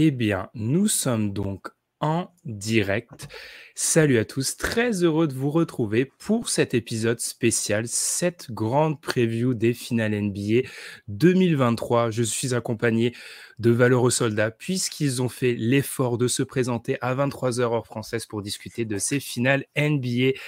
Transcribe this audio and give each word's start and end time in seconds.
Eh 0.00 0.12
bien, 0.12 0.48
nous 0.54 0.86
sommes 0.86 1.32
donc 1.32 1.70
en 1.98 2.28
direct. 2.44 3.26
Salut 3.74 4.18
à 4.18 4.24
tous, 4.24 4.56
très 4.56 5.02
heureux 5.02 5.26
de 5.26 5.34
vous 5.34 5.50
retrouver 5.50 6.04
pour 6.04 6.50
cet 6.50 6.72
épisode 6.72 7.18
spécial, 7.18 7.88
cette 7.88 8.52
grande 8.52 9.00
preview 9.00 9.54
des 9.54 9.74
finales 9.74 10.12
NBA 10.12 10.68
2023. 11.08 12.12
Je 12.12 12.22
suis 12.22 12.54
accompagné 12.54 13.12
de 13.58 13.72
valeureux 13.72 14.12
soldats 14.12 14.52
puisqu'ils 14.52 15.20
ont 15.20 15.28
fait 15.28 15.56
l'effort 15.58 16.16
de 16.16 16.28
se 16.28 16.44
présenter 16.44 16.96
à 17.00 17.16
23h 17.16 17.62
heure 17.62 17.84
française 17.84 18.24
pour 18.24 18.40
discuter 18.40 18.84
de 18.84 18.98
ces 18.98 19.18
finales 19.18 19.64
NBA 19.76 20.38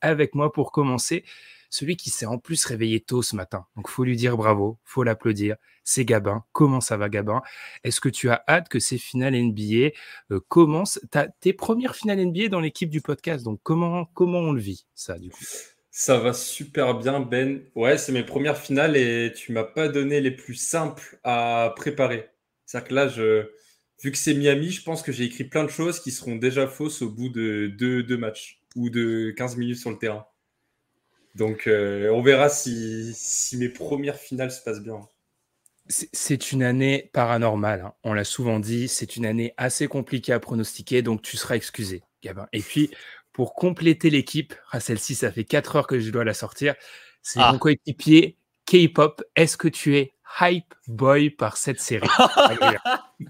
avec 0.00 0.34
moi 0.34 0.50
pour 0.50 0.72
commencer 0.72 1.24
celui 1.74 1.96
qui 1.96 2.10
s'est 2.10 2.24
en 2.24 2.38
plus 2.38 2.64
réveillé 2.66 3.00
tôt 3.00 3.20
ce 3.20 3.34
matin. 3.34 3.66
Donc, 3.74 3.88
faut 3.88 4.04
lui 4.04 4.14
dire 4.14 4.36
bravo, 4.36 4.78
faut 4.84 5.02
l'applaudir. 5.02 5.56
C'est 5.82 6.04
Gabin. 6.04 6.44
Comment 6.52 6.80
ça 6.80 6.96
va, 6.96 7.08
Gabin? 7.08 7.42
Est-ce 7.82 8.00
que 8.00 8.08
tu 8.08 8.30
as 8.30 8.44
hâte 8.46 8.68
que 8.68 8.78
ces 8.78 8.96
finales 8.96 9.34
NBA 9.34 9.90
euh, 10.30 10.40
commencent? 10.46 11.00
T'as 11.10 11.26
tes 11.40 11.52
premières 11.52 11.96
finales 11.96 12.24
NBA 12.24 12.46
dans 12.48 12.60
l'équipe 12.60 12.90
du 12.90 13.00
podcast. 13.00 13.44
Donc, 13.44 13.58
comment, 13.64 14.04
comment 14.14 14.38
on 14.38 14.52
le 14.52 14.60
vit, 14.60 14.86
ça, 14.94 15.18
du 15.18 15.30
coup? 15.30 15.44
Ça 15.90 16.20
va 16.20 16.32
super 16.32 16.96
bien, 16.96 17.18
Ben. 17.18 17.64
Ouais, 17.74 17.98
c'est 17.98 18.12
mes 18.12 18.24
premières 18.24 18.58
finales 18.58 18.96
et 18.96 19.32
tu 19.34 19.50
m'as 19.50 19.64
pas 19.64 19.88
donné 19.88 20.20
les 20.20 20.30
plus 20.30 20.54
simples 20.54 21.18
à 21.24 21.72
préparer. 21.74 22.30
C'est-à-dire 22.66 22.88
que 22.88 22.94
là, 22.94 23.08
je, 23.08 23.48
vu 24.00 24.12
que 24.12 24.18
c'est 24.18 24.34
Miami, 24.34 24.70
je 24.70 24.84
pense 24.84 25.02
que 25.02 25.10
j'ai 25.10 25.24
écrit 25.24 25.44
plein 25.44 25.64
de 25.64 25.70
choses 25.70 25.98
qui 25.98 26.12
seront 26.12 26.36
déjà 26.36 26.68
fausses 26.68 27.02
au 27.02 27.10
bout 27.10 27.30
de 27.30 27.66
deux, 27.66 28.04
deux 28.04 28.16
matchs 28.16 28.60
ou 28.76 28.90
de 28.90 29.34
15 29.36 29.56
minutes 29.56 29.78
sur 29.78 29.90
le 29.90 29.98
terrain. 29.98 30.24
Donc, 31.34 31.66
euh, 31.66 32.10
on 32.10 32.22
verra 32.22 32.48
si, 32.48 33.12
si, 33.14 33.56
mes 33.56 33.68
premières 33.68 34.16
finales 34.16 34.50
se 34.50 34.62
passent 34.62 34.82
bien. 34.82 35.00
C'est 35.86 36.52
une 36.52 36.62
année 36.62 37.10
paranormale. 37.12 37.82
Hein. 37.82 37.94
On 38.04 38.14
l'a 38.14 38.24
souvent 38.24 38.58
dit, 38.58 38.88
c'est 38.88 39.16
une 39.16 39.26
année 39.26 39.52
assez 39.58 39.86
compliquée 39.86 40.32
à 40.32 40.40
pronostiquer, 40.40 41.02
donc 41.02 41.20
tu 41.20 41.36
seras 41.36 41.56
excusé, 41.56 42.02
Gabin. 42.22 42.46
Et 42.54 42.60
puis, 42.60 42.90
pour 43.32 43.54
compléter 43.54 44.08
l'équipe, 44.08 44.54
ah, 44.70 44.80
celle-ci, 44.80 45.14
ça 45.14 45.30
fait 45.30 45.44
4 45.44 45.76
heures 45.76 45.86
que 45.86 46.00
je 46.00 46.10
dois 46.10 46.24
la 46.24 46.32
sortir. 46.32 46.74
C'est 47.20 47.40
ah. 47.40 47.52
mon 47.52 47.58
coéquipier 47.58 48.38
K-pop. 48.64 49.22
Est-ce 49.36 49.58
que 49.58 49.68
tu 49.68 49.96
es 49.96 50.14
hype 50.40 50.72
boy 50.86 51.30
par 51.30 51.56
cette 51.56 51.80
série? 51.80 52.08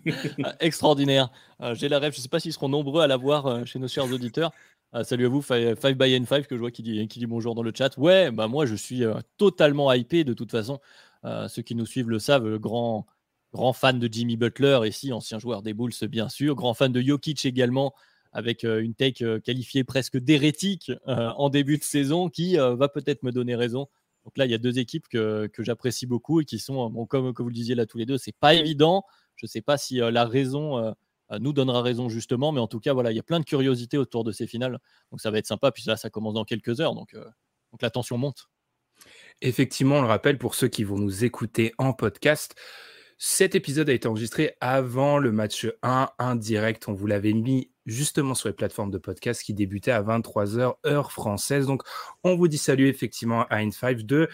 Extraordinaire. 0.60 1.30
Euh, 1.60 1.74
j'ai 1.74 1.88
la 1.88 1.98
rêve, 1.98 2.12
je 2.12 2.18
ne 2.18 2.22
sais 2.22 2.28
pas 2.28 2.38
s'ils 2.38 2.52
seront 2.52 2.68
nombreux 2.68 3.02
à 3.02 3.06
la 3.06 3.16
voir 3.16 3.46
euh, 3.46 3.64
chez 3.64 3.78
nos 3.78 3.88
chers 3.88 4.10
auditeurs. 4.12 4.52
Ah, 4.96 5.02
salut 5.02 5.26
à 5.26 5.28
vous, 5.28 5.42
5 5.42 5.98
by 5.98 6.16
N5 6.20 6.46
que 6.46 6.54
je 6.54 6.60
vois 6.60 6.70
qui 6.70 6.84
dit, 6.84 7.08
qui 7.08 7.18
dit 7.18 7.26
bonjour 7.26 7.56
dans 7.56 7.64
le 7.64 7.72
chat. 7.76 7.98
Ouais, 7.98 8.30
bah 8.30 8.46
moi 8.46 8.64
je 8.64 8.76
suis 8.76 9.02
euh, 9.02 9.14
totalement 9.38 9.92
hypé 9.92 10.22
de 10.22 10.34
toute 10.34 10.52
façon. 10.52 10.78
Euh, 11.24 11.48
ceux 11.48 11.62
qui 11.62 11.74
nous 11.74 11.84
suivent 11.84 12.10
le 12.10 12.20
savent, 12.20 12.58
grand, 12.58 13.04
grand 13.52 13.72
fan 13.72 13.98
de 13.98 14.08
Jimmy 14.08 14.36
Butler 14.36 14.78
ici, 14.86 15.12
ancien 15.12 15.40
joueur 15.40 15.62
des 15.62 15.74
Bulls 15.74 15.90
bien 16.08 16.28
sûr, 16.28 16.54
grand 16.54 16.74
fan 16.74 16.92
de 16.92 17.00
Jokic 17.00 17.44
également, 17.44 17.92
avec 18.30 18.62
euh, 18.62 18.84
une 18.84 18.94
take 18.94 19.40
qualifiée 19.40 19.82
presque 19.82 20.16
d'hérétique 20.16 20.92
en 21.08 21.48
début 21.48 21.78
de 21.78 21.82
saison 21.82 22.28
qui 22.28 22.54
va 22.56 22.88
peut-être 22.88 23.24
me 23.24 23.32
donner 23.32 23.56
raison. 23.56 23.88
Donc 24.24 24.38
là, 24.38 24.44
il 24.44 24.52
y 24.52 24.54
a 24.54 24.58
deux 24.58 24.78
équipes 24.78 25.08
que, 25.08 25.48
que 25.48 25.64
j'apprécie 25.64 26.06
beaucoup 26.06 26.40
et 26.40 26.44
qui 26.44 26.60
sont, 26.60 26.88
bon, 26.88 27.04
comme 27.04 27.32
vous 27.36 27.48
le 27.48 27.52
disiez 27.52 27.74
là 27.74 27.84
tous 27.84 27.98
les 27.98 28.06
deux, 28.06 28.16
c'est 28.16 28.36
pas 28.38 28.54
évident. 28.54 29.04
Je 29.34 29.46
ne 29.46 29.48
sais 29.48 29.60
pas 29.60 29.76
si 29.76 29.96
la 29.96 30.24
raison 30.24 30.94
nous 31.40 31.52
donnera 31.52 31.82
raison 31.82 32.08
justement. 32.08 32.52
Mais 32.52 32.60
en 32.60 32.68
tout 32.68 32.80
cas, 32.80 32.92
voilà, 32.92 33.10
il 33.10 33.16
y 33.16 33.20
a 33.20 33.22
plein 33.22 33.40
de 33.40 33.44
curiosités 33.44 33.98
autour 33.98 34.24
de 34.24 34.32
ces 34.32 34.46
finales. 34.46 34.78
Donc 35.10 35.20
ça 35.20 35.30
va 35.30 35.38
être 35.38 35.46
sympa. 35.46 35.72
Puis 35.72 35.84
là, 35.86 35.96
ça 35.96 36.10
commence 36.10 36.34
dans 36.34 36.44
quelques 36.44 36.80
heures. 36.80 36.94
Donc, 36.94 37.14
euh, 37.14 37.24
donc 37.72 37.82
la 37.82 37.90
tension 37.90 38.18
monte. 38.18 38.48
Effectivement, 39.40 39.96
on 39.96 40.02
le 40.02 40.08
rappelle 40.08 40.38
pour 40.38 40.54
ceux 40.54 40.68
qui 40.68 40.84
vont 40.84 40.98
nous 40.98 41.24
écouter 41.24 41.74
en 41.78 41.92
podcast. 41.92 42.54
Cet 43.18 43.54
épisode 43.54 43.88
a 43.88 43.92
été 43.92 44.08
enregistré 44.08 44.56
avant 44.60 45.18
le 45.18 45.32
match 45.32 45.66
1 45.82 46.10
indirect. 46.18 46.88
On 46.88 46.92
vous 46.92 47.06
l'avait 47.06 47.32
mis 47.32 47.70
justement 47.86 48.34
sur 48.34 48.48
les 48.48 48.54
plateformes 48.54 48.90
de 48.90 48.98
podcast 48.98 49.42
qui 49.42 49.54
débutaient 49.54 49.92
à 49.92 50.02
23h 50.02 50.74
heure 50.86 51.12
française. 51.12 51.66
Donc, 51.66 51.82
on 52.22 52.34
vous 52.34 52.48
dit 52.48 52.58
salut 52.58 52.88
effectivement 52.88 53.46
à 53.46 53.58
In5 53.58 54.04
de 54.04 54.28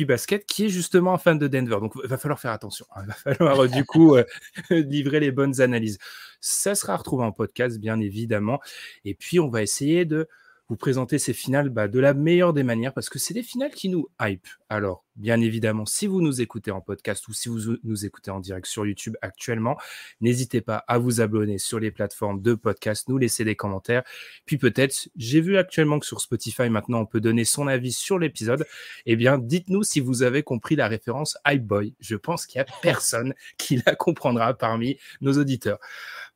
Basket, 0.00 0.44
qui 0.46 0.66
est 0.66 0.68
justement 0.68 1.14
un 1.14 1.18
fan 1.18 1.38
de 1.38 1.48
Denver. 1.48 1.78
Donc, 1.80 1.92
il 2.02 2.08
va 2.08 2.18
falloir 2.18 2.38
faire 2.38 2.52
attention. 2.52 2.86
Il 3.00 3.06
va 3.06 3.14
falloir, 3.14 3.64
euh, 3.64 3.68
du 3.68 3.84
coup, 3.84 4.16
euh, 4.16 4.24
livrer 4.70 5.20
les 5.20 5.32
bonnes 5.32 5.60
analyses. 5.60 5.98
Ça 6.40 6.74
sera 6.74 6.96
retrouvé 6.96 7.24
en 7.24 7.32
podcast, 7.32 7.78
bien 7.78 7.98
évidemment. 8.00 8.60
Et 9.04 9.14
puis, 9.14 9.40
on 9.40 9.48
va 9.48 9.62
essayer 9.62 10.04
de 10.04 10.28
vous 10.68 10.76
présenter 10.76 11.18
ces 11.18 11.32
finales 11.32 11.70
bah, 11.70 11.88
de 11.88 11.98
la 11.98 12.12
meilleure 12.12 12.52
des 12.52 12.62
manières 12.62 12.92
parce 12.92 13.08
que 13.08 13.18
c'est 13.18 13.32
des 13.32 13.42
finales 13.42 13.70
qui 13.70 13.88
nous 13.88 14.08
hype. 14.20 14.46
Alors, 14.68 15.02
bien 15.16 15.40
évidemment, 15.40 15.86
si 15.86 16.06
vous 16.06 16.20
nous 16.20 16.42
écoutez 16.42 16.70
en 16.70 16.82
podcast 16.82 17.26
ou 17.28 17.32
si 17.32 17.48
vous 17.48 17.78
nous 17.82 18.04
écoutez 18.04 18.30
en 18.30 18.38
direct 18.38 18.66
sur 18.66 18.84
YouTube 18.84 19.16
actuellement, 19.22 19.78
n'hésitez 20.20 20.60
pas 20.60 20.84
à 20.86 20.98
vous 20.98 21.22
abonner 21.22 21.56
sur 21.56 21.80
les 21.80 21.90
plateformes 21.90 22.42
de 22.42 22.52
podcast, 22.54 23.08
nous 23.08 23.16
laisser 23.16 23.44
des 23.44 23.56
commentaires. 23.56 24.02
Puis 24.44 24.58
peut-être, 24.58 25.08
j'ai 25.16 25.40
vu 25.40 25.56
actuellement 25.56 25.98
que 25.98 26.06
sur 26.06 26.20
Spotify, 26.20 26.68
maintenant, 26.68 27.00
on 27.00 27.06
peut 27.06 27.20
donner 27.20 27.46
son 27.46 27.66
avis 27.66 27.92
sur 27.92 28.18
l'épisode. 28.18 28.66
Eh 29.06 29.16
bien, 29.16 29.38
dites-nous 29.38 29.84
si 29.84 30.00
vous 30.00 30.22
avez 30.22 30.42
compris 30.42 30.76
la 30.76 30.88
référence 30.88 31.38
Hype 31.46 31.66
Boy. 31.66 31.94
Je 31.98 32.16
pense 32.16 32.46
qu'il 32.46 32.60
n'y 32.60 32.68
a 32.68 32.72
personne 32.82 33.32
qui 33.56 33.82
la 33.86 33.94
comprendra 33.94 34.52
parmi 34.52 34.98
nos 35.22 35.32
auditeurs. 35.38 35.78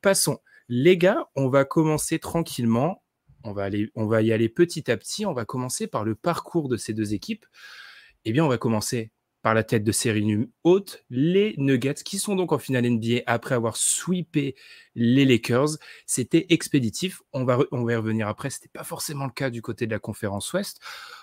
Passons. 0.01 0.39
Les 0.69 0.97
gars, 0.97 1.27
on 1.35 1.49
va 1.49 1.65
commencer 1.65 2.19
tranquillement 2.19 3.02
on 3.43 3.53
va, 3.53 4.21
y 4.21 4.31
aller 4.31 4.49
petit 4.49 4.89
à 4.91 4.97
petit. 4.97 5.25
On 5.25 5.33
va 5.33 5.45
commencer 5.45 5.87
par 5.87 6.03
le 6.03 6.15
parcours 6.15 6.69
de 6.69 6.77
ces 6.77 6.93
deux 6.93 7.13
équipes. 7.13 7.45
Eh 8.25 8.31
bien, 8.31 8.45
on 8.45 8.49
va 8.49 8.57
commencer 8.57 9.11
par 9.41 9.53
la 9.53 9.63
tête 9.63 9.83
de 9.83 9.91
série 9.91 10.47
haute, 10.63 11.03
les 11.09 11.53
Nuggets, 11.57 11.95
qui 11.95 12.17
sont 12.17 12.35
donc 12.35 12.53
en 12.53 12.57
finale 12.57 12.89
NBA 12.89 13.23
après 13.25 13.55
avoir 13.55 13.75
sweepé 13.75 14.55
les 14.95 15.25
Lakers. 15.25 15.77
C'était 16.05 16.45
expéditif. 16.49 17.21
On 17.33 17.43
va, 17.43 17.59
on 17.73 17.83
va 17.83 17.91
y 17.91 17.95
revenir 17.97 18.29
après. 18.29 18.49
Ce 18.49 18.59
n'était 18.59 18.69
pas 18.69 18.85
forcément 18.85 19.25
le 19.25 19.31
cas 19.31 19.49
du 19.49 19.61
côté 19.61 19.85
de 19.85 19.91
la 19.91 19.99
conférence 19.99 20.51
Ouest. 20.53 20.79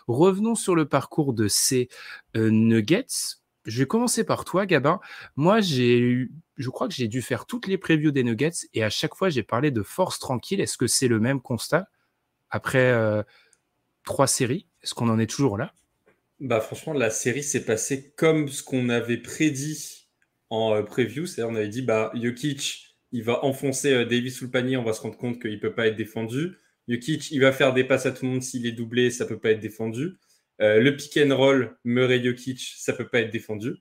Revenons 0.06 0.54
sur 0.54 0.74
le 0.74 0.86
parcours 0.86 1.32
de 1.32 1.48
ces 1.48 1.88
euh, 2.36 2.50
Nuggets. 2.50 3.38
Je 3.64 3.78
vais 3.78 3.86
commencer 3.86 4.24
par 4.24 4.44
toi, 4.44 4.66
Gabin. 4.66 5.00
Moi, 5.36 5.62
j'ai 5.62 5.98
eu, 5.98 6.32
je 6.56 6.68
crois 6.68 6.88
que 6.88 6.94
j'ai 6.94 7.08
dû 7.08 7.22
faire 7.22 7.46
toutes 7.46 7.66
les 7.66 7.78
previews 7.78 8.10
des 8.10 8.22
Nuggets 8.22 8.68
et 8.74 8.84
à 8.84 8.90
chaque 8.90 9.14
fois, 9.14 9.30
j'ai 9.30 9.42
parlé 9.42 9.70
de 9.70 9.82
force 9.82 10.18
tranquille. 10.18 10.60
Est-ce 10.60 10.76
que 10.76 10.86
c'est 10.86 11.08
le 11.08 11.20
même 11.20 11.40
constat? 11.40 11.88
Après 12.50 12.90
euh, 12.92 13.22
trois 14.04 14.26
séries. 14.26 14.66
Est-ce 14.82 14.94
qu'on 14.94 15.08
en 15.08 15.18
est 15.18 15.30
toujours 15.30 15.58
là? 15.58 15.72
Bah, 16.40 16.60
Franchement, 16.60 16.92
la 16.92 17.10
série 17.10 17.42
s'est 17.42 17.64
passée 17.64 18.12
comme 18.16 18.48
ce 18.48 18.62
qu'on 18.62 18.88
avait 18.88 19.18
prédit 19.18 20.08
en 20.48 20.74
euh, 20.74 20.82
preview. 20.82 21.26
C'est-à-dire, 21.26 21.52
on 21.52 21.56
avait 21.56 21.68
dit 21.68 21.82
bah, 21.82 22.10
Jokic, 22.14 22.96
il 23.12 23.24
va 23.24 23.44
enfoncer 23.44 23.92
euh, 23.92 24.04
Davis 24.04 24.36
sous 24.36 24.46
le 24.46 24.50
panier, 24.50 24.76
on 24.76 24.84
va 24.84 24.92
se 24.92 25.00
rendre 25.00 25.16
compte 25.16 25.40
qu'il 25.40 25.52
ne 25.52 25.60
peut 25.60 25.74
pas 25.74 25.86
être 25.86 25.96
défendu. 25.96 26.56
Jokic, 26.88 27.30
il 27.30 27.40
va 27.40 27.52
faire 27.52 27.72
des 27.72 27.84
passes 27.84 28.06
à 28.06 28.12
tout 28.12 28.24
le 28.24 28.32
monde 28.32 28.42
s'il 28.42 28.66
est 28.66 28.72
doublé, 28.72 29.10
ça 29.10 29.24
ne 29.24 29.28
peut 29.28 29.38
pas 29.38 29.50
être 29.50 29.60
défendu. 29.60 30.18
le 30.58 30.90
pick 30.90 31.16
and 31.18 31.36
roll, 31.36 31.78
Murray 31.84 32.22
Jokic, 32.22 32.74
ça 32.78 32.92
ne 32.92 32.96
peut 32.96 33.06
pas 33.06 33.20
être 33.20 33.30
défendu. 33.30 33.74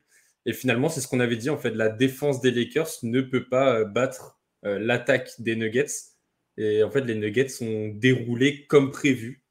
Et 0.46 0.54
finalement, 0.54 0.90
c'est 0.90 1.02
ce 1.02 1.08
qu'on 1.08 1.20
avait 1.20 1.38
dit 1.38 1.50
en 1.50 1.58
fait, 1.58 1.72
la 1.72 1.90
défense 1.90 2.40
des 2.42 2.52
Lakers 2.52 2.90
ne 3.02 3.22
peut 3.22 3.48
pas 3.50 3.84
battre 3.84 4.40
l'attaque 4.62 5.32
des 5.40 5.56
Nuggets. 5.56 5.88
Et 6.60 6.84
en 6.84 6.92
fait, 6.92 7.02
les 7.02 7.16
Nuggets 7.16 7.48
sont 7.48 7.88
déroulés 7.88 8.68
comme 8.68 8.92
prévu. 8.92 9.44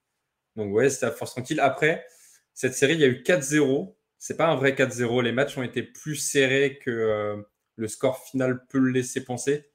Donc, 0.57 0.75
ouais, 0.75 0.91
c'était 0.91 1.07
à 1.07 1.11
force 1.11 1.33
tranquille. 1.33 1.59
Après, 1.59 2.07
cette 2.53 2.75
série, 2.75 2.95
il 2.95 3.01
y 3.01 3.05
a 3.05 3.09
eu 3.09 3.23
4-0. 3.23 3.95
C'est 4.19 4.37
pas 4.37 4.49
un 4.49 4.57
vrai 4.57 4.73
4-0. 4.73 5.23
Les 5.23 5.33
matchs 5.33 5.57
ont 5.57 5.63
été 5.63 5.83
plus 5.83 6.17
serrés 6.17 6.79
que 6.79 6.91
euh, 6.91 7.37
le 7.77 7.89
score 7.89 8.23
final 8.25 8.67
peut 8.69 8.79
le 8.79 8.91
laisser 8.91 9.25
penser. 9.25 9.71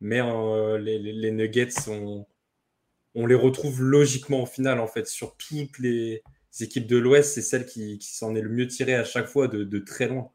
Mais 0.00 0.20
euh, 0.20 0.76
les, 0.76 1.30
Nuggets, 1.30 1.88
on, 1.88 2.26
on 3.14 3.26
les 3.26 3.34
retrouve 3.34 3.82
logiquement 3.82 4.42
en 4.42 4.46
finale, 4.46 4.78
en 4.78 4.86
fait, 4.86 5.06
sur 5.06 5.38
toutes 5.38 5.78
les 5.78 6.22
équipes 6.60 6.86
de 6.86 6.98
l'Ouest. 6.98 7.32
C'est 7.34 7.42
celle 7.42 7.64
qui, 7.64 7.98
s'en 8.02 8.34
est 8.34 8.42
le 8.42 8.50
mieux 8.50 8.66
tirée 8.66 8.94
à 8.94 9.04
chaque 9.04 9.26
fois 9.26 9.48
de 9.48 9.78
très 9.78 10.06
loin. 10.08 10.33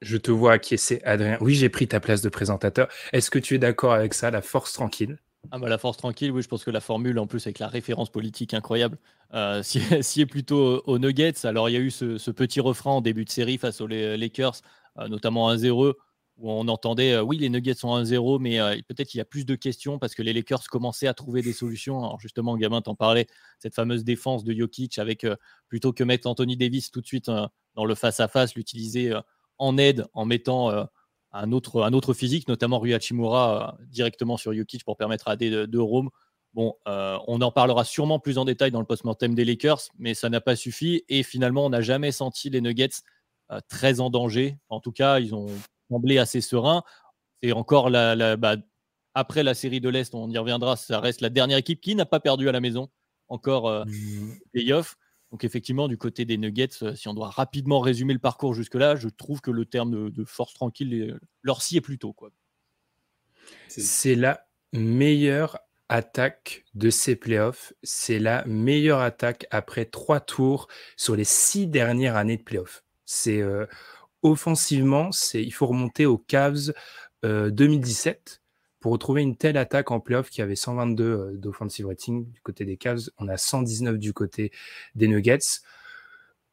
Je 0.00 0.16
te 0.16 0.30
vois 0.30 0.52
acquiescer, 0.52 1.00
Adrien. 1.04 1.36
Oui, 1.40 1.54
j'ai 1.54 1.68
pris 1.68 1.86
ta 1.86 2.00
place 2.00 2.22
de 2.22 2.28
présentateur. 2.28 2.88
Est-ce 3.12 3.30
que 3.30 3.38
tu 3.38 3.54
es 3.54 3.58
d'accord 3.58 3.92
avec 3.92 4.14
ça, 4.14 4.30
la 4.30 4.40
force 4.40 4.72
tranquille? 4.72 5.18
Ah 5.50 5.58
bah 5.58 5.68
la 5.68 5.78
force 5.78 5.96
tranquille, 5.96 6.30
oui, 6.32 6.42
je 6.42 6.48
pense 6.48 6.64
que 6.64 6.70
la 6.70 6.80
formule, 6.80 7.18
en 7.18 7.26
plus 7.26 7.46
avec 7.46 7.58
la 7.58 7.68
référence 7.68 8.10
politique 8.10 8.52
incroyable, 8.54 8.98
euh, 9.34 9.62
si, 9.62 10.20
est 10.20 10.26
plutôt 10.26 10.82
aux 10.86 10.98
Nuggets. 10.98 11.44
Alors 11.44 11.68
il 11.68 11.72
y 11.72 11.76
a 11.76 11.80
eu 11.80 11.90
ce, 11.90 12.30
petit 12.30 12.60
refrain 12.60 12.92
en 12.92 13.00
début 13.00 13.24
de 13.24 13.30
série 13.30 13.58
face 13.58 13.80
aux 13.80 13.86
Lakers, 13.86 14.60
euh, 14.98 15.08
notamment 15.08 15.52
1-0, 15.52 15.94
où 16.36 16.50
on 16.50 16.68
entendait 16.68 17.14
euh, 17.14 17.22
oui, 17.22 17.38
les 17.38 17.48
Nuggets 17.48 17.74
sont 17.74 17.88
1-0, 17.88 18.38
mais 18.38 18.60
euh, 18.60 18.76
peut-être 18.86 19.08
qu'il 19.08 19.18
y 19.18 19.22
a 19.22 19.24
plus 19.24 19.46
de 19.46 19.54
questions 19.54 19.98
parce 19.98 20.14
que 20.14 20.22
les 20.22 20.34
Lakers 20.34 20.64
commençaient 20.68 21.08
à 21.08 21.14
trouver 21.14 21.40
des 21.42 21.54
solutions. 21.54 22.04
Alors 22.04 22.20
justement, 22.20 22.56
Gamin 22.56 22.82
t'en 22.82 22.94
parlait, 22.94 23.26
cette 23.58 23.74
fameuse 23.74 24.04
défense 24.04 24.44
de 24.44 24.52
Jokic 24.52 24.98
avec 24.98 25.26
plutôt 25.68 25.92
que 25.92 26.04
mettre 26.04 26.28
Anthony 26.28 26.56
Davis 26.56 26.90
tout 26.90 27.00
de 27.00 27.06
suite 27.06 27.30
dans 27.74 27.84
le 27.84 27.94
face-à-face, 27.94 28.54
l'utiliser 28.54 29.14
en 29.60 29.78
aide 29.78 30.06
en 30.14 30.24
mettant 30.24 30.88
un 31.32 31.52
autre, 31.52 31.82
un 31.82 31.92
autre 31.92 32.14
physique, 32.14 32.48
notamment 32.48 32.80
Rui 32.80 32.94
Hachimura 32.94 33.76
directement 33.86 34.36
sur 34.36 34.52
Jokic 34.52 34.84
pour 34.84 34.96
permettre 34.96 35.28
à 35.28 35.32
AD 35.32 35.40
de, 35.40 35.78
Rome. 35.78 36.10
Bon, 36.54 36.74
on 36.86 37.40
en 37.40 37.52
parlera 37.52 37.84
sûrement 37.84 38.18
plus 38.18 38.38
en 38.38 38.44
détail 38.44 38.72
dans 38.72 38.80
le 38.80 38.86
post-mortem 38.86 39.34
des 39.34 39.44
Lakers, 39.44 39.82
mais 39.98 40.14
ça 40.14 40.28
n'a 40.28 40.40
pas 40.40 40.56
suffi. 40.56 41.04
Et 41.08 41.22
finalement, 41.22 41.66
on 41.66 41.70
n'a 41.70 41.82
jamais 41.82 42.10
senti 42.10 42.50
les 42.50 42.60
Nuggets 42.60 43.02
très 43.68 44.00
en 44.00 44.10
danger. 44.10 44.58
En 44.68 44.80
tout 44.80 44.92
cas, 44.92 45.20
ils 45.20 45.34
ont 45.34 45.46
semblé 45.90 46.18
assez 46.18 46.40
sereins. 46.40 46.82
Et 47.42 47.52
encore, 47.52 47.90
la, 47.90 48.36
bah, 48.36 48.56
après 49.14 49.42
la 49.42 49.54
série 49.54 49.80
de 49.80 49.88
l'Est, 49.88 50.14
on 50.14 50.30
y 50.30 50.38
reviendra, 50.38 50.76
ça 50.76 51.00
reste 51.00 51.20
la 51.20 51.30
dernière 51.30 51.58
équipe 51.58 51.80
qui 51.80 51.94
n'a 51.94 52.06
pas 52.06 52.20
perdu 52.20 52.48
à 52.48 52.52
la 52.52 52.60
maison. 52.60 52.88
Encore 53.28 53.86
mmh. 53.86 54.38
playoff. 54.52 54.96
Donc 55.30 55.44
effectivement, 55.44 55.86
du 55.88 55.96
côté 55.96 56.24
des 56.24 56.38
Nuggets, 56.38 56.82
euh, 56.82 56.94
si 56.94 57.08
on 57.08 57.14
doit 57.14 57.30
rapidement 57.30 57.80
résumer 57.80 58.12
le 58.12 58.18
parcours 58.18 58.54
jusque-là, 58.54 58.96
je 58.96 59.08
trouve 59.08 59.40
que 59.40 59.50
le 59.50 59.64
terme 59.64 60.10
de, 60.10 60.24
force 60.24 60.54
tranquille 60.54 61.18
leur 61.42 61.62
s'y 61.62 61.76
est 61.76 61.80
plutôt. 61.80 62.14
C'est 63.68 64.14
la 64.14 64.46
meilleure 64.72 65.58
attaque 65.88 66.64
de 66.74 66.90
ces 66.90 67.16
playoffs. 67.16 67.72
C'est 67.82 68.18
la 68.18 68.44
meilleure 68.46 69.00
attaque 69.00 69.46
après 69.50 69.84
trois 69.84 70.20
tours 70.20 70.68
sur 70.96 71.16
les 71.16 71.24
six 71.24 71.66
dernières 71.66 72.16
années 72.16 72.36
de 72.36 72.42
playoffs. 72.42 72.84
C'est 73.04 73.40
euh, 73.40 73.66
offensivement, 74.22 75.12
c'est 75.12 75.42
il 75.42 75.50
faut 75.50 75.66
remonter 75.66 76.06
aux 76.06 76.18
Cavs 76.18 76.72
2017 77.22 78.39
euh, 78.39 78.39
pour 78.80 78.92
retrouver 78.92 79.22
une 79.22 79.36
telle 79.36 79.56
attaque 79.56 79.90
en 79.90 80.00
playoff 80.00 80.30
qui 80.30 80.42
avait 80.42 80.56
122 80.56 81.04
euh, 81.04 81.36
d'offensive 81.36 81.86
rating 81.86 82.30
du 82.32 82.40
côté 82.40 82.64
des 82.64 82.76
Cavs, 82.76 83.10
on 83.18 83.28
a 83.28 83.36
119 83.36 83.98
du 83.98 84.12
côté 84.12 84.50
des 84.94 85.06
Nuggets. 85.06 85.60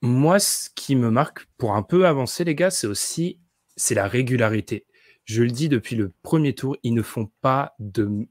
Moi, 0.01 0.38
ce 0.39 0.69
qui 0.75 0.95
me 0.95 1.09
marque 1.09 1.45
pour 1.57 1.74
un 1.74 1.83
peu 1.83 2.06
avancer, 2.06 2.44
les 2.44 2.53
gars, 2.53 2.69
c'est 2.69 2.88
aussi 2.88 3.39
c'est 3.77 3.95
la 3.95 4.07
régularité. 4.07 4.85
Je 5.24 5.44
le 5.44 5.51
dis 5.51 5.69
depuis 5.69 5.95
le 5.95 6.13
premier 6.24 6.53
tour, 6.53 6.75
ils 6.83 6.94
ne 6.94 7.01
font 7.01 7.29
pas 7.41 7.75
de. 7.79 8.27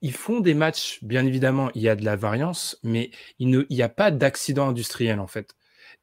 Ils 0.00 0.12
font 0.12 0.40
des 0.40 0.54
matchs, 0.54 1.02
bien 1.02 1.26
évidemment, 1.26 1.70
il 1.74 1.82
y 1.82 1.88
a 1.88 1.96
de 1.96 2.04
la 2.04 2.14
variance, 2.14 2.78
mais 2.84 3.10
il 3.40 3.66
n'y 3.68 3.82
a 3.82 3.88
pas 3.88 4.12
d'accident 4.12 4.68
industriel, 4.68 5.18
en 5.18 5.26
fait. 5.26 5.56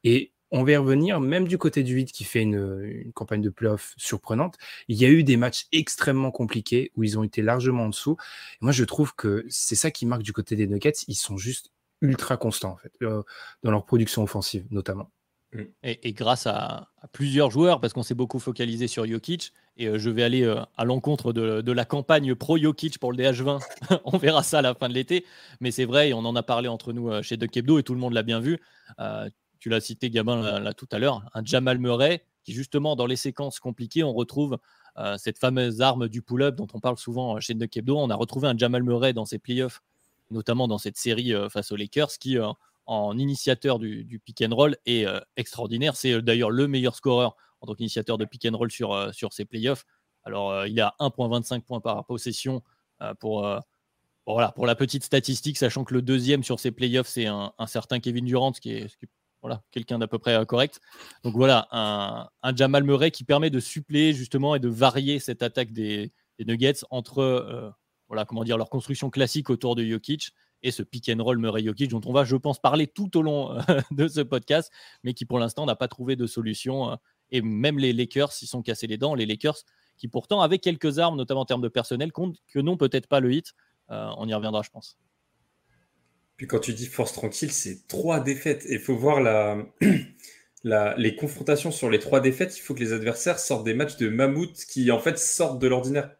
Et 0.04 0.32
on 0.50 0.64
va 0.64 0.72
y 0.72 0.76
revenir, 0.76 1.20
même 1.20 1.48
du 1.48 1.58
côté 1.58 1.82
du 1.82 1.94
8 1.94 2.12
qui 2.12 2.24
fait 2.24 2.42
une, 2.42 3.10
campagne 3.14 3.42
de 3.42 3.50
playoff 3.50 3.94
surprenante, 3.96 4.56
il 4.88 4.96
y 4.96 5.04
a 5.04 5.08
eu 5.08 5.24
des 5.24 5.36
matchs 5.36 5.66
extrêmement 5.72 6.30
compliqués 6.30 6.92
où 6.96 7.02
ils 7.02 7.18
ont 7.18 7.22
été 7.22 7.42
largement 7.42 7.84
en 7.84 7.88
dessous. 7.88 8.16
moi, 8.60 8.72
je 8.72 8.84
trouve 8.84 9.14
que 9.14 9.44
c'est 9.48 9.74
ça 9.74 9.90
qui 9.90 10.06
marque 10.06 10.22
du 10.22 10.32
côté 10.32 10.56
des 10.56 10.66
Nuggets, 10.66 10.92
ils 11.08 11.14
sont 11.14 11.36
juste 11.36 11.70
ultra 12.02 12.36
constants 12.36 12.72
en 12.72 12.76
fait, 12.76 12.92
euh, 13.02 13.22
dans 13.62 13.70
leur 13.70 13.84
production 13.86 14.22
offensive 14.22 14.66
notamment. 14.70 15.10
Mm. 15.52 15.62
Et, 15.82 16.12
grâce 16.12 16.46
à, 16.46 16.88
plusieurs 17.12 17.50
joueurs, 17.50 17.80
parce 17.80 17.92
qu'on 17.92 18.02
s'est 18.02 18.14
beaucoup 18.14 18.38
focalisé 18.38 18.88
sur 18.88 19.06
Jokic, 19.06 19.52
et 19.76 19.86
euh, 19.86 19.98
je 19.98 20.10
vais 20.10 20.22
aller 20.22 20.42
euh, 20.42 20.60
à 20.76 20.84
l'encontre 20.84 21.32
de, 21.32 21.72
la 21.72 21.84
campagne 21.84 22.34
pro-Jokic 22.34 22.98
pour 22.98 23.12
le 23.12 23.18
DH20. 23.18 23.60
on 24.04 24.18
verra 24.18 24.42
ça 24.42 24.58
à 24.58 24.62
la 24.62 24.74
fin 24.74 24.88
de 24.88 24.94
l'été. 24.94 25.24
Mais 25.60 25.70
c'est 25.70 25.84
vrai, 25.84 26.10
et 26.10 26.14
on 26.14 26.20
en 26.20 26.36
a 26.36 26.42
parlé 26.42 26.68
entre 26.68 26.92
nous 26.92 27.22
chez 27.22 27.36
Duck 27.36 27.56
Hebdo, 27.56 27.78
et 27.78 27.82
tout 27.82 27.94
le 27.94 28.00
monde 28.00 28.12
l'a 28.12 28.22
bien 28.22 28.40
vu 28.40 28.60
tu 29.66 29.70
l'as 29.70 29.80
cité 29.80 30.10
Gabin 30.10 30.60
là, 30.60 30.74
tout 30.74 30.86
à 30.92 31.00
l'heure, 31.00 31.28
un 31.34 31.44
Jamal 31.44 31.80
Murray 31.80 32.22
qui 32.44 32.52
justement 32.52 32.94
dans 32.94 33.06
les 33.06 33.16
séquences 33.16 33.58
compliquées, 33.58 34.04
on 34.04 34.12
retrouve 34.12 34.58
euh, 34.96 35.16
cette 35.18 35.40
fameuse 35.40 35.80
arme 35.80 36.06
du 36.06 36.22
pull-up 36.22 36.54
dont 36.54 36.68
on 36.72 36.78
parle 36.78 36.98
souvent 36.98 37.40
chez 37.40 37.52
Nuck 37.54 37.76
Hebdo. 37.76 37.98
On 37.98 38.08
a 38.08 38.14
retrouvé 38.14 38.46
un 38.46 38.56
Jamal 38.56 38.84
Murray 38.84 39.12
dans 39.12 39.24
ses 39.24 39.40
playoffs, 39.40 39.82
notamment 40.30 40.68
dans 40.68 40.78
cette 40.78 40.96
série 40.96 41.34
euh, 41.34 41.48
face 41.48 41.72
aux 41.72 41.76
Lakers, 41.76 42.12
qui 42.20 42.38
euh, 42.38 42.46
en 42.86 43.18
initiateur 43.18 43.80
du, 43.80 44.22
pick 44.24 44.40
and 44.42 44.54
roll 44.54 44.76
est 44.86 45.04
extraordinaire. 45.36 45.96
C'est 45.96 46.22
d'ailleurs 46.22 46.52
le 46.52 46.68
meilleur 46.68 46.94
scoreur 46.94 47.34
en 47.60 47.66
tant 47.66 47.74
qu'initiateur 47.74 48.18
de 48.18 48.24
pick 48.24 48.46
and 48.48 48.56
roll 48.56 48.70
sur, 48.70 49.12
sur 49.12 49.32
ses 49.32 49.46
playoffs. 49.46 49.84
Alors 50.22 50.64
il 50.66 50.80
a 50.80 50.94
1,25 51.00 51.62
points 51.62 51.80
par 51.80 52.04
possession 52.04 52.62
pour, 53.18 53.44
voilà, 54.24 54.52
pour 54.52 54.66
la 54.66 54.76
petite 54.76 55.02
statistique, 55.02 55.58
sachant 55.58 55.82
que 55.82 55.94
le 55.94 56.02
deuxième 56.02 56.44
sur 56.44 56.60
ses 56.60 56.70
playoffs, 56.70 57.08
c'est 57.08 57.26
un, 57.26 57.52
certain 57.66 57.98
Kevin 57.98 58.24
Durant, 58.24 58.52
qui 58.52 58.70
est, 58.70 58.96
qui 58.98 59.06
est 59.06 59.15
voilà, 59.46 59.62
quelqu'un 59.70 60.00
d'à 60.00 60.08
peu 60.08 60.18
près 60.18 60.34
euh, 60.34 60.44
correct. 60.44 60.80
Donc 61.22 61.36
voilà, 61.36 61.68
un, 61.70 62.56
Jamal 62.56 62.82
Murray 62.82 63.12
qui 63.12 63.22
permet 63.22 63.48
de 63.48 63.60
suppléer 63.60 64.12
justement 64.12 64.56
et 64.56 64.58
de 64.58 64.68
varier 64.68 65.20
cette 65.20 65.40
attaque 65.40 65.72
des, 65.72 66.12
Nuggets 66.40 66.80
entre 66.90 67.20
euh, 67.20 67.70
voilà, 68.08 68.24
comment 68.24 68.42
dire, 68.42 68.58
leur 68.58 68.68
construction 68.68 69.08
classique 69.08 69.48
autour 69.48 69.76
de 69.76 69.84
Jokic 69.84 70.32
et 70.64 70.72
ce 70.72 70.82
pick 70.82 71.08
and 71.08 71.22
roll 71.22 71.38
Murray-Jokic 71.38 71.90
dont 71.90 72.00
on 72.06 72.12
va, 72.12 72.24
je 72.24 72.34
pense, 72.34 72.58
parler 72.58 72.88
tout 72.88 73.16
au 73.16 73.22
long 73.22 73.52
euh, 73.52 73.80
de 73.92 74.08
ce 74.08 74.20
podcast, 74.20 74.72
mais 75.04 75.14
qui 75.14 75.26
pour 75.26 75.38
l'instant 75.38 75.64
n'a 75.64 75.76
pas 75.76 75.86
trouvé 75.86 76.16
de 76.16 76.26
solution. 76.26 76.98
et 77.30 77.40
même 77.40 77.78
les 77.78 77.92
Lakers 77.92 78.32
s'y 78.32 78.48
sont 78.48 78.62
cassés 78.62 78.88
les 78.88 78.98
dents. 78.98 79.14
Les 79.14 79.26
Lakers 79.26 79.58
qui 79.96 80.08
pourtant 80.08 80.40
avaient 80.40 80.58
quelques 80.58 80.98
armes, 80.98 81.16
notamment 81.16 81.42
en 81.42 81.46
termes 81.46 81.62
de 81.62 81.68
personnel, 81.68 82.10
que 82.12 82.58
non 82.58 82.76
peut-être 82.76 83.06
pas 83.06 83.20
le 83.20 83.32
hit. 83.32 83.54
on 83.88 84.26
y 84.26 84.34
reviendra, 84.34 84.62
je 84.62 84.70
pense. 84.70 84.98
Puis 86.36 86.46
quand 86.46 86.58
tu 86.58 86.72
dis 86.72 86.86
force 86.86 87.12
tranquille, 87.12 87.50
c'est 87.50 87.86
trois 87.88 88.20
défaites. 88.20 88.66
Il 88.68 88.78
faut 88.78 88.96
voir 88.96 89.20
la, 90.64 90.94
les 90.98 91.16
confrontations 91.16 91.70
sur 91.70 91.90
les 91.90 91.98
trois 91.98 92.20
défaites. 92.20 92.56
Il 92.58 92.60
faut 92.60 92.74
que 92.74 92.80
les 92.80 92.92
adversaires 92.92 93.38
sortent 93.38 93.64
des 93.64 93.74
matchs 93.74 93.96
de 93.96 94.08
mammouth 94.08 94.64
qui, 94.68 94.90
en 94.90 94.98
fait, 94.98 95.18
sortent 95.18 95.60
de 95.60 95.66
l'ordinaire. 95.66 96.10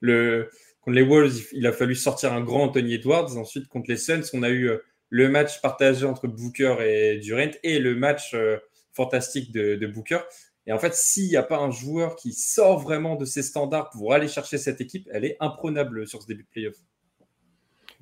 Le, 0.00 0.50
contre 0.80 0.96
les 0.96 1.02
Wolves, 1.02 1.48
il 1.52 1.66
a 1.66 1.72
fallu 1.72 1.94
sortir 1.94 2.32
un 2.32 2.42
grand 2.42 2.64
Anthony 2.64 2.94
Edwards. 2.94 3.36
Ensuite, 3.36 3.68
contre 3.68 3.90
les 3.90 3.96
Suns, 3.96 4.22
on 4.32 4.42
a 4.42 4.50
eu 4.50 4.68
euh, 4.68 4.78
le 5.08 5.28
match 5.28 5.60
partagé 5.60 6.06
entre 6.06 6.28
Booker 6.28 6.76
et 6.80 7.18
Durant 7.18 7.50
et 7.62 7.78
le 7.78 7.94
match 7.96 8.34
euh, 8.34 8.58
fantastique 8.92 9.50
de, 9.52 9.74
de, 9.74 9.86
Booker. 9.86 10.20
Et 10.66 10.72
en 10.72 10.78
fait, 10.78 10.94
s'il 10.94 11.28
n'y 11.28 11.36
a 11.36 11.42
pas 11.42 11.58
un 11.58 11.70
joueur 11.70 12.16
qui 12.16 12.32
sort 12.32 12.78
vraiment 12.78 13.16
de 13.16 13.24
ses 13.24 13.42
standards 13.42 13.90
pour 13.90 14.12
aller 14.12 14.28
chercher 14.28 14.58
cette 14.58 14.80
équipe, 14.80 15.08
elle 15.12 15.24
est 15.24 15.36
imprenable 15.40 16.06
sur 16.06 16.22
ce 16.22 16.26
début 16.26 16.44
de 16.44 16.48
playoff. 16.48 16.76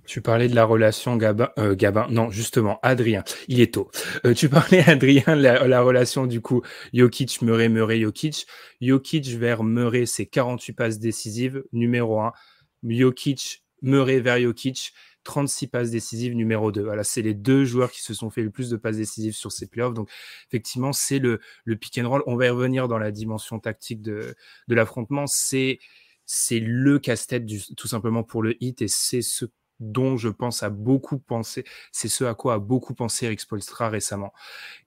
Tu 0.04 0.20
parlais 0.20 0.48
de 0.48 0.54
la 0.54 0.64
relation 0.64 1.16
Gabin, 1.16 1.50
euh, 1.58 1.76
Gabin, 1.76 2.08
non 2.10 2.30
justement 2.30 2.80
Adrien, 2.82 3.22
il 3.46 3.60
est 3.60 3.74
tôt. 3.74 3.90
Euh, 4.26 4.34
tu 4.34 4.48
parlais 4.48 4.80
Adrien 4.88 5.36
la, 5.36 5.80
relation 5.80 6.26
du 6.26 6.40
coup 6.40 6.62
Jokic, 6.92 7.40
Murray, 7.42 7.68
Murray, 7.68 8.00
Jokic. 8.00 8.46
Jokic 8.80 9.26
vers 9.28 9.62
Murray, 9.62 10.06
c'est 10.06 10.26
48 10.26 10.72
passes 10.72 10.98
décisives, 10.98 11.62
numéro 11.72 12.20
1. 12.20 12.32
Jokic, 12.82 13.64
Murray 13.80 14.20
vers 14.20 14.40
Jokic, 14.40 14.92
36 15.22 15.68
passes 15.68 15.90
décisives, 15.90 16.34
numéro 16.34 16.72
2. 16.72 16.82
Voilà, 16.82 17.04
c'est 17.04 17.22
les 17.22 17.34
deux 17.34 17.64
joueurs 17.64 17.92
qui 17.92 18.02
se 18.02 18.12
sont 18.12 18.30
fait 18.30 18.42
le 18.42 18.50
plus 18.50 18.70
de 18.70 18.76
passes 18.76 18.96
décisives 18.96 19.34
sur 19.34 19.52
ces 19.52 19.68
playoffs. 19.68 19.94
Donc 19.94 20.10
effectivement, 20.48 20.92
c'est 20.92 21.20
le, 21.20 21.38
le 21.64 21.76
pick 21.76 21.98
and 21.98 22.08
roll. 22.08 22.22
On 22.26 22.34
va 22.34 22.46
y 22.46 22.50
revenir 22.50 22.88
dans 22.88 22.98
la 22.98 23.12
dimension 23.12 23.60
tactique 23.60 24.02
de, 24.02 24.34
de 24.66 24.74
l'affrontement. 24.74 25.28
C'est 25.28 25.78
c'est 26.24 26.60
le 26.60 26.98
casse-tête 26.98 27.44
tout 27.76 27.88
simplement 27.88 28.22
pour 28.22 28.42
le 28.42 28.56
hit 28.62 28.80
et 28.80 28.88
c'est 28.88 29.22
ce 29.22 29.44
dont 29.82 30.16
je 30.16 30.28
pense 30.28 30.62
à 30.62 30.70
beaucoup 30.70 31.18
penser. 31.18 31.64
C'est 31.90 32.08
ce 32.08 32.24
à 32.24 32.34
quoi 32.34 32.54
a 32.54 32.58
beaucoup 32.58 32.94
pensé 32.94 33.26
Eric 33.26 33.40
Spolstra 33.40 33.88
récemment. 33.88 34.32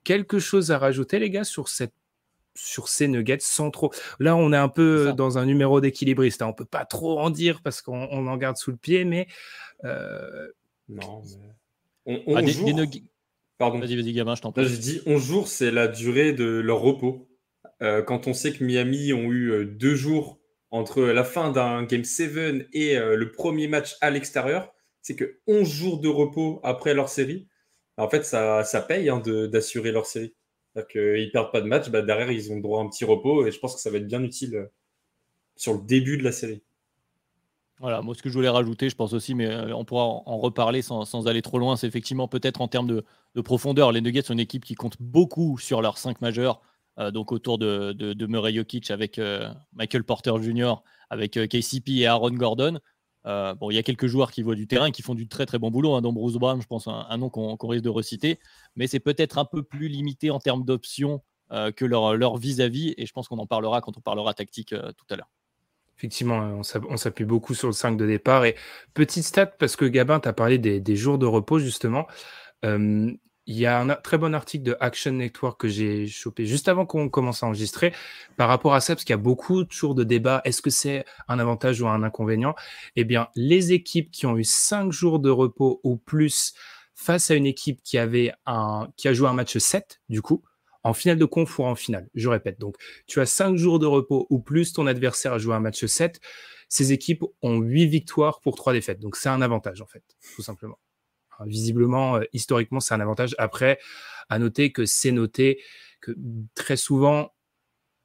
Quelque 0.04 0.40
chose 0.40 0.72
à 0.72 0.78
rajouter, 0.78 1.20
les 1.20 1.30
gars, 1.30 1.44
sur 1.44 1.68
cette 1.68 1.94
sur 2.58 2.88
ces 2.88 3.10
nuggets 3.10 3.38
sans 3.42 3.70
trop? 3.70 3.92
Là, 4.20 4.36
on 4.36 4.54
est 4.54 4.58
un 4.58 4.70
peu 4.70 5.14
dans 5.14 5.38
un 5.38 5.46
numéro 5.46 5.82
d'équilibriste. 5.82 6.42
Hein. 6.42 6.48
On 6.48 6.54
peut 6.54 6.64
pas 6.64 6.86
trop 6.86 7.20
en 7.20 7.30
dire 7.30 7.62
parce 7.62 7.82
qu'on 7.82 8.28
en 8.28 8.38
garde 8.38 8.58
sous 8.58 8.72
le 8.72 8.78
pied, 8.78 9.04
mais. 9.04 9.28
Euh, 9.84 10.48
non. 10.88 11.22
On, 12.06 12.36
ah, 12.36 12.42
Pardon. 13.58 13.80
Vas-y, 13.80 13.96
vas-y, 13.96 14.14
gamin, 14.14 14.36
je 14.36 14.42
t'en 14.42 14.52
prie. 14.52 14.66
Je 14.66 14.76
dis 14.76 15.02
11 15.06 15.24
jours, 15.24 15.48
c'est 15.48 15.72
la 15.72 15.88
durée 15.88 16.34
de 16.34 16.46
leur 16.46 16.80
repos. 16.80 17.28
Euh, 17.82 18.02
quand 18.02 18.28
on 18.28 18.34
sait 18.34 18.54
que 18.54 18.64
Miami 18.64 19.12
ont 19.14 19.32
eu 19.32 19.52
euh, 19.52 19.66
deux 19.66 19.96
jours 19.96 20.40
entre 20.72 21.02
la 21.04 21.24
fin 21.24 21.52
d'un 21.52 21.84
Game 21.84 22.04
7 22.04 22.68
et 22.74 22.98
le 22.98 23.32
premier 23.32 23.70
match 23.70 23.96
à 24.02 24.10
l'extérieur, 24.10 24.75
c'est 25.06 25.16
que 25.16 25.38
11 25.46 25.70
jours 25.70 26.00
de 26.00 26.08
repos 26.08 26.60
après 26.64 26.96
leur 26.96 27.10
série, 27.10 27.48
en 27.96 28.10
fait, 28.10 28.26
ça, 28.26 28.64
ça 28.64 28.82
paye 28.82 29.08
hein, 29.08 29.20
d'assurer 29.20 29.92
leur 29.92 30.08
série. 30.08 30.34
C'est-à-dire 30.74 30.88
qu'ils 30.88 31.28
ne 31.28 31.32
perdent 31.32 31.52
pas 31.52 31.62
de 31.62 31.68
match, 31.68 31.90
bah, 31.92 32.02
derrière, 32.02 32.32
ils 32.32 32.52
ont 32.52 32.60
droit 32.60 32.82
à 32.82 32.84
un 32.84 32.90
petit 32.90 33.06
repos 33.06 33.46
et 33.46 33.52
je 33.52 33.60
pense 33.60 33.76
que 33.76 33.82
ça 33.82 33.92
va 33.92 33.98
être 33.98 34.08
bien 34.08 34.24
utile 34.24 34.56
euh, 34.56 34.66
sur 35.56 35.74
le 35.74 35.82
début 35.86 36.18
de 36.18 36.24
la 36.24 36.32
série. 36.32 36.64
Voilà, 37.80 38.02
moi 38.02 38.16
ce 38.16 38.24
que 38.24 38.30
je 38.30 38.34
voulais 38.34 38.50
rajouter, 38.50 38.90
je 38.90 38.96
pense 38.96 39.14
aussi, 39.14 39.36
mais 39.36 39.46
euh, 39.46 39.76
on 39.76 39.86
pourra 39.86 40.06
en 40.06 40.40
reparler 40.40 40.82
sans, 40.82 41.28
aller 41.28 41.44
trop 41.44 41.60
loin, 41.60 41.76
c'est 41.76 41.86
effectivement 41.86 42.28
peut-être 42.28 42.60
en 42.60 42.68
termes 42.68 42.88
de, 42.88 43.42
profondeur. 43.42 43.92
Les 43.92 44.02
Nuggets 44.02 44.24
sont 44.24 44.34
une 44.34 44.40
équipe 44.40 44.66
qui 44.66 44.74
compte 44.74 44.96
beaucoup 45.00 45.60
sur 45.60 45.84
leurs 45.84 46.00
5 46.00 46.20
majeurs, 46.20 46.62
euh, 46.98 47.12
donc 47.12 47.32
autour 47.32 47.60
de, 47.60 47.94
de, 47.94 48.26
Murray 48.26 48.56
Jokic 48.56 48.90
avec 48.90 49.22
Michael 49.74 50.04
Porter 50.04 50.34
Jr., 50.42 50.82
avec 51.12 51.34
KCP 51.34 51.92
et 52.00 52.08
Aaron 52.08 52.32
Gordon. 52.32 52.80
Euh, 53.26 53.56
bon, 53.56 53.72
il 53.72 53.76
y 53.76 53.78
a 53.78 53.84
quelques 53.84 54.08
joueurs 54.08 54.32
qui 54.32 54.42
voient 54.42 54.56
du 54.56 54.68
terrain 54.68 54.88
et 54.88 54.92
qui 54.92 55.02
font 55.02 55.16
du 55.16 55.28
très 55.28 55.46
très 55.46 55.58
bon 55.58 55.72
boulot. 55.72 55.96
Hein, 55.96 56.02
dont 56.02 56.14
Bruce 56.14 56.36
Brown, 56.36 56.62
je 56.62 56.68
pense, 56.68 56.88
un, 56.88 57.18
nom 57.18 57.30
qu'on 57.30 57.68
risque 57.68 57.84
de 57.84 57.90
reciter. 57.90 58.40
Mais 58.76 58.88
c'est 58.88 59.00
peut-être 59.00 59.38
un 59.38 59.46
peu 59.46 59.64
plus 59.64 59.88
limité 59.88 60.30
en 60.30 60.40
termes 60.40 60.64
d'options 60.64 61.22
euh, 61.52 61.72
que 61.72 61.86
leur 61.86 62.38
vis-à-vis. 62.38 62.94
et 62.98 63.06
je 63.06 63.14
pense 63.14 63.28
qu'on 63.28 63.40
en 63.40 63.48
parlera 63.48 63.82
quand 63.82 63.98
on 63.98 64.02
parlera 64.02 64.34
tactique 64.34 64.74
euh, 64.74 64.92
tout 64.92 65.06
à 65.10 65.16
l'heure. 65.16 65.30
Effectivement, 65.98 66.60
on 66.90 66.98
s'appuie 66.98 67.24
beaucoup 67.24 67.54
sur 67.54 67.68
le 67.68 67.74
5 67.74 67.96
de 67.96 68.06
départ. 68.06 68.44
Et 68.44 68.56
petite 68.94 69.24
stat, 69.24 69.46
parce 69.46 69.78
que 69.78 69.86
Gabin, 69.86 70.20
tu 70.20 70.28
as 70.28 70.34
parlé 70.34 70.58
des, 70.58 70.96
jours 70.98 71.18
de 71.18 71.26
repos, 71.26 71.58
justement. 71.58 72.06
Il 73.48 73.58
y 73.58 73.68
a 73.68 73.80
un 73.80 73.96
très 73.96 74.18
bon 74.18 74.34
article 74.34 74.64
de 74.64 74.76
Action 74.80 75.12
Network 75.12 75.60
que 75.62 75.68
j'ai 75.68 76.08
chopé 76.08 76.48
juste 76.48 76.68
avant 76.68 76.88
qu'on 76.88 77.10
commence 77.10 77.44
à 77.44 77.46
enregistrer 77.46 77.94
par 78.38 78.48
rapport 78.48 78.74
à 78.74 78.82
ça, 78.82 78.96
parce 78.96 79.04
qu'il 79.04 79.14
y 79.14 79.16
a 79.16 79.18
beaucoup 79.18 79.64
toujours 79.66 79.94
de 79.94 80.04
débats. 80.04 80.42
Est-ce 80.46 80.64
que 80.64 80.72
c'est 80.72 81.06
un 81.28 81.38
avantage 81.38 81.80
ou 81.80 81.88
un 81.88 82.02
inconvénient? 82.02 82.56
Eh 82.96 83.04
bien, 83.04 83.28
les 83.36 83.72
équipes 83.72 84.10
qui 84.10 84.26
ont 84.26 84.36
eu 84.36 84.44
cinq 84.44 84.92
jours 84.92 85.20
de 85.20 85.30
repos 85.30 85.80
ou 85.84 85.98
plus 85.98 86.56
face 86.96 87.30
à 87.30 87.36
une 87.36 87.46
équipe 87.46 87.84
qui 87.84 88.00
avait 88.00 88.34
un, 88.48 88.88
qui 88.98 89.08
a 89.08 89.14
joué 89.14 89.28
un 89.28 89.34
match 89.34 89.58
7, 89.58 90.02
du 90.10 90.24
coup, 90.24 90.42
en 90.84 90.94
finale 90.94 91.20
de 91.20 91.26
conf 91.26 91.60
ou 91.60 91.66
en 91.66 91.76
finale. 91.76 92.10
Je 92.16 92.30
répète. 92.30 92.60
Donc, 92.60 92.78
tu 93.06 93.20
as 93.22 93.28
cinq 93.28 93.58
jours 93.58 93.78
de 93.78 93.86
repos 93.86 94.26
ou 94.32 94.40
plus, 94.40 94.74
ton 94.74 94.88
adversaire 94.88 95.34
a 95.34 95.38
joué 95.38 95.54
un 95.54 95.60
match 95.60 95.86
7. 95.86 96.20
Ces 96.68 96.94
équipes 96.94 97.24
ont 97.44 97.60
huit 97.60 97.86
victoires 97.86 98.40
pour 98.40 98.56
trois 98.56 98.74
défaites. 98.74 99.00
Donc, 99.00 99.18
c'est 99.18 99.30
un 99.30 99.42
avantage, 99.42 99.82
en 99.82 99.88
fait, 99.88 100.04
tout 100.36 100.42
simplement. 100.42 100.80
Visiblement, 101.46 102.18
euh, 102.18 102.24
historiquement, 102.34 102.80
c'est 102.80 102.94
un 102.94 103.02
avantage. 103.02 103.36
Après, 103.38 103.80
à 104.30 104.40
noter 104.40 104.72
que 104.72 104.86
c'est 104.86 105.12
noté 105.12 105.62
que 106.02 106.12
très 106.56 106.78
souvent, 106.78 107.32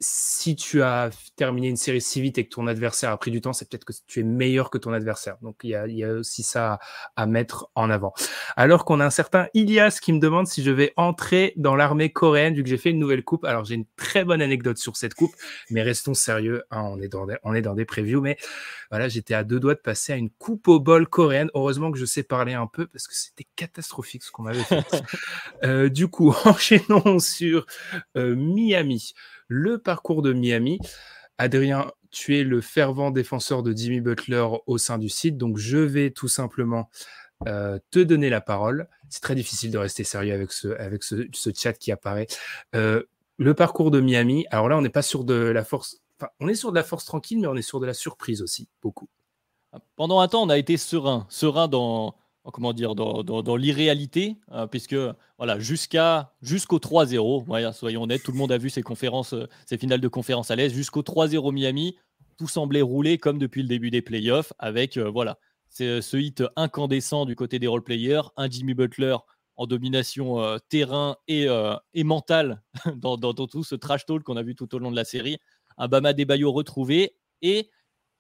si 0.03 0.57
tu 0.57 0.83
as 0.83 1.11
terminé 1.37 1.69
une 1.69 1.77
série 1.77 2.01
si 2.01 2.23
vite 2.23 2.39
et 2.39 2.45
que 2.45 2.55
ton 2.55 2.67
adversaire 2.67 3.11
a 3.11 3.19
pris 3.19 3.31
du 3.31 3.43
temps, 3.43 3.53
c'est 3.53 3.69
peut-être 3.69 3.85
que 3.85 3.93
tu 4.07 4.21
es 4.21 4.23
meilleur 4.23 4.71
que 4.71 4.79
ton 4.79 4.95
adversaire. 4.95 5.37
Donc 5.43 5.57
il 5.63 5.71
y 5.71 5.75
a, 5.75 5.87
y 5.87 6.03
a 6.05 6.15
aussi 6.15 6.43
ça 6.43 6.79
à, 7.17 7.27
mettre 7.27 7.71
en 7.75 7.91
avant. 7.91 8.15
Alors 8.57 8.87
qu'on 8.87 8.99
a 9.01 9.05
un 9.05 9.11
certain 9.11 9.49
Ilias 9.53 9.99
qui 10.01 10.15
me 10.15 10.19
demande 10.19 10.47
si 10.47 10.63
je 10.63 10.71
vais 10.71 10.95
entrer 10.97 11.53
dans 11.57 11.77
l'armée 11.77 12.11
coréenne 12.11 12.55
vu 12.55 12.63
que 12.63 12.69
j'ai 12.71 12.79
fait 12.79 12.91
une 12.91 12.99
nouvelle 12.99 13.23
coupe. 13.23 13.45
Alors 13.45 13.67
j'ai 13.67 13.75
une 13.75 13.85
très 13.97 14.25
bonne 14.25 14.41
anecdote 14.41 14.79
sur 14.79 14.97
cette 14.97 15.13
coupe, 15.13 15.35
mais 15.69 15.83
restons 15.83 16.15
sérieux. 16.15 16.63
Hein, 16.71 16.83
on 16.83 16.99
est 17.01 17.09
dans 17.09 17.27
des, 17.27 17.37
on 17.43 17.55
est 17.55 17.63
dans 17.63 17.75
des 17.75 17.85
previews, 17.85 18.23
mais 18.23 18.39
voilà, 18.91 19.09
j'étais 19.09 19.35
à 19.35 19.45
deux 19.45 19.61
doigts 19.61 19.75
de 19.75 19.81
passer 19.81 20.15
à 20.15 20.17
une 20.17 20.31
coupe 20.31 20.67
au 20.69 20.81
bol 20.81 21.07
coréenne. 21.07 21.51
Heureusement 21.53 21.93
que 21.93 21.99
je 21.99 22.07
sais 22.07 22.23
parler 22.23 22.55
un 22.55 22.67
peu 22.67 22.87
parce 22.87 23.07
que 23.07 23.15
c'était 23.15 23.47
catastrophique 23.55 24.23
ce 24.23 24.31
qu'on 24.31 24.45
m'avait 24.45 24.65
fait. 24.65 24.83
euh, 25.65 25.91
du 25.91 26.09
coup, 26.09 26.35
enchaînons 26.47 27.19
sur 27.19 27.67
euh, 28.17 28.35
Miami 28.35 29.13
le 29.51 29.79
parcours 29.79 30.23
de 30.23 30.33
Miami. 30.33 30.79
Adrien, 31.37 31.91
tu 32.11 32.39
es 32.39 32.45
le 32.45 32.61
fervent 32.61 33.11
défenseur 33.11 33.63
de 33.63 33.73
Jimmy 33.77 34.01
Butler 34.01 34.47
au 34.67 34.79
sein 34.79 34.97
du 34.97 35.09
site, 35.09 35.37
donc 35.37 35.59
je 35.59 35.79
vais 35.79 36.11
tout 36.11 36.29
simplement 36.29 36.89
euh, 37.49 37.79
te 37.91 37.99
donner 37.99 38.31
la 38.31 38.41
parole. 38.41 38.89
C'est 39.09 39.23
très 39.23 39.35
difficile 39.35 39.71
de 39.73 39.79
rester 39.79 40.05
sérieux 40.05 40.35
avec 40.35 40.53
ce, 40.53 40.69
avec 40.69 41.03
ce, 41.03 41.51
chat 41.55 41.73
qui 41.73 41.91
apparaît. 41.91 42.29
Euh, 42.77 43.03
le 43.39 43.55
parcours 43.55 43.91
de 43.91 44.01
Miami, 44.01 44.47
alors 44.51 44.69
là, 44.69 44.79
on 44.79 44.83
n'est 44.83 44.89
pas 44.89 45.03
sur 45.03 45.25
de 45.25 45.35
la 45.35 45.65
force, 45.65 46.01
enfin, 46.19 46.31
on 46.39 46.49
est 46.49 46.55
sur 46.55 46.71
de 46.71 46.77
la 46.77 46.85
force 46.85 47.05
tranquille, 47.05 47.41
mais 47.41 47.49
on 47.49 47.57
est 47.57 47.63
sur 47.63 47.81
de 47.81 47.87
la 47.87 47.95
surprise 47.95 48.43
aussi, 48.43 48.69
beaucoup. 48.83 49.09
Pendant 49.97 50.21
un 50.21 50.29
temps, 50.29 50.43
on 50.43 50.49
a 50.49 50.59
été 50.59 50.77
serein, 50.77 51.27
serein 51.29 51.67
dans, 51.67 52.15
comment 52.45 52.73
dire, 52.73 52.95
dans, 52.95 53.57
l'irréalité, 53.57 54.37
hein, 54.51 54.67
puisque 54.67 54.97
voilà, 55.39 55.59
jusqu'à 55.59 56.33
jusqu'au 56.41 56.79
3-0, 56.79 57.73
soyons 57.73 58.03
honnêtes, 58.03 58.23
tout 58.23 58.33
le 58.33 58.39
monde 58.39 58.53
a 58.53 58.59
vu 58.59 58.71
ces 58.71 58.83
conférences, 58.83 59.35
euh, 59.35 59.49
ces 59.67 59.79
finales 59.79 60.01
de 60.01 60.09
conférence 60.09 60.51
à 60.51 60.57
l'aise, 60.57 60.73
jusqu'au 60.73 61.03
3-0 61.03 61.53
Miami, 61.53 61.97
tout 62.39 62.49
semblait 62.49 62.83
rouler 62.83 63.19
comme 63.19 63.39
depuis 63.39 63.63
le 63.63 63.69
début 63.69 63.91
des 63.91 64.03
playoffs, 64.03 64.53
avec 64.59 64.97
euh, 64.97 65.11
voilà, 65.11 65.39
euh, 65.83 66.01
ce 66.01 66.17
hit 66.17 66.43
incandescent 66.57 67.27
du 67.27 67.37
côté 67.37 67.59
des 67.59 67.67
role-players, 67.67 68.23
un 68.37 68.49
Jimmy 68.49 68.75
Butler 68.75 69.17
en 69.57 69.67
domination 69.67 70.39
terrain 70.71 71.17
et, 71.29 71.47
mentale 72.03 72.63
dans, 72.97 73.19
tout 73.19 73.63
ce 73.63 73.75
trash 73.75 74.07
talk 74.07 74.23
qu'on 74.23 74.39
a 74.39 74.43
vu 74.43 74.55
tout 74.55 74.75
au 74.75 74.79
long 74.79 74.91
de 74.91 74.97
la 74.97 75.05
série, 75.05 75.37
un 75.77 75.87
Bama 75.87 76.15
Debayo 76.15 76.51
retrouvé 76.51 77.15
et 77.43 77.69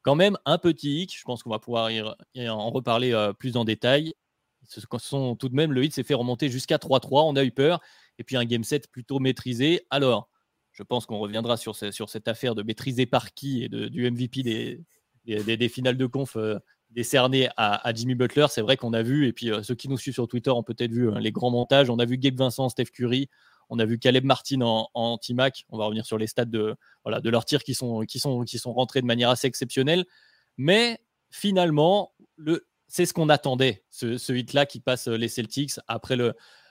quand 0.02 0.14
même 0.14 0.36
un 0.44 0.58
petit 0.58 1.02
hic. 1.02 1.16
Je 1.16 1.24
pense 1.24 1.42
qu'on 1.42 1.50
va 1.50 1.58
pouvoir 1.58 1.90
y, 1.90 2.48
en 2.48 2.70
reparler 2.70 3.12
euh, 3.12 3.32
plus 3.32 3.56
en 3.56 3.64
détail. 3.64 4.14
Tout 4.70 5.48
de 5.48 5.54
même, 5.54 5.72
le 5.72 5.84
hit 5.84 5.92
s'est 5.92 6.02
fait 6.02 6.14
remonter 6.14 6.48
jusqu'à 6.48 6.76
3-3. 6.76 7.24
On 7.26 7.36
a 7.36 7.44
eu 7.44 7.50
peur. 7.50 7.80
Et 8.18 8.24
puis 8.24 8.36
un 8.36 8.44
game 8.44 8.64
set 8.64 8.90
plutôt 8.90 9.18
maîtrisé. 9.18 9.86
Alors, 9.90 10.28
je 10.72 10.82
pense 10.82 11.06
qu'on 11.06 11.18
reviendra 11.18 11.56
sur, 11.56 11.74
sur, 11.74 12.08
cette 12.08 12.28
affaire 12.28 12.54
de 12.54 12.62
maîtriser 12.62 13.06
par 13.06 13.34
qui 13.34 13.64
et 13.64 13.68
de, 13.68 13.88
du 13.88 14.08
MVP 14.10 14.42
des, 14.42 14.84
des, 15.24 15.68
finales 15.68 15.96
de 15.96 16.06
conf 16.06 16.36
euh, 16.36 16.58
décernées 16.90 17.48
à, 17.56 17.92
Jimmy 17.94 18.14
Butler. 18.14 18.46
C'est 18.50 18.62
vrai 18.62 18.76
qu'on 18.76 18.92
a 18.92 19.02
vu, 19.02 19.26
et 19.26 19.32
puis 19.32 19.50
euh, 19.50 19.62
ceux 19.62 19.74
qui 19.74 19.88
nous 19.88 19.98
suivent 19.98 20.14
sur 20.14 20.28
Twitter 20.28 20.50
ont 20.50 20.62
peut-être 20.62 20.92
vu 20.92 21.10
hein, 21.10 21.18
les 21.18 21.32
grands 21.32 21.50
montages. 21.50 21.90
On 21.90 21.98
a 21.98 22.04
vu 22.04 22.18
Gabe 22.18 22.36
Vincent, 22.36 22.68
Steph 22.68 22.86
Curry, 22.92 23.28
on 23.70 23.78
a 23.78 23.84
vu 23.86 23.98
Caleb 23.98 24.24
Martin 24.24 24.60
en, 24.60 24.88
en 24.94 25.16
T-Mac. 25.16 25.64
On 25.70 25.78
va 25.78 25.84
revenir 25.86 26.04
sur 26.04 26.18
les 26.18 26.26
stats 26.26 26.44
de, 26.44 26.76
leurs 27.06 27.44
tirs 27.44 27.62
qui 27.62 27.74
sont, 27.74 28.04
rentrés 28.66 29.00
de 29.00 29.06
manière 29.06 29.30
assez 29.30 29.46
exceptionnelle. 29.46 30.04
Mais 30.58 30.98
finalement, 31.30 32.12
le, 32.36 32.66
c'est 32.88 33.06
ce 33.06 33.14
qu'on 33.14 33.28
attendait, 33.28 33.84
ce, 33.90 34.32
hit-là 34.32 34.66
qui 34.66 34.80
passe 34.80 35.06
euh, 35.08 35.16
les 35.16 35.28
Celtics. 35.28 35.72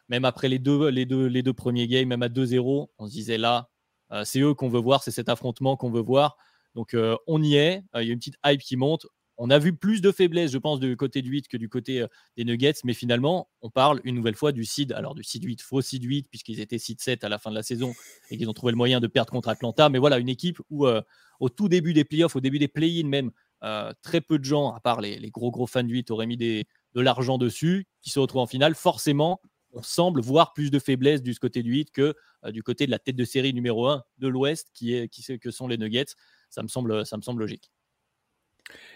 Même 0.10 0.25
après 0.25 0.50
les 0.50 0.60
deux 0.60 1.53
premiers 1.53 1.88
games, 1.88 2.08
même 2.08 2.24
à 2.24 2.27
2-0, 2.27 2.89
on 2.98 3.08
se 3.08 3.12
disait 3.12 3.38
là, 3.38 3.70
euh, 4.12 4.25
c'est 4.25 4.41
eux 4.41 4.53
qu'on 4.53 4.70
veut 4.70 4.79
voir, 4.79 5.03
c'est 5.03 5.12
cet 5.12 5.29
affrontement 5.29 5.77
qu'on 5.77 5.91
veut 5.91 6.01
voir. 6.01 6.36
Donc 6.75 6.94
euh, 6.94 7.15
on 7.27 7.41
y 7.41 7.56
est, 7.56 7.84
il 7.96 8.08
y 8.08 8.10
a 8.10 8.13
une 8.13 8.20
petite 8.20 8.38
hype 8.46 8.62
qui 8.62 8.75
monte. 8.75 9.08
On 9.41 9.50
a 9.50 9.58
vu 9.58 9.74
plus 9.74 10.01
de 10.01 10.12
faiblesse, 10.12 10.51
je 10.51 10.58
pense, 10.58 10.81
du 10.81 10.98
côté 10.98 11.22
du 11.22 11.29
8 11.29 11.48
que 11.48 11.55
du 11.55 11.69
côté 11.69 12.01
euh, 12.01 12.08
des 12.36 12.43
Nuggets, 12.43 12.74
mais 12.84 12.93
finalement, 12.93 13.50
on 13.62 13.69
parle 13.69 14.01
une 14.03 14.15
nouvelle 14.15 14.36
fois 14.36 14.51
du 14.51 14.65
seed, 14.65 14.91
alors 14.91 15.15
du 15.15 15.24
seed 15.24 15.46
8, 15.46 15.62
faux 15.62 15.81
seed 15.81 16.03
8, 16.03 16.27
puisqu'ils 16.29 16.60
étaient 16.60 16.77
seed 16.77 17.00
7 17.00 17.24
à 17.24 17.29
la 17.29 17.39
fin 17.39 17.50
de 17.50 17.55
la 17.55 17.63
saison 17.63 17.93
et 18.29 18.38
qu'ils 18.38 18.50
ont 18.50 18.53
trouvé 18.53 18.72
le 18.72 18.77
moyen 18.77 19.00
de 19.00 19.08
perdre 19.08 19.31
contre 19.31 19.48
Atlanta. 19.48 19.88
Mais 19.88 19.98
voilà, 19.98 20.19
une 20.19 20.27
équipe 20.27 20.60
où, 20.69 20.86
euh, 20.86 21.01
au 21.39 21.48
tout 21.48 21.69
début 21.69 21.93
des 21.93 22.03
playoffs, 22.03 22.36
au 22.36 22.41
début 22.41 22.60
des 22.60 22.67
play-in 22.67 23.08
même, 23.08 23.31
euh, 23.63 23.93
très 24.01 24.19
peu 24.19 24.39
de 24.39 24.43
gens, 24.43 24.74
à 24.74 24.81
part 24.81 25.00
les, 25.00 25.17
gros 25.29 25.51
gros 25.51 25.67
fans 25.67 25.84
du 25.84 25.93
8, 25.93 26.12
auraient 26.12 26.27
mis 26.27 26.36
de 26.36 26.65
l'argent 26.96 27.38
dessus, 27.38 27.88
qui 28.01 28.10
se 28.10 28.19
retrouvent 28.19 28.41
en 28.41 28.48
finale. 28.48 28.75
Forcément, 28.75 29.39
on 29.72 29.81
semble 29.81 30.19
voir 30.19 30.51
plus 30.51 30.69
de 30.69 30.79
faiblesse 30.79 31.24
du 31.24 31.34
côté 31.36 31.63
du 31.63 31.72
8 31.72 31.91
que 31.91 32.13
du 32.50 32.62
côté 32.62 32.88
de 32.88 32.91
la 32.91 33.00
tête 33.00 33.15
de 33.15 33.24
série 33.24 33.53
numéro 33.53 33.88
1 33.88 34.03
de 34.17 34.27
l'Ouest, 34.27 34.67
qui, 34.74 35.08
qui, 35.08 35.39
que 35.39 35.50
sont 35.50 35.69
les 35.69 35.77
Nuggets. 35.77 36.13
Ça 36.50 36.62
me 36.62 36.67
semble 36.67 36.91
logique. 37.38 37.72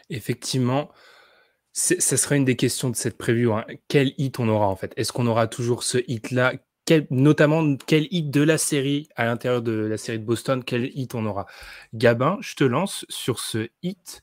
Effectivement, 0.09 0.91
ce 1.73 1.95
serait 2.17 2.37
une 2.37 2.45
des 2.45 2.55
questions 2.55 2.89
de 2.89 2.95
cette 2.95 3.17
preview. 3.17 3.53
Hein. 3.53 3.65
Quel 3.87 4.13
hit 4.17 4.39
on 4.39 4.47
aura 4.47 4.67
en 4.67 4.75
fait? 4.75 4.93
Est-ce 4.95 5.11
qu'on 5.11 5.27
aura 5.27 5.47
toujours 5.47 5.83
ce 5.83 5.97
hit-là? 6.07 6.53
Notamment, 7.09 7.77
quel 7.87 8.07
hit 8.11 8.29
de 8.29 8.41
la 8.41 8.57
série 8.57 9.07
à 9.15 9.25
l'intérieur 9.25 9.61
de 9.61 9.71
la 9.71 9.97
série 9.97 10.19
de 10.19 10.25
Boston 10.25 10.63
Quel 10.63 10.85
hit 10.97 11.15
on 11.15 11.25
aura? 11.25 11.45
Gabin, 11.93 12.37
je 12.41 12.55
te 12.55 12.63
lance 12.63 13.05
sur 13.09 13.39
ce 13.39 13.69
hit. 13.81 14.21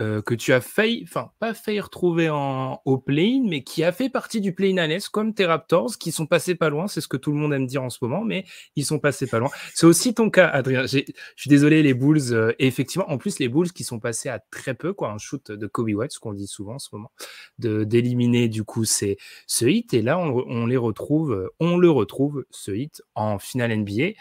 Euh, 0.00 0.22
que 0.22 0.36
tu 0.36 0.52
as 0.52 0.60
failli, 0.60 1.02
enfin 1.02 1.32
pas 1.40 1.54
failli 1.54 1.80
retrouver 1.80 2.30
en, 2.30 2.80
au 2.84 2.98
play 2.98 3.40
mais 3.44 3.64
qui 3.64 3.82
a 3.82 3.90
fait 3.90 4.08
partie 4.08 4.40
du 4.40 4.54
play-in 4.54 4.78
à 4.78 4.86
comme 5.10 5.34
tes 5.34 5.44
Raptors, 5.44 5.98
qui 5.98 6.12
sont 6.12 6.26
passés 6.26 6.54
pas 6.54 6.68
loin, 6.68 6.86
c'est 6.86 7.00
ce 7.00 7.08
que 7.08 7.16
tout 7.16 7.32
le 7.32 7.38
monde 7.38 7.52
aime 7.52 7.66
dire 7.66 7.82
en 7.82 7.90
ce 7.90 7.98
moment, 8.02 8.22
mais 8.22 8.44
ils 8.76 8.84
sont 8.84 9.00
passés 9.00 9.26
pas 9.26 9.40
loin. 9.40 9.50
C'est 9.74 9.86
aussi 9.86 10.14
ton 10.14 10.30
cas, 10.30 10.46
Adrien. 10.46 10.86
Je 10.86 11.02
suis 11.34 11.48
désolé, 11.48 11.82
les 11.82 11.94
Bulls, 11.94 12.32
euh, 12.32 12.52
effectivement, 12.60 13.10
en 13.10 13.18
plus, 13.18 13.40
les 13.40 13.48
Bulls 13.48 13.72
qui 13.72 13.82
sont 13.82 13.98
passés 13.98 14.28
à 14.28 14.38
très 14.38 14.74
peu, 14.74 14.92
quoi, 14.92 15.10
un 15.10 15.18
shoot 15.18 15.50
de 15.50 15.66
Kobe 15.66 15.90
White, 15.92 16.12
ce 16.12 16.20
qu'on 16.20 16.32
dit 16.32 16.46
souvent 16.46 16.74
en 16.74 16.78
ce 16.78 16.90
moment, 16.92 17.10
d'éliminer 17.58 18.48
du 18.48 18.62
coup 18.62 18.84
c'est 18.84 19.16
ce 19.48 19.64
hit, 19.64 19.94
et 19.94 20.02
là 20.02 20.16
on, 20.16 20.44
on 20.46 20.66
les 20.66 20.76
retrouve, 20.76 21.50
on 21.58 21.76
le 21.76 21.90
retrouve, 21.90 22.44
ce 22.50 22.70
hit, 22.70 23.02
en 23.16 23.40
finale 23.40 23.76
NBA 23.76 24.12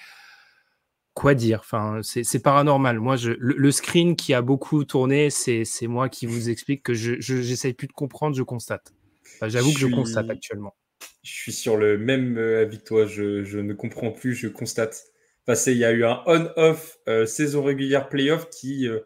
quoi 1.17 1.33
dire 1.33 1.61
Enfin, 1.61 2.01
c'est 2.03 2.39
paranormal. 2.39 2.99
Moi, 2.99 3.15
je, 3.15 3.31
le, 3.39 3.71
screen 3.71 4.15
qui 4.15 4.35
a 4.35 4.43
beaucoup 4.43 4.85
tourné, 4.85 5.31
c'est 5.31 5.65
moi 5.87 6.09
qui 6.09 6.27
vous 6.27 6.49
explique 6.49 6.83
que 6.83 6.93
je 6.93 7.15
j'essaye 7.19 7.73
plus 7.73 7.87
de 7.87 7.93
comprendre, 7.93 8.35
je 8.35 8.43
constate. 8.43 8.93
J'avoue 9.41 9.73
que 9.73 9.79
je 9.79 9.87
constate 9.87 10.29
actuellement. 10.29 10.75
Je 11.23 11.31
suis 11.31 11.53
sur 11.53 11.75
le 11.75 11.97
même 11.97 12.37
euh, 12.37 12.61
avis 12.61 12.77
que 12.77 12.83
toi. 12.83 13.07
Je, 13.07 13.57
ne 13.57 13.73
comprends 13.73 14.11
plus, 14.11 14.35
je 14.35 14.47
constate. 14.47 15.05
Enfin, 15.47 15.59
il 15.71 15.77
y 15.77 15.85
a 15.85 15.91
eu 15.91 16.05
un 16.05 16.21
on-off 16.27 16.99
euh, 17.09 17.25
saison 17.25 17.63
régulière 17.63 18.09
playoff 18.09 18.49
qui 18.51 18.87
euh, 18.87 18.99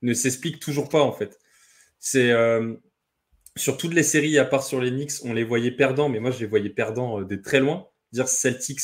ne 0.00 0.14
s'explique 0.14 0.60
toujours 0.60 0.88
pas 0.88 1.02
en 1.02 1.12
fait. 1.12 1.38
C'est 1.98 2.32
sur 3.56 3.76
toutes 3.76 3.92
les 3.92 4.04
séries, 4.04 4.38
à 4.38 4.44
part 4.44 4.62
sur 4.62 4.80
les 4.80 4.90
Knicks, 4.90 5.24
on 5.24 5.32
les 5.34 5.42
voyait 5.44 5.72
perdants, 5.72 6.08
mais 6.08 6.20
moi 6.20 6.30
je 6.30 6.38
les 6.38 6.46
voyais 6.46 6.70
perdants 6.70 7.20
de 7.20 7.36
très 7.36 7.60
loin. 7.60 7.88
Dire 8.12 8.28
Celtics 8.28 8.80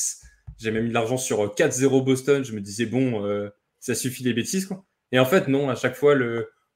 j'ai 0.58 0.70
même 0.70 0.84
mis 0.84 0.88
de 0.90 0.94
l'argent 0.94 1.16
sur 1.16 1.54
4-0 1.54 1.84
euh, 1.84 2.00
Boston. 2.02 2.44
Je 2.44 2.52
me 2.52 2.60
disais, 2.60 2.86
bon, 2.86 3.24
euh, 3.24 3.48
ça 3.80 3.94
suffit 3.94 4.22
les 4.22 4.32
bêtises. 4.32 4.66
Quoi. 4.66 4.84
Et 5.12 5.18
en 5.18 5.24
fait, 5.24 5.48
non, 5.48 5.68
à 5.68 5.74
chaque 5.74 5.96
fois, 5.96 6.16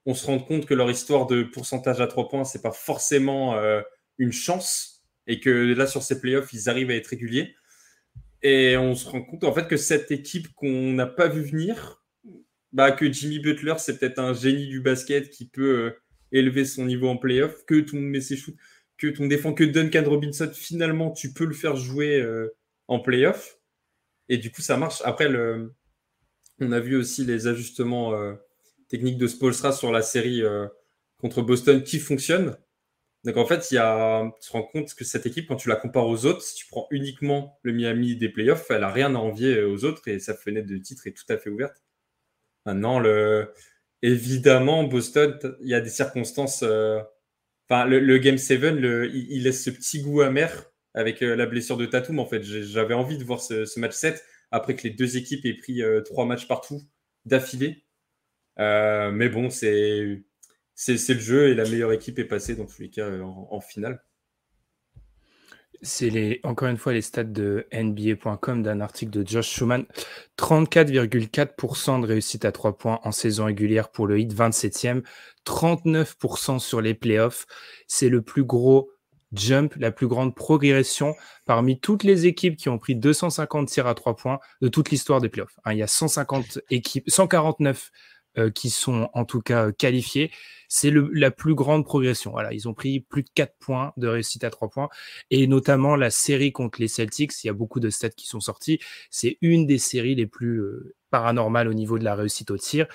on 0.06 0.14
se 0.14 0.26
rend 0.26 0.38
compte 0.38 0.66
que 0.66 0.74
leur 0.74 0.90
histoire 0.90 1.26
de 1.26 1.42
pourcentage 1.42 2.00
à 2.00 2.06
3 2.06 2.28
points, 2.28 2.44
c'est 2.44 2.62
pas 2.62 2.72
forcément 2.72 3.56
euh, 3.56 3.80
une 4.18 4.32
chance. 4.32 5.04
Et 5.26 5.40
que 5.40 5.50
là, 5.50 5.86
sur 5.86 6.02
ces 6.02 6.20
playoffs, 6.20 6.52
ils 6.52 6.68
arrivent 6.68 6.90
à 6.90 6.94
être 6.94 7.08
réguliers. 7.08 7.54
Et 8.42 8.76
on 8.76 8.94
se 8.94 9.08
rend 9.08 9.22
compte 9.22 9.42
en 9.42 9.52
fait 9.52 9.66
que 9.66 9.76
cette 9.76 10.12
équipe 10.12 10.54
qu'on 10.54 10.92
n'a 10.92 11.06
pas 11.06 11.26
vu 11.26 11.42
venir, 11.42 12.04
bah, 12.72 12.92
que 12.92 13.12
Jimmy 13.12 13.40
Butler, 13.40 13.74
c'est 13.78 13.98
peut-être 13.98 14.20
un 14.20 14.32
génie 14.32 14.68
du 14.68 14.80
basket 14.80 15.28
qui 15.30 15.48
peut 15.48 15.96
élever 16.30 16.64
son 16.64 16.86
niveau 16.86 17.08
en 17.08 17.16
playoff, 17.16 17.64
que 17.66 17.84
met 17.96 18.20
ses 18.20 18.36
shoots, 18.36 18.54
que 18.96 19.08
ton 19.08 19.26
défend 19.26 19.54
que 19.54 19.64
Duncan 19.64 20.04
Robinson, 20.06 20.50
finalement, 20.54 21.10
tu 21.10 21.32
peux 21.32 21.46
le 21.46 21.54
faire 21.54 21.74
jouer 21.74 22.24
en 22.86 23.00
playoff. 23.00 23.57
Et 24.28 24.38
du 24.38 24.50
coup, 24.50 24.62
ça 24.62 24.76
marche. 24.76 25.02
Après, 25.04 25.28
on 26.60 26.72
a 26.72 26.80
vu 26.80 26.96
aussi 26.96 27.24
les 27.24 27.46
ajustements 27.46 28.14
euh, 28.14 28.34
techniques 28.88 29.18
de 29.18 29.26
Spolstra 29.26 29.72
sur 29.72 29.92
la 29.92 30.02
série 30.02 30.42
euh, 30.42 30.66
contre 31.18 31.42
Boston 31.42 31.82
qui 31.82 31.98
fonctionnent. 31.98 32.56
Donc 33.24 33.36
en 33.36 33.46
fait, 33.46 33.60
tu 33.60 33.74
te 33.74 34.52
rends 34.52 34.62
compte 34.62 34.94
que 34.94 35.04
cette 35.04 35.26
équipe, 35.26 35.48
quand 35.48 35.56
tu 35.56 35.68
la 35.68 35.76
compares 35.76 36.06
aux 36.06 36.24
autres, 36.24 36.42
si 36.42 36.54
tu 36.54 36.66
prends 36.66 36.86
uniquement 36.90 37.58
le 37.62 37.72
Miami 37.72 38.16
des 38.16 38.28
playoffs, 38.28 38.70
elle 38.70 38.82
n'a 38.82 38.92
rien 38.92 39.14
à 39.14 39.18
envier 39.18 39.62
aux 39.62 39.84
autres 39.84 40.06
et 40.06 40.20
sa 40.20 40.34
fenêtre 40.34 40.68
de 40.68 40.78
titre 40.78 41.06
est 41.06 41.12
tout 41.12 41.30
à 41.32 41.36
fait 41.36 41.50
ouverte. 41.50 41.82
Maintenant, 42.64 43.02
évidemment, 44.02 44.84
Boston, 44.84 45.36
il 45.60 45.68
y 45.68 45.74
a 45.74 45.80
des 45.80 45.90
circonstances 45.90 46.62
Enfin, 47.70 47.84
le, 47.84 48.18
Game 48.18 48.38
7, 48.38 48.62
il, 49.12 49.42
laisse 49.42 49.62
ce 49.62 49.70
petit 49.70 50.00
goût 50.00 50.22
amer 50.22 50.50
avec 50.98 51.22
euh, 51.22 51.36
la 51.36 51.46
blessure 51.46 51.76
de 51.76 51.86
Tatum. 51.86 52.18
En 52.18 52.26
fait, 52.26 52.42
j'avais 52.42 52.94
envie 52.94 53.18
de 53.18 53.24
voir 53.24 53.40
ce, 53.40 53.78
match 53.78 53.94
7 53.94 54.22
après 54.50 54.74
que 54.74 54.82
les 54.82 54.90
deux 54.90 55.16
équipes 55.16 55.46
aient 55.46 55.54
pris 55.54 55.80
euh, 55.80 56.00
trois 56.00 56.26
matchs 56.26 56.48
partout 56.48 56.82
d'affilée. 57.24 57.84
Euh, 58.58 59.12
mais 59.12 59.28
bon, 59.28 59.48
c'est 59.48 60.24
le 60.86 61.20
jeu 61.20 61.48
et 61.48 61.54
la 61.54 61.62
meilleure 61.62 61.92
équipe 61.92 62.18
est 62.18 62.24
passée 62.24 62.56
dans 62.56 62.66
tous 62.66 62.82
les 62.82 62.90
cas 62.90 63.08
en 63.20 63.60
finale. 63.60 64.02
C'est 65.80 66.10
les, 66.10 66.40
encore 66.42 66.66
une 66.66 66.76
fois 66.76 66.92
les 66.92 67.02
stats 67.02 67.22
de 67.22 67.68
NBA.com 67.72 68.64
d'un 68.64 68.80
article 68.80 69.12
de 69.12 69.24
Josh 69.24 69.48
Schumann. 69.48 69.86
34,4% 70.36 72.00
de 72.00 72.06
réussite 72.06 72.44
à 72.44 72.50
3 72.50 72.76
points 72.76 72.98
en 73.04 73.12
saison 73.12 73.44
régulière 73.44 73.90
pour 73.90 74.08
le 74.08 74.18
hit, 74.18 74.34
27e. 74.34 75.04
39% 75.46 76.58
sur 76.58 76.80
les 76.80 76.94
playoffs. 76.94 77.46
C'est 77.86 78.08
le 78.08 78.22
plus 78.22 78.42
gros 78.42 78.90
jump, 79.32 79.74
la 79.76 79.90
plus 79.90 80.06
grande 80.06 80.34
progression 80.34 81.14
parmi 81.44 81.78
toutes 81.80 82.04
les 82.04 82.26
équipes 82.26 82.56
qui 82.56 82.68
ont 82.68 82.78
pris 82.78 82.94
250 82.94 83.68
tirs 83.68 83.86
à 83.86 83.94
3 83.94 84.16
points 84.16 84.38
de 84.60 84.68
toute 84.68 84.90
l'histoire 84.90 85.20
des 85.20 85.28
playoffs. 85.28 85.58
Hein, 85.64 85.72
il 85.72 85.78
y 85.78 85.82
a 85.82 85.86
150 85.86 86.60
équipes, 86.70 87.08
149 87.08 87.90
euh, 88.38 88.50
qui 88.50 88.70
sont 88.70 89.08
en 89.14 89.24
tout 89.24 89.40
cas 89.40 89.72
qualifiés. 89.72 90.30
C'est 90.68 90.92
la 90.92 91.30
plus 91.30 91.54
grande 91.54 91.84
progression. 91.84 92.30
Voilà, 92.30 92.52
ils 92.52 92.68
ont 92.68 92.74
pris 92.74 93.00
plus 93.00 93.22
de 93.22 93.30
4 93.34 93.54
points 93.58 93.92
de 93.96 94.06
réussite 94.06 94.44
à 94.44 94.50
3 94.50 94.68
points. 94.68 94.88
Et 95.30 95.46
notamment 95.46 95.96
la 95.96 96.10
série 96.10 96.52
contre 96.52 96.80
les 96.80 96.88
Celtics, 96.88 97.32
il 97.42 97.46
y 97.46 97.50
a 97.50 97.54
beaucoup 97.54 97.80
de 97.80 97.90
stats 97.90 98.10
qui 98.10 98.26
sont 98.26 98.40
sortis. 98.40 98.78
C'est 99.10 99.38
une 99.40 99.66
des 99.66 99.78
séries 99.78 100.14
les 100.14 100.26
plus 100.26 100.58
euh, 100.60 100.94
paranormales 101.10 101.68
au 101.68 101.74
niveau 101.74 101.98
de 101.98 102.04
la 102.04 102.14
réussite 102.14 102.50
au 102.50 102.58
tir. 102.58 102.86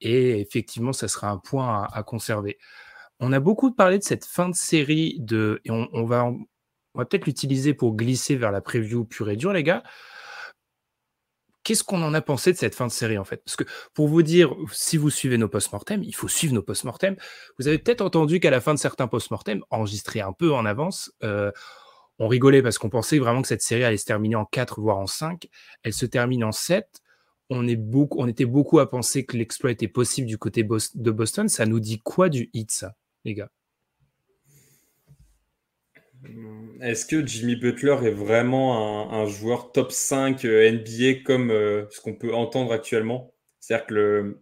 Et 0.00 0.40
effectivement, 0.40 0.92
ça 0.92 1.08
sera 1.08 1.28
un 1.28 1.38
point 1.38 1.86
à, 1.92 2.02
conserver. 2.02 2.58
On 3.20 3.32
a 3.32 3.40
beaucoup 3.40 3.72
parlé 3.72 3.98
de 3.98 4.04
cette 4.04 4.24
fin 4.24 4.48
de 4.48 4.54
série 4.54 5.16
de, 5.18 5.60
et 5.64 5.70
on, 5.70 6.04
va, 6.04 6.24
on 6.24 6.46
va 6.94 7.04
peut-être 7.04 7.26
l'utiliser 7.26 7.74
pour 7.74 7.96
glisser 7.96 8.36
vers 8.36 8.52
la 8.52 8.60
preview 8.60 9.04
pure 9.04 9.30
et 9.30 9.36
dure, 9.36 9.52
les 9.52 9.64
gars 9.64 9.82
qu'est-ce 11.68 11.84
qu'on 11.84 12.02
en 12.02 12.14
a 12.14 12.22
pensé 12.22 12.50
de 12.50 12.56
cette 12.56 12.74
fin 12.74 12.86
de 12.86 12.92
série 12.92 13.18
en 13.18 13.24
fait? 13.24 13.42
Parce 13.44 13.54
que 13.54 13.64
pour 13.92 14.08
vous 14.08 14.22
dire, 14.22 14.54
si 14.72 14.96
vous 14.96 15.10
suivez 15.10 15.36
nos 15.36 15.48
post-mortem, 15.48 16.02
il 16.02 16.14
faut 16.14 16.26
suivre 16.26 16.54
nos 16.54 16.62
post-mortem. 16.62 17.14
Vous 17.58 17.68
avez 17.68 17.76
peut-être 17.76 18.00
entendu 18.00 18.40
qu'à 18.40 18.50
la 18.50 18.62
fin 18.62 18.72
de 18.72 18.78
certains 18.78 19.06
post-mortem, 19.06 19.62
enregistrés 19.68 20.22
un 20.22 20.32
peu 20.32 20.50
en 20.54 20.64
avance, 20.64 21.12
euh, 21.22 21.52
on 22.18 22.26
rigolait 22.26 22.62
parce 22.62 22.78
qu'on 22.78 22.88
pensait 22.88 23.18
vraiment 23.18 23.42
que 23.42 23.48
cette 23.48 23.60
série 23.60 23.84
allait 23.84 23.98
se 23.98 24.06
terminer 24.06 24.36
en 24.36 24.46
4, 24.46 24.80
voire 24.80 24.96
en 24.96 25.06
5. 25.06 25.46
Elle 25.82 25.92
se 25.92 26.06
termine 26.06 26.42
en 26.42 26.52
7. 26.52 26.88
On, 27.50 27.68
est 27.68 27.76
beaucoup, 27.76 28.18
on 28.18 28.26
était 28.26 28.46
beaucoup 28.46 28.78
à 28.78 28.88
penser 28.88 29.26
que 29.26 29.36
l'exploit 29.36 29.70
était 29.70 29.88
possible 29.88 30.26
du 30.26 30.38
côté 30.38 30.62
de 30.62 31.10
Boston. 31.10 31.50
Ça 31.50 31.66
nous 31.66 31.80
dit 31.80 32.00
quoi 32.00 32.30
du 32.30 32.48
hit, 32.54 32.70
ça, 32.70 32.94
gars 33.34 33.50
est-ce 36.80 37.06
que 37.06 37.26
Jimmy 37.26 37.56
Butler 37.56 37.96
est 38.04 38.10
vraiment 38.10 39.12
un, 39.12 39.26
joueur 39.26 39.72
top 39.72 39.92
5 39.92 40.44
euh, 40.44 40.70
NBA 40.72 41.22
comme 41.24 41.50
euh, 41.50 41.86
ce 41.90 42.00
qu'on 42.00 42.14
peut 42.14 42.34
entendre 42.34 42.72
actuellement? 42.72 43.32
C'est-à-dire 43.60 43.86
que 43.86 44.38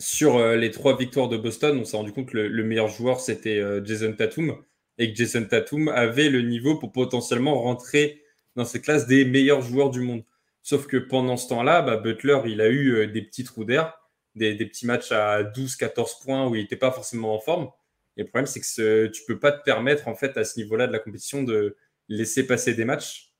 sur 0.00 0.36
euh, 0.36 0.56
les 0.56 0.70
trois 0.70 0.96
victoires 0.96 1.28
de 1.28 1.36
Boston, 1.36 1.78
on 1.78 1.84
s'est 1.84 1.96
rendu 1.96 2.12
compte 2.12 2.28
que 2.28 2.38
le, 2.38 2.64
meilleur 2.64 2.88
joueur, 2.88 3.20
c'était 3.20 3.62
Jason 3.84 4.12
Tatum, 4.12 4.56
et 4.98 5.12
que 5.12 5.16
Jason 5.16 5.44
Tatum 5.44 5.88
avait 5.88 6.28
le 6.28 6.42
niveau 6.42 6.78
pour 6.78 6.92
potentiellement 6.92 7.60
rentrer 7.60 8.22
dans 8.56 8.64
ces 8.64 8.80
classes 8.80 9.06
des 9.06 9.24
meilleurs 9.24 9.62
joueurs 9.62 9.90
du 9.90 10.00
monde. 10.00 10.24
Sauf 10.62 10.86
que 10.86 10.96
pendant 10.96 11.36
ce 11.36 11.48
temps-là, 11.48 11.82
bah, 11.82 11.96
Butler, 11.96 12.40
il 12.46 12.60
a 12.60 12.68
eu 12.68 13.06
des 13.08 13.22
petits 13.22 13.44
trous 13.44 13.64
d'air, 13.64 13.98
des, 14.34 14.54
petits 14.56 14.86
matchs 14.86 15.12
à 15.12 15.42
12-14 15.42 16.22
points 16.22 16.48
où 16.48 16.54
il 16.54 16.62
n'était 16.62 16.76
pas 16.76 16.92
forcément 16.92 17.34
en 17.34 17.40
forme. 17.40 17.70
Et 18.16 18.22
le 18.22 18.28
problème, 18.28 18.46
c'est 18.46 18.60
que 18.60 19.06
tu 19.06 19.22
peux 19.26 19.38
pas 19.38 19.52
te 19.52 19.62
permettre, 19.62 20.08
en 20.08 20.14
fait, 20.14 20.36
à 20.36 20.44
ce 20.44 20.58
niveau-là 20.58 20.86
de 20.86 20.92
la 20.92 20.98
compétition, 20.98 21.42
de 21.42 21.76
laisser 22.08 22.46
passer 22.46 22.74
des 22.74 22.84
matchs. 22.84 23.32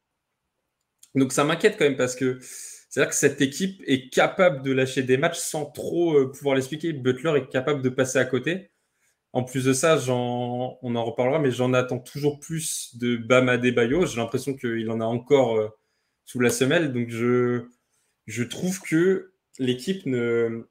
Donc, 1.15 1.33
ça 1.33 1.45
m'inquiète 1.45 1.77
quand 1.79 1.85
même 1.85 1.97
parce 1.97 2.17
que 2.17 2.39
c'est-à-dire 2.93 3.09
que 3.09 3.17
cette 3.17 3.41
équipe 3.41 3.83
est 3.87 4.13
capable 4.13 4.63
de 4.63 4.71
lâcher 4.71 5.03
des 5.03 5.17
matchs 5.17 5.39
sans 5.39 5.65
trop 5.65 6.15
euh, 6.15 6.31
pouvoir 6.31 6.57
l'expliquer. 6.57 6.93
Butler 6.93 7.33
est 7.39 7.49
capable 7.49 7.81
de 7.81 7.89
passer 7.89 8.19
à 8.19 8.27
côté. 8.27 8.71
En 9.33 9.45
plus 9.45 9.65
de 9.65 9.73
ça, 9.73 9.99
on 10.11 10.95
en 10.95 11.05
reparlera, 11.07 11.39
mais 11.39 11.51
j'en 11.51 11.73
attends 11.73 12.01
toujours 12.01 12.39
plus 12.39 12.95
de 12.99 13.17
Bam 13.17 13.49
Adebayo. 13.49 14.05
J'ai 14.05 14.19
l'impression 14.19 14.55
qu'il 14.55 14.91
en 14.91 15.01
a 15.01 15.07
encore 15.07 15.57
euh, 15.57 15.69
sous 16.27 16.39
la 16.39 16.51
semelle. 16.51 16.93
Donc, 16.93 17.09
je, 17.09 17.63
je 18.27 18.43
trouve 18.43 18.83
que 18.83 19.33
l'équipe 19.59 20.05
ne. 20.05 20.69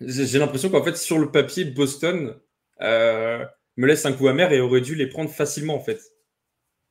J'ai 0.00 0.40
l'impression 0.40 0.68
qu'en 0.68 0.82
fait, 0.82 0.96
sur 0.96 1.20
le 1.20 1.30
papier, 1.30 1.64
Boston 1.64 2.34
euh, 2.80 3.44
me 3.76 3.86
laisse 3.86 4.06
un 4.06 4.12
coup 4.12 4.28
amer 4.28 4.52
et 4.52 4.60
aurait 4.60 4.80
dû 4.80 4.94
les 4.94 5.06
prendre 5.06 5.30
facilement 5.30 5.74
en 5.74 5.80
fait. 5.80 6.00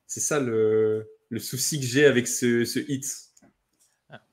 C'est 0.06 0.20
ça 0.20 0.40
le, 0.40 1.06
souci 1.38 1.78
que 1.80 1.86
j'ai 1.86 2.06
avec 2.06 2.26
ce, 2.26 2.78
hit. 2.90 3.04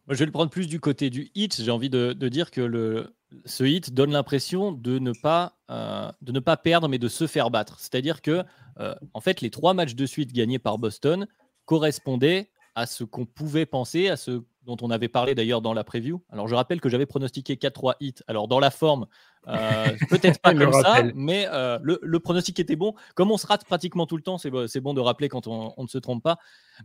Je 0.08 0.16
vais 0.16 0.26
le 0.26 0.32
prendre 0.32 0.50
plus 0.50 0.68
du 0.68 0.80
côté 0.80 1.10
du 1.10 1.32
hit. 1.36 1.62
J'ai 1.62 1.72
envie 1.72 1.90
de, 1.90 2.14
dire 2.30 2.52
que 2.52 2.62
le, 2.62 3.16
ce 3.46 3.64
hit 3.64 3.94
donne 3.94 4.12
l'impression 4.12 4.72
de, 4.72 5.00
ne 5.00 5.12
pas, 5.12 5.58
euh, 5.70 6.10
de 6.22 6.32
ne 6.32 6.40
pas 6.40 6.58
perdre, 6.58 6.88
mais 6.88 7.00
de 7.00 7.08
se 7.10 7.28
faire 7.28 7.52
battre. 7.52 7.80
C'est-à-dire 7.80 8.22
que, 8.22 8.44
euh, 8.80 8.96
en 9.14 9.22
fait, 9.22 9.42
les 9.42 9.50
trois 9.50 9.74
matchs 9.74 9.96
de 9.96 10.06
suite 10.06 10.32
gagnés 10.32 10.60
par 10.60 10.78
Boston 10.78 11.28
correspondaient 11.66 12.50
à 12.76 12.86
ce 12.86 13.04
qu'on 13.04 13.26
pouvait 13.26 13.66
penser, 13.66 14.10
à 14.10 14.18
ce 14.18 14.44
dont 14.66 14.78
on 14.82 14.90
avait 14.90 15.08
parlé 15.08 15.36
d'ailleurs 15.36 15.62
dans 15.62 15.74
la 15.74 15.84
preview. 15.84 16.22
Alors 16.30 16.48
je 16.48 16.56
rappelle 16.56 16.82
que 16.82 16.90
j'avais 16.90 17.06
pronostiqué 17.06 17.56
4-3 17.56 17.96
hits. 18.00 18.16
Alors 18.28 18.48
dans 18.48 18.60
la 18.60 18.72
forme, 18.72 19.06
euh, 19.48 19.86
peut-être 20.10 20.40
pas 20.40 20.54
comme 20.54 20.74
ça, 20.74 21.04
mais 21.14 21.48
euh, 21.52 21.78
le, 21.82 22.20
pronostic 22.20 22.60
était 22.60 22.76
bon. 22.76 22.94
Comme 23.14 23.32
on 23.32 23.38
se 23.38 23.46
rate 23.46 23.66
pratiquement 23.66 24.08
tout 24.08 24.18
le 24.18 24.24
temps, 24.24 24.38
c'est 24.38 24.50
bon 24.80 24.94
de 24.94 25.02
rappeler 25.02 25.30
quand 25.30 25.48
on, 25.48 25.74
ne 25.78 25.88
se 25.88 25.98
trompe 25.98 26.24
pas. 26.24 26.38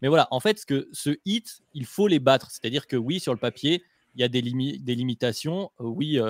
Mais 0.02 0.08
voilà, 0.08 0.28
en 0.30 0.40
fait, 0.40 0.64
que 0.64 0.88
ce 0.92 1.16
hit, 1.24 1.62
il 1.72 1.86
faut 1.86 2.06
les 2.06 2.18
battre. 2.18 2.50
C'est-à-dire 2.50 2.86
que 2.86 2.96
oui, 2.96 3.18
sur 3.18 3.32
le 3.32 3.38
papier, 3.38 3.82
il 4.14 4.20
y 4.20 4.24
a 4.24 4.28
des, 4.28 4.42
des 4.42 4.94
limitations. 4.94 5.70
Euh, 5.80 5.84
oui, 5.84 6.20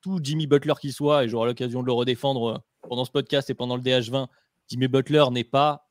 tout 0.00 0.20
Jimmy 0.22 0.46
Butler 0.46 0.74
qui 0.80 0.92
soit, 0.92 1.24
et 1.24 1.28
j'aurai 1.28 1.48
l'occasion 1.48 1.82
de 1.82 1.86
le 1.86 1.92
redéfendre 1.92 2.62
pendant 2.88 3.04
ce 3.04 3.10
podcast 3.10 3.50
et 3.50 3.54
pendant 3.54 3.76
le 3.76 3.82
DH20, 3.82 4.28
Jimmy 4.68 4.86
Butler 4.86 5.24
n'est 5.32 5.44
pas 5.44 5.88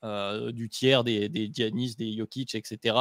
du 0.54 0.70
tiers 0.70 1.04
des, 1.04 1.30
des 1.30 1.50
Giannis, 1.52 1.96
des 1.96 2.16
Jokic, 2.16 2.56
etc. 2.56 2.96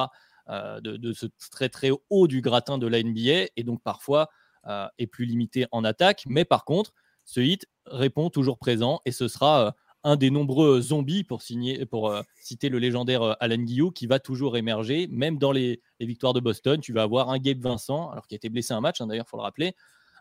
Euh, 0.49 0.81
de, 0.81 1.13
ce 1.13 1.27
très 1.51 1.69
très 1.69 1.91
haut 2.09 2.29
du 2.29 2.41
gratin 2.41 2.79
de 2.79 2.87
la 2.87 3.03
NBA 3.03 3.49
et 3.57 3.65
donc 3.65 3.83
parfois 3.83 4.29
euh, 4.69 4.87
est 4.97 5.09
plus 5.09 5.25
limité 5.25 5.67
en 5.73 5.83
attaque. 5.83 6.23
Mais 6.29 6.45
par 6.45 6.65
contre, 6.65 6.93
ce 7.25 7.41
hit 7.41 7.67
répond 7.87 8.31
toujours 8.31 8.57
présent 8.57 9.01
et 9.05 9.11
ce 9.11 9.27
sera 9.27 9.67
euh, 9.67 9.71
un 10.05 10.15
des 10.15 10.31
nombreux 10.31 10.81
zombies 10.81 11.25
pour, 11.25 11.43
signer, 11.43 11.85
pour 11.85 12.15
citer 12.41 12.69
le 12.69 12.79
légendaire 12.79 13.37
Alan 13.41 13.57
Guillou 13.57 13.91
qui 13.91 14.07
va 14.07 14.21
toujours 14.21 14.57
émerger, 14.57 15.09
même 15.09 15.37
dans 15.37 15.51
les, 15.51 15.83
victoires 15.99 16.33
de 16.33 16.39
Boston. 16.39 16.81
Tu 16.81 16.93
vas 16.93 17.03
avoir 17.03 17.31
un 17.31 17.39
Gabe 17.39 17.59
Vincent, 17.59 18.11
alors 18.11 18.29
qui 18.29 18.35
a 18.35 18.37
été 18.37 18.49
blessé 18.49 18.73
un 18.73 18.81
match, 18.81 19.01
hein, 19.01 19.09
d'ailleurs, 19.09 19.25
il 19.27 19.31
faut 19.31 19.37
le 19.37 19.43
rappeler, 19.43 19.75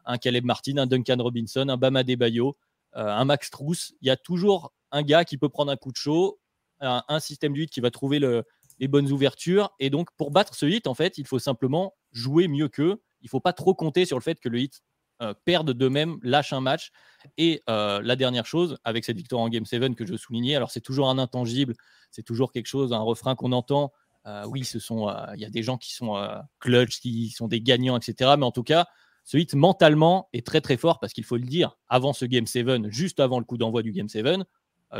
un 0.05 0.17
Caleb 0.17 0.43
Martin, 0.43 0.77
un 0.77 0.87
Duncan 0.87 1.17
Robinson, 1.19 1.69
un 1.69 1.77
Bama 1.77 2.03
Debayo, 2.03 2.57
un 2.93 3.25
Max 3.25 3.51
Truss. 3.51 3.93
Il 4.01 4.07
y 4.07 4.09
a 4.09 4.17
toujours 4.17 4.73
un 4.89 5.03
gars 5.03 5.23
qui 5.23 5.37
peut 5.37 5.49
prendre 5.49 5.71
un 5.71 5.75
coup 5.75 5.91
de 5.91 5.97
chaud, 5.97 6.39
un, 6.79 7.03
un 7.07 7.19
système 7.19 7.55
hit 7.55 7.69
qui 7.69 7.79
va 7.79 7.91
trouver 7.91 8.17
le, 8.17 8.43
les 8.79 8.87
bonnes 8.87 9.11
ouvertures. 9.11 9.73
Et 9.79 9.89
donc, 9.89 10.09
pour 10.17 10.31
battre 10.31 10.55
ce 10.55 10.65
hit, 10.65 10.87
en 10.87 10.93
fait, 10.93 11.17
il 11.17 11.25
faut 11.25 11.39
simplement 11.39 11.93
jouer 12.11 12.47
mieux 12.47 12.67
qu'eux. 12.67 13.01
Il 13.21 13.25
ne 13.25 13.29
faut 13.29 13.39
pas 13.39 13.53
trop 13.53 13.73
compter 13.73 14.05
sur 14.05 14.17
le 14.17 14.23
fait 14.23 14.39
que 14.39 14.49
le 14.49 14.59
hit 14.59 14.83
euh, 15.21 15.33
perde 15.45 15.71
de 15.71 15.87
même, 15.87 16.17
lâche 16.23 16.51
un 16.51 16.59
match. 16.59 16.91
Et 17.37 17.63
euh, 17.69 18.01
la 18.01 18.15
dernière 18.15 18.45
chose, 18.45 18.77
avec 18.83 19.05
cette 19.05 19.15
victoire 19.15 19.41
en 19.41 19.49
Game 19.49 19.65
7 19.65 19.95
que 19.95 20.05
je 20.05 20.15
soulignais, 20.15 20.55
alors 20.55 20.71
c'est 20.71 20.81
toujours 20.81 21.09
un 21.09 21.17
intangible, 21.17 21.73
c'est 22.11 22.23
toujours 22.23 22.51
quelque 22.51 22.67
chose, 22.67 22.91
un 22.91 22.99
refrain 22.99 23.35
qu'on 23.35 23.53
entend. 23.53 23.93
Euh, 24.25 24.45
oui, 24.47 24.65
ce 24.65 24.77
sont, 24.79 25.09
il 25.35 25.39
y 25.39 25.45
a 25.45 25.49
des 25.49 25.63
gens 25.63 25.77
qui 25.77 25.93
sont 25.93 26.17
clutch, 26.59 26.99
qui 26.99 27.29
sont 27.29 27.47
des 27.47 27.61
gagnants, 27.61 27.97
etc. 27.97 28.33
Mais 28.37 28.45
en 28.45 28.51
tout 28.51 28.63
cas, 28.63 28.87
ce 29.23 29.37
hit 29.37 29.55
mentalement 29.55 30.29
est 30.33 30.45
très 30.45 30.61
très 30.61 30.77
fort 30.77 30.99
parce 30.99 31.13
qu'il 31.13 31.23
faut 31.23 31.37
le 31.37 31.43
dire, 31.43 31.77
avant 31.87 32.11
ce 32.11 32.25
Game 32.25 32.45
7, 32.45 32.89
juste 32.89 33.19
avant 33.19 33.39
le 33.39 33.45
coup 33.45 33.57
d'envoi 33.57 33.83
du 33.83 33.91
Game 33.91 34.09
7, 34.09 34.25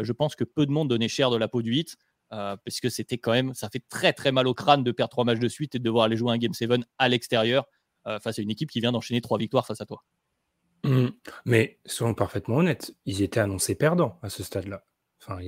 je 0.02 0.12
pense 0.14 0.36
que 0.36 0.44
peu 0.44 0.66
de 0.66 0.72
monde 0.72 0.90
donnait 0.90 1.08
cher 1.10 1.30
de 1.30 1.38
la 1.38 1.48
peau 1.48 1.62
du 1.62 1.76
hit. 1.76 1.98
Euh, 2.36 2.58
parce 2.65 2.82
que 2.82 2.89
c'était 2.89 3.17
quand 3.17 3.32
même, 3.32 3.54
ça 3.54 3.69
fait 3.69 3.84
très 3.88 4.12
très 4.12 4.32
mal 4.32 4.45
au 4.48 4.54
crâne 4.54 4.84
de 4.84 4.91
perdre 4.91 5.12
trois 5.12 5.24
matchs 5.24 5.39
de 5.39 5.48
suite 5.48 5.76
et 5.76 5.80
de 5.80 5.84
devoir 5.84 6.06
aller 6.06 6.17
jouer 6.17 6.34
un 6.34 6.38
Game 6.38 6.54
7 6.54 6.69
à 6.98 7.08
l'extérieur 7.08 7.65
euh, 8.08 8.19
face 8.19 8.39
à 8.39 8.41
une 8.41 8.52
équipe 8.52 8.69
qui 8.69 8.82
vient 8.82 8.91
d'enchaîner 8.91 9.21
trois 9.21 9.38
victoires 9.38 9.65
face 9.65 9.80
à 9.80 9.86
toi. 9.86 10.04
Mmh. 10.84 11.08
Mais 11.45 11.80
soyons 11.86 12.13
parfaitement 12.13 12.58
honnêtes, 12.58 12.93
ils 13.06 13.21
étaient 13.21 13.39
annoncés 13.39 13.76
perdants 13.76 14.19
à 14.21 14.30
ce 14.30 14.43
stade-là. 14.43 14.84
Enfin, 15.21 15.39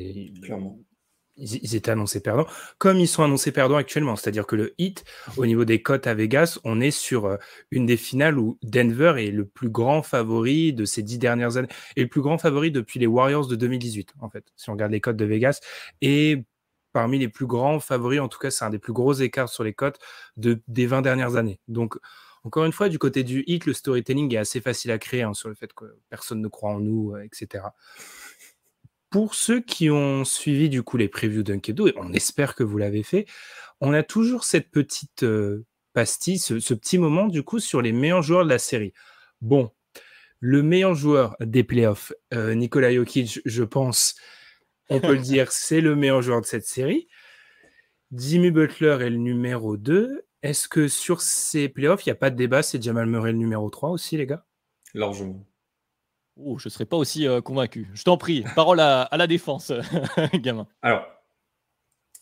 Clairement. 0.42 0.80
Ils, 1.40 1.76
étaient 1.76 1.92
annoncés 1.92 2.20
perdants, 2.20 2.48
comme 2.80 2.98
ils 2.98 3.08
sont 3.08 3.22
annoncés 3.22 3.52
perdants 3.52 3.76
actuellement. 3.76 4.16
C'est-à-dire 4.16 4.48
que 4.48 4.56
le 4.56 4.74
hit, 4.80 5.04
au 5.36 5.46
niveau 5.46 5.66
des 5.66 5.84
cotes 5.84 6.08
à 6.08 6.16
Vegas, 6.16 6.58
on 6.64 6.82
est 6.82 6.90
sur 6.90 7.26
euh, 7.26 7.38
une 7.70 7.86
des 7.86 7.98
finales 7.98 8.40
où 8.40 8.58
Denver 8.64 9.14
est 9.18 9.30
le 9.30 9.46
plus 9.46 9.70
grand 9.70 10.02
favori 10.02 10.74
de 10.74 10.84
ces 10.86 11.04
dix 11.04 11.20
dernières 11.20 11.58
années, 11.58 11.68
et 11.96 12.02
le 12.02 12.08
plus 12.08 12.22
grand 12.22 12.40
favori 12.40 12.72
depuis 12.72 13.00
les 13.00 13.06
Warriors 13.06 13.46
de 13.46 13.56
2018, 13.56 14.16
en 14.20 14.32
fait, 14.32 14.46
si 14.56 14.72
on 14.72 14.74
regarde 14.74 14.92
les 14.92 15.02
cotes 15.02 15.18
de 15.18 15.26
Vegas. 15.26 15.60
Et 16.02 16.44
parmi 16.98 17.20
les 17.20 17.30
plus 17.30 17.46
grands 17.46 17.80
favoris, 17.80 18.20
en 18.20 18.28
tout 18.28 18.40
cas, 18.40 18.50
c'est 18.50 18.66
un 18.66 18.72
des 18.72 18.80
plus 18.80 18.92
gros 18.92 19.14
écarts 19.14 19.50
sur 19.50 19.64
les 19.64 19.72
cotes 19.72 20.00
de, 20.36 20.64
des 20.68 20.88
20 20.88 21.04
dernières 21.04 21.36
années. 21.36 21.60
Donc, 21.68 21.96
encore 22.44 22.66
une 22.66 22.72
fois, 22.72 22.90
du 22.90 22.98
côté 22.98 23.24
du 23.24 23.44
hit, 23.46 23.68
le 23.68 23.74
storytelling 23.74 24.34
est 24.34 24.40
assez 24.40 24.62
facile 24.62 24.90
à 24.90 24.98
créer 24.98 25.22
hein, 25.22 25.36
sur 25.36 25.48
le 25.48 25.54
fait 25.54 25.72
que 25.74 25.86
personne 26.10 26.42
ne 26.42 26.48
croit 26.48 26.72
en 26.72 26.80
nous, 26.80 27.14
euh, 27.14 27.22
etc. 27.22 27.66
Pour 29.12 29.36
ceux 29.36 29.62
qui 29.62 29.92
ont 29.92 30.26
suivi 30.26 30.70
du 30.70 30.82
coup 30.82 30.98
les 30.98 31.08
previews 31.08 31.44
d'Unkedo, 31.44 31.86
et 31.86 31.94
on 31.98 32.12
espère 32.14 32.56
que 32.56 32.64
vous 32.64 32.80
l'avez 32.80 33.04
fait, 33.04 33.28
on 33.80 33.94
a 33.94 34.02
toujours 34.02 34.44
cette 34.44 34.72
petite 34.72 35.22
euh, 35.22 35.68
pastille, 35.94 36.40
ce, 36.40 36.74
petit 36.74 36.98
moment 36.98 37.28
du 37.28 37.44
coup 37.44 37.60
sur 37.60 37.80
les 37.80 37.92
meilleurs 37.92 38.24
joueurs 38.24 38.44
de 38.44 38.50
la 38.50 38.58
série. 38.58 38.94
Bon, 39.42 39.70
le 40.40 40.64
meilleur 40.64 40.96
joueur 40.96 41.36
des 41.42 41.64
playoffs, 41.64 42.12
euh, 42.34 42.56
Nikola 42.56 42.92
Jokic, 42.92 43.40
je 43.46 43.64
pense, 43.64 44.16
on 44.90 45.00
peut 45.00 45.14
le 45.14 45.22
dire, 45.22 45.52
c'est 45.52 45.82
le 45.82 45.96
meilleur 45.96 46.22
joueur 46.22 46.42
de 46.42 46.46
cette 46.46 46.66
série. 46.66 47.08
Jimmy 48.12 48.52
Butler 48.52 48.98
est 49.02 49.10
le 49.10 49.18
numéro 49.18 49.78
2 49.78 50.28
est-ce 50.44 50.68
que 50.68 50.88
sur 50.88 51.22
ces 51.22 51.68
playoffs, 51.68 52.06
il 52.06 52.10
n'y 52.10 52.14
a 52.14 52.16
pas 52.16 52.30
de 52.30 52.36
débat, 52.36 52.62
c'est 52.62 52.82
Jamal 52.82 53.08
Murray 53.08 53.32
le 53.32 53.38
numéro 53.38 53.70
3 53.70 53.90
aussi, 53.90 54.18
les 54.18 54.28
gars? 54.28 54.46
Largement. 54.94 55.46
Oh, 56.38 56.60
je 56.60 56.68
ne 56.68 56.72
serais 56.72 56.86
pas 56.86 56.98
aussi 56.98 57.28
euh, 57.28 57.42
convaincu. 57.42 57.90
Je 57.94 58.04
t'en 58.04 58.18
prie, 58.18 58.44
parole 58.56 58.80
à, 58.80 59.10
la 59.12 59.26
défense, 59.26 59.74
gamin. 60.36 60.68
Alors, 60.84 61.08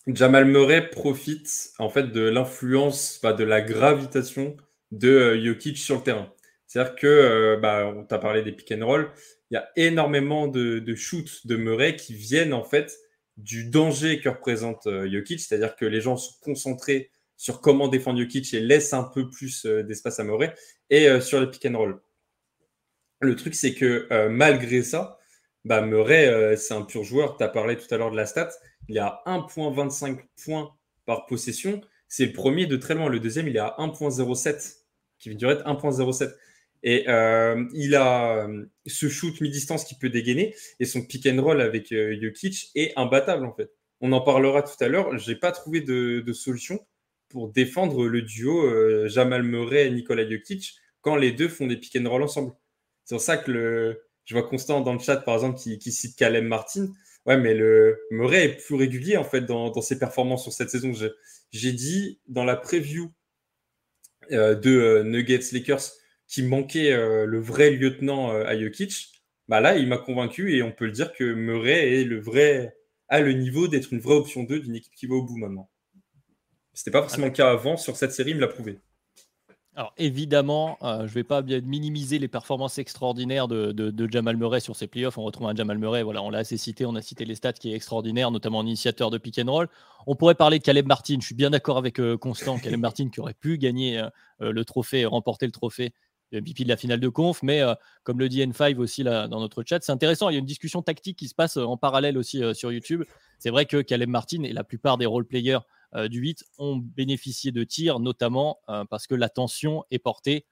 Jamal 0.08 0.46
Murray 0.46 0.90
profite 0.90 1.74
en 1.78 1.90
fait 1.90 2.12
de 2.12 2.22
l'influence, 2.22 3.20
de 3.22 3.44
la 3.44 3.62
gravitation 3.62 4.56
de 4.92 5.10
euh, 5.10 5.44
Jokic 5.44 5.78
sur 5.78 5.98
le 5.98 6.04
terrain. 6.04 6.34
C'est-à-dire 6.68 6.96
que, 6.96 7.08
euh, 7.08 7.58
bah, 7.58 7.94
on 7.94 8.06
t'a 8.06 8.18
parlé 8.18 8.42
des 8.44 8.54
pick 8.54 8.72
and 8.72 8.86
roll, 8.86 9.12
il 9.52 9.56
y 9.56 9.58
a 9.58 9.70
énormément 9.76 10.48
de, 10.48 10.96
shoots 10.96 11.46
de 11.46 11.56
Murray 11.56 11.96
qui 11.96 12.14
viennent 12.14 12.54
en 12.54 12.64
fait 12.64 12.98
du 13.38 13.70
danger 13.70 14.20
que 14.22 14.30
représente 14.30 14.88
Jokic, 14.88 15.40
c'est-à-dire 15.40 15.76
que 15.76 15.86
les 15.86 16.02
gens 16.02 16.18
sont 16.18 16.36
concentrés 16.42 17.12
sur 17.38 17.62
comment 17.62 17.88
défendre 17.88 18.20
Jokic 18.20 18.54
et 18.54 18.60
laisse 18.60 18.94
un 18.94 19.04
peu 19.04 19.30
plus 19.30 19.66
euh, 19.66 19.84
d'espace 19.84 20.20
à 20.20 20.24
Murray 20.24 20.54
et 20.90 21.08
euh, 21.08 21.20
sur 21.20 21.40
le 21.40 21.50
pick 21.50 21.66
and 21.66 21.78
roll. 21.78 22.02
Le 23.22 23.36
truc, 23.36 23.56
c'est 23.56 23.74
que 23.74 24.08
euh, 24.12 24.30
malgré 24.30 24.84
ça, 24.84 25.20
bah, 25.64 25.82
Murray, 25.82 26.56
c'est 26.58 26.76
un 26.76 26.84
pur 26.84 27.04
joueur. 27.04 27.38
Tu 27.38 27.44
as 27.44 27.48
parlé 27.48 27.76
tout 27.76 27.92
à 27.92 27.98
l'heure 27.98 28.12
de 28.12 28.16
la 28.16 28.28
stat. 28.28 28.50
Il 28.88 28.98
est 28.98 29.00
à 29.00 29.24
1.25 29.26 30.20
points 30.44 30.76
par 31.06 31.26
possession. 31.26 31.82
C'est 32.08 32.28
le 32.28 32.34
premier 32.34 32.68
de 32.68 32.78
très 32.78 32.94
loin. 32.94 33.10
Le 33.10 33.20
deuxième, 33.20 33.48
il 33.48 33.56
est 33.56 33.60
à 33.60 33.76
1.07, 33.80 34.76
qui 35.18 35.30
vient 35.30 35.38
durer 35.38 35.56
1.07. 35.56 36.36
Et 36.88 37.06
il 37.74 37.96
a 37.96 38.48
ce 38.86 39.10
shoot 39.10 39.42
mi-distance 39.42 39.84
qui 39.86 39.96
peut 39.96 40.10
dégainer. 40.10 40.56
Et 40.80 40.86
son 40.86 41.02
pick 41.02 41.26
and 41.26 41.42
roll 41.42 41.60
avec 41.60 41.90
Jokic 41.90 42.70
est 42.76 42.94
imbattable, 42.96 43.46
en 43.46 43.54
fait. 43.54 43.72
On 44.02 44.12
en 44.12 44.22
parlera 44.22 44.62
tout 44.62 44.82
à 44.82 44.88
l'heure. 44.88 45.18
Je 45.18 45.32
n'ai 45.32 45.36
pas 45.36 45.52
trouvé 45.52 45.82
de, 45.82 46.24
solution 46.34 46.80
pour 47.30 47.52
défendre 47.52 48.06
le 48.08 48.22
duo 48.22 48.66
euh, 48.66 49.10
Jamal 49.10 49.42
Murray 49.42 49.88
et 49.88 49.90
Nikola 49.90 50.30
Jokic 50.30 50.76
quand 51.02 51.16
les 51.16 51.32
deux 51.32 51.50
font 51.50 51.68
des 51.68 51.78
pick 51.78 51.96
and 51.96 52.08
roll 52.08 52.22
ensemble. 52.22 52.54
C'est 53.04 53.16
pour 53.16 53.22
ça 53.22 53.38
que 53.38 53.52
le, 53.52 54.04
je 54.26 54.34
vois 54.36 54.48
Constant 54.48 54.82
dans 54.82 54.94
le 54.94 55.00
chat, 55.00 55.18
par 55.18 55.36
exemple, 55.36 55.60
qui, 55.60 55.92
cite 55.92 56.16
Caleb 56.18 56.46
Martin. 56.46 56.90
Ouais, 57.26 57.38
mais 57.38 57.54
le 57.54 57.98
Murray 58.12 58.46
est 58.46 58.58
plus 58.64 58.76
régulier, 58.76 59.18
en 59.18 59.24
fait, 59.24 59.42
dans, 59.42 59.82
ses 59.82 59.98
performances 59.98 60.44
sur 60.44 60.54
cette 60.54 60.70
saison. 60.70 60.92
J'ai 61.52 61.72
dit 61.72 62.20
dans 62.28 62.44
la 62.44 62.56
preview 62.56 63.12
euh, 64.32 64.56
de 64.56 64.72
euh, 64.72 65.04
Nuggets 65.04 65.52
Lakers 65.52 65.92
qui 66.28 66.44
manquait 66.44 66.92
le 66.92 67.40
vrai 67.40 67.72
lieutenant 67.72 68.30
à 68.32 68.58
Jokic. 68.60 69.12
Bah 69.48 69.60
là, 69.62 69.78
il 69.78 69.88
m'a 69.88 69.98
convaincu 69.98 70.56
et 70.56 70.64
on 70.64 70.72
peut 70.72 70.86
le 70.86 70.92
dire 70.92 71.14
que 71.14 71.24
Murray 71.24 72.02
est 72.02 72.04
le 72.04 72.20
vrai, 72.20 72.76
a 73.10 73.22
le 73.22 73.34
niveau 73.34 73.68
d'être 73.68 73.94
une 73.94 74.00
vraie 74.00 74.16
option 74.16 74.44
2 74.44 74.60
d'une 74.60 74.76
équipe 74.76 74.96
qui 74.96 75.06
va 75.06 75.16
au 75.16 75.24
bout 75.24 75.38
maintenant. 75.38 75.70
C'était 76.74 76.92
pas 76.92 77.02
forcément 77.02 77.28
le 77.28 77.32
cas 77.32 77.52
avant. 77.52 77.78
Sur 77.78 77.96
cette 77.96 78.12
série, 78.12 78.32
il 78.32 78.36
me 78.36 78.42
l'a 78.42 78.48
prouvé. 78.48 78.80
Alors 79.78 79.94
évidemment, 79.98 80.78
euh, 80.84 81.00
je 81.00 81.04
ne 81.04 81.08
vais 81.10 81.24
pas 81.26 81.42
bien 81.42 81.60
minimiser 81.60 82.18
les 82.18 82.30
performances 82.30 82.78
extraordinaires 82.78 83.50
de, 83.50 84.08
Jamal 84.10 84.38
Murray 84.38 84.62
sur 84.62 84.76
ces 84.76 84.88
playoffs. 84.88 85.18
On 85.18 85.24
retrouve 85.24 85.48
un 85.48 85.56
Jamal 85.56 85.78
Murray, 85.78 86.02
voilà, 86.02 86.22
on 86.22 86.30
l'a 86.30 86.40
assez 86.40 86.56
cité, 86.56 86.86
on 86.86 86.96
a 86.96 87.02
cité 87.02 87.26
les 87.26 87.36
stats 87.36 87.54
qui 87.54 87.72
est 87.72 87.76
extraordinaire, 87.76 88.32
notamment 88.32 88.60
en 88.60 88.66
initiateur 88.66 89.12
de 89.12 89.18
pick 89.18 89.38
and 89.38 89.52
roll. 89.52 89.68
On 90.08 90.16
pourrait 90.16 90.36
parler 90.36 90.60
de 90.60 90.64
Caleb 90.64 90.88
Martin. 90.88 91.18
Je 91.20 91.26
suis 91.26 91.36
bien 91.36 91.50
d'accord 91.50 91.78
avec 91.78 92.00
euh, 92.00 92.18
Constant, 92.18 92.58
Caleb 92.58 92.80
Martin 92.82 93.10
qui 93.10 93.20
aurait 93.20 93.34
pu 93.34 93.58
gagner 93.58 94.00
euh, 94.00 94.52
le 94.54 94.64
trophée, 94.64 95.06
remporter 95.06 95.46
le 95.46 95.52
trophée 95.52 95.94
de 96.36 96.42
MVP 96.42 96.64
de 96.64 96.70
la 96.70 96.78
finale 96.78 97.00
de 97.00 97.10
conf. 97.10 97.42
Mais 97.44 97.62
comme 98.04 98.20
le 98.20 98.30
dit 98.30 98.42
N5 98.42 98.78
aussi 98.78 99.04
dans 99.04 99.28
notre 99.28 99.64
chat, 99.64 99.82
c'est 99.82 99.92
intéressant. 99.92 100.30
Il 100.30 100.34
y 100.34 100.36
a 100.36 100.40
une 100.40 100.46
discussion 100.46 100.82
tactique 100.82 101.18
qui 101.18 101.28
se 101.28 101.36
passe 101.36 101.58
en 101.58 101.78
parallèle 101.78 102.18
aussi 102.18 102.42
sur 102.54 102.72
YouTube. 102.72 103.04
C'est 103.40 103.50
vrai 103.50 103.66
que 103.66 103.82
Caleb 103.82 104.10
Martin 104.10 104.44
et 104.44 104.54
la 104.54 104.64
plupart 104.64 104.98
des 104.98 105.06
role 105.06 105.26
players 105.26 105.60
euh, 105.96 106.08
du 106.08 106.20
8 106.20 106.44
ont 106.58 106.78
bénéficié 106.78 107.52
de 107.52 107.64
tirs, 107.64 108.00
notamment 108.00 108.60
euh, 108.70 108.86
parce 108.86 109.08
que 109.08 109.16
l'attention 109.16 109.84
est 109.92 110.00
portée 110.00 110.46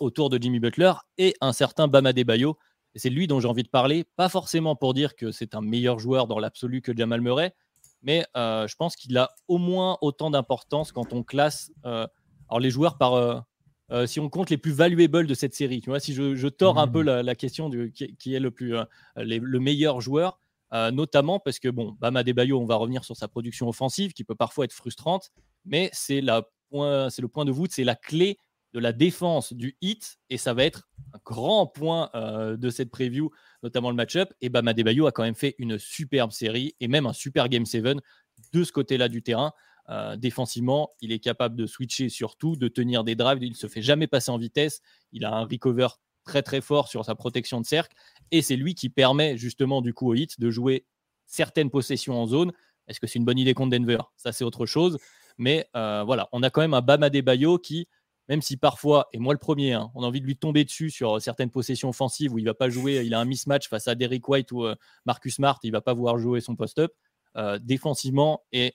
autour 0.00 0.28
de 0.28 0.36
Jimmy 0.38 0.60
Butler 0.60 0.92
et 1.16 1.34
un 1.40 1.54
certain 1.54 1.88
Bama 1.88 2.12
Bayo. 2.12 2.58
C'est 2.96 3.08
lui 3.08 3.26
dont 3.26 3.40
j'ai 3.40 3.48
envie 3.48 3.62
de 3.62 3.68
parler, 3.68 4.04
pas 4.16 4.28
forcément 4.28 4.76
pour 4.76 4.92
dire 4.92 5.16
que 5.16 5.32
c'est 5.32 5.54
un 5.54 5.62
meilleur 5.62 5.98
joueur 5.98 6.26
dans 6.26 6.38
l'absolu 6.38 6.82
que 6.82 6.94
Jamal 6.94 7.22
Murray, 7.22 7.54
mais 8.02 8.26
euh, 8.36 8.66
je 8.66 8.76
pense 8.76 8.94
qu'il 8.94 9.16
a 9.16 9.30
au 9.48 9.56
moins 9.56 9.96
autant 10.02 10.28
d'importance 10.30 10.92
quand 10.92 11.14
on 11.14 11.22
classe 11.22 11.72
alors 11.82 12.60
les 12.60 12.70
joueurs 12.70 12.98
par. 12.98 13.46
Si 14.06 14.20
on 14.20 14.28
compte 14.28 14.50
les 14.50 14.58
plus 14.58 14.72
valuables 14.72 15.26
de 15.26 15.34
cette 15.34 15.54
série, 15.54 15.80
tu 15.80 15.90
vois, 15.90 16.00
si 16.00 16.14
je, 16.14 16.48
tords 16.48 16.78
un 16.78 16.88
peu 16.88 17.02
mmh. 17.02 17.20
la, 17.22 17.34
question 17.34 17.68
du, 17.68 17.92
qui, 17.92 18.34
est 18.34 18.40
le, 18.40 18.50
plus, 18.50 18.74
le 19.16 19.58
meilleur 19.58 20.00
joueur, 20.00 20.38
euh, 20.72 20.90
notamment 20.90 21.40
parce 21.40 21.58
que, 21.58 21.68
bon, 21.68 21.96
Bama 21.98 22.22
Debayo, 22.22 22.60
on 22.60 22.66
va 22.66 22.76
revenir 22.76 23.04
sur 23.04 23.16
sa 23.16 23.28
production 23.28 23.68
offensive 23.68 24.12
qui 24.12 24.24
peut 24.24 24.34
parfois 24.34 24.64
être 24.64 24.72
frustrante, 24.72 25.30
mais 25.64 25.90
c'est 25.92 26.20
le 26.20 26.42
point 27.28 27.44
de 27.44 27.50
voûte, 27.50 27.72
c'est 27.72 27.84
la 27.84 27.96
clé 27.96 28.38
de 28.72 28.78
la 28.78 28.92
défense 28.92 29.52
du 29.52 29.76
hit 29.80 30.18
et 30.28 30.38
ça 30.38 30.54
va 30.54 30.64
être 30.64 30.88
un 31.12 31.18
grand 31.24 31.66
point 31.66 32.08
euh, 32.14 32.56
de 32.56 32.70
cette 32.70 32.90
preview, 32.90 33.30
notamment 33.64 33.90
le 33.90 33.96
match-up. 33.96 34.32
Et 34.40 34.48
Bama 34.48 34.72
Debayo 34.72 35.06
a 35.08 35.12
quand 35.12 35.24
même 35.24 35.34
fait 35.34 35.56
une 35.58 35.76
superbe 35.76 36.30
série 36.30 36.76
et 36.78 36.86
même 36.86 37.06
un 37.06 37.12
super 37.12 37.48
Game 37.48 37.66
7 37.66 37.96
de 38.52 38.64
ce 38.64 38.70
côté-là 38.70 39.08
du 39.08 39.22
terrain. 39.22 39.52
Euh, 39.90 40.16
défensivement, 40.16 40.90
il 41.00 41.10
est 41.10 41.18
capable 41.18 41.56
de 41.56 41.66
switcher 41.66 42.08
sur 42.08 42.36
tout, 42.36 42.54
de 42.54 42.68
tenir 42.68 43.02
des 43.02 43.16
drives, 43.16 43.42
il 43.42 43.50
ne 43.50 43.56
se 43.56 43.66
fait 43.66 43.82
jamais 43.82 44.06
passer 44.06 44.30
en 44.30 44.38
vitesse, 44.38 44.80
il 45.12 45.24
a 45.24 45.34
un 45.34 45.44
recover 45.44 45.88
très 46.24 46.42
très 46.42 46.60
fort 46.60 46.86
sur 46.86 47.04
sa 47.04 47.16
protection 47.16 47.60
de 47.60 47.66
cercle 47.66 47.96
et 48.30 48.40
c'est 48.40 48.56
lui 48.56 48.74
qui 48.74 48.88
permet 48.88 49.36
justement 49.36 49.82
du 49.82 49.92
coup 49.92 50.08
au 50.08 50.14
hit 50.14 50.38
de 50.38 50.50
jouer 50.50 50.86
certaines 51.26 51.70
possessions 51.70 52.20
en 52.20 52.26
zone. 52.26 52.52
Est-ce 52.86 53.00
que 53.00 53.08
c'est 53.08 53.18
une 53.18 53.24
bonne 53.24 53.38
idée 53.38 53.54
contre 53.54 53.76
Denver? 53.76 53.98
Ça 54.16 54.30
c'est 54.30 54.44
autre 54.44 54.64
chose. 54.64 54.98
Mais 55.38 55.66
euh, 55.74 56.04
voilà, 56.04 56.28
on 56.32 56.42
a 56.42 56.50
quand 56.50 56.60
même 56.60 56.74
un 56.74 56.82
Bama 56.82 57.08
Bayo 57.08 57.58
qui, 57.58 57.88
même 58.28 58.42
si 58.42 58.56
parfois, 58.56 59.08
et 59.12 59.18
moi 59.18 59.32
le 59.32 59.38
premier, 59.38 59.72
hein, 59.72 59.90
on 59.94 60.04
a 60.04 60.06
envie 60.06 60.20
de 60.20 60.26
lui 60.26 60.36
tomber 60.36 60.64
dessus 60.64 60.90
sur 60.90 61.20
certaines 61.20 61.50
possessions 61.50 61.88
offensives 61.88 62.32
où 62.32 62.38
il 62.38 62.44
va 62.44 62.54
pas 62.54 62.68
jouer, 62.68 63.02
il 63.04 63.14
a 63.14 63.18
un 63.18 63.24
mismatch 63.24 63.68
face 63.68 63.88
à 63.88 63.96
Derrick 63.96 64.28
White 64.28 64.52
ou 64.52 64.66
euh, 64.66 64.76
Marcus 65.04 65.34
Smart, 65.34 65.58
il 65.64 65.72
va 65.72 65.80
pas 65.80 65.96
pouvoir 65.96 66.18
jouer 66.18 66.40
son 66.40 66.54
post-up. 66.54 66.92
Défensivement 67.60 68.42
est 68.50 68.74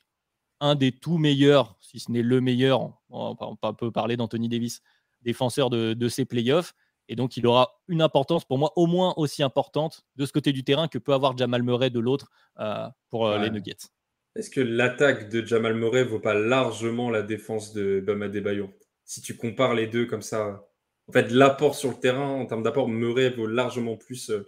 un 0.59 0.75
des 0.75 0.91
tout 0.91 1.17
meilleurs, 1.17 1.75
si 1.79 1.99
ce 1.99 2.11
n'est 2.11 2.21
le 2.21 2.41
meilleur, 2.41 2.91
on, 3.09 3.35
peut 3.77 3.91
parler 3.91 4.17
d'Anthony 4.17 4.49
Davis, 4.49 4.81
défenseur 5.21 5.69
de, 5.69 5.93
de 5.93 6.07
ces 6.07 6.25
playoffs. 6.25 6.73
Et 7.07 7.15
donc, 7.15 7.37
il 7.37 7.45
aura 7.45 7.81
une 7.87 8.01
importance 8.01 8.45
pour 8.45 8.57
moi 8.57 8.73
au 8.75 8.87
moins 8.87 9.13
aussi 9.17 9.43
importante 9.43 10.05
de 10.15 10.25
ce 10.25 10.31
côté 10.31 10.51
du 10.51 10.63
terrain 10.63 10.87
que 10.87 10.97
peut 10.97 11.13
avoir 11.13 11.37
Jamal 11.37 11.61
Murray 11.61 11.89
de 11.89 11.99
l'autre 11.99 12.31
euh, 12.59 12.87
pour 13.09 13.27
euh, 13.27 13.37
les 13.37 13.51
Nuggets. 13.51 13.89
Est-ce 14.35 14.49
que 14.49 14.61
l'attaque 14.61 15.29
de 15.29 15.45
Jamal 15.45 15.75
Murray 15.75 16.03
vaut 16.03 16.19
pas 16.19 16.33
largement 16.33 17.09
la 17.09 17.21
défense 17.21 17.73
de 17.73 18.01
Bama 18.05 18.27
Debayo 18.27 18.69
Si 19.05 19.21
tu 19.21 19.37
compares 19.37 19.75
les 19.75 19.87
deux 19.87 20.05
comme 20.05 20.23
ça, 20.23 20.67
en 21.07 21.11
fait, 21.11 21.31
l'apport 21.31 21.75
sur 21.75 21.89
le 21.89 21.95
terrain 21.95 22.29
en 22.29 22.45
termes 22.45 22.63
d'apport, 22.63 22.89
Murray 22.89 23.29
vaut 23.29 23.47
largement 23.47 23.95
plus 23.95 24.31
euh, 24.31 24.43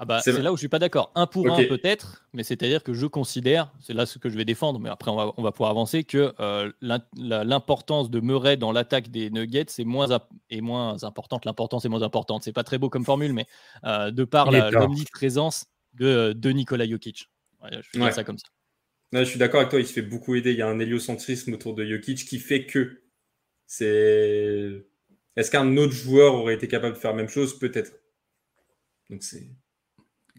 ah 0.00 0.04
bah, 0.04 0.20
c'est 0.22 0.40
là 0.40 0.52
où 0.52 0.56
je 0.56 0.60
suis 0.60 0.68
pas 0.68 0.78
d'accord. 0.78 1.10
Un 1.16 1.26
pour 1.26 1.50
un 1.50 1.64
peut-être, 1.64 2.24
mais 2.32 2.44
c'est-à-dire 2.44 2.84
que 2.84 2.94
je 2.94 3.06
considère, 3.06 3.72
c'est 3.80 3.94
là 3.94 4.06
ce 4.06 4.20
que 4.20 4.28
je 4.28 4.36
vais 4.36 4.44
défendre, 4.44 4.78
mais 4.78 4.88
après 4.88 5.10
on 5.10 5.16
va, 5.16 5.32
on 5.36 5.42
va 5.42 5.50
pouvoir 5.50 5.70
avancer, 5.70 6.04
que 6.04 6.32
euh, 6.38 6.70
l'importance 7.16 8.08
de 8.08 8.20
Murray 8.20 8.56
dans 8.56 8.70
l'attaque 8.70 9.10
des 9.10 9.28
Nuggets 9.30 9.66
est 9.76 9.84
moins, 9.84 10.06
est 10.50 10.60
moins 10.60 11.02
importante. 11.02 11.44
L'importance 11.44 11.84
est 11.84 11.88
moins 11.88 12.02
importante. 12.02 12.44
C'est 12.44 12.52
pas 12.52 12.62
très 12.62 12.78
beau 12.78 12.88
comme 12.88 13.04
formule, 13.04 13.32
mais 13.32 13.46
euh, 13.84 14.12
de 14.12 14.22
par 14.22 14.52
l'omniprésence 14.52 15.66
de, 15.94 16.32
de 16.32 16.50
Nikola 16.50 16.88
Jokic. 16.88 17.28
je 17.64 17.98
vais 17.98 18.12
ça 18.12 18.22
comme 18.22 18.38
ça. 18.38 18.46
je 19.12 19.24
suis 19.24 19.38
d'accord 19.40 19.58
avec 19.58 19.70
toi, 19.70 19.80
il 19.80 19.86
se 19.86 19.92
fait 19.92 20.02
beaucoup 20.02 20.36
aider. 20.36 20.52
Il 20.52 20.58
y 20.58 20.62
a 20.62 20.68
un 20.68 20.78
héliocentrisme 20.78 21.54
autour 21.54 21.74
de 21.74 21.84
Jokic 21.84 22.24
qui 22.24 22.38
fait 22.38 22.66
que 22.66 23.02
c'est 23.66 24.86
Est-ce 25.34 25.50
qu'un 25.50 25.76
autre 25.76 25.92
joueur 25.92 26.34
aurait 26.34 26.54
été 26.54 26.68
capable 26.68 26.94
de 26.94 27.00
faire 27.00 27.10
la 27.10 27.16
même 27.16 27.28
chose? 27.28 27.58
Peut-être. 27.58 27.92
Donc 29.10 29.24
c'est. 29.24 29.48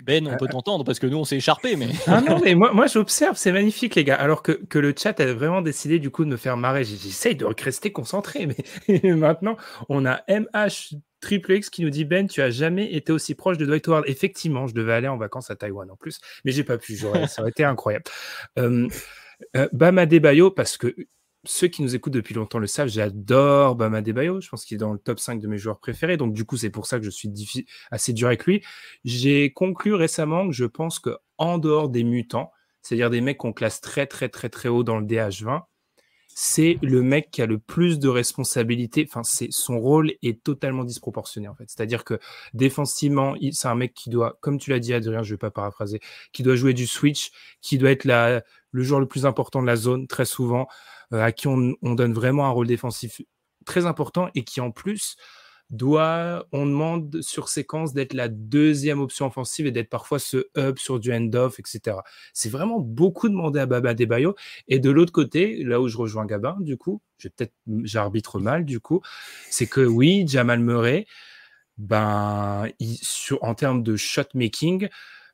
Ben, 0.03 0.27
on 0.27 0.38
peut 0.38 0.47
t'entendre 0.47 0.85
parce 0.85 0.99
que 0.99 1.07
nous, 1.07 1.17
on 1.17 1.25
s'est 1.25 1.38
écharpé, 1.38 1.75
mais. 1.75 1.89
ah 2.07 2.21
non, 2.21 2.39
mais 2.39 2.55
moi, 2.55 2.73
moi 2.73 2.88
j'observe, 2.88 3.38
c'est 3.38 3.51
magnifique, 3.51 3.95
les 3.95 4.03
gars. 4.03 4.15
Alors 4.15 4.43
que, 4.43 4.53
que, 4.53 4.79
le 4.79 4.93
chat 4.97 5.19
a 5.19 5.33
vraiment 5.33 5.62
décidé 5.62 5.99
du 5.99 6.09
coup 6.09 6.23
de 6.25 6.29
me 6.29 6.38
faire 6.38 6.57
marrer. 6.57 6.83
J'essaye 6.83 7.35
de 7.35 7.45
rester 7.45 7.91
concentré, 7.91 8.47
mais 8.47 9.13
maintenant, 9.15 9.57
on 9.89 10.05
a 10.05 10.21
MH 10.27 10.95
Triple 11.21 11.53
X 11.53 11.69
qui 11.69 11.83
nous 11.83 11.89
dit 11.89 12.05
Ben, 12.05 12.27
tu 12.27 12.41
as 12.41 12.49
jamais 12.49 12.93
été 12.93 13.12
aussi 13.12 13.35
proche 13.35 13.57
de 13.57 13.65
Dwight 13.65 13.88
Howard. 13.88 14.05
Effectivement, 14.07 14.67
je 14.67 14.73
devais 14.73 14.93
aller 14.93 15.07
en 15.07 15.17
vacances 15.17 15.51
à 15.51 15.55
Taïwan 15.55 15.89
en 15.91 15.95
plus, 15.95 16.19
mais 16.45 16.51
j'ai 16.51 16.63
pas 16.63 16.77
pu. 16.77 16.95
ça 16.95 17.41
aurait 17.41 17.49
été 17.49 17.63
incroyable. 17.63 18.05
Euh, 18.57 18.88
euh, 19.55 19.67
Bama 19.73 20.05
Debayo, 20.05 20.51
parce 20.51 20.77
que 20.77 20.95
ceux 21.45 21.67
qui 21.67 21.82
nous 21.82 21.95
écoutent 21.95 22.13
depuis 22.13 22.36
longtemps 22.36 22.60
le 22.60 22.67
savent, 22.67 22.89
j'adore 22.89 23.75
Bama 23.75 24.02
Debayo. 24.02 24.41
Je 24.41 24.49
pense 24.49 24.65
qu'il 24.65 24.75
est 24.75 24.80
dans 24.80 24.93
le 24.93 24.99
top 24.99 25.19
5 25.19 25.39
de 25.39 25.47
mes 25.47 25.58
joueurs 25.58 25.80
préférés. 25.80 26.17
Donc, 26.17 26.34
du 26.34 26.45
coup, 26.45 26.58
c'est 26.58 26.69
pour 26.69 26.86
ça 26.86 26.99
que 26.99 27.06
je 27.06 27.10
suis 27.10 27.32
assez 27.91 28.13
dur 28.13 28.28
avec 28.28 28.45
lui. 28.45 28.63
J'ai 29.06 29.54
conclu 29.54 29.93
récemment 29.93 30.47
que 30.47 30.54
je 30.54 30.65
pense 30.65 30.99
que 30.99 31.17
en 31.38 31.58
dehors 31.58 31.89
des 31.89 32.04
mutants, 32.04 32.52
c'est-à-dire 32.82 33.10
des 33.10 33.21
mecs 33.21 33.38
qu'on 33.38 33.54
classe 33.54 33.82
très, 33.82 34.06
très, 34.06 34.30
très, 34.30 34.49
très 34.49 34.69
haut 34.69 34.84
dans 34.84 34.99
le 34.99 35.06
DH20, 35.06 35.63
c'est 36.41 36.78
le 36.82 37.02
mec 37.02 37.32
qui 37.32 37.41
a 37.41 37.45
le 37.45 37.60
plus 37.60 37.99
de 37.99 38.08
responsabilités. 38.08 39.06
Enfin, 39.10 39.23
son 39.23 39.80
rôle 39.80 40.13
est 40.21 40.41
totalement 40.41 40.84
disproportionné 40.86 41.47
en 41.47 41.56
fait. 41.56 41.65
C'est-à-dire 41.67 42.06
que 42.06 42.19
défensivement, 42.54 43.36
c'est 43.52 43.67
un 43.67 43.75
mec 43.75 43.93
qui 43.93 44.10
doit, 44.10 44.38
comme 44.39 44.58
tu 44.58 44.69
l'as 44.69 44.80
dit 44.80 44.93
Adrien, 44.93 45.23
je 45.23 45.34
vais 45.34 45.38
pas 45.38 45.52
paraphraser, 45.52 45.99
qui 46.32 46.43
doit 46.43 46.56
jouer 46.56 46.73
du 46.73 46.88
switch, 46.88 47.32
qui 47.62 47.78
doit 47.78 47.91
être 47.91 48.06
la, 48.06 48.43
le 48.71 48.84
joueur 48.84 49.02
le 49.02 49.08
plus 49.08 49.25
important 49.25 49.62
de 49.62 49.67
la 49.67 49.75
zone 49.75 50.08
très 50.08 50.25
souvent, 50.25 50.67
à 51.11 51.31
qui 51.31 51.47
on, 51.47 51.75
donne 51.81 52.13
vraiment 52.13 52.45
un 52.45 52.49
rôle 52.49 52.67
défensif 52.67 53.21
très 53.65 53.85
important 53.85 54.29
et 54.35 54.43
qui 54.43 54.61
en 54.61 54.71
plus 54.71 55.15
doit, 55.69 56.47
on 56.51 56.65
demande 56.65 57.21
sur 57.21 57.47
séquence 57.47 57.93
d'être 57.93 58.13
la 58.13 58.27
deuxième 58.27 58.99
option 58.99 59.27
offensive 59.27 59.67
et 59.67 59.71
d'être 59.71 59.89
parfois 59.89 60.17
ce 60.17 60.47
hub 60.57 60.79
sur 60.79 60.99
du 60.99 61.13
end-off, 61.13 61.59
etc. 61.59 61.97
C'est 62.33 62.49
vraiment 62.49 62.79
beaucoup 62.79 63.29
demandé 63.29 63.59
à 63.59 63.65
Baba 63.67 63.93
Debayo. 63.93 64.35
Et 64.67 64.79
de 64.79 64.89
l'autre 64.89 65.11
côté, 65.11 65.63
là 65.63 65.79
où 65.79 65.87
je 65.87 65.97
rejoins 65.97 66.25
Gabin, 66.25 66.57
du 66.59 66.77
coup, 66.77 67.01
peut-être, 67.21 67.53
j'arbitre 67.83 68.39
mal, 68.39 68.65
du 68.65 68.79
coup, 68.79 69.01
c'est 69.51 69.67
que 69.67 69.81
oui, 69.81 70.25
Jamal 70.27 70.59
Murray, 70.59 71.05
ben, 71.77 72.67
sur, 73.01 73.43
en 73.43 73.53
termes 73.53 73.83
de 73.83 73.95
shot 73.95 74.23
making, 74.33 74.85
euh, 74.85 74.89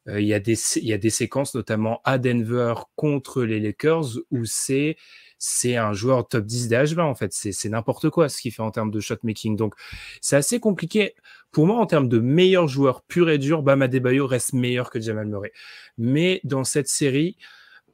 il, 0.07 0.25
y 0.25 0.33
a 0.33 0.39
des, 0.39 0.57
il 0.77 0.87
y 0.87 0.93
a 0.93 0.97
des 0.97 1.09
séquences, 1.09 1.55
notamment 1.55 2.01
à 2.03 2.17
Denver 2.17 2.75
contre 2.95 3.43
les 3.43 3.59
Lakers, 3.59 4.19
où 4.31 4.45
c'est 4.45 4.97
c'est 5.37 5.75
un 5.75 5.93
joueur 5.93 6.27
top 6.27 6.45
10 6.45 6.69
DH20 6.69 7.01
en 7.01 7.15
fait. 7.15 7.31
C'est 7.33 7.69
n'importe 7.69 8.09
quoi 8.09 8.29
ce 8.29 8.41
qu'il 8.41 8.51
fait 8.51 8.61
en 8.61 8.71
termes 8.71 8.91
de 8.91 8.99
shot 8.99 9.17
making. 9.23 9.55
Donc 9.55 9.75
c'est 10.21 10.35
assez 10.35 10.59
compliqué. 10.59 11.13
Pour 11.51 11.67
moi, 11.67 11.77
en 11.77 11.85
termes 11.85 12.09
de 12.09 12.19
meilleur 12.19 12.67
joueur 12.67 13.03
pur 13.03 13.29
et 13.29 13.37
dur, 13.37 13.61
Bama 13.63 13.87
Debayo 13.87 14.27
reste 14.27 14.53
meilleur 14.53 14.89
que 14.89 14.99
Jamal 14.99 15.27
Murray. 15.27 15.51
Mais 15.97 16.41
dans 16.43 16.63
cette 16.63 16.87
série, 16.87 17.37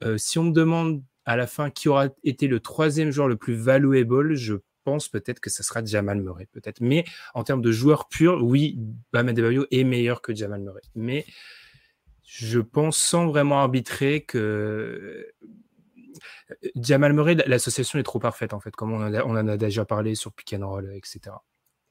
euh, 0.04 0.17
si 0.17 0.39
on 0.39 0.45
me 0.45 0.52
demande 0.52 1.04
à 1.26 1.36
la 1.36 1.47
fin 1.47 1.69
qui 1.69 1.89
aura 1.89 2.08
été 2.24 2.47
le 2.47 2.60
troisième 2.60 3.12
joueur 3.12 3.28
le 3.28 3.38
plus 3.38 3.56
valuable, 3.56 4.36
je 4.36 4.56
pense 4.84 5.10
peut-être 5.10 5.39
que 5.39 5.50
ce 5.50 5.62
sera 5.62 5.84
Jamal 5.86 6.21
Murray, 6.21 6.47
peut-être. 6.52 6.82
Mais 6.82 7.06
en 7.34 7.43
termes 7.43 7.62
de 7.62 7.71
joueur 7.71 8.08
pur, 8.08 8.43
oui, 8.43 8.78
Bama 9.13 9.34
Debayo 9.34 9.65
est 9.71 9.84
meilleur 9.84 10.21
que 10.21 10.34
Jamal 10.34 10.62
Murray. 10.62 10.82
Mais 10.95 11.26
je 12.33 12.59
pense 12.59 12.95
sans 12.95 13.27
vraiment 13.27 13.59
arbitrer 13.59 14.21
que 14.21 15.33
Jamal 16.75 17.11
Murray, 17.11 17.35
l'association 17.45 17.99
est 17.99 18.03
trop 18.03 18.19
parfaite 18.19 18.53
en 18.53 18.61
fait, 18.61 18.73
comme 18.73 18.93
on, 18.93 19.01
en 19.01 19.47
a 19.47 19.57
déjà 19.57 19.83
parlé 19.83 20.15
sur 20.15 20.31
pick 20.31 20.53
etc. 20.53 21.35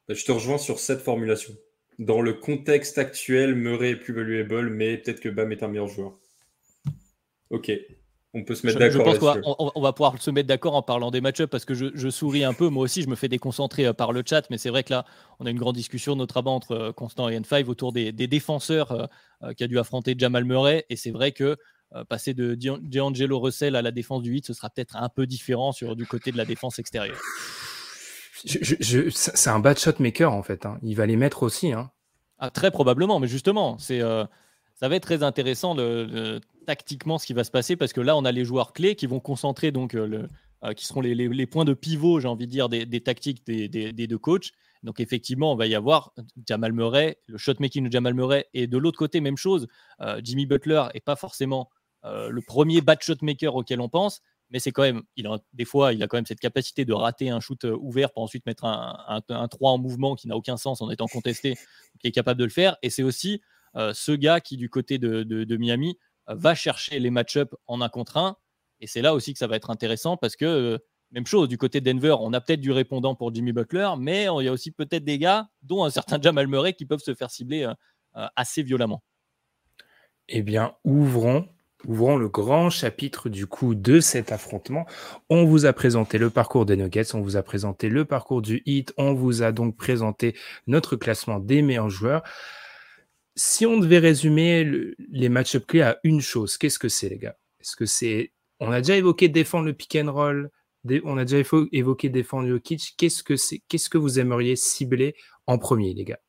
Bah, 0.09 0.15
je 0.15 0.25
te 0.25 0.33
rejoins 0.33 0.57
sur 0.57 0.79
cette 0.79 1.03
formulation. 1.03 1.53
Dans 1.99 2.23
le 2.23 2.33
contexte 2.33 2.97
actuel, 2.97 3.55
Murray 3.55 3.91
est 3.91 3.97
plus 3.97 4.15
valuable, 4.15 4.71
mais 4.71 4.97
peut-être 4.97 5.21
que 5.21 5.29
Bam 5.29 5.53
est 5.53 5.63
un 5.63 5.69
meilleur 5.69 5.89
joueur. 5.89 6.19
Ok, 7.51 7.71
on 8.35 8.45
peut 8.45 8.55
se 8.55 8.67
mettre 8.67 8.79
d'accord. 8.79 9.13
Je 9.13 9.19
pense 9.19 9.19
qu'on 9.19 9.81
va, 9.81 9.93
pouvoir 9.93 10.21
se 10.21 10.31
mettre 10.31 10.49
d'accord 10.49 10.75
en 10.75 10.83
parlant 10.83 11.11
des 11.11 11.21
match 11.21 11.43
parce 11.45 11.65
que 11.65 11.75
je, 11.75 12.11
souris 12.11 12.45
un 12.45 12.55
peu. 12.55 12.69
Moi 12.69 12.85
aussi, 12.85 13.03
je 13.03 13.09
me 13.09 13.17
fais 13.17 13.29
déconcentrer 13.29 13.87
euh, 13.87 13.93
par 13.93 14.13
le 14.13 14.23
chat, 14.25 14.49
mais 14.51 14.59
c'est 14.59 14.71
vrai 14.71 14.85
que 14.85 14.93
là, 14.93 15.05
on 15.39 15.47
a 15.47 15.51
une 15.51 15.59
grande 15.59 15.77
discussion, 15.77 16.17
notamment 16.17 16.55
entre 16.55 16.73
euh, 16.73 16.93
Constant 16.93 17.29
et 17.29 17.39
N5, 17.39 17.67
autour 17.67 17.93
des, 17.93 18.13
défenseurs 18.13 19.09
euh, 19.43 19.53
qui 19.55 19.65
a 19.65 19.67
dû 19.67 19.79
affronter 19.79 20.15
Jamal 20.17 20.45
Murray. 20.45 20.87
Et 20.91 20.97
c'est 20.97 21.11
vrai 21.11 21.33
que 21.33 21.57
euh, 21.97 22.05
passer 22.05 22.35
de 22.35 22.57
D'Angelo 22.83 23.41
Russell 23.41 23.75
à 23.75 23.83
la 23.83 23.91
défense 23.91 24.23
du 24.23 24.31
8, 24.31 24.47
ce 24.47 24.53
sera 24.53 24.71
peut-être 24.71 24.97
un 24.97 25.09
peu 25.09 25.27
différent 25.27 25.73
sur 25.73 25.97
du 25.97 26.07
côté 26.07 26.31
de 26.31 26.37
la 26.37 26.45
défense 26.45 26.79
extérieure. 26.79 27.19
c'est 28.45 29.51
un 29.51 29.59
bad 29.59 29.77
shot 29.77 29.95
maker 29.99 30.33
en 30.33 30.45
fait. 30.45 30.67
Hein. 30.67 30.79
Il 30.85 30.95
va 30.95 31.07
les 31.07 31.17
mettre 31.17 31.43
aussi. 31.43 31.73
Hein. 31.73 31.91
Ah, 32.39 32.51
très 32.51 32.71
probablement, 32.71 33.19
mais 33.19 33.27
justement, 33.27 33.77
c'est 33.79 34.01
euh, 34.01 34.25
ça 34.81 34.89
va 34.89 34.97
être 34.97 35.03
très 35.03 35.23
intéressant 35.23 35.77
tactiquement 36.67 37.19
ce 37.19 37.27
qui 37.27 37.33
va 37.33 37.45
se 37.45 37.51
passer 37.51 37.77
parce 37.77 37.93
que 37.93 38.01
là, 38.01 38.17
on 38.17 38.25
a 38.25 38.33
les 38.33 38.45
joueurs 38.45 38.73
clés 38.73 38.95
qui 38.95 39.07
vont 39.07 39.21
concentrer 39.21 39.73
donc 39.73 39.95
euh, 39.95 40.07
le, 40.63 40.75
qui 40.75 40.87
seront 40.87 41.01
les, 41.01 41.47
points 41.47 41.65
de 41.65 41.75
pivot, 41.75 42.21
j'ai 42.21 42.29
envie 42.29 42.47
de 42.47 42.51
dire, 42.51 42.69
des, 42.69 43.01
tactiques 43.01 43.47
des, 43.47 43.93
deux 43.93 44.19
coachs. 44.19 44.51
Donc 44.83 44.99
effectivement, 45.01 45.53
on 45.53 45.57
va 45.57 45.67
y 45.67 45.75
avoir 45.75 46.13
Jamal 46.47 46.73
Murray, 46.73 47.19
le 47.27 47.39
shot 47.39 47.55
making 47.61 47.87
de 47.87 47.93
Jamal 47.93 48.15
Murray, 48.15 48.47
et 48.55 48.67
de 48.67 48.79
l'autre 48.79 48.99
côté, 48.99 49.21
même 49.21 49.37
chose. 49.37 49.69
Jimmy 50.23 50.47
Butler 50.47 50.85
est 50.95 51.01
pas 51.01 51.17
forcément 51.17 51.71
euh, 52.05 52.31
le 52.31 52.41
premier 52.41 52.81
bad 52.81 53.03
shot 53.03 53.17
maker 53.23 53.55
auquel 53.55 53.81
on 53.81 53.89
pense, 53.89 54.23
mais 54.51 54.59
c'est 54.59 54.73
quand 54.73 54.83
même, 54.83 55.03
il 55.17 55.27
a, 55.27 55.39
des 55.53 55.65
fois, 55.65 55.93
il 55.93 56.03
a 56.03 56.07
quand 56.07 56.17
même 56.17 56.27
cette 56.27 56.41
capacité 56.41 56.85
de 56.85 56.93
rater 56.93 57.31
un 57.31 57.41
shoot 57.41 57.65
euh, 57.65 57.77
ouvert 57.81 58.11
pour 58.13 58.23
ensuite 58.23 58.47
mettre 58.47 58.65
un, 58.65 59.23
un, 59.29 59.49
3 59.49 59.73
en 59.73 59.79
mouvement 59.79 60.15
qui 60.15 60.27
n'a 60.27 60.37
aucun 60.37 60.57
sens 60.57 60.81
en 60.81 60.91
étant 60.91 61.07
contesté, 61.07 61.57
qui 62.01 62.09
est 62.09 62.13
capable 62.13 62.41
de 62.41 62.45
le 62.45 62.51
faire. 62.51 62.77
Et 62.83 62.91
c'est 62.91 63.03
aussi 63.03 63.35
euh, 63.35 63.39
ce 63.75 64.13
gars 64.13 64.41
qui, 64.41 64.57
du 64.57 64.69
côté 64.69 64.99
de, 64.99 65.57
Miami, 65.57 65.99
va 66.27 66.55
chercher 66.55 66.99
les 66.99 67.11
match-ups 67.11 67.55
en 67.67 67.81
un 67.81 67.89
contre 67.89 68.17
un. 68.17 68.37
Et 68.81 68.87
c'est 68.87 69.03
là 69.03 69.15
aussi 69.15 69.33
que 69.33 69.39
ça 69.39 69.47
va 69.47 69.57
être 69.57 69.71
intéressant 69.71 70.17
parce 70.17 70.37
que, 70.37 70.79
même 71.11 71.27
chose, 71.27 71.49
du 71.49 71.59
côté 71.59 71.81
de 71.81 71.91
Denver, 71.91 72.17
on 72.21 72.33
a 72.33 72.41
peut-être 72.41 72.61
du 72.61 72.73
répondant 72.73 73.15
pour 73.15 73.35
Jimmy 73.35 73.53
Butler, 73.53 73.91
mais 73.99 74.29
il 74.39 74.45
y 74.45 74.49
a 74.49 74.53
aussi 74.53 74.71
peut-être 74.71 75.05
des 75.05 75.19
gars, 75.19 75.49
dont 75.63 75.85
un 75.85 75.91
certain 75.91 76.21
Jamal 76.21 76.47
Murray, 76.47 76.73
qui 76.73 76.87
peuvent 76.87 77.03
se 77.03 77.15
faire 77.15 77.31
cibler 77.31 77.71
assez 78.15 78.63
violemment. 78.63 79.03
Eh 80.29 80.43
bien, 80.43 80.75
ouvrons 80.85 81.49
ouvrons 81.87 82.17
le 82.17 82.29
grand 82.29 82.71
chapitre 82.71 83.29
du 83.29 83.47
coup 83.47 83.75
de 83.75 84.01
cet 84.01 84.33
affrontement. 84.33 84.87
On 85.29 85.45
vous 85.45 85.67
a 85.67 85.73
présenté 85.73 86.19
le 86.19 86.31
parcours 86.31 86.67
des 86.67 86.77
Nuggets, 86.77 87.15
on 87.15 87.21
vous 87.21 87.37
a 87.37 87.43
présenté 87.43 87.89
le 87.89 88.05
parcours 88.05 88.43
du 88.43 88.63
Heat, 88.67 88.93
on 88.97 89.15
vous 89.15 89.43
a 89.43 89.53
donc 89.53 89.77
présenté 89.77 90.37
notre 90.67 90.97
classement 90.97 91.39
des 91.39 91.63
meilleurs 91.63 91.91
joueurs. 91.91 92.23
Si 93.43 93.65
on 93.65 93.79
devait 93.79 94.01
résumer 94.01 94.71
les 95.09 95.31
match-up 95.31 95.65
clés 95.67 95.81
à 95.81 95.99
une 96.05 96.21
chose, 96.21 96.59
qu'est-ce 96.59 96.79
que 96.79 96.91
c'est 96.91 97.09
les 97.09 97.17
gars? 97.17 97.39
Est-ce 97.59 97.75
que 97.75 97.87
c'est 97.87 98.35
on 98.61 98.71
a 98.71 98.83
déjà 98.83 98.99
évoqué 98.99 99.31
défendre 99.31 99.65
le 99.65 99.73
pick 99.73 99.97
and 99.97 100.13
roll, 100.13 100.51
on 101.05 101.17
a 101.17 101.25
déjà 101.25 101.43
évoqué 101.73 102.11
défendre 102.11 102.47
Jokic, 102.47 102.93
qu'est-ce 102.99 103.23
que 103.23 103.37
c'est 103.37 103.63
Qu'est-ce 103.67 103.89
que 103.89 103.97
vous 103.97 104.21
aimeriez 104.21 104.57
cibler 104.57 105.17
en 105.47 105.57
premier 105.57 105.95
les 105.95 106.05
gars? 106.05 106.21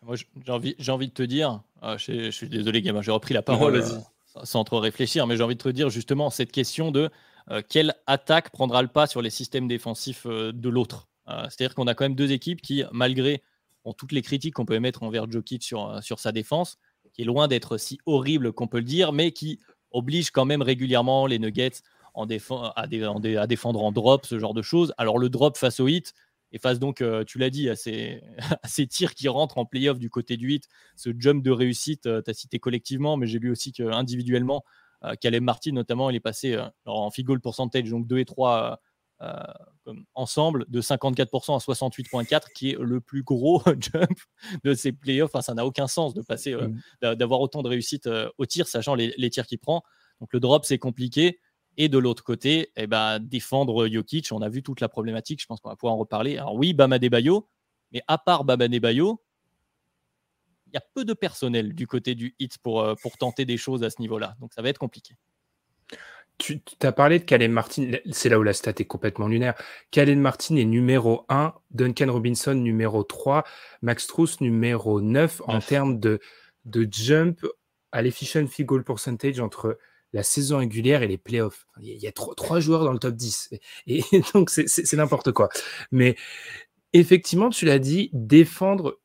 Moi 0.00 0.16
j'ai 0.16 0.52
envie, 0.52 0.74
envie 0.88 1.08
de 1.08 1.12
te 1.12 1.22
dire, 1.22 1.62
ah, 1.82 1.98
je, 1.98 2.30
suis 2.30 2.48
désolé 2.48 2.80
gamin, 2.80 3.02
j'ai 3.02 3.10
repris 3.10 3.34
la 3.34 3.42
parole 3.42 3.84
sans 4.42 4.64
trop 4.64 4.80
réfléchir, 4.80 5.26
mais 5.26 5.36
j'ai 5.36 5.42
envie 5.42 5.56
de 5.56 5.62
te 5.62 5.68
dire 5.68 5.90
justement 5.90 6.30
cette 6.30 6.50
question 6.50 6.92
de 6.92 7.10
euh, 7.50 7.60
quelle 7.68 7.94
attaque 8.06 8.48
prendra 8.52 8.80
le 8.80 8.88
pas 8.88 9.06
sur 9.06 9.20
les 9.20 9.28
systèmes 9.28 9.68
défensifs 9.68 10.24
euh, 10.24 10.50
de 10.50 10.70
l'autre? 10.70 11.08
Euh, 11.28 11.42
c'est-à-dire 11.50 11.74
qu'on 11.74 11.88
a 11.88 11.94
quand 11.94 12.06
même 12.06 12.14
deux 12.14 12.32
équipes 12.32 12.62
qui, 12.62 12.84
malgré 12.90 13.42
toutes 13.92 14.12
les 14.12 14.22
critiques 14.22 14.54
qu'on 14.54 14.64
peut 14.64 14.74
émettre 14.74 15.02
envers 15.02 15.30
Jokic 15.30 15.62
sur, 15.62 16.02
sur 16.02 16.18
sa 16.18 16.32
défense, 16.32 16.78
qui 17.12 17.22
est 17.22 17.26
loin 17.26 17.48
d'être 17.48 17.76
si 17.76 17.98
horrible 18.06 18.52
qu'on 18.52 18.66
peut 18.66 18.78
le 18.78 18.84
dire, 18.84 19.12
mais 19.12 19.32
qui 19.32 19.60
oblige 19.90 20.30
quand 20.30 20.44
même 20.44 20.62
régulièrement 20.62 21.26
les 21.26 21.38
Nuggets 21.38 21.82
à, 22.14 23.46
défendre 23.46 23.82
en 23.82 23.92
drop, 23.92 24.26
ce 24.26 24.38
genre 24.38 24.54
de 24.54 24.62
choses. 24.62 24.94
Alors 24.98 25.18
le 25.18 25.28
drop 25.28 25.56
face 25.56 25.80
au 25.80 25.88
hit, 25.88 26.14
et 26.52 26.58
face 26.58 26.78
donc, 26.78 27.00
euh, 27.00 27.24
tu 27.24 27.38
l'as 27.38 27.50
dit, 27.50 27.68
à 27.70 27.76
ces, 27.76 28.20
tirs 28.88 29.14
qui 29.14 29.28
rentrent 29.28 29.58
en 29.58 29.64
playoff 29.64 29.98
du 29.98 30.10
côté 30.10 30.36
du 30.36 30.46
8, 30.46 30.68
ce 30.96 31.10
jump 31.18 31.42
de 31.42 31.50
réussite, 31.50 32.06
euh, 32.06 32.22
tu 32.22 32.30
as 32.30 32.34
cité 32.34 32.58
collectivement, 32.58 33.16
mais 33.16 33.26
j'ai 33.26 33.38
vu 33.38 33.50
aussi 33.50 33.72
qu'individuellement, 33.72 34.64
euh, 35.04 35.14
Caleb 35.20 35.42
Martin 35.42 35.72
notamment, 35.72 36.10
il 36.10 36.16
est 36.16 36.20
passé 36.20 36.56
en 36.86 37.10
field 37.10 37.26
goal 37.26 37.40
percentage, 37.40 37.90
donc 37.90 38.06
2 38.06 38.18
et 38.18 38.24
3 38.24 38.80
ensemble, 40.14 40.64
de 40.68 40.80
54% 40.80 41.54
à 41.54 41.58
68,4, 41.58 42.52
qui 42.54 42.70
est 42.70 42.78
le 42.78 43.00
plus 43.00 43.22
gros 43.22 43.62
jump 43.80 44.18
de 44.64 44.74
ces 44.74 44.92
playoffs. 44.92 45.30
Enfin, 45.32 45.42
ça 45.42 45.54
n'a 45.54 45.64
aucun 45.64 45.86
sens 45.86 46.14
de 46.14 46.22
passer, 46.22 46.54
mmh. 46.54 47.14
d'avoir 47.14 47.40
autant 47.40 47.62
de 47.62 47.68
réussite 47.68 48.08
au 48.38 48.46
tir, 48.46 48.66
sachant 48.66 48.94
les, 48.94 49.14
les 49.16 49.30
tirs 49.30 49.46
qu'il 49.46 49.58
prend. 49.58 49.82
Donc 50.20 50.32
le 50.32 50.40
drop, 50.40 50.64
c'est 50.64 50.78
compliqué. 50.78 51.40
Et 51.76 51.88
de 51.88 51.98
l'autre 51.98 52.22
côté, 52.22 52.70
eh 52.76 52.86
ben, 52.86 53.18
défendre 53.18 53.88
Jokic, 53.88 54.28
on 54.30 54.42
a 54.42 54.48
vu 54.48 54.62
toute 54.62 54.80
la 54.80 54.88
problématique, 54.88 55.40
je 55.40 55.46
pense 55.46 55.60
qu'on 55.60 55.70
va 55.70 55.76
pouvoir 55.76 55.94
en 55.94 55.98
reparler. 55.98 56.38
Alors 56.38 56.54
oui, 56.54 56.72
Bama 56.72 56.98
Bayo, 56.98 57.48
mais 57.92 58.02
à 58.06 58.18
part 58.18 58.44
Bama 58.44 58.68
Bayo, 58.68 59.20
il 60.68 60.74
y 60.74 60.76
a 60.76 60.82
peu 60.94 61.04
de 61.04 61.14
personnel 61.14 61.74
du 61.74 61.86
côté 61.86 62.14
du 62.14 62.34
hit 62.38 62.58
pour, 62.58 62.80
euh, 62.80 62.94
pour 63.02 63.16
tenter 63.16 63.44
des 63.44 63.56
choses 63.56 63.82
à 63.82 63.90
ce 63.90 64.00
niveau-là. 64.00 64.36
Donc 64.40 64.52
ça 64.52 64.62
va 64.62 64.68
être 64.68 64.78
compliqué. 64.78 65.16
Tu 66.38 66.60
as 66.82 66.92
parlé 66.92 67.18
de 67.18 67.24
Kalen 67.24 67.52
Martin, 67.52 67.92
c'est 68.10 68.28
là 68.28 68.38
où 68.38 68.42
la 68.42 68.52
stat 68.52 68.72
est 68.78 68.84
complètement 68.84 69.28
lunaire. 69.28 69.54
Kalen 69.90 70.20
Martin 70.20 70.56
est 70.56 70.64
numéro 70.64 71.24
1, 71.28 71.54
Duncan 71.70 72.12
Robinson 72.12 72.54
numéro 72.54 73.02
3, 73.02 73.44
Max 73.82 74.06
Truss 74.06 74.40
numéro 74.40 75.00
9 75.00 75.42
en 75.46 75.60
termes 75.60 76.00
de, 76.00 76.20
de 76.64 76.88
jump 76.90 77.46
à 77.92 78.02
l'efficient 78.02 78.46
field 78.46 78.66
goal 78.66 78.84
percentage 78.84 79.38
entre 79.40 79.78
la 80.12 80.22
saison 80.22 80.58
régulière 80.58 81.02
et 81.02 81.08
les 81.08 81.18
playoffs. 81.18 81.66
Il 81.80 81.98
y 81.98 82.06
a 82.06 82.12
trois, 82.12 82.60
joueurs 82.60 82.84
dans 82.84 82.92
le 82.92 82.98
top 82.98 83.14
10. 83.14 83.50
Et, 83.86 84.02
donc, 84.34 84.50
c'est 84.50 84.92
n'importe 84.94 85.32
quoi. 85.32 85.48
Mais 85.90 86.16
effectivement, 86.92 87.50
tu 87.50 87.66
l'as 87.66 87.80
dit, 87.80 88.10
défendre. 88.12 89.00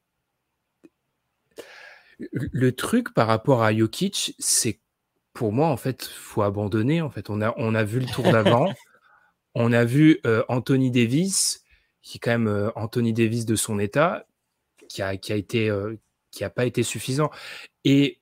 Le 2.20 2.74
truc 2.74 3.14
par 3.14 3.28
rapport 3.28 3.64
à 3.64 3.74
Jokic, 3.74 4.36
c'est 4.40 4.82
pour 5.34 5.54
moi, 5.54 5.68
en 5.68 5.78
fait, 5.78 6.06
faut 6.06 6.42
abandonner. 6.42 7.02
En 7.02 7.10
fait, 7.10 7.30
on 7.30 7.42
a, 7.42 7.54
on 7.58 7.76
a 7.76 7.84
vu 7.84 8.00
le 8.00 8.06
tour 8.08 8.26
d'avant. 8.32 8.74
on 9.56 9.74
a 9.74 9.86
vu 9.86 10.20
euh, 10.26 10.44
Anthony 10.50 10.92
Davis, 10.92 11.64
qui 12.02 12.18
est 12.18 12.20
quand 12.20 12.32
même 12.32 12.48
euh, 12.48 12.72
Anthony 12.76 13.14
Davis 13.14 13.46
de 13.46 13.56
son 13.56 13.80
état, 13.80 14.26
qui 14.88 15.02
a, 15.02 15.18
qui 15.18 15.34
a 15.34 15.36
été, 15.36 15.70
euh, 15.70 15.96
qui 16.32 16.44
a 16.44 16.50
pas 16.50 16.66
été 16.66 16.84
suffisant. 16.84 17.30
Et 17.84 18.20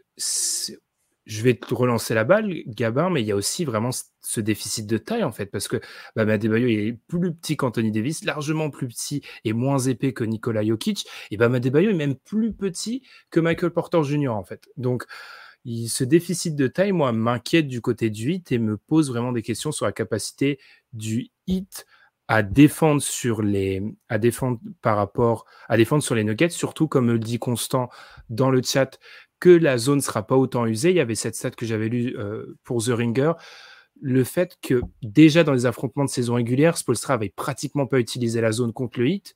je 1.27 1.43
vais 1.43 1.55
te 1.55 1.73
relancer 1.73 2.13
la 2.13 2.23
balle, 2.23 2.63
Gabin, 2.67 3.09
mais 3.09 3.21
il 3.21 3.27
y 3.27 3.31
a 3.31 3.35
aussi 3.35 3.65
vraiment 3.65 3.89
ce 4.21 4.39
déficit 4.39 4.87
de 4.87 4.97
taille, 4.97 5.23
en 5.23 5.31
fait, 5.31 5.47
parce 5.47 5.67
que 5.67 5.81
bah, 6.15 6.25
Madebayo 6.25 6.67
est 6.67 6.97
plus 7.07 7.33
petit 7.33 7.57
qu'Anthony 7.57 7.91
Davis, 7.91 8.23
largement 8.23 8.69
plus 8.69 8.87
petit 8.87 9.21
et 9.43 9.53
moins 9.53 9.77
épais 9.77 10.13
que 10.13 10.23
Nikola 10.23 10.63
Jokic, 10.65 11.05
et 11.31 11.37
bah, 11.37 11.49
Madebayo 11.49 11.91
est 11.91 11.93
même 11.93 12.15
plus 12.15 12.53
petit 12.53 13.03
que 13.29 13.41
Michael 13.41 13.71
Porter 13.71 14.03
Jr., 14.03 14.29
en 14.29 14.43
fait. 14.43 14.69
Donc, 14.77 15.05
ce 15.87 16.03
déficit 16.03 16.55
de 16.55 16.67
taille, 16.67 16.93
moi, 16.93 17.11
m'inquiète 17.11 17.67
du 17.67 17.81
côté 17.81 18.09
du 18.09 18.31
hit 18.31 18.51
et 18.51 18.57
me 18.57 18.77
pose 18.77 19.09
vraiment 19.09 19.31
des 19.31 19.41
questions 19.41 19.71
sur 19.71 19.85
la 19.85 19.91
capacité 19.91 20.59
du 20.93 21.29
hit 21.45 21.85
à 22.27 22.43
défendre 22.43 23.01
sur 23.01 23.41
les 23.41 23.81
à 24.09 24.17
défendre 24.17 24.59
par 24.81 24.97
rapport 24.97 25.45
à 25.69 25.77
défendre 25.77 26.03
sur 26.03 26.13
les 26.13 26.25
nuggets 26.25 26.49
surtout 26.49 26.87
comme 26.87 27.07
le 27.07 27.19
dit 27.19 27.39
Constant 27.39 27.89
dans 28.29 28.49
le 28.49 28.61
chat 28.61 28.99
que 29.39 29.49
la 29.49 29.77
zone 29.77 30.01
sera 30.01 30.25
pas 30.25 30.35
autant 30.35 30.65
usée. 30.65 30.89
Il 30.89 30.95
y 30.95 30.99
avait 30.99 31.15
cette 31.15 31.35
stat 31.35 31.51
que 31.51 31.65
j'avais 31.65 31.89
lue 31.89 32.17
euh, 32.17 32.57
pour 32.63 32.83
The 32.83 32.89
Ringer. 32.89 33.33
Le 34.01 34.23
fait 34.23 34.57
que 34.61 34.81
déjà 35.01 35.43
dans 35.43 35.53
les 35.53 35.65
affrontements 35.65 36.05
de 36.05 36.09
saison 36.09 36.35
régulière, 36.35 36.77
Spolstra 36.77 37.15
avait 37.15 37.33
pratiquement 37.35 37.87
pas 37.87 37.99
utilisé 37.99 38.41
la 38.41 38.51
zone 38.51 38.73
contre 38.73 38.99
le 38.99 39.09
hit. 39.09 39.35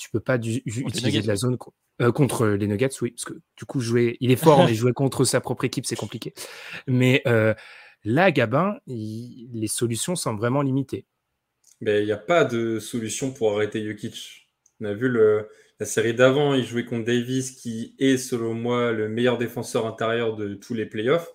Tu 0.00 0.08
peux 0.08 0.20
pas 0.20 0.36
utiliser 0.38 1.20
la 1.20 1.36
zone 1.36 1.58
euh, 2.00 2.10
contre 2.10 2.46
les 2.46 2.66
Nuggets, 2.66 2.88
oui, 3.02 3.10
parce 3.10 3.26
que 3.26 3.34
du 3.58 3.66
coup, 3.66 3.80
jouer, 3.80 4.16
il 4.20 4.30
est 4.30 4.36
fort, 4.36 4.64
mais 4.66 4.74
jouer 4.74 4.94
contre 4.94 5.26
sa 5.26 5.42
propre 5.42 5.64
équipe, 5.64 5.84
c'est 5.84 5.94
compliqué. 5.94 6.32
Mais 6.86 7.20
euh, 7.26 7.52
là, 8.02 8.30
Gabin, 8.30 8.78
les 8.86 9.68
solutions 9.68 10.16
sont 10.16 10.34
vraiment 10.34 10.62
limitées. 10.62 11.04
Mais 11.82 12.00
il 12.00 12.06
n'y 12.06 12.12
a 12.12 12.16
pas 12.16 12.44
de 12.44 12.78
solution 12.78 13.30
pour 13.30 13.52
arrêter 13.54 13.86
Jokic. 13.86 14.48
On 14.80 14.86
a 14.86 14.94
vu 14.94 15.08
le, 15.08 15.48
la 15.78 15.84
série 15.84 16.14
d'avant, 16.14 16.54
il 16.54 16.64
jouait 16.64 16.86
contre 16.86 17.04
Davis, 17.04 17.50
qui 17.50 17.94
est, 17.98 18.16
selon 18.16 18.54
moi, 18.54 18.92
le 18.92 19.10
meilleur 19.10 19.36
défenseur 19.36 19.86
intérieur 19.86 20.34
de 20.34 20.54
tous 20.54 20.72
les 20.72 20.86
playoffs. 20.86 21.28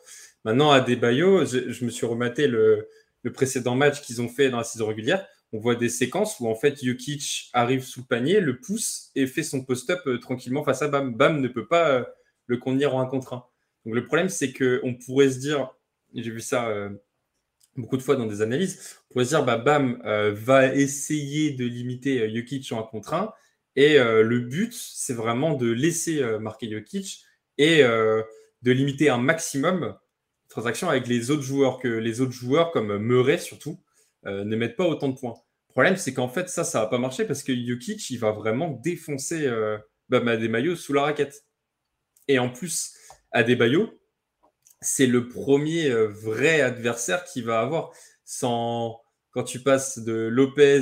Maintenant, 0.44 0.72
à 0.72 0.82
Debayo, 0.82 1.46
je, 1.46 1.72
je 1.72 1.86
me 1.86 1.92
suis 1.92 2.08
rematé 2.08 2.48
le, 2.48 2.88
le 3.22 3.32
précédent 3.32 3.76
match 3.76 4.02
qu'ils 4.02 4.24
ont 4.24 4.30
fait 4.30 4.50
dans 4.50 4.58
la 4.58 4.64
saison 4.64 4.88
régulière. 4.88 5.28
On 5.56 5.60
voit 5.60 5.76
des 5.76 5.90
séquences 5.90 6.40
où, 6.40 6.48
en 6.48 6.56
fait, 6.56 6.84
Jokic 6.84 7.50
arrive 7.54 7.84
sous 7.84 8.02
le 8.02 8.06
panier, 8.06 8.40
le 8.40 8.60
pousse 8.60 9.12
et 9.16 9.28
fait 9.28 9.44
son 9.44 9.64
post-up 9.64 10.02
euh, 10.08 10.18
tranquillement 10.18 10.64
face 10.64 10.82
à 10.82 10.88
Bam. 10.88 11.16
Bam 11.16 11.40
ne 11.40 11.48
peut 11.48 11.68
pas 11.68 11.90
euh, 11.90 12.04
le 12.48 12.58
contenir 12.58 12.96
en 12.96 13.02
un 13.02 13.06
contre 13.06 13.34
un. 13.34 13.46
Donc, 13.86 13.96
le 13.96 14.06
problème, 14.06 14.30
c'est 14.30 14.52
qu'on 14.52 14.96
pourrait 14.96 15.32
se 15.32 15.40
dire, 15.40 15.70
j'ai 16.14 16.32
vu 16.32 16.42
ça 16.42 16.68
euh, 16.68 16.90
beaucoup 17.76 17.98
de 17.98 18.02
fois 18.02 18.16
dans 18.16 18.26
des 18.26 18.42
analyses, 18.42 18.98
on 19.10 19.14
pourrait 19.14 19.26
se 19.26 19.30
dire, 19.30 19.46
bah, 19.46 19.58
Bam 19.58 20.02
va 20.04 20.74
essayer 20.74 21.52
de 21.52 21.66
limiter 21.66 22.34
Jokic 22.34 22.72
en 22.72 22.80
un 22.80 22.84
contre 22.84 23.14
un 23.14 23.34
et 23.76 24.00
euh, 24.00 24.24
le 24.24 24.40
but, 24.40 24.74
c'est 24.74 25.14
vraiment 25.14 25.54
de 25.54 25.70
laisser 25.70 26.22
euh, 26.22 26.40
marquer 26.40 26.70
Jokic 26.72 27.24
et 27.58 27.84
euh, 27.84 28.22
de 28.62 28.72
limiter 28.72 29.10
un 29.10 29.18
maximum 29.18 29.82
de 29.82 30.50
transactions 30.50 30.90
avec 30.90 31.08
les 31.08 31.30
autres 31.30 31.42
joueurs, 31.42 31.80
que 31.80 31.88
les 31.88 32.22
autres 32.22 32.32
joueurs, 32.32 32.72
comme 32.72 32.98
Murray 32.98 33.38
surtout, 33.38 33.80
ne 34.26 34.56
mettent 34.56 34.76
pas 34.76 34.88
autant 34.88 35.10
de 35.10 35.18
points. 35.18 35.36
Le 35.70 35.74
problème, 35.74 35.98
c'est 35.98 36.14
qu'en 36.14 36.30
fait, 36.30 36.50
ça, 36.50 36.64
ça 36.64 36.82
va 36.82 36.88
pas 36.88 36.98
marcher 36.98 37.26
parce 37.26 37.44
que 37.44 37.54
Jokic, 37.54 38.10
il 38.10 38.18
va 38.18 38.32
vraiment 38.32 38.70
défoncer 38.84 39.50
Bam 40.10 40.28
Adebayo 40.28 40.76
sous 40.76 40.94
la 40.94 41.04
raquette. 41.04 41.46
Et 42.28 42.40
en 42.40 42.50
plus, 42.50 42.96
Adebayo, 43.32 44.00
c'est 44.82 45.06
le 45.06 45.28
premier 45.28 45.90
vrai 45.90 46.62
adversaire 46.62 47.26
qu'il 47.26 47.46
va 47.46 47.60
avoir. 47.60 47.92
Quand 48.42 49.44
tu 49.46 49.62
passes 49.62 50.00
de 50.00 50.14
Lopez, 50.14 50.82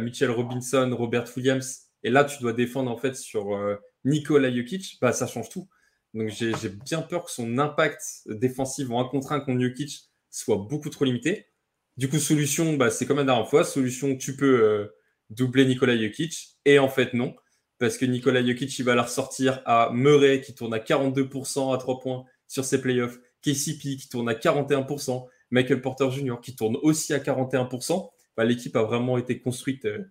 Mitchell 0.00 0.30
Robinson, 0.30 0.94
Robert 0.96 1.24
Williams 1.36 1.86
et 2.06 2.10
là, 2.10 2.22
tu 2.22 2.40
dois 2.40 2.52
défendre 2.52 2.88
en 2.88 2.96
fait 2.96 3.16
sur 3.16 3.56
euh, 3.56 3.74
Nikola 4.04 4.54
Jokic, 4.54 4.98
bah, 5.00 5.12
ça 5.12 5.26
change 5.26 5.48
tout. 5.48 5.68
Donc 6.14 6.28
j'ai 6.28 6.68
bien 6.68 7.02
peur 7.02 7.24
que 7.24 7.32
son 7.32 7.58
impact 7.58 8.00
défensif 8.26 8.88
en 8.90 9.00
un 9.04 9.08
contre 9.08 9.32
un 9.32 9.40
contre 9.40 9.60
Jokic 9.60 10.08
soit 10.30 10.56
beaucoup 10.56 10.88
trop 10.88 11.04
limité. 11.04 11.48
Du 11.96 12.10
coup, 12.10 12.18
solution, 12.18 12.74
bah, 12.74 12.90
c'est 12.90 13.06
comme 13.06 13.16
la 13.16 13.24
dernière 13.24 13.48
fois. 13.48 13.64
Solution, 13.64 14.16
tu 14.16 14.36
peux 14.36 14.62
euh, 14.62 14.94
doubler 15.30 15.64
Nikola 15.64 15.96
Jokic. 15.96 16.58
Et 16.66 16.78
en 16.78 16.88
fait, 16.88 17.14
non. 17.14 17.34
Parce 17.78 17.96
que 17.96 18.04
Nikola 18.04 18.44
Jokic, 18.44 18.78
il 18.78 18.84
va 18.84 18.94
la 18.94 19.02
ressortir 19.02 19.62
à 19.64 19.90
Murray 19.92 20.42
qui 20.42 20.54
tourne 20.54 20.74
à 20.74 20.78
42% 20.78 21.74
à 21.74 21.78
3 21.78 22.00
points 22.00 22.24
sur 22.48 22.64
ses 22.64 22.80
playoffs. 22.82 23.18
KCP 23.42 23.96
qui 23.96 24.08
tourne 24.10 24.28
à 24.28 24.34
41%. 24.34 25.26
Michael 25.50 25.80
Porter 25.80 26.10
Jr. 26.10 26.40
qui 26.42 26.54
tourne 26.54 26.76
aussi 26.82 27.14
à 27.14 27.18
41%. 27.18 28.10
Bah, 28.36 28.44
l'équipe 28.44 28.76
a 28.76 28.82
vraiment 28.82 29.16
été 29.16 29.40
construite 29.40 29.86
euh, 29.86 30.04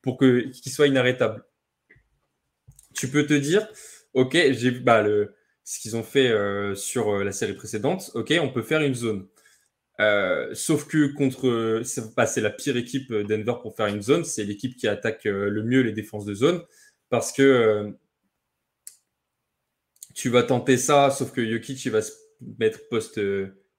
pour 0.00 0.18
qu'il 0.18 0.72
soit 0.72 0.86
inarrêtable. 0.86 1.44
Tu 2.94 3.08
peux 3.08 3.26
te 3.26 3.34
dire, 3.34 3.66
ok, 4.14 4.36
j'ai 4.52 4.70
bah, 4.70 5.04
ce 5.64 5.80
qu'ils 5.80 5.96
ont 5.96 6.02
fait 6.04 6.28
euh, 6.28 6.74
sur 6.76 7.24
la 7.24 7.32
série 7.32 7.54
précédente, 7.54 8.12
ok, 8.14 8.32
on 8.40 8.50
peut 8.50 8.62
faire 8.62 8.82
une 8.82 8.94
zone. 8.94 9.26
Euh, 10.00 10.54
sauf 10.54 10.86
que 10.86 11.12
contre, 11.12 11.82
c'est 11.84 12.40
la 12.40 12.50
pire 12.50 12.76
équipe 12.76 13.12
Denver 13.12 13.54
pour 13.62 13.76
faire 13.76 13.86
une 13.86 14.02
zone, 14.02 14.24
c'est 14.24 14.44
l'équipe 14.44 14.76
qui 14.76 14.88
attaque 14.88 15.24
le 15.24 15.62
mieux 15.62 15.82
les 15.82 15.92
défenses 15.92 16.24
de 16.24 16.34
zone, 16.34 16.62
parce 17.10 17.32
que 17.32 17.94
tu 20.14 20.28
vas 20.28 20.42
tenter 20.42 20.76
ça, 20.76 21.10
sauf 21.10 21.32
que 21.32 21.48
Jokic 21.48 21.86
va 21.88 22.02
se 22.02 22.12
mettre 22.58 22.80
post, 22.88 23.20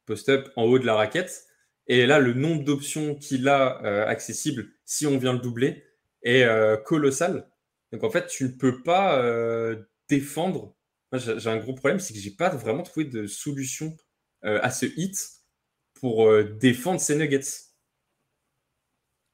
post-up 0.05 0.49
en 0.55 0.63
haut 0.63 0.79
de 0.79 0.85
la 0.85 0.95
raquette, 0.95 1.45
et 1.87 2.05
là 2.05 2.19
le 2.19 2.33
nombre 2.33 2.63
d'options 2.63 3.15
qu'il 3.15 3.47
a 3.49 4.05
accessibles, 4.07 4.67
si 4.85 5.07
on 5.07 5.17
vient 5.17 5.33
le 5.33 5.39
doubler, 5.39 5.83
est 6.23 6.43
euh, 6.43 6.77
colossal. 6.77 7.47
Donc 7.91 8.03
en 8.03 8.09
fait, 8.09 8.27
tu 8.27 8.45
ne 8.45 8.49
peux 8.49 8.81
pas 8.81 9.19
euh, 9.19 9.75
défendre. 10.09 10.75
J'ai 11.13 11.49
un 11.49 11.57
gros 11.57 11.75
problème, 11.75 11.99
c'est 11.99 12.13
que 12.13 12.19
j'ai 12.19 12.31
pas 12.31 12.49
vraiment 12.49 12.83
trouvé 12.83 13.05
de 13.05 13.27
solution 13.27 13.95
euh, 14.45 14.59
à 14.63 14.71
ce 14.71 14.87
hit 14.97 15.15
pour 16.03 16.29
défendre 16.59 16.99
ces 16.99 17.15
nuggets. 17.15 17.39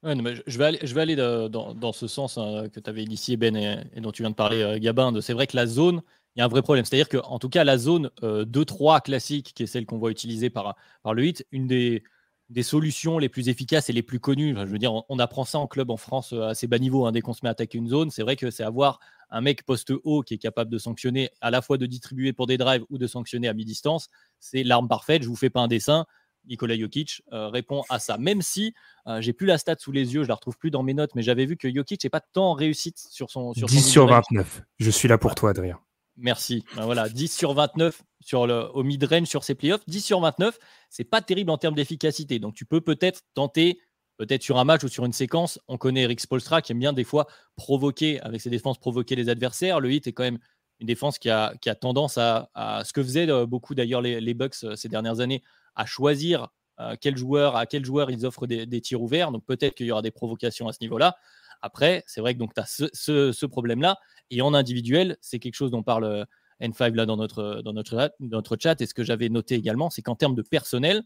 je 0.04 0.58
vais 0.60 0.66
aller, 0.66 0.80
je 0.84 0.94
vais 0.94 1.02
aller 1.02 1.16
dans, 1.16 1.92
ce 1.94 2.06
sens 2.06 2.38
hein, 2.38 2.70
que 2.72 2.80
tu 2.80 2.88
avais 2.88 3.04
initié, 3.04 3.38
Ben, 3.38 3.58
et, 3.58 4.02
dont 4.02 4.12
tu 4.12 4.22
viens 4.22 4.30
de 4.30 4.36
parler, 4.36 4.78
Gabin. 4.80 5.20
C'est 5.20 5.34
vrai 5.34 5.48
que 5.48 5.56
la 5.56 5.66
zone, 5.66 6.04
il 6.36 6.40
y 6.40 6.42
a 6.44 6.46
un 6.46 6.48
vrai 6.48 6.62
problème. 6.62 6.86
C'est-à-dire 6.86 7.10
qu'en 7.10 7.40
tout 7.40 7.50
cas, 7.50 7.64
la 7.64 7.80
zone 7.80 8.12
2-3 8.22 9.02
classique, 9.02 9.54
qui 9.56 9.64
est 9.64 9.66
celle 9.66 9.88
qu'on 9.88 9.98
voit 9.98 10.12
utiliser 10.12 10.52
par, 10.52 10.76
le 11.12 11.26
hit, 11.26 11.44
une 11.52 11.66
des, 11.66 12.04
des 12.50 12.62
solutions 12.62 13.18
les 13.18 13.30
plus 13.30 13.50
efficaces 13.50 13.90
et 13.90 13.94
les 13.94 14.04
plus 14.04 14.20
connues. 14.20 14.56
je 14.56 14.66
veux 14.66 14.78
dire, 14.78 14.94
on, 15.10 15.18
apprend 15.20 15.46
ça 15.46 15.58
en 15.58 15.66
club 15.66 15.90
en 15.90 15.98
France 15.98 16.34
euh, 16.34 16.44
à 16.44 16.50
assez 16.50 16.68
bas 16.68 16.78
niveau. 16.78 17.08
Hein, 17.08 17.12
dès 17.12 17.22
qu'on 17.22 17.34
se 17.34 17.40
met 17.42 17.50
à 17.50 17.54
attaquer 17.54 17.80
une 17.80 17.88
zone, 17.88 18.12
c'est 18.12 18.22
vrai 18.22 18.36
que 18.36 18.52
c'est 18.52 18.64
avoir 18.64 19.00
un 19.32 19.42
mec 19.42 19.66
poste 19.66 19.92
haut 20.04 20.22
qui 20.22 20.36
est 20.36 20.40
capable 20.40 20.72
de 20.72 20.78
sanctionner 20.78 21.30
à 21.42 21.50
la 21.50 21.64
fois 21.64 21.80
de 21.80 21.88
distribuer 21.88 22.32
pour 22.32 22.46
des 22.46 22.58
drives 22.58 22.84
ou 22.90 23.00
de 23.00 23.08
sanctionner 23.08 23.48
à 23.48 23.54
mi-distance. 23.54 24.10
C'est 24.40 24.64
l'arme 24.64 24.88
parfaite. 24.88 25.24
Je 25.24 25.28
vous 25.28 25.36
fais 25.36 25.50
pas 25.50 25.62
un 25.62 25.68
dessin. 25.68 26.06
Nicolas 26.48 26.78
Jokic 26.78 27.22
euh, 27.32 27.50
répond 27.50 27.84
à 27.90 28.00
ça. 28.00 28.18
Même 28.18 28.42
si 28.42 28.74
euh, 29.08 29.22
j'ai 29.22 29.34
plus 29.34 29.48
la 29.48 29.58
stat 29.58 29.76
sous 29.80 29.92
les 29.92 30.14
yeux, 30.14 30.24
je 30.24 30.28
la 30.28 30.36
retrouve 30.36 30.58
plus 30.58 30.72
dans 30.72 30.84
mes 30.84 30.94
notes, 30.94 31.12
mais 31.16 31.22
j'avais 31.22 31.46
vu 31.46 31.58
que 31.58 31.74
Jokic 31.74 32.04
n'est 32.04 32.10
pas 32.10 32.22
tant 32.22 32.54
réussite 32.54 32.98
sur 32.98 33.30
son. 33.30 33.54
Sur 33.54 33.68
10 33.68 33.88
sur 33.88 34.08
29. 34.08 34.62
Je 34.80 34.90
suis 34.90 35.08
là 35.08 35.18
pour 35.18 35.36
toi, 35.36 35.52
Adrien. 35.52 35.80
Merci. 36.20 36.66
Ben 36.76 36.86
voilà, 36.86 37.08
10 37.08 37.34
sur 37.34 37.54
29 37.54 38.02
sur 38.20 38.46
le, 38.46 38.70
au 38.74 38.84
mid-range 38.84 39.28
sur 39.28 39.44
ses 39.44 39.56
playoffs. 39.56 39.82
10 39.88 40.02
sur 40.02 40.20
29, 40.20 40.60
c'est 40.90 41.06
pas 41.06 41.22
terrible 41.22 41.50
en 41.50 41.58
termes 41.58 41.76
d'efficacité. 41.76 42.40
Donc 42.40 42.56
tu 42.56 42.66
peux 42.66 42.82
peut-être 42.82 43.22
tenter, 43.34 43.80
peut-être 44.18 44.44
sur 44.44 44.60
un 44.60 44.66
match 44.66 44.84
ou 44.84 44.90
sur 44.90 45.06
une 45.06 45.14
séquence. 45.14 45.60
On 45.70 45.78
connaît 45.78 46.02
Eric 46.02 46.20
Spolstra 46.20 46.62
qui 46.62 46.74
aime 46.74 46.80
bien 46.80 46.92
des 46.92 47.06
fois 47.06 47.28
provoquer, 47.56 48.20
avec 48.20 48.42
ses 48.42 48.50
défenses, 48.50 48.78
provoquer 48.78 49.16
les 49.16 49.30
adversaires. 49.30 49.80
Le 49.80 49.92
hit 49.94 50.08
est 50.08 50.14
quand 50.14 50.24
même 50.24 50.40
une 50.82 50.88
défense 50.88 51.20
qui 51.20 51.30
a, 51.30 51.54
qui 51.62 51.70
a 51.70 51.76
tendance 51.76 52.18
à, 52.18 52.50
ce 52.84 52.92
que 52.92 53.02
faisaient 53.02 53.30
euh, 53.30 53.46
beaucoup 53.46 53.74
d'ailleurs 53.74 54.02
les, 54.02 54.20
les, 54.20 54.34
Bucks 54.34 54.56
ces 54.76 54.90
dernières 54.90 55.22
années, 55.22 55.42
à 55.76 55.86
choisir 55.86 56.50
euh, 56.80 56.96
quel 57.00 57.18
joueur, 57.18 57.56
à 57.56 57.66
quel 57.66 57.84
joueur 57.84 58.10
ils 58.12 58.26
offrent 58.26 58.48
des, 58.48 58.66
des 58.66 58.82
tirs 58.82 59.02
ouverts. 59.02 59.32
Donc 59.32 59.46
peut-être 59.46 59.76
qu'il 59.76 59.88
y 59.88 59.92
aura 59.92 60.02
des 60.02 60.12
provocations 60.12 60.68
à 60.68 60.74
ce 60.74 60.80
niveau-là. 60.82 61.16
Après, 61.62 62.04
c'est 62.08 62.22
vrai 62.22 62.36
que 62.36 62.44
tu 62.44 62.62
as 62.62 62.66
ce, 62.94 63.46
problème-là. 63.46 63.98
Et 64.32 64.42
en 64.42 64.54
individuel, 64.54 65.18
c'est 65.22 65.40
quelque 65.40 65.56
chose 65.56 65.72
dont 65.72 65.84
parle 65.84 66.06
euh, 66.06 66.26
N5 66.62 66.94
là 66.96 67.06
dans 67.06 67.18
notre, 67.18 67.62
dans 67.64 67.74
notre, 67.74 68.14
notre 68.20 68.58
chat. 68.60 68.80
Et 68.82 68.86
ce 68.86 68.94
que 68.94 69.04
j'avais 69.04 69.30
noté 69.30 69.56
également, 69.56 69.90
c'est 69.90 70.02
qu'en 70.02 70.16
termes 70.16 70.36
de 70.36 70.42
personnel, 70.42 71.04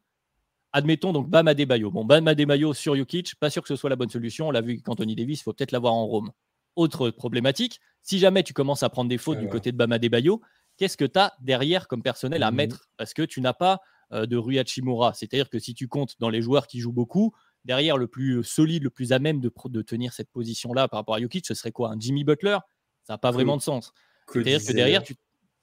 admettons 0.74 1.14
donc 1.14 1.30
Bam 1.30 1.48
Adebayo. 1.48 1.92
Bon, 1.92 2.06
Bam 2.06 2.28
Adebayo 2.28 2.74
sur 2.74 2.96
Jokic, 2.96 3.36
pas 3.40 3.50
sûr 3.50 3.62
que 3.62 3.68
ce 3.68 3.76
soit 3.76 3.90
la 3.90 3.96
bonne 3.96 4.10
solution. 4.10 4.48
On 4.50 4.52
l'a 4.52 4.62
vu 4.62 4.82
qu'Anthony 4.82 5.16
Davis, 5.16 5.40
il 5.40 5.44
faut 5.44 5.54
peut-être 5.54 5.72
l'avoir 5.72 5.94
en 5.94 6.06
Rome. 6.06 6.32
Autre 6.76 7.12
problématique, 7.12 7.80
si 8.02 8.18
jamais 8.18 8.44
tu 8.44 8.54
commences 8.54 8.84
à 8.84 8.90
prendre 8.90 9.10
des 9.10 9.20
fautes 9.20 9.40
du 9.40 9.48
côté 9.48 9.72
de 9.72 9.78
Bam 9.78 9.92
Adebayo, 9.92 10.42
qu'est-ce 10.78 10.98
que 10.98 11.06
tu 11.06 11.20
as 11.20 11.34
derrière 11.40 11.88
comme 11.88 12.02
personnel 12.02 12.42
à 12.44 12.52
mmh 12.52 12.56
mettre? 12.56 12.90
Parce 12.98 13.14
que 13.14 13.22
tu 13.22 13.42
n'as 13.42 13.54
pas 13.54 13.80
de 14.14 14.38
Rui 14.38 14.60
Hachimura. 14.60 15.14
C'est-à-dire 15.14 15.50
que 15.50 15.60
si 15.60 15.74
tu 15.74 15.88
comptes 15.88 16.16
dans 16.20 16.30
les 16.30 16.42
joueurs 16.42 16.68
qui 16.68 16.80
jouent 16.80 16.94
beaucoup, 16.94 17.34
derrière 17.66 17.98
le 17.98 18.08
plus 18.08 18.44
solide, 18.44 18.84
le 18.84 18.90
plus 18.90 19.12
à 19.12 19.20
même 19.20 19.40
de, 19.40 19.52
de 19.66 19.82
tenir 19.82 20.14
cette 20.14 20.30
position-là 20.30 20.88
par 20.88 21.00
rapport 21.00 21.16
à 21.16 21.20
Jokic, 21.20 21.46
ce 21.46 21.54
serait 21.54 21.72
quoi? 21.72 21.92
Un 21.92 22.00
Jimmy 22.00 22.24
Butler? 22.24 22.58
Ça 23.04 23.14
n'a 23.14 23.18
pas 23.18 23.32
vraiment 23.32 23.58
de 23.58 23.62
sens. 23.62 23.94
C'est-à-dire 24.32 24.64
que 24.66 24.74
derrière, 24.74 25.04
tu, 25.04 25.16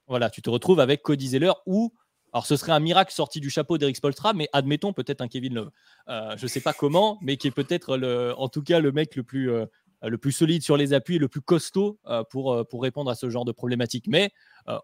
voilà, 0.07 0.31
tu 0.31 0.43
te 0.43 0.51
retrouves 0.51 0.81
avec 0.81 1.03
Cody 1.03 1.29
Zeller 1.29 1.53
ou 1.67 1.93
alors, 2.33 2.47
ce 2.47 2.57
serait 2.57 2.71
un 2.71 2.81
miracle 2.81 3.13
sorti 3.13 3.41
du 3.41 3.51
chapeau 3.51 3.77
d'Eric 3.77 3.97
Spolstra, 3.97 4.35
mais 4.35 4.49
admettons 4.53 4.93
peut-être 4.93 5.21
un 5.21 5.27
Kevin 5.27 5.55
Love. 5.55 5.71
Euh, 6.09 6.37
je 6.37 6.45
ne 6.45 6.49
sais 6.49 6.61
pas 6.61 6.73
comment, 6.73 7.19
mais 7.23 7.37
qui 7.37 7.49
est 7.49 7.51
peut-être, 7.51 7.99
en 8.37 8.49
tout 8.49 8.63
cas, 8.63 8.79
le 8.79 8.93
mec 8.93 9.17
le 9.17 9.25
plus, 9.25 9.51
euh, 9.51 9.67
le 10.03 10.19
plus 10.19 10.33
solide 10.33 10.63
sur 10.63 10.77
les 10.77 10.93
appuis, 10.93 11.19
le 11.19 11.29
plus 11.29 11.41
costaud 11.43 11.99
pour, 12.31 12.67
pour 12.69 12.83
répondre 12.83 13.11
à 13.11 13.15
ce 13.15 13.29
genre 13.29 13.45
de 13.45 13.53
problématique. 13.53 14.07
Mais 14.09 14.31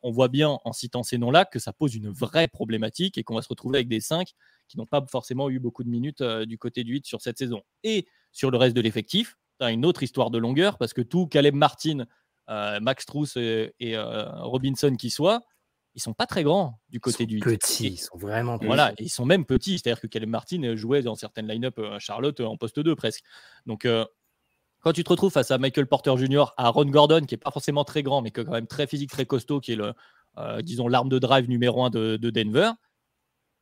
on 0.03 0.11
voit 0.11 0.29
bien 0.29 0.59
en 0.65 0.73
citant 0.73 1.03
ces 1.03 1.19
noms-là 1.19 1.45
que 1.45 1.59
ça 1.59 1.73
pose 1.73 1.95
une 1.95 2.11
vraie 2.11 2.49
problématique 2.49 3.19
et 3.19 3.23
qu'on 3.23 3.35
va 3.35 3.43
se 3.43 3.49
retrouver 3.49 3.79
avec 3.79 3.89
des 3.89 4.01
5 4.01 4.29
qui 4.69 4.79
n'ont 4.79 4.87
pas 4.87 5.05
forcément 5.09 5.49
eu 5.49 5.59
beaucoup 5.59 5.85
de 5.85 5.89
minutes 5.89 6.23
du 6.23 6.59
côté 6.59 6.85
du 6.85 6.93
8 6.93 7.07
sur 7.07 7.21
cette 7.21 7.39
saison. 7.39 7.63
Et 7.83 8.07
sur 8.33 8.51
le 8.51 8.59
reste 8.59 8.77
de 8.77 8.81
l'effectif, 8.81 9.37
une 9.61 9.87
autre 9.87 10.03
histoire 10.03 10.31
de 10.31 10.39
longueur 10.39 10.77
parce 10.79 10.93
que 10.93 11.03
tout 11.03 11.27
Caleb 11.27 11.55
Martin, 11.55 12.07
Max 12.49 13.07
Truss 13.07 13.37
et, 13.37 13.73
Robinson 13.97 14.95
qui 14.97 15.11
soient, 15.11 15.43
ils 15.95 16.03
sont 16.03 16.13
pas 16.13 16.27
très 16.27 16.43
grands 16.43 16.79
du 16.91 17.01
côté 17.01 17.25
du 17.25 17.37
8. 17.37 17.43
Petits, 17.43 17.87
ils 17.87 17.97
sont 17.97 18.19
vraiment 18.19 18.59
petits. 18.59 18.67
Voilà, 18.67 18.93
ils 18.99 19.09
sont 19.09 19.25
même 19.25 19.47
petits. 19.47 19.79
C'est-à-dire 19.79 19.99
que 19.99 20.07
Caleb 20.07 20.29
Martin 20.29 20.77
jouait 20.77 21.01
dans 21.01 21.15
certaines 21.15 21.49
line-up 21.49 21.79
à 21.79 21.99
Charlotte 21.99 22.39
en 22.41 22.59
poste 22.59 22.79
2 22.79 22.95
presque. 22.95 23.25
Donc, 23.65 23.89
quand 24.87 24.93
tu 24.93 25.03
te 25.03 25.11
retrouves 25.11 25.33
face 25.33 25.51
à 25.51 25.59
Michael 25.59 25.89
Porter 25.89 26.17
Jr., 26.17 26.45
à 26.57 26.69
Ron 26.69 26.85
Gordon, 26.85 27.23
qui 27.27 27.35
n'est 27.35 27.39
pas 27.39 27.51
forcément 27.51 27.83
très 27.83 28.05
grand, 28.05 28.23
mais 28.23 28.31
qui 28.31 28.39
est 28.39 28.45
quand 28.45 28.53
même 28.53 28.69
très 28.69 28.87
physique, 28.87 29.11
très 29.11 29.27
costaud, 29.27 29.59
qui 29.59 29.73
est 29.73 29.77
le, 29.77 29.95
euh, 30.39 30.63
disons, 30.63 30.87
l'arme 30.87 31.09
de 31.09 31.19
drive 31.19 31.49
numéro 31.49 31.83
un 31.83 31.91
de, 31.91 32.17
Denver, 32.17 32.71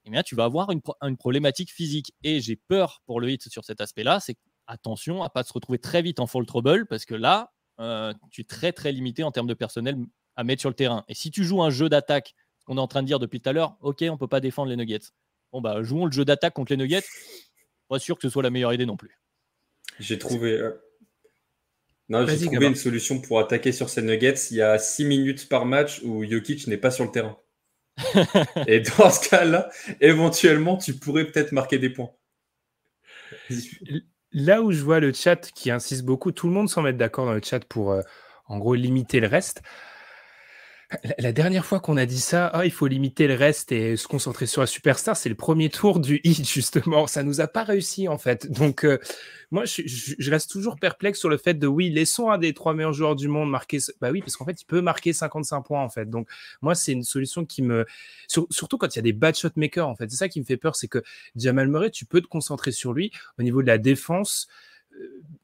eh 0.05 0.11
bien, 0.11 0.23
tu 0.23 0.35
vas 0.35 0.45
avoir 0.45 0.69
une, 0.71 1.17
problématique 1.17 1.73
physique. 1.73 2.13
Et 2.25 2.43
j'ai 2.43 2.57
peur 2.57 3.01
pour 3.07 3.23
le 3.23 3.31
hit 3.31 3.49
sur 3.49 3.65
cet 3.65 3.81
aspect-là, 3.81 4.21
c'est 4.21 4.37
attention 4.67 5.23
à 5.23 5.31
pas 5.31 5.45
se 5.45 5.53
retrouver 5.55 5.79
très 5.79 6.03
vite 6.03 6.21
en 6.21 6.27
fall 6.27 6.45
trouble, 6.45 6.85
parce 6.85 7.07
que 7.07 7.15
là, 7.15 7.55
euh, 7.81 8.13
tu 8.31 8.43
es 8.43 8.45
très 8.45 8.73
très 8.73 8.93
limité 8.93 9.23
en 9.23 9.33
termes 9.33 9.47
de 9.47 9.55
personnel 9.55 9.97
à 10.37 10.45
mettre 10.45 10.61
sur 10.61 10.69
le 10.69 10.77
terrain. 10.77 11.05
Et 11.09 11.15
si 11.15 11.31
tu 11.31 11.43
joues 11.43 11.63
un 11.63 11.71
jeu 11.71 11.89
d'attaque, 11.89 12.35
ce 12.59 12.67
qu'on 12.67 12.77
est 12.77 12.81
en 12.81 12.87
train 12.87 13.01
de 13.01 13.07
dire 13.07 13.19
depuis 13.19 13.41
tout 13.41 13.49
à 13.49 13.55
l'heure, 13.55 13.79
ok, 13.81 14.05
on 14.11 14.19
peut 14.19 14.29
pas 14.29 14.41
défendre 14.41 14.69
les 14.69 14.77
Nuggets. 14.77 15.09
Bon 15.53 15.63
bah 15.63 15.83
jouons 15.83 16.05
le 16.05 16.13
jeu 16.13 16.27
d'attaque 16.27 16.53
contre 16.53 16.73
les 16.73 16.77
Nuggets. 16.77 17.07
Pas 17.89 17.99
sûr 17.99 18.17
que 18.17 18.21
ce 18.21 18.29
soit 18.29 18.43
la 18.43 18.51
meilleure 18.51 18.75
idée 18.75 18.85
non 18.85 18.99
plus. 18.99 19.19
J'ai 20.01 20.19
trouvé, 20.19 20.53
euh, 20.53 20.84
non, 22.09 22.27
j'ai 22.27 22.47
trouvé 22.47 22.67
une 22.67 22.75
solution 22.75 23.21
pour 23.21 23.41
attaquer 23.41 23.73
sur 23.73 23.89
ces 23.89 24.03
Nuggets. 24.03 24.35
Il 24.51 24.59
y 24.59 24.63
a 24.63 24.79
6 24.79 25.05
minutes 25.07 25.49
par 25.49 25.65
match 25.65 26.01
où 26.03 26.25
Jokic 26.25 26.67
n'est 26.67 26.77
pas 26.77 26.91
sur 26.91 27.05
le 27.05 27.11
terrain. 27.11 27.39
Et 28.67 28.81
dans 28.81 29.11
ce 29.11 29.29
cas-là, 29.29 29.71
éventuellement, 30.01 30.77
tu 30.77 30.95
pourrais 30.95 31.25
peut-être 31.25 31.53
marquer 31.53 31.79
des 31.79 31.91
points. 31.91 32.11
Là 34.33 34.63
où 34.63 34.73
je 34.73 34.83
vois 34.83 35.01
le 35.01 35.13
chat 35.13 35.51
qui 35.53 35.71
insiste 35.71 36.05
beaucoup, 36.05 36.33
tout 36.33 36.47
le 36.47 36.53
monde 36.53 36.69
s'en 36.69 36.83
met 36.83 36.93
d'accord 36.93 37.25
dans 37.25 37.35
le 37.35 37.43
chat 37.43 37.65
pour, 37.65 37.93
euh, 37.93 38.03
en 38.47 38.59
gros, 38.59 38.75
limiter 38.75 39.21
le 39.21 39.29
reste. 39.29 39.63
La 41.19 41.33
dernière 41.33 41.65
fois 41.65 41.81
qu'on 41.81 41.97
a 41.97 42.07
dit 42.07 42.21
ça, 42.21 42.47
ah, 42.49 42.65
il 42.65 42.71
faut 42.71 42.87
limiter 42.87 43.27
le 43.27 43.35
reste 43.35 43.73
et 43.73 43.97
se 43.97 44.07
concentrer 44.07 44.47
sur 44.47 44.61
la 44.61 44.67
superstar, 44.67 45.17
c'est 45.17 45.29
le 45.29 45.35
premier 45.35 45.71
tour 45.71 46.01
du 46.01 46.21
hit, 46.25 46.49
justement. 46.49 47.07
Ça 47.07 47.23
nous 47.23 47.41
a 47.41 47.47
pas 47.47 47.65
réussi, 47.65 48.09
en 48.09 48.19
fait. 48.19 48.51
Donc, 48.51 48.85
euh, 48.85 48.99
moi, 49.51 49.65
je, 49.65 50.31
reste 50.31 50.51
toujours 50.51 50.77
perplexe 50.77 51.19
sur 51.19 51.29
le 51.29 51.37
fait 51.37 51.55
de, 51.55 51.67
oui, 51.67 51.91
laissons 51.91 52.31
un 52.31 52.39
des 52.39 52.55
trois 52.55 52.75
meilleurs 52.75 52.93
joueurs 52.93 53.17
du 53.17 53.29
monde 53.29 53.51
marquer. 53.51 53.79
Bah 54.01 54.11
oui, 54.11 54.21
parce 54.21 54.37
qu'en 54.37 54.45
fait, 54.45 54.61
il 54.61 54.65
peut 54.65 54.81
marquer 54.81 55.13
55 55.13 55.63
points, 55.63 55.83
en 55.83 55.89
fait. 55.89 56.09
Donc, 56.09 56.29
moi, 56.61 56.75
c'est 56.75 56.93
une 56.93 57.05
solution 57.05 57.45
qui 57.45 57.63
me. 57.63 57.87
surtout 58.51 58.79
quand 58.79 58.95
il 58.95 58.97
y 58.97 59.01
a 59.01 59.03
des 59.03 59.13
bad 59.13 59.37
shot 59.37 59.51
makers, 59.57 59.89
en 59.89 59.97
fait. 59.97 60.11
C'est 60.11 60.17
ça 60.17 60.29
qui 60.29 60.41
me 60.41 60.45
fait 60.45 60.57
peur, 60.57 60.77
c'est 60.77 60.89
que 60.89 61.03
Jamal 61.37 61.69
Murray, 61.69 61.91
tu 61.91 62.05
peux 62.05 62.21
te 62.21 62.27
concentrer 62.27 62.73
sur 62.73 62.93
lui. 62.93 63.11
Au 63.39 63.43
niveau 63.43 63.63
de 63.63 63.67
la 63.67 63.79
défense, 63.79 64.49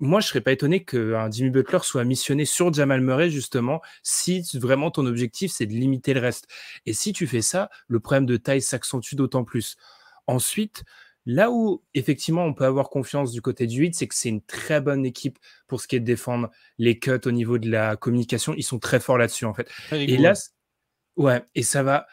moi, 0.00 0.20
je 0.20 0.28
serais 0.28 0.40
pas 0.40 0.52
étonné 0.52 0.82
qu'un 0.82 1.30
Jimmy 1.30 1.50
Butler 1.50 1.80
soit 1.82 2.04
missionné 2.04 2.46
sur 2.46 2.72
Jamal 2.72 3.02
Murray, 3.02 3.30
justement, 3.30 3.82
si 4.02 4.42
vraiment 4.54 4.90
ton 4.90 5.04
objectif, 5.04 5.52
c'est 5.52 5.66
de 5.66 5.74
limiter 5.74 6.14
le 6.14 6.20
reste. 6.20 6.48
Et 6.86 6.94
si 6.94 7.12
tu 7.12 7.26
fais 7.26 7.42
ça, 7.42 7.68
le 7.86 8.00
problème 8.00 8.24
de 8.24 8.38
taille 8.38 8.62
s'accentue 8.62 9.14
d'autant 9.14 9.44
plus. 9.44 9.76
Ensuite, 10.26 10.84
là 11.26 11.50
où, 11.50 11.82
effectivement, 11.92 12.44
on 12.44 12.54
peut 12.54 12.64
avoir 12.64 12.88
confiance 12.88 13.30
du 13.30 13.42
côté 13.42 13.66
du 13.66 13.80
8, 13.80 13.94
c'est 13.94 14.08
que 14.08 14.14
c'est 14.14 14.30
une 14.30 14.42
très 14.42 14.80
bonne 14.80 15.04
équipe 15.04 15.38
pour 15.66 15.82
ce 15.82 15.86
qui 15.86 15.96
est 15.96 16.00
de 16.00 16.06
défendre 16.06 16.50
les 16.78 16.98
cuts 16.98 17.20
au 17.26 17.30
niveau 17.30 17.58
de 17.58 17.70
la 17.70 17.96
communication. 17.96 18.54
Ils 18.56 18.62
sont 18.62 18.78
très 18.78 19.00
forts 19.00 19.18
là-dessus, 19.18 19.44
en 19.44 19.52
fait. 19.52 19.70
Et 19.92 20.16
là, 20.16 20.32
ouais, 21.16 21.44
et 21.54 21.62
ça 21.62 21.82
va 21.82 22.06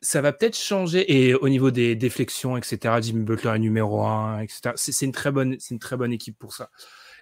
ça 0.00 0.20
va 0.20 0.32
peut-être 0.32 0.56
changer 0.56 1.12
et 1.12 1.34
au 1.34 1.48
niveau 1.48 1.70
des 1.70 1.96
déflexions, 1.96 2.56
etc. 2.56 2.96
Jimmy 3.00 3.24
Butler 3.24 3.50
est 3.54 3.58
numéro 3.58 4.04
un, 4.04 4.40
etc. 4.40 4.72
C'est 4.76 5.04
une 5.04 5.12
très 5.12 5.32
bonne, 5.32 5.56
une 5.70 5.78
très 5.78 5.96
bonne 5.96 6.12
équipe 6.12 6.38
pour 6.38 6.54
ça. 6.54 6.70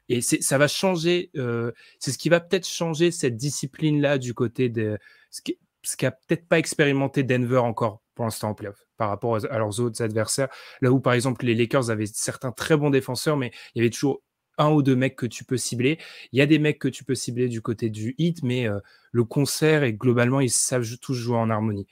Et 0.09 0.21
ça 0.21 0.59
va 0.59 0.69
changer. 0.69 1.31
Euh, 1.37 1.73
c'est 1.99 2.13
ce 2.13 2.19
qui 2.19 2.29
va 2.29 2.41
peut-être 2.41 2.67
changer 2.67 3.11
cette 3.11 3.37
discipline-là 3.37 4.19
du 4.19 4.35
côté 4.35 4.69
de 4.69 4.99
ce 5.31 5.43
qui, 5.43 5.59
peut-être 5.99 6.49
pas 6.49 6.59
expérimenté 6.59 7.23
Denver 7.23 7.59
encore 7.59 8.03
pour 8.15 8.25
l'instant 8.25 8.51
en 8.51 8.55
playoff 8.55 8.87
par 8.97 9.09
rapport 9.09 9.37
à 9.37 9.59
leurs 9.59 9.81
autres 9.81 10.03
adversaires. 10.03 10.49
Là 10.81 10.91
où 10.91 11.01
par 11.01 11.13
exemple 11.13 11.45
les 11.45 11.55
Lakers 11.55 11.91
avaient 11.91 12.07
certains 12.07 12.53
très 12.53 12.77
bons 12.77 12.91
défenseurs, 12.91 13.37
mais 13.37 13.53
il 13.75 13.79
y 13.79 13.81
avait 13.83 13.91
toujours 13.91 14.23
un 14.59 14.71
ou 14.71 14.83
deux 14.83 14.97
mecs 14.97 15.17
que 15.17 15.27
tu 15.27 15.45
peux 15.45 15.59
cibler. 15.59 15.99
Il 16.33 16.39
y 16.39 16.43
a 16.43 16.47
des 16.47 16.59
mecs 16.59 16.79
que 16.79 16.89
tu 16.89 17.05
peux 17.05 17.15
cibler 17.15 17.49
du 17.49 17.61
côté 17.61 17.91
du 17.91 18.15
hit, 18.17 18.43
mais 18.43 18.69
euh, 18.69 18.79
le 19.13 19.25
concert 19.25 19.83
et 19.83 19.93
globalement 19.93 20.41
ils 20.41 20.51
savent 20.51 20.87
tous 20.99 21.15
jouer 21.15 21.37
en 21.37 21.51
harmonie 21.51 21.87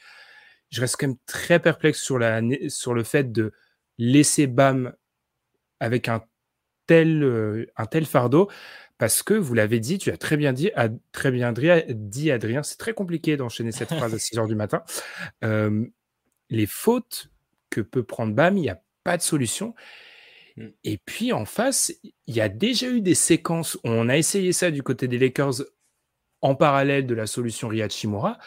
je 0.74 0.80
reste 0.80 0.96
quand 0.98 1.06
même 1.06 1.16
très 1.26 1.60
perplexe 1.60 2.02
sur, 2.02 2.18
la, 2.18 2.40
sur 2.68 2.94
le 2.94 3.04
fait 3.04 3.30
de 3.30 3.52
laisser 3.96 4.48
Bam 4.48 4.92
avec 5.78 6.08
un 6.08 6.24
tel, 6.86 7.22
euh, 7.22 7.66
un 7.76 7.86
tel 7.86 8.06
fardeau, 8.06 8.50
parce 8.98 9.22
que 9.22 9.34
vous 9.34 9.54
l'avez 9.54 9.78
dit, 9.78 9.98
tu 9.98 10.10
as 10.10 10.16
très 10.16 10.36
bien 10.36 10.52
dit, 10.52 10.72
très 11.12 11.30
bien 11.30 11.52
dit 11.52 12.30
Adrien, 12.30 12.62
c'est 12.64 12.76
très 12.76 12.92
compliqué 12.92 13.36
d'enchaîner 13.36 13.70
cette 13.70 13.94
phrase 13.94 14.14
à 14.14 14.18
6 14.18 14.38
heures 14.38 14.48
du 14.48 14.56
matin. 14.56 14.82
Euh, 15.44 15.86
les 16.50 16.66
fautes 16.66 17.30
que 17.70 17.80
peut 17.80 18.02
prendre 18.02 18.34
Bam, 18.34 18.56
il 18.56 18.62
n'y 18.62 18.70
a 18.70 18.82
pas 19.04 19.16
de 19.16 19.22
solution. 19.22 19.74
Mm. 20.56 20.66
Et 20.82 20.98
puis 20.98 21.32
en 21.32 21.44
face, 21.44 21.92
il 22.02 22.34
y 22.34 22.40
a 22.40 22.48
déjà 22.48 22.88
eu 22.88 23.00
des 23.00 23.14
séquences 23.14 23.76
où 23.76 23.90
on 23.90 24.08
a 24.08 24.16
essayé 24.16 24.52
ça 24.52 24.72
du 24.72 24.82
côté 24.82 25.06
des 25.06 25.18
Lakers 25.18 25.62
en 26.40 26.56
parallèle 26.56 27.06
de 27.06 27.14
la 27.14 27.26
solution 27.26 27.68
Riyad 27.68 27.92
Shimura 27.92 28.38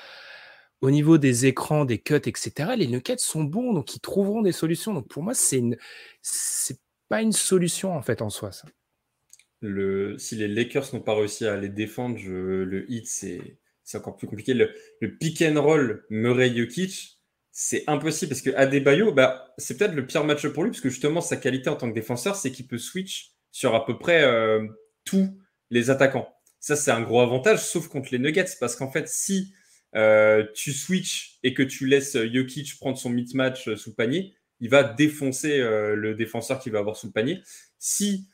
au 0.82 0.92
niveau 0.92 1.18
des 1.18 1.46
écrans, 1.46 1.86
des 1.86 2.00
cuts, 2.00 2.16
etc., 2.16 2.72
les 2.78 2.88
Nuggets 2.88 3.18
sont 3.18 3.44
bons, 3.44 3.74
donc 3.74 3.96
ils 3.96 4.00
trouveront 4.00 4.42
des 4.42 4.52
solutions. 4.52 4.94
Donc 4.94 5.08
pour 5.08 5.24
moi, 5.24 5.34
c'est 5.34 5.58
une, 5.58 5.78
c'est 6.22 6.80
pas 7.10 7.22
une 7.22 7.32
solution 7.32 7.96
en 7.96 8.02
fait 8.02 8.22
en 8.22 8.30
soi. 8.30 8.52
Ça. 8.52 8.68
Le, 9.62 10.18
si 10.20 10.36
les 10.36 10.48
Lakers 10.48 10.94
n'ont 10.94 11.02
pas 11.02 11.16
réussi 11.16 11.46
à 11.46 11.58
les 11.58 11.70
défendre, 11.70 12.20
le 12.20 12.86
hit 12.92 13.08
c'est, 13.08 13.58
c'est 13.84 13.98
encore 13.98 14.18
plus 14.18 14.28
compliqué. 14.28 14.54
Le, 14.54 15.18
pick 15.18 15.42
and 15.42 15.60
roll 15.62 16.06
Murray 16.10 16.56
Jokic, 16.56 17.20
c'est 17.52 17.84
impossible 17.88 18.30
parce 18.30 18.42
que 18.42 18.52
Adebayo, 18.52 19.14
bah, 19.14 19.54
c'est 19.58 19.78
peut-être 19.78 19.96
le 19.96 20.06
pire 20.06 20.24
match 20.26 20.46
pour 20.48 20.64
lui 20.64 20.72
parce 20.72 20.82
que 20.82 20.90
justement 20.90 21.22
sa 21.22 21.38
qualité 21.38 21.70
en 21.70 21.76
tant 21.76 21.90
que 21.90 21.96
défenseur, 21.96 22.36
c'est 22.36 22.52
qu'il 22.52 22.68
peut 22.68 22.78
switch 22.78 23.32
sur 23.52 23.74
à 23.74 23.86
peu 23.86 23.98
près 23.98 24.24
euh, 24.24 24.68
tous 25.06 25.40
les 25.72 25.90
attaquants. 25.90 26.28
Ça, 26.60 26.76
c'est 26.76 26.92
un 26.92 27.02
gros 27.02 27.22
avantage, 27.22 27.64
sauf 27.64 27.88
contre 27.88 28.10
les 28.12 28.20
Nuggets, 28.20 28.58
parce 28.60 28.76
qu'en 28.76 28.92
fait, 28.92 29.08
si 29.08 29.54
euh, 29.96 30.46
tu 30.54 30.74
switches 30.74 31.40
et 31.44 31.54
que 31.54 31.64
tu 31.64 31.88
laisses 31.88 32.18
Jokic 32.18 32.78
prendre 32.78 32.98
son 32.98 33.10
mid-match 33.10 33.68
euh, 33.68 33.76
sous 33.76 33.92
le 33.92 33.96
panier, 33.96 34.36
il 34.60 34.70
va 34.70 34.84
défoncer 34.84 35.60
euh, 35.60 35.96
le 35.96 36.16
défenseur 36.16 36.60
qui 36.60 36.70
va 36.70 36.80
avoir 36.80 36.96
sous 36.96 37.08
le 37.08 37.14
panier. 37.14 37.42
Si 37.80 38.28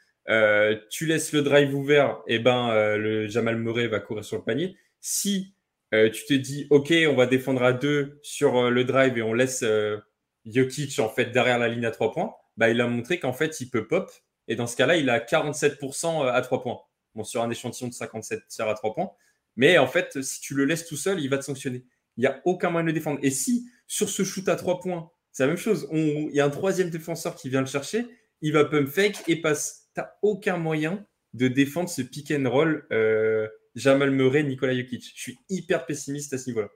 tu 0.90 1.06
laisses 1.06 1.34
le 1.34 1.42
drive 1.42 1.76
ouvert, 1.76 2.22
eh 2.28 2.40
ben, 2.40 2.96
le 2.96 3.28
Jamal 3.28 3.58
Murray 3.58 3.88
va 3.88 4.00
courir 4.00 4.24
sur 4.24 4.38
le 4.38 4.44
panier. 4.44 4.78
Si 5.02 5.54
tu 5.92 6.26
te 6.26 6.34
dis, 6.34 6.66
OK, 6.70 6.94
on 7.10 7.16
va 7.16 7.26
défendre 7.26 7.62
à 7.62 7.74
deux 7.74 8.20
sur 8.24 8.72
le 8.72 8.86
drive 8.86 9.18
et 9.18 9.22
on 9.22 9.34
laisse 9.34 9.66
Jokic 10.46 10.98
en 11.00 11.10
fait 11.10 11.26
derrière 11.26 11.60
la 11.60 11.68
ligne 11.68 11.86
à 11.86 11.92
trois 11.92 12.14
points, 12.14 12.34
bah, 12.56 12.70
il 12.70 12.80
a 12.80 12.88
montré 12.88 13.20
qu'en 13.20 13.34
fait, 13.34 13.60
il 13.60 13.70
peut 13.70 13.86
pop. 13.86 14.10
Et 14.48 14.56
dans 14.56 14.66
ce 14.66 14.78
cas-là, 14.78 14.96
il 14.96 15.10
a 15.10 15.20
47% 15.20 16.26
à 16.26 16.42
trois 16.42 16.64
points. 16.64 16.80
Bon, 17.16 17.26
sur 17.26 17.44
un 17.44 17.50
échantillon 17.50 17.90
de 17.90 17.94
57 17.94 18.48
tirs 18.48 18.70
à 18.70 18.76
trois 18.76 18.94
points. 18.94 19.12
Mais 19.56 19.78
en 19.78 19.88
fait, 19.88 20.22
si 20.22 20.42
tu 20.42 20.56
le 20.56 20.66
laisses 20.66 20.86
tout 20.86 20.98
seul, 20.98 21.20
il 21.20 21.30
va 21.30 21.38
te 21.38 21.44
sanctionner. 21.44 21.86
Il 22.18 22.22
n'y 22.22 22.28
a 22.28 22.42
aucun 22.46 22.70
moyen 22.70 22.84
de 22.84 22.90
le 22.90 22.94
défendre. 22.94 23.20
Et 23.22 23.32
si 23.32 23.68
sur 23.88 24.10
ce 24.10 24.24
shoot 24.24 24.48
à 24.50 24.56
trois 24.56 24.80
points, 24.80 25.12
c'est 25.32 25.44
la 25.44 25.48
même 25.48 25.58
chose, 25.58 25.88
il 25.92 26.32
y 26.32 26.40
a 26.40 26.46
un 26.46 26.50
troisième 26.50 26.90
défenseur 26.90 27.36
qui 27.36 27.50
vient 27.50 27.62
le 27.62 27.68
chercher, 27.68 28.06
il 28.42 28.54
va 28.54 28.66
pump 28.66 28.88
fake 28.88 29.24
et 29.28 29.42
passe. 29.42 29.90
Tu 29.96 30.02
n'as 30.02 30.10
aucun 30.22 30.58
moyen 30.58 31.06
de 31.34 31.48
défendre 31.48 31.90
ce 31.90 32.02
pick 32.02 32.32
and 32.32 32.50
roll 32.50 32.86
euh, 32.92 33.48
Jamal 33.76 34.12
Murray, 34.12 34.44
Nicolas 34.44 34.76
Jokic. 34.76 35.12
Je 35.16 35.22
suis 35.22 35.40
hyper 35.50 35.86
pessimiste 35.86 36.34
à 36.34 36.38
ce 36.38 36.50
niveau-là. 36.50 36.70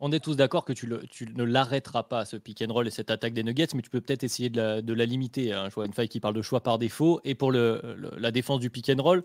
on 0.00 0.12
est 0.12 0.20
tous 0.20 0.36
d'accord 0.36 0.64
que 0.64 0.74
tu, 0.74 0.86
ne 0.86 1.44
l'arrêteras 1.44 2.02
pas, 2.02 2.24
ce 2.24 2.36
pick 2.36 2.62
and 2.62 2.72
roll 2.72 2.86
et 2.86 2.90
cette 2.90 3.10
attaque 3.10 3.32
des 3.32 3.42
Nuggets, 3.42 3.68
mais 3.74 3.82
tu 3.82 3.90
peux 3.90 4.02
peut-être 4.02 4.24
essayer 4.24 4.50
de 4.50 4.92
la, 4.92 5.06
limiter. 5.06 5.52
Hein. 5.52 5.68
Je 5.70 5.74
vois 5.74 5.86
une 5.86 5.94
faille 5.94 6.08
qui 6.08 6.20
parle 6.20 6.34
de 6.34 6.42
choix 6.42 6.62
par 6.62 6.78
défaut. 6.78 7.20
Et 7.24 7.34
pour 7.34 7.52
la 7.52 8.30
défense 8.30 8.60
du 8.60 8.68
pick 8.68 8.90
and 8.90 9.02
roll, 9.02 9.24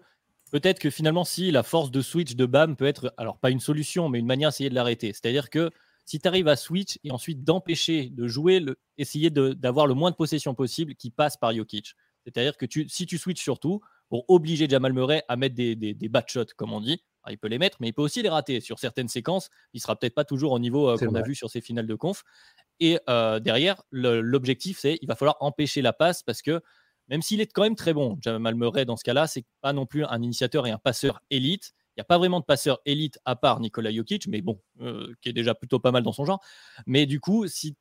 peut-être 0.52 0.80
que 0.80 0.90
finalement, 0.90 1.24
si 1.24 1.52
la 1.52 1.64
force 1.64 1.92
de 1.92 2.02
switch 2.02 2.36
de 2.36 2.46
BAM 2.46 2.76
peut 2.76 2.86
être, 2.86 3.14
alors 3.18 3.38
pas 3.38 3.50
une 3.50 3.60
solution, 3.60 4.10
mais 4.10 4.20
une 4.20 4.26
manière 4.26 4.50
d'essayer 4.50 4.70
de 4.70 4.76
l'arrêter. 4.76 5.14
C'est-à-dire 5.14 5.50
que 5.50 5.72
si 6.06 6.20
tu 6.20 6.28
arrives 6.28 6.48
à 6.48 6.56
switch 6.56 6.98
et 7.04 7.12
ensuite 7.12 7.44
d'empêcher 7.44 8.10
de 8.10 8.28
jouer, 8.28 8.60
le, 8.60 8.80
essayer 8.98 9.30
d'avoir 9.30 9.88
le 9.88 9.94
moins 9.94 10.12
de 10.12 10.16
possession 10.16 10.56
possible 10.56 10.96
qui 10.96 11.12
passe 11.12 11.38
par 11.38 11.54
Jokic. 11.54 11.94
C'est-à-dire 12.26 12.58
que 12.58 12.66
tu, 12.66 12.88
si 12.90 13.06
tu 13.06 13.18
switches 13.18 13.44
surtout, 13.44 13.82
pour 14.10 14.26
obliger 14.28 14.68
Jamal 14.68 14.92
Murray 14.92 15.24
à 15.28 15.36
mettre 15.36 15.56
des, 15.56 15.76
des, 15.76 15.94
des 15.94 16.10
bad 16.10 16.26
shots, 16.28 16.46
comme 16.58 16.74
on 16.74 16.82
dit, 16.82 17.02
il 17.30 17.38
peut 17.38 17.48
les 17.48 17.58
mettre, 17.58 17.78
mais 17.80 17.90
il 17.90 17.94
peut 17.94 18.02
aussi 18.02 18.22
les 18.22 18.30
rater. 18.30 18.60
Sur 18.60 18.80
certaines 18.80 19.08
séquences, 19.08 19.50
il 19.74 19.82
sera 19.82 19.96
peut-être 19.96 20.16
pas 20.16 20.26
toujours 20.26 20.52
au 20.52 20.60
niveau 20.60 20.90
euh, 20.90 20.98
qu'on 20.98 21.16
a 21.16 21.22
vu 21.22 21.36
sur 21.36 21.50
ces 21.50 21.62
finales 21.62 21.88
de 21.88 21.96
conf. 21.96 22.24
Et 22.80 23.00
euh, 23.10 23.40
derrière, 23.40 23.82
l'objectif, 23.92 24.80
c'est 24.80 24.98
il 25.02 25.08
va 25.08 25.16
falloir 25.16 25.38
empêcher 25.40 25.82
la 25.82 25.94
passe 25.94 26.24
parce 26.24 26.42
que 26.42 26.62
même 27.10 27.22
s'il 27.22 27.42
est 27.42 27.48
quand 27.48 27.64
même 27.64 27.76
très 27.76 27.94
bon, 27.94 28.18
Jamal 28.22 28.56
Murray 28.56 28.86
dans 28.86 28.96
ce 28.96 29.04
cas-là, 29.04 29.28
c'est 29.28 29.46
pas 29.62 29.74
non 29.74 29.86
plus 29.86 30.06
un 30.06 30.22
initiateur 30.22 30.68
et 30.68 30.72
un 30.72 30.78
passeur 30.78 31.22
élite. 31.30 31.74
Il 31.96 32.00
n'y 32.00 32.02
a 32.02 32.06
pas 32.06 32.18
vraiment 32.18 32.40
de 32.40 32.46
passeur 32.46 32.80
élite 32.86 33.20
à 33.26 33.36
part 33.36 33.60
Nikola 33.60 33.92
Jokic, 33.92 34.28
mais 34.28 34.42
bon, 34.42 34.62
euh, 34.82 35.14
qui 35.22 35.30
est 35.30 35.34
déjà 35.34 35.54
plutôt 35.54 35.80
pas 35.80 35.92
mal 35.92 36.04
dans 36.04 36.14
son 36.14 36.24
genre. 36.24 36.40
Mais 36.86 37.06
du 37.06 37.20
coup, 37.20 37.48
si 37.48 37.76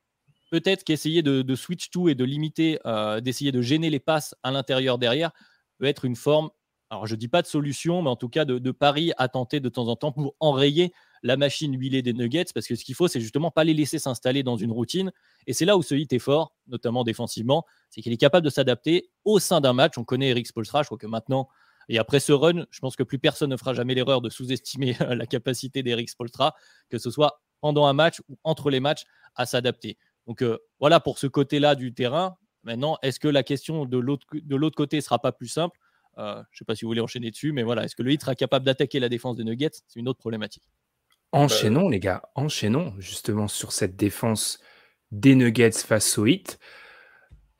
peut-être 0.51 0.83
qu'essayer 0.83 1.21
de, 1.21 1.55
switch 1.55 1.89
tout 1.89 2.09
et 2.09 2.15
de 2.15 2.23
limiter, 2.25 2.79
d'essayer 3.21 3.51
de 3.51 3.61
gêner 3.61 3.89
les 3.89 3.99
passes 3.99 4.35
à 4.41 4.51
l'intérieur 4.51 4.97
derrière 4.97 5.31
peut 5.77 5.85
être 5.85 6.05
une 6.05 6.15
forme 6.15 6.49
alors 6.89 7.05
je 7.05 7.13
ne 7.13 7.19
dis 7.19 7.27
pas 7.27 7.41
de 7.41 7.47
solution, 7.47 8.01
mais 8.01 8.09
en 8.09 8.15
tout 8.15 8.29
cas 8.29 8.45
de, 8.45 8.57
de 8.57 8.71
paris 8.71 9.11
à 9.17 9.27
tenter 9.27 9.59
de 9.59 9.69
temps 9.69 9.87
en 9.87 9.95
temps 9.95 10.11
pour 10.11 10.35
enrayer 10.39 10.91
la 11.23 11.37
machine 11.37 11.77
huilée 11.79 12.01
des 12.01 12.13
Nuggets, 12.13 12.45
parce 12.53 12.67
que 12.67 12.75
ce 12.75 12.83
qu'il 12.83 12.95
faut, 12.95 13.07
c'est 13.07 13.21
justement 13.21 13.51
pas 13.51 13.63
les 13.63 13.73
laisser 13.73 13.99
s'installer 13.99 14.43
dans 14.43 14.57
une 14.57 14.71
routine. 14.71 15.11
Et 15.47 15.53
c'est 15.53 15.65
là 15.65 15.77
où 15.77 15.83
ce 15.83 15.95
hit 15.95 16.11
est 16.13 16.19
fort, 16.19 16.53
notamment 16.67 17.03
défensivement, 17.03 17.65
c'est 17.89 18.01
qu'il 18.01 18.13
est 18.13 18.17
capable 18.17 18.45
de 18.45 18.49
s'adapter 18.49 19.09
au 19.25 19.39
sein 19.39 19.61
d'un 19.61 19.73
match. 19.73 19.97
On 19.97 20.03
connaît 20.03 20.29
Eric 20.29 20.47
Spolstra, 20.47 20.83
je 20.83 20.87
crois 20.87 20.97
que 20.97 21.07
maintenant, 21.07 21.49
et 21.89 21.97
après 21.97 22.19
ce 22.19 22.31
run, 22.31 22.65
je 22.69 22.79
pense 22.79 22.95
que 22.95 23.03
plus 23.03 23.17
personne 23.17 23.49
ne 23.49 23.57
fera 23.57 23.73
jamais 23.73 23.95
l'erreur 23.95 24.21
de 24.21 24.29
sous-estimer 24.29 24.95
la 25.09 25.25
capacité 25.25 25.83
d'Eric 25.83 26.09
Spolstra, 26.09 26.55
que 26.89 26.99
ce 26.99 27.09
soit 27.09 27.41
pendant 27.61 27.87
un 27.87 27.93
match 27.93 28.21
ou 28.29 28.37
entre 28.43 28.69
les 28.69 28.79
matchs, 28.79 29.03
à 29.35 29.45
s'adapter. 29.45 29.97
Donc 30.27 30.43
euh, 30.43 30.59
voilà 30.79 30.99
pour 30.99 31.17
ce 31.17 31.27
côté-là 31.27 31.75
du 31.75 31.93
terrain. 31.93 32.37
Maintenant, 32.63 32.97
est-ce 33.01 33.19
que 33.19 33.27
la 33.27 33.43
question 33.43 33.85
de 33.85 33.97
l'autre 33.97 34.75
côté 34.75 34.97
ne 34.97 35.01
sera 35.01 35.19
pas 35.19 35.31
plus 35.31 35.47
simple? 35.47 35.79
Euh, 36.17 36.35
je 36.35 36.39
ne 36.39 36.59
sais 36.59 36.65
pas 36.65 36.75
si 36.75 36.85
vous 36.85 36.89
voulez 36.89 37.01
enchaîner 37.01 37.31
dessus, 37.31 37.51
mais 37.51 37.63
voilà, 37.63 37.85
est-ce 37.85 37.95
que 37.95 38.03
le 38.03 38.11
hit 38.11 38.21
sera 38.21 38.35
capable 38.35 38.65
d'attaquer 38.65 38.99
la 38.99 39.09
défense 39.09 39.37
des 39.37 39.43
Nuggets? 39.43 39.81
C'est 39.87 39.99
une 39.99 40.07
autre 40.07 40.19
problématique. 40.19 40.63
Enchaînons, 41.31 41.89
les 41.89 41.99
gars, 41.99 42.23
enchaînons 42.35 42.93
justement 42.97 43.47
sur 43.47 43.71
cette 43.71 43.95
défense 43.95 44.59
des 45.11 45.35
Nuggets 45.35 45.71
face 45.71 46.17
au 46.17 46.25
hit. 46.25 46.59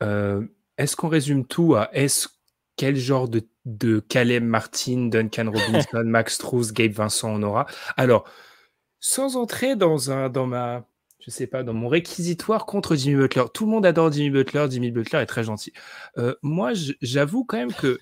Euh, 0.01 0.45
est-ce 0.77 0.95
qu'on 0.95 1.09
résume 1.09 1.45
tout 1.45 1.75
à 1.75 1.89
est-ce 1.93 2.29
quel 2.77 2.95
genre 2.95 3.27
de, 3.27 3.47
de 3.65 3.99
Caleb 3.99 4.43
Martin, 4.43 5.07
Duncan 5.09 5.51
Robinson, 5.53 6.03
Max 6.05 6.35
Struz, 6.35 6.71
Gabe 6.71 6.93
Vincent 6.93 7.29
on 7.29 7.43
aura? 7.43 7.67
Alors, 7.97 8.27
sans 8.99 9.35
entrer 9.35 9.75
dans, 9.75 10.11
un, 10.11 10.29
dans 10.29 10.47
ma, 10.47 10.85
je 11.19 11.29
sais 11.29 11.47
pas, 11.47 11.63
dans 11.63 11.73
mon 11.73 11.89
réquisitoire 11.89 12.65
contre 12.65 12.95
Jimmy 12.95 13.17
Butler. 13.17 13.45
Tout 13.53 13.65
le 13.65 13.71
monde 13.71 13.85
adore 13.85 14.11
Jimmy 14.11 14.29
Butler. 14.29 14.67
Jimmy 14.69 14.91
Butler 14.91 15.19
est 15.19 15.25
très 15.25 15.43
gentil. 15.43 15.73
Euh, 16.17 16.35
moi, 16.41 16.71
j'avoue 17.01 17.43
quand 17.43 17.57
même 17.57 17.73
que 17.73 17.99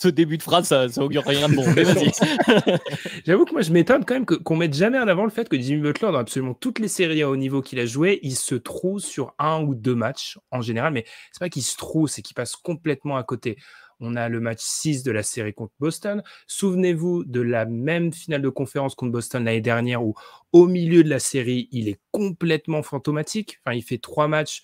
ce 0.00 0.08
début 0.08 0.38
de 0.38 0.42
phrase, 0.42 0.68
ça, 0.68 0.88
ça 0.88 1.02
augure 1.02 1.24
rien 1.24 1.48
de 1.48 1.54
bon. 1.56 1.64
J'avoue 3.26 3.44
que 3.44 3.52
moi, 3.52 3.62
je 3.62 3.72
m'étonne 3.72 4.04
quand 4.04 4.14
même 4.14 4.26
qu'on 4.26 4.56
mette 4.56 4.74
jamais 4.74 4.98
en 4.98 5.08
avant 5.08 5.24
le 5.24 5.30
fait 5.30 5.48
que 5.48 5.58
Jimmy 5.58 5.82
Butler, 5.82 6.12
dans 6.12 6.18
absolument 6.18 6.54
toutes 6.54 6.78
les 6.78 6.86
séries 6.86 7.22
à 7.22 7.28
haut 7.28 7.36
niveau 7.36 7.62
qu'il 7.62 7.80
a 7.80 7.86
joué, 7.86 8.20
il 8.22 8.36
se 8.36 8.54
trouve 8.54 9.00
sur 9.00 9.34
un 9.40 9.60
ou 9.62 9.74
deux 9.74 9.96
matchs 9.96 10.38
en 10.52 10.60
général. 10.60 10.92
Mais 10.92 11.04
c'est 11.32 11.40
pas 11.40 11.48
qu'il 11.48 11.64
se 11.64 11.76
trouve, 11.76 12.08
c'est 12.08 12.22
qu'il 12.22 12.34
passe 12.34 12.54
complètement 12.54 13.16
à 13.16 13.24
côté. 13.24 13.56
On 13.98 14.14
a 14.14 14.28
le 14.28 14.38
match 14.38 14.60
6 14.60 15.02
de 15.02 15.10
la 15.10 15.24
série 15.24 15.52
contre 15.52 15.74
Boston. 15.80 16.22
Souvenez-vous 16.46 17.24
de 17.24 17.40
la 17.40 17.66
même 17.66 18.12
finale 18.12 18.42
de 18.42 18.48
conférence 18.48 18.94
contre 18.94 19.10
Boston 19.10 19.44
l'année 19.44 19.60
dernière 19.60 20.04
où, 20.04 20.14
au 20.52 20.68
milieu 20.68 21.02
de 21.02 21.10
la 21.10 21.18
série, 21.18 21.68
il 21.72 21.88
est 21.88 21.98
complètement 22.12 22.84
fantomatique. 22.84 23.58
Enfin, 23.64 23.74
il 23.74 23.82
fait 23.82 23.98
trois 23.98 24.28
matchs 24.28 24.62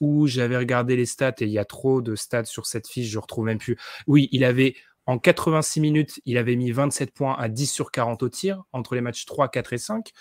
où 0.00 0.26
j'avais 0.26 0.56
regardé 0.56 0.96
les 0.96 1.06
stats 1.06 1.34
et 1.40 1.44
il 1.44 1.50
y 1.50 1.58
a 1.58 1.64
trop 1.64 2.02
de 2.02 2.14
stats 2.14 2.44
sur 2.44 2.66
cette 2.66 2.88
fiche, 2.88 3.08
je 3.08 3.18
retrouve 3.18 3.46
même 3.46 3.58
plus. 3.58 3.76
Oui, 4.06 4.28
il 4.32 4.44
avait 4.44 4.74
en 5.06 5.18
86 5.18 5.80
minutes, 5.80 6.20
il 6.24 6.36
avait 6.36 6.56
mis 6.56 6.72
27 6.72 7.12
points 7.12 7.36
à 7.38 7.48
10 7.48 7.66
sur 7.70 7.90
40 7.90 8.22
au 8.22 8.28
tir 8.28 8.64
entre 8.72 8.94
les 8.94 9.00
matchs 9.00 9.24
3, 9.24 9.48
4 9.48 9.72
et 9.72 9.78
5. 9.78 10.12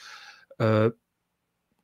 Euh, 0.61 0.91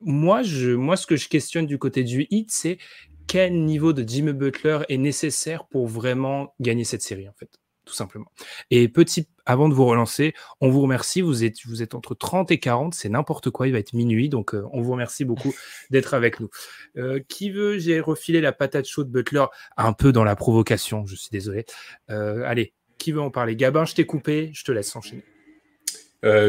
moi, 0.00 0.42
je, 0.42 0.70
moi, 0.70 0.96
ce 0.96 1.06
que 1.06 1.16
je 1.16 1.28
questionne 1.28 1.66
du 1.66 1.78
côté 1.78 2.04
du 2.04 2.26
hit, 2.30 2.50
c'est 2.50 2.78
quel 3.26 3.64
niveau 3.64 3.92
de 3.92 4.06
Jimmy 4.06 4.32
Butler 4.32 4.80
est 4.88 4.98
nécessaire 4.98 5.66
pour 5.66 5.86
vraiment 5.86 6.54
gagner 6.60 6.84
cette 6.84 7.02
série, 7.02 7.28
en 7.28 7.34
fait? 7.34 7.61
Tout 7.84 7.94
simplement. 7.94 8.30
Et 8.70 8.88
petit, 8.88 9.26
avant 9.44 9.68
de 9.68 9.74
vous 9.74 9.84
relancer, 9.84 10.34
on 10.60 10.70
vous 10.70 10.82
remercie. 10.82 11.20
Vous 11.20 11.44
êtes, 11.44 11.56
vous 11.66 11.82
êtes 11.82 11.94
entre 11.94 12.14
30 12.14 12.50
et 12.50 12.58
40, 12.58 12.94
c'est 12.94 13.08
n'importe 13.08 13.50
quoi. 13.50 13.66
Il 13.66 13.72
va 13.72 13.78
être 13.78 13.92
minuit, 13.92 14.28
donc 14.28 14.54
euh, 14.54 14.64
on 14.72 14.80
vous 14.80 14.92
remercie 14.92 15.24
beaucoup 15.24 15.52
d'être 15.90 16.14
avec 16.14 16.40
nous. 16.40 16.48
Euh, 16.96 17.20
qui 17.28 17.50
veut 17.50 17.78
J'ai 17.78 18.00
refilé 18.00 18.40
la 18.40 18.52
patate 18.52 18.86
chaude 18.86 19.10
Butler 19.10 19.44
un 19.76 19.92
peu 19.92 20.12
dans 20.12 20.24
la 20.24 20.36
provocation. 20.36 21.06
Je 21.06 21.16
suis 21.16 21.30
désolé. 21.30 21.64
Euh, 22.10 22.44
allez, 22.44 22.72
qui 22.98 23.12
veut 23.12 23.20
en 23.20 23.30
parler? 23.30 23.56
Gabin, 23.56 23.84
je 23.84 23.94
t'ai 23.94 24.06
coupé, 24.06 24.50
je 24.54 24.64
te 24.64 24.70
laisse 24.70 24.94
enchaîner. 24.94 25.24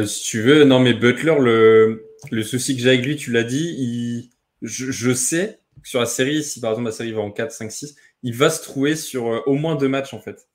si 0.06 0.24
tu 0.24 0.42
veux, 0.42 0.66
non 0.66 0.80
mais 0.80 0.94
Butler, 0.94 1.36
le, 1.40 2.06
le 2.32 2.44
souci 2.44 2.76
que 2.76 2.82
j'ai 2.82 2.90
avec 2.90 3.06
lui, 3.06 3.16
tu 3.16 3.32
l'as 3.32 3.44
dit, 3.44 3.76
il, 3.80 4.30
je, 4.62 4.92
je, 4.92 5.14
sais 5.14 5.60
sur 5.84 6.00
la 6.00 6.06
série, 6.06 6.44
si 6.44 6.62
par 6.62 6.72
exemple 6.72 6.90
la 6.90 6.94
série 6.94 7.12
va 7.12 7.22
en 7.22 7.32
4, 7.32 7.52
5, 7.52 7.72
6, 7.72 7.96
il 8.22 8.36
va 8.36 8.52
se 8.52 8.62
trouver 8.62 8.96
sur 8.96 9.42
au 9.48 9.56
moins 9.56 9.76
deux 9.76 9.90
matchs 9.90 10.14
en 10.14 10.20
fait. 10.20 10.48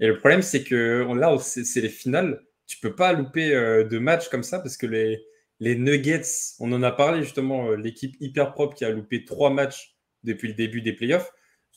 Et 0.00 0.06
le 0.06 0.18
problème, 0.18 0.42
c'est 0.42 0.62
que 0.62 1.06
là, 1.14 1.36
c'est 1.38 1.80
les 1.80 1.88
finales. 1.88 2.42
Tu 2.66 2.78
peux 2.78 2.94
pas 2.94 3.12
louper 3.12 3.54
euh, 3.54 3.84
de 3.84 3.98
matchs 3.98 4.28
comme 4.28 4.42
ça 4.42 4.58
parce 4.58 4.76
que 4.76 4.86
les, 4.86 5.24
Nuggets, 5.60 6.56
on 6.58 6.72
en 6.72 6.82
a 6.82 6.92
parlé 6.92 7.22
justement, 7.22 7.70
euh, 7.70 7.76
l'équipe 7.76 8.16
hyper 8.20 8.52
propre 8.52 8.74
qui 8.74 8.84
a 8.84 8.90
loupé 8.90 9.24
trois 9.24 9.50
matchs 9.50 9.96
depuis 10.24 10.48
le 10.48 10.54
début 10.54 10.82
des 10.82 10.92
playoffs. 10.92 11.32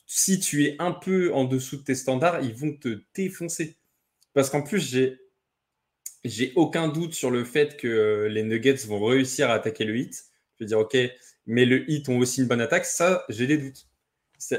Si 0.06 0.40
tu 0.40 0.64
es 0.64 0.76
un 0.80 0.92
peu 0.92 1.32
en 1.32 1.44
dessous 1.44 1.76
de 1.76 1.82
tes 1.82 1.94
standards, 1.94 2.42
ils 2.42 2.54
vont 2.54 2.74
te 2.74 3.00
défoncer. 3.14 3.78
Parce 4.34 4.50
qu'en 4.50 4.62
plus, 4.62 4.80
j'ai 4.90 5.18
j'ai 6.24 6.52
aucun 6.54 6.88
doute 6.88 7.14
sur 7.14 7.30
le 7.30 7.44
fait 7.44 7.78
que 7.78 7.88
euh, 7.88 8.28
les 8.28 8.42
Nuggets 8.42 8.86
vont 8.86 9.02
réussir 9.02 9.48
à 9.48 9.54
attaquer 9.54 9.84
le 9.84 9.96
hit. 9.96 10.24
Je 10.58 10.64
veux 10.64 10.68
dire, 10.68 10.78
ok, 10.78 10.96
mais 11.46 11.64
le 11.64 11.90
hit 11.90 12.08
ont 12.10 12.18
aussi 12.18 12.42
une 12.42 12.48
bonne 12.48 12.60
attaque. 12.60 12.84
Ça, 12.84 13.24
j'ai 13.30 13.46
des 13.46 13.56
doutes. 13.56 13.86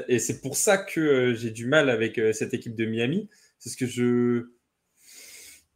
Et 0.08 0.18
c'est 0.18 0.40
pour 0.40 0.56
ça 0.56 0.78
que 0.78 1.34
j'ai 1.34 1.50
du 1.50 1.66
mal 1.66 1.90
avec 1.90 2.20
cette 2.32 2.54
équipe 2.54 2.74
de 2.74 2.84
Miami. 2.84 3.28
C'est 3.62 3.68
ce 3.68 3.76
que 3.76 3.86
je. 3.86 4.50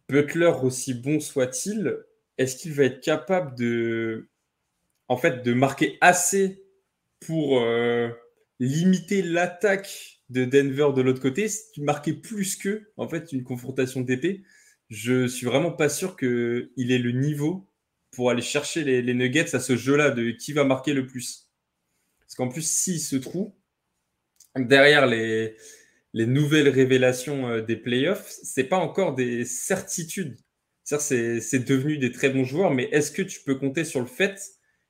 Butler, 0.08 0.52
aussi 0.62 0.92
bon 0.92 1.20
soit-il, 1.20 1.96
est-ce 2.36 2.56
qu'il 2.56 2.72
va 2.72 2.82
être 2.82 3.00
capable 3.00 3.56
de. 3.56 4.28
En 5.06 5.16
fait, 5.16 5.44
de 5.44 5.52
marquer 5.52 5.96
assez 6.00 6.64
pour 7.20 7.60
euh, 7.60 8.10
limiter 8.58 9.22
l'attaque 9.22 10.20
de 10.30 10.44
Denver 10.44 10.88
de 10.96 11.00
l'autre 11.00 11.22
côté, 11.22 11.46
marquer 11.78 12.12
plus 12.12 12.56
que 12.56 12.90
en 12.96 13.08
fait 13.08 13.30
une 13.30 13.44
confrontation 13.44 14.00
d'épée, 14.00 14.42
je 14.90 15.28
suis 15.28 15.46
vraiment 15.46 15.70
pas 15.70 15.88
sûr 15.88 16.16
qu'il 16.16 16.90
ait 16.90 16.98
le 16.98 17.12
niveau 17.12 17.68
pour 18.10 18.30
aller 18.30 18.42
chercher 18.42 18.82
les, 18.82 19.00
les 19.00 19.14
nuggets 19.14 19.54
à 19.54 19.60
ce 19.60 19.76
jeu-là 19.76 20.10
de 20.10 20.32
qui 20.32 20.52
va 20.52 20.64
marquer 20.64 20.92
le 20.92 21.06
plus. 21.06 21.48
Parce 22.18 22.34
qu'en 22.34 22.48
plus, 22.48 22.68
s'il 22.68 23.00
se 23.00 23.14
trouve 23.14 23.52
derrière 24.56 25.06
les, 25.06 25.56
les 26.16 26.26
nouvelles 26.26 26.70
révélations 26.70 27.46
euh, 27.46 27.60
des 27.60 27.76
playoffs, 27.76 28.34
c'est 28.42 28.64
pas 28.64 28.78
encore 28.78 29.14
des 29.14 29.44
certitudes. 29.44 30.38
C'est 30.82 31.58
devenu 31.58 31.98
des 31.98 32.10
très 32.10 32.30
bons 32.30 32.44
joueurs, 32.44 32.70
mais 32.70 32.84
est-ce 32.84 33.10
que 33.10 33.20
tu 33.20 33.42
peux 33.42 33.56
compter 33.56 33.84
sur 33.84 34.00
le 34.00 34.06
fait 34.06 34.40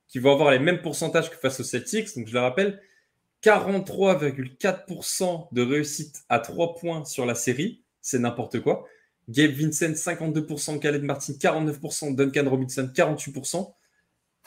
qu'ils 0.07 0.23
vont 0.23 0.31
avoir 0.31 0.53
les 0.53 0.61
mêmes 0.61 0.83
pourcentages 0.83 1.29
que 1.29 1.37
face 1.37 1.59
aux 1.59 1.65
Celtics? 1.65 2.15
Donc, 2.15 2.29
je 2.29 2.33
le 2.33 2.39
rappelle, 2.39 2.81
43,4% 3.43 5.49
de 5.51 5.63
réussite 5.63 6.23
à 6.29 6.39
3 6.39 6.77
points 6.77 7.05
sur 7.05 7.27
la 7.27 7.35
série, 7.35 7.83
c'est 8.01 8.21
n'importe 8.21 8.61
quoi. 8.61 8.87
Gabe 9.29 9.51
Vincent, 9.51 9.95
52%, 9.95 10.79
Khaled 10.79 11.03
Martin, 11.03 11.33
49%, 11.33 12.15
Duncan 12.15 12.49
Robinson, 12.49 12.89
48%. 12.95 13.75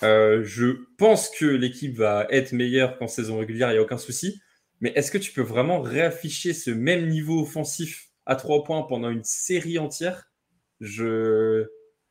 Euh, 0.03 0.45
je 0.45 0.67
pense 0.97 1.29
que 1.29 1.43
l'équipe 1.43 1.97
va 1.97 2.25
être 2.29 2.53
meilleure 2.53 2.97
qu'en 2.97 3.09
saison 3.09 3.37
régulière, 3.37 3.71
il 3.71 3.73
n'y 3.73 3.79
a 3.79 3.81
aucun 3.81 3.97
souci. 3.97 4.39
Mais 4.81 4.91
est-ce 4.95 5.11
que 5.11 5.17
tu 5.17 5.31
peux 5.33 5.41
vraiment 5.41 5.81
réafficher 5.81 6.53
ce 6.53 6.71
même 6.71 7.07
niveau 7.09 7.41
offensif 7.41 8.09
à 8.25 8.35
trois 8.35 8.63
points 8.63 8.83
pendant 8.83 9.09
une 9.09 9.23
série 9.23 9.79
entière? 9.79 10.29
Je. 10.79 11.67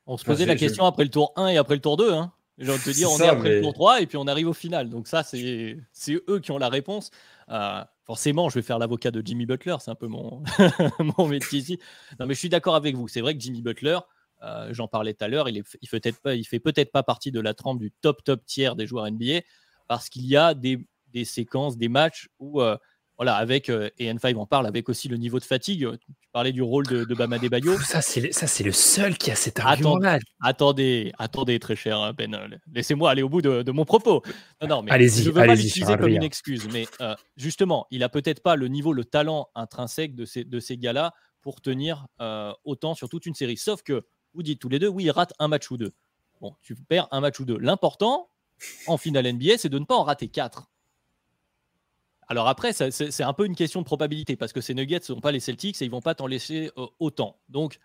On 0.07 0.17
se 0.17 0.25
posait 0.25 0.47
la 0.47 0.57
question 0.57 0.85
après 0.85 1.05
le 1.05 1.11
tour 1.11 1.33
1 1.37 1.49
et 1.49 1.57
après 1.57 1.75
le 1.75 1.81
tour 1.81 1.97
2. 1.97 2.13
Hein. 2.13 2.33
J'ai 2.59 2.71
envie 2.71 2.81
de 2.81 2.85
te 2.85 2.91
dire, 2.91 3.11
on 3.11 3.19
est 3.19 3.29
après 3.29 3.57
le 3.57 3.63
tour 3.63 3.75
3 3.75 4.01
et 4.01 4.07
puis 4.07 4.17
on 4.17 4.27
arrive 4.27 4.49
au 4.49 4.53
final. 4.53 4.89
Donc, 4.89 5.07
ça, 5.07 5.23
c'est 5.23 5.77
eux 6.09 6.41
qui 6.41 6.51
ont 6.51 6.59
la 6.59 6.69
réponse. 6.69 7.11
Euh, 7.51 7.85
forcément, 8.05 8.49
je 8.49 8.57
vais 8.57 8.63
faire 8.63 8.79
l'avocat 8.79 9.11
de 9.11 9.23
Jimmy 9.25 9.47
Butler. 9.47 9.77
C'est 9.81 9.91
un 9.91 9.95
peu 9.95 10.09
mon, 10.09 10.43
mon 11.19 11.29
métier 11.29 11.61
ici. 11.61 11.79
Non, 12.19 12.27
mais 12.27 12.35
je 12.35 12.39
suis 12.39 12.49
d'accord 12.49 12.75
avec 12.75 12.97
vous. 12.97 13.07
C'est 13.07 13.21
vrai 13.21 13.35
que 13.35 13.41
Jimmy 13.41 13.63
Butler, 13.63 13.99
J'en 14.71 14.89
parlais 14.89 15.15
tout 15.15 15.25
à 15.25 15.29
l'heure, 15.29 15.49
il, 15.49 15.63
il 15.81 15.89
fait 15.89 16.01
peut-être 16.01 16.21
pas, 16.21 16.33
peut-être 16.33 16.93
pas 16.93 17.03
partie 17.03 17.33
de 17.33 17.41
la 17.41 17.55
trempe 17.55 17.81
du 17.81 17.91
top 18.01 18.23
top 18.23 18.45
tiers 18.47 18.77
des 18.77 18.87
joueurs 18.87 19.11
NBA 19.11 19.41
parce 19.89 20.09
qu'il 20.09 20.27
y 20.27 20.37
a 20.37 20.55
des, 20.55 20.87
des, 21.13 21.25
séquences, 21.25 21.77
des 21.77 21.89
matchs 21.89 22.29
où 22.39 22.61
voilà, 23.19 23.35
avec, 23.35 23.69
euh, 23.69 23.91
et 23.99 24.13
N5 24.13 24.37
en 24.37 24.47
parle, 24.47 24.67
avec 24.69 24.89
aussi 24.89 25.09
le 25.09 25.17
niveau 25.17 25.41
de 25.41 25.45
fatigue. 25.45 25.85
Euh, 25.85 25.97
tu 25.97 26.13
parlais 26.31 26.53
du 26.53 26.63
rôle 26.63 26.87
de, 26.87 27.03
de 27.03 27.15
Bama 27.17 27.37
Bayo. 27.39 27.77
Ça, 27.81 28.01
c'est, 28.01 28.33
c'est 28.33 28.63
le 28.63 28.71
seul 28.71 29.19
qui 29.19 29.33
a 29.33 29.35
cet 29.35 29.59
argument-là. 29.59 30.21
Attendez, 30.41 31.13
attendez, 31.19 31.59
très 31.59 31.75
cher 31.75 31.99
hein, 31.99 32.13
Ben. 32.13 32.61
Laissez-moi 32.73 33.11
aller 33.11 33.23
au 33.23 33.29
bout 33.29 33.43
de, 33.43 33.71
mon 33.73 33.85
propos. 33.85 34.23
Non, 34.63 34.69
non, 34.69 34.83
mais 34.83 34.93
allez-y, 34.93 35.25
je 35.25 35.31
ne 35.31 35.35
veux 35.35 35.47
pas 35.47 35.55
l'utiliser 35.57 35.97
comme 35.97 36.09
une 36.09 36.23
excuse. 36.23 36.69
Mais 36.73 36.87
euh, 37.01 37.17
justement, 37.37 37.89
il 37.91 38.05
a 38.05 38.09
peut-être 38.09 38.41
pas 38.41 38.55
le 38.55 38.69
niveau, 38.69 38.93
le 38.93 39.05
talent 39.05 39.49
intrinsèque 39.57 40.15
de 40.15 40.25
ces, 40.25 40.45
de 40.45 40.61
ces 40.61 40.79
gars-là 40.79 41.13
pour 41.41 41.61
tenir 41.61 42.07
autant 42.65 42.95
sur 42.95 43.09
toute 43.09 43.27
une 43.27 43.35
série. 43.35 43.57
Sauf 43.57 43.83
que, 43.83 44.07
vous 44.35 44.45
dites 44.45 44.61
tous 44.61 44.69
les 44.69 44.79
deux, 44.79 44.89
oui, 44.89 45.05
il 45.05 45.11
rate 45.11 45.33
un 45.41 45.49
match 45.49 45.69
ou 45.73 45.77
deux. 45.77 45.93
Bon, 46.41 46.55
tu 46.63 46.77
perds 46.77 47.09
un 47.11 47.21
match 47.21 47.41
ou 47.41 47.45
deux. 47.45 47.59
L'important, 47.59 48.31
en 48.87 48.97
finale 48.97 49.33
NBA, 49.33 49.59
c'est 49.59 49.69
de 49.69 49.79
ne 49.79 49.85
pas 49.85 49.97
en 49.97 50.05
rater 50.05 50.29
quatre. 50.29 50.71
Alors 52.31 52.47
après, 52.47 52.75
c'est 52.75 53.23
un 53.23 53.33
peu 53.33 53.47
une 53.47 53.57
question 53.57 53.81
de 53.81 53.87
probabilité 53.87 54.37
parce 54.37 54.53
que 54.53 54.61
ces 54.61 54.75
Nuggets 54.75 54.99
ne 54.99 55.05
sont 55.05 55.21
pas 55.21 55.33
les 55.33 55.41
Celtics 55.41 55.81
et 55.81 55.87
ils 55.87 55.91
vont 55.91 56.03
pas 56.03 56.15
t'en 56.15 56.27
laisser 56.27 56.71
euh, 56.77 56.87
autant. 56.99 57.41
Donc, 57.49 57.79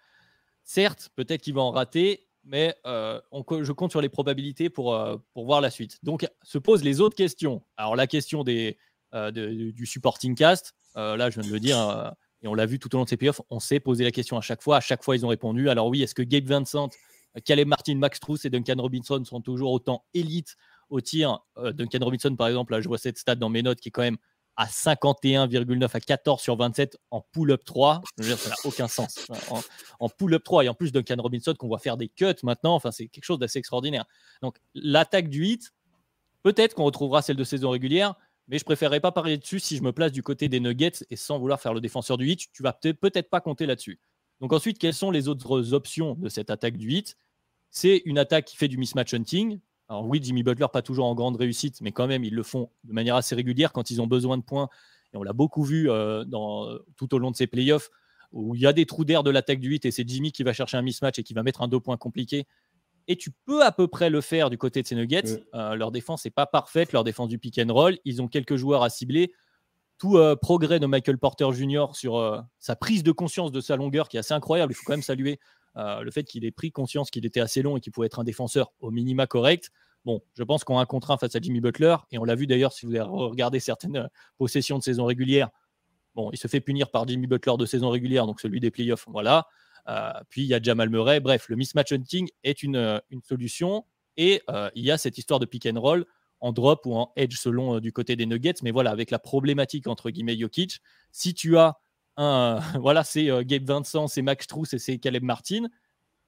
certes, 0.63 1.11
peut-être 1.15 1.41
qu'il 1.41 1.53
va 1.53 1.61
en 1.61 1.71
rater, 1.71 2.27
mais 2.43 2.75
euh, 2.85 3.21
je 3.31 3.71
compte 3.71 3.91
sur 3.91 4.01
les 4.01 4.09
probabilités 4.09 4.69
pour, 4.69 4.95
euh, 4.95 5.15
pour 5.33 5.45
voir 5.45 5.61
la 5.61 5.69
suite. 5.69 5.97
Donc, 6.03 6.27
se 6.41 6.57
posent 6.57 6.83
les 6.83 6.99
autres 6.99 7.15
questions. 7.15 7.63
Alors, 7.77 7.95
la 7.95 8.05
question 8.05 8.43
des, 8.43 8.77
du 9.31 9.85
supporting 9.85 10.35
cast, 10.35 10.73
là, 10.95 11.29
je 11.29 11.39
viens 11.39 11.49
de 11.49 11.53
le 11.53 11.61
dire, 11.61 12.13
et 12.41 12.47
on 12.49 12.53
l'a 12.53 12.65
vu 12.65 12.79
tout 12.79 12.93
au 12.95 12.97
long 12.97 13.05
de 13.05 13.09
ces 13.09 13.15
playoffs, 13.15 13.41
on 13.49 13.61
s'est 13.61 13.79
posé 13.79 14.03
la 14.03 14.11
question 14.11 14.37
à 14.37 14.41
chaque 14.41 14.61
fois. 14.61 14.77
À 14.77 14.81
chaque 14.81 15.03
fois, 15.03 15.15
ils 15.15 15.25
ont 15.25 15.29
répondu. 15.29 15.69
Alors, 15.69 15.87
oui, 15.87 16.03
est-ce 16.03 16.15
que 16.15 16.23
Gabe 16.23 16.47
Vincent, 16.47 16.89
Caleb 17.45 17.69
Martin, 17.69 17.95
Max 17.95 18.19
Truss 18.19 18.43
et 18.43 18.49
Duncan 18.49 18.75
Robinson 18.77 19.23
sont 19.23 19.39
toujours 19.39 19.71
autant 19.71 20.03
élites 20.13 20.57
au 20.89 20.99
tir? 20.99 21.39
Duncan 21.55 21.99
Robinson, 22.01 22.35
par 22.35 22.47
exemple, 22.47 22.73
là, 22.73 22.81
je 22.81 22.89
vois 22.89 22.97
cette 22.97 23.17
stat 23.17 23.35
dans 23.35 23.49
mes 23.49 23.61
notes 23.61 23.79
qui 23.79 23.87
est 23.87 23.91
quand 23.91 24.01
même 24.01 24.17
à 24.55 24.67
51,9 24.67 25.89
à 25.93 25.99
14 25.99 26.41
sur 26.41 26.55
27 26.55 26.97
en 27.11 27.21
pull-up 27.21 27.63
3. 27.65 28.01
ça 28.19 28.49
n'a 28.49 28.55
aucun 28.65 28.87
sens. 28.87 29.27
En, 29.99 30.09
pull-up 30.09 30.43
3 30.43 30.65
et 30.65 30.69
en 30.69 30.73
plus 30.73 30.91
Duncan 30.91 31.15
Robinson 31.19 31.53
qu'on 31.57 31.67
voit 31.67 31.79
faire 31.79 31.97
des 31.97 32.09
cuts 32.09 32.25
maintenant, 32.43 32.75
enfin, 32.75 32.91
c'est 32.91 33.07
quelque 33.07 33.23
chose 33.23 33.39
d'assez 33.39 33.59
extraordinaire. 33.59 34.05
Donc 34.41 34.57
l'attaque 34.75 35.29
du 35.29 35.45
hit, 35.45 35.73
peut-être 36.43 36.75
qu'on 36.75 36.83
retrouvera 36.83 37.21
celle 37.21 37.35
de 37.35 37.43
saison 37.43 37.71
régulière, 37.71 38.15
mais 38.47 38.59
je 38.59 38.65
préférerais 38.65 38.99
pas 38.99 39.11
parler 39.11 39.37
dessus 39.37 39.59
si 39.59 39.77
je 39.77 39.83
me 39.83 39.91
place 39.91 40.11
du 40.11 40.21
côté 40.21 40.49
des 40.49 40.59
Nuggets 40.59 41.05
et 41.09 41.15
sans 41.15 41.39
vouloir 41.39 41.59
faire 41.59 41.73
le 41.73 41.81
défenseur 41.81 42.17
du 42.17 42.27
hit, 42.29 42.51
tu 42.51 42.61
vas 42.61 42.73
peut-être 42.73 43.29
pas 43.29 43.41
compter 43.41 43.65
là-dessus. 43.65 43.99
Donc 44.39 44.53
ensuite, 44.53 44.77
quelles 44.77 44.93
sont 44.93 45.11
les 45.11 45.27
autres 45.27 45.73
options 45.73 46.15
de 46.15 46.29
cette 46.29 46.49
attaque 46.49 46.77
du 46.77 46.91
hit 46.91 47.17
C'est 47.71 48.01
une 48.05 48.17
attaque 48.17 48.45
qui 48.45 48.57
fait 48.57 48.67
du 48.67 48.77
mismatch 48.77 49.13
hunting, 49.13 49.59
alors 49.93 50.07
oui, 50.07 50.19
Jimmy 50.21 50.41
Butler, 50.41 50.65
pas 50.73 50.81
toujours 50.81 51.05
en 51.05 51.13
grande 51.13 51.35
réussite, 51.35 51.81
mais 51.81 51.91
quand 51.91 52.07
même, 52.07 52.23
ils 52.23 52.33
le 52.33 52.41
font 52.41 52.71
de 52.83 52.93
manière 52.93 53.15
assez 53.15 53.35
régulière 53.35 53.71
quand 53.71 53.91
ils 53.91 54.01
ont 54.01 54.07
besoin 54.07 54.37
de 54.37 54.43
points. 54.43 54.67
Et 55.13 55.17
on 55.17 55.23
l'a 55.23 55.33
beaucoup 55.33 55.63
vu 55.63 55.89
euh, 55.89 56.23
dans, 56.25 56.67
tout 56.97 57.13
au 57.13 57.19
long 57.19 57.29
de 57.29 57.35
ces 57.35 57.45
playoffs, 57.45 57.91
où 58.31 58.55
il 58.55 58.61
y 58.61 58.65
a 58.65 58.73
des 58.73 58.87
trous 58.87 59.05
d'air 59.05 59.21
de 59.21 59.29
l'attaque 59.29 59.59
du 59.59 59.69
8 59.69 59.85
et 59.85 59.91
c'est 59.91 60.07
Jimmy 60.07 60.31
qui 60.31 60.41
va 60.41 60.51
chercher 60.51 60.77
un 60.77 60.81
mismatch 60.81 61.19
et 61.19 61.23
qui 61.23 61.35
va 61.35 61.43
mettre 61.43 61.61
un 61.61 61.67
deux 61.67 61.79
points 61.79 61.97
compliqué. 61.97 62.47
Et 63.07 63.17
tu 63.17 63.29
peux 63.45 63.63
à 63.63 63.71
peu 63.71 63.87
près 63.87 64.09
le 64.09 64.21
faire 64.21 64.49
du 64.49 64.57
côté 64.57 64.81
de 64.81 64.87
ces 64.87 64.95
Nuggets. 64.95 65.43
Euh, 65.53 65.75
leur 65.75 65.91
défense 65.91 66.25
n'est 66.25 66.31
pas 66.31 66.47
parfaite, 66.47 66.91
leur 66.91 67.03
défense 67.03 67.27
du 67.27 67.37
pick 67.37 67.59
and 67.59 67.71
roll. 67.71 67.99
Ils 68.03 68.19
ont 68.21 68.27
quelques 68.27 68.55
joueurs 68.55 68.81
à 68.81 68.89
cibler. 68.89 69.31
Tout 69.99 70.17
euh, 70.17 70.35
progrès 70.35 70.79
de 70.79 70.87
Michael 70.87 71.19
Porter 71.19 71.51
Jr. 71.51 71.87
sur 71.93 72.43
sa 72.57 72.75
prise 72.75 73.03
de 73.03 73.11
conscience 73.11 73.51
de 73.51 73.61
sa 73.61 73.75
longueur, 73.75 74.09
qui 74.09 74.17
est 74.17 74.21
assez 74.21 74.33
incroyable. 74.33 74.73
Il 74.73 74.75
faut 74.75 74.83
quand 74.85 74.93
même 74.93 75.03
saluer 75.03 75.33
euh, 75.33 75.37
le 75.75 76.11
fait 76.11 76.23
qu'il 76.23 76.45
ait 76.45 76.51
pris 76.51 76.71
conscience 76.71 77.09
qu'il 77.09 77.25
était 77.25 77.39
assez 77.39 77.61
long 77.61 77.77
et 77.77 77.79
qu'il 77.79 77.91
pouvait 77.91 78.07
être 78.07 78.19
un 78.19 78.23
défenseur 78.23 78.73
au 78.79 78.91
minima 78.91 79.27
correct. 79.27 79.71
Bon, 80.05 80.21
je 80.37 80.43
pense 80.43 80.63
qu'on 80.63 80.77
a 80.77 80.81
un 80.81 80.85
contre 80.85 81.17
face 81.17 81.35
à 81.35 81.39
Jimmy 81.39 81.61
Butler, 81.61 81.95
et 82.11 82.17
on 82.17 82.25
l'a 82.25 82.35
vu 82.35 82.45
d'ailleurs 82.45 82.73
si 82.73 82.85
vous 82.85 82.93
regardé 83.29 83.59
certaines 83.59 83.97
euh, 83.97 84.07
possessions 84.37 84.77
de 84.77 84.83
saison 84.83 85.05
régulière. 85.05 85.49
Bon, 86.13 86.29
il 86.31 86.37
se 86.37 86.47
fait 86.47 86.59
punir 86.59 86.91
par 86.91 87.07
Jimmy 87.07 87.25
Butler 87.25 87.53
de 87.57 87.65
saison 87.65 87.89
régulière, 87.89 88.27
donc 88.27 88.41
celui 88.41 88.59
des 88.59 88.69
playoffs, 88.69 89.05
voilà. 89.07 89.47
Euh, 89.87 90.11
puis 90.29 90.41
il 90.43 90.47
y 90.47 90.53
a 90.53 90.61
Jamal 90.61 90.89
Murray. 90.89 91.19
Bref, 91.21 91.47
le 91.47 91.55
mismatch 91.55 91.93
hunting 91.93 92.29
est 92.43 92.63
une, 92.63 93.01
solution, 93.23 93.85
et 94.17 94.41
il 94.75 94.83
y 94.83 94.91
a 94.91 94.97
cette 94.97 95.17
histoire 95.17 95.39
de 95.39 95.45
pick 95.45 95.65
and 95.65 95.79
roll 95.79 96.05
en 96.39 96.51
drop 96.51 96.85
ou 96.85 96.93
en 96.93 97.11
edge 97.15 97.37
selon 97.37 97.79
du 97.79 97.91
côté 97.91 98.15
des 98.15 98.25
Nuggets. 98.25 98.61
Mais 98.61 98.71
voilà, 98.71 98.91
avec 98.91 99.09
la 99.09 99.19
problématique 99.19 99.87
entre 99.87 100.11
guillemets 100.11 100.37
Jokic, 100.37 100.81
si 101.11 101.33
tu 101.33 101.57
as 101.57 101.77
voilà, 102.17 103.03
c'est 103.03 103.29
euh, 103.29 103.43
Gabe 103.43 103.65
Vincent, 103.65 104.07
c'est 104.07 104.21
Max 104.21 104.47
Truss 104.47 104.73
et 104.73 104.79
c'est 104.79 104.99
Caleb 104.99 105.23
Martin. 105.23 105.67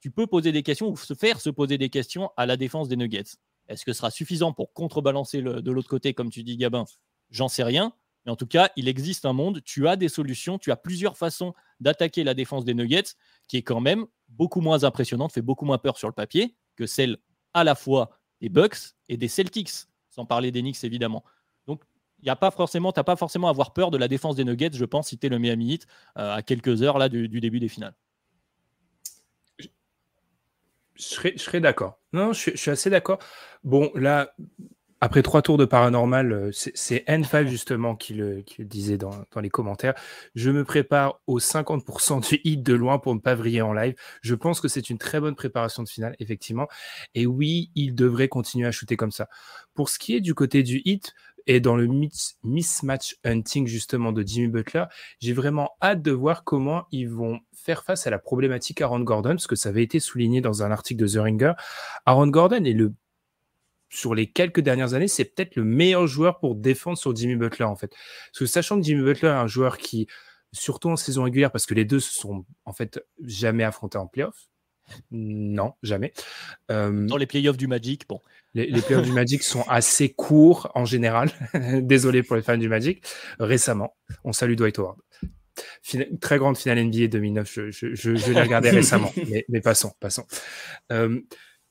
Tu 0.02 0.12
peux 0.12 0.28
poser 0.28 0.52
des 0.52 0.64
questions 0.64 0.90
ou 0.90 0.98
se 0.98 1.14
faire 1.14 1.40
se 1.40 1.50
poser 1.50 1.78
des 1.78 1.90
questions 1.90 2.32
à 2.38 2.46
la 2.46 2.58
défense 2.58 2.88
des 2.88 2.96
Nuggets. 2.96 3.38
Est-ce 3.68 3.86
que 3.86 3.94
ce 3.94 3.98
sera 3.98 4.12
suffisant 4.12 4.54
pour 4.54 4.74
contrebalancer 4.74 5.42
de 5.42 5.72
l'autre 5.72 5.90
côté, 5.90 6.14
comme 6.14 6.30
tu 6.30 6.44
dis, 6.44 6.58
Gabin? 6.58 6.86
J'en 7.32 7.48
sais 7.48 7.64
rien. 7.64 7.94
Mais 8.26 8.32
en 8.32 8.36
tout 8.36 8.48
cas, 8.48 8.70
il 8.76 8.88
existe 8.88 9.26
un 9.26 9.34
monde, 9.34 9.64
tu 9.64 9.88
as 9.88 9.96
des 9.96 10.10
solutions, 10.10 10.58
tu 10.58 10.72
as 10.72 10.76
plusieurs 10.76 11.18
façons 11.18 11.54
d'attaquer 11.80 12.24
la 12.24 12.34
défense 12.34 12.66
des 12.66 12.74
Nuggets, 12.74 13.14
qui 13.48 13.58
est 13.58 13.62
quand 13.62 13.82
même 13.82 14.06
beaucoup 14.30 14.62
moins 14.62 14.84
impressionnante, 14.84 15.32
fait 15.32 15.42
beaucoup 15.42 15.66
moins 15.66 15.78
peur 15.78 15.98
sur 15.98 16.08
le 16.08 16.14
papier 16.14 16.56
que 16.76 16.88
celle 16.88 17.18
à 17.54 17.64
la 17.64 17.76
fois 17.76 18.20
des 18.42 18.50
Bucks 18.50 18.96
et 19.10 19.18
des 19.18 19.28
Celtics, 19.28 19.88
sans 20.10 20.26
parler 20.26 20.52
des 20.52 20.62
Knicks 20.62 20.84
évidemment 20.84 21.24
y 22.26 22.30
a 22.30 22.36
pas 22.36 22.51
forcément, 22.51 22.91
t'as 22.91 23.03
pas 23.03 23.15
forcément 23.15 23.47
à 23.47 23.51
avoir 23.51 23.73
peur 23.73 23.91
de 23.91 23.97
la 23.97 24.07
défense 24.07 24.36
des 24.36 24.43
Nuggets, 24.43 24.71
je 24.73 24.86
pense, 24.86 25.09
si 25.09 25.17
tu 25.17 25.28
es 25.28 25.30
le 25.30 25.39
Miami 25.39 25.73
Heat 25.73 25.88
euh, 26.17 26.36
à 26.36 26.41
quelques 26.41 26.82
heures 26.82 26.97
là 26.97 27.09
du, 27.09 27.28
début 27.28 27.59
des 27.59 27.69
finales. 27.69 27.93
Je 30.95 31.34
serais, 31.38 31.59
d'accord. 31.59 31.99
Non, 32.13 32.32
je, 32.32 32.51
suis 32.55 32.71
assez 32.71 32.89
d'accord. 32.89 33.19
Bon, 33.65 33.91
là, 33.95 34.34
après 35.01 35.21
trois 35.23 35.41
tours 35.41 35.57
de 35.57 35.65
paranormal, 35.65 36.32
euh, 36.32 36.51
c'est 36.53 37.05
N5 37.07 37.47
justement 37.47 37.97
qui 37.97 38.13
le, 38.13 38.43
disait 38.59 38.97
dans, 38.97 39.11
les 39.41 39.49
commentaires. 39.49 39.93
Je 40.36 40.49
me 40.51 40.63
prépare 40.63 41.19
au 41.28 41.39
50% 41.39 42.30
du 42.30 42.39
hit 42.45 42.63
de 42.63 42.73
loin 42.73 42.97
pour 42.97 43.13
ne 43.13 43.19
pas 43.19 43.36
vriller 43.36 43.61
en 43.61 43.73
live. 43.73 43.93
Je 44.21 44.36
pense 44.36 44.61
que 44.61 44.69
c'est 44.69 44.89
une 44.89 44.97
très 44.97 45.19
bonne 45.19 45.36
préparation 45.36 45.84
de 45.84 45.89
finale, 45.89 46.15
effectivement. 46.19 46.67
Et 47.13 47.26
oui, 47.26 47.71
il 47.76 47.93
devrait 47.93 48.30
continuer 48.30 48.67
à 48.67 48.71
shooter 48.71 48.95
comme 48.95 49.11
ça. 49.11 49.28
Pour 49.73 49.89
ce 49.89 49.99
qui 49.99 50.15
est 50.15 50.21
du 50.21 50.34
côté 50.34 50.63
du 50.63 50.82
hit, 50.86 51.13
et 51.48 51.60
dans 51.60 51.76
le 51.76 51.88
mismatch 52.43 53.18
hunting 53.24 53.68
justement 53.68 54.12
de 54.12 54.24
Jimmy 54.26 54.48
Butler, 54.48 54.86
j'ai 55.20 55.34
vraiment 55.34 55.72
hâte 55.82 56.02
de 56.02 56.12
voir 56.12 56.43
comment 56.43 56.86
ils 56.91 57.10
vont 57.10 57.39
faire 57.54 57.84
face 57.84 58.08
à 58.08 58.10
la 58.10 58.20
problématique 58.20 58.82
Aaron 58.82 59.02
Gordon, 59.02 59.30
parce 59.30 59.48
que 59.48 59.56
ça 59.56 59.70
avait 59.70 59.84
été 59.84 60.00
souligné 60.00 60.41
dans 60.41 60.64
un 60.64 60.72
article 60.72 61.04
de 61.04 61.08
The 61.08 61.18
Ringer. 61.18 61.54
Aaron 62.06 62.28
Gordon 62.28 62.64
est 62.64 62.74
le 62.74 62.93
sur 63.89 64.16
les 64.16 64.30
quelques 64.30 64.60
dernières 64.60 64.93
années, 64.93 65.08
c'est 65.08 65.26
peut-être 65.26 65.56
le 65.56 65.64
meilleur 65.64 66.08
joueur 66.08 66.39
pour 66.39 66.56
défendre 66.56 66.98
sur 66.98 67.16
Jimmy 67.16 67.36
Butler 67.36 67.66
en 67.66 67.76
fait. 67.76 67.89
Parce 67.89 68.39
que 68.39 68.46
sachant 68.46 68.80
que 68.80 68.86
Jimmy 68.86 69.04
Butler 69.04 69.30
est 69.30 69.32
un 69.32 69.48
joueur 69.48 69.78
qui, 69.78 70.08
surtout 70.52 70.89
en 70.89 70.96
saison 70.96 71.24
régulière, 71.24 71.52
parce 71.52 71.66
que 71.66 71.74
les 71.74 71.86
deux 71.86 72.00
se 72.00 72.12
sont 72.12 72.46
en 72.66 72.74
fait 72.74 73.00
jamais 73.24 73.64
affrontés 73.64 73.98
en 73.98 74.08
playoff, 74.08 74.50
non, 75.12 75.74
jamais. 75.84 76.14
Euh, 76.72 77.08
Dans 77.08 77.18
les 77.18 77.26
playoffs 77.26 77.58
du 77.58 77.68
Magic, 77.68 78.08
bon. 78.08 78.22
Les, 78.54 78.68
les 78.68 78.82
playoffs 78.82 79.06
du 79.06 79.12
Magic 79.12 79.44
sont 79.44 79.64
assez 79.64 80.10
courts 80.10 80.72
en 80.76 80.86
général. 80.86 81.30
Désolé 81.82 82.24
pour 82.24 82.36
les 82.36 82.42
fans 82.42 82.58
du 82.58 82.70
Magic. 82.70 83.04
Récemment, 83.40 83.96
on 84.24 84.32
salue 84.32 84.56
Dwight 84.56 84.80
Howard. 84.80 84.98
très 86.22 86.38
grande 86.38 86.58
finale 86.58 86.84
NBA 86.86 87.08
2009, 87.08 87.52
je, 87.52 87.72
je, 87.72 87.94
je, 87.94 88.32
l'ai 88.32 88.42
regardé 88.42 88.70
récemment, 88.72 89.12
mais, 89.30 89.46
mais, 89.50 89.62
passons, 89.62 89.92
passons. 90.00 90.26
Euh, 90.92 91.20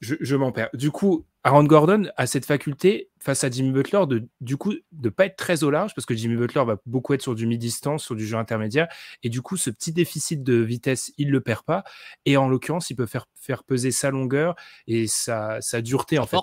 je, 0.01 0.37
m'en 0.37 0.53
perds. 0.53 0.71
Du 0.75 0.91
coup, 0.91 1.27
Aaron 1.47 1.65
Gordon 1.65 2.05
a 2.17 2.27
cette 2.27 2.47
faculté 2.47 3.11
face 3.19 3.45
à 3.45 3.51
Jimmy 3.51 3.71
Butler 3.71 4.07
de 4.09 4.27
du 4.41 4.57
coup 4.57 4.73
de 4.93 5.09
pas 5.11 5.27
être 5.27 5.37
très 5.37 5.63
au 5.63 5.71
large 5.71 5.95
parce 5.95 6.07
que 6.07 6.15
Jimmy 6.15 6.37
Butler 6.37 6.65
va 6.65 6.79
beaucoup 6.87 7.13
être 7.13 7.21
sur 7.21 7.35
du 7.35 7.47
mi-distance, 7.47 8.03
sur 8.03 8.17
du 8.17 8.27
jeu 8.27 8.39
intermédiaire. 8.39 8.89
Et 9.23 9.29
du 9.29 9.43
coup 9.43 9.59
ce 9.59 9.69
petit 9.69 9.93
déficit 9.93 10.43
de 10.43 10.55
vitesse 10.55 11.13
il 11.19 11.31
le 11.31 11.43
perd 11.43 11.63
pas. 11.63 11.85
Et 12.25 12.39
en 12.39 12.49
l'occurrence 12.49 12.89
il 12.89 12.97
peut 12.97 13.05
faire 13.05 13.27
faire 13.35 13.63
peser 13.63 13.91
sa 13.91 14.11
longueur 14.11 14.57
et 14.87 15.07
sa, 15.07 15.61
sa 15.61 15.83
dureté 15.83 16.19
en 16.19 16.27
fait, 16.27 16.39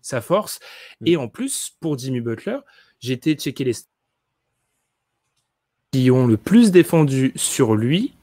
sa 0.00 0.22
force. 0.22 0.58
Mm. 1.00 1.06
et 1.06 1.16
en 1.18 1.28
plus 1.28 1.76
pour 1.78 1.98
Jimmy 1.98 2.22
Butler 2.22 2.58
j'ai 2.98 3.12
été 3.12 3.34
checker 3.34 3.64
les 3.64 3.74
qui 5.92 6.10
ont 6.10 6.26
le 6.26 6.38
plus 6.38 6.70
défendu 6.70 7.32
sur 7.36 7.74
lui 7.74 8.14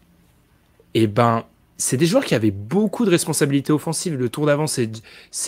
et 0.95 1.05
ben 1.05 1.45
c'est 1.77 1.97
des 1.97 2.05
joueurs 2.05 2.25
qui 2.25 2.35
avaient 2.35 2.51
beaucoup 2.51 3.05
de 3.05 3.09
responsabilités 3.09 3.71
offensives. 3.71 4.15
Le 4.15 4.29
tour 4.29 4.45
d'avant, 4.45 4.65
c'est, 4.67 4.87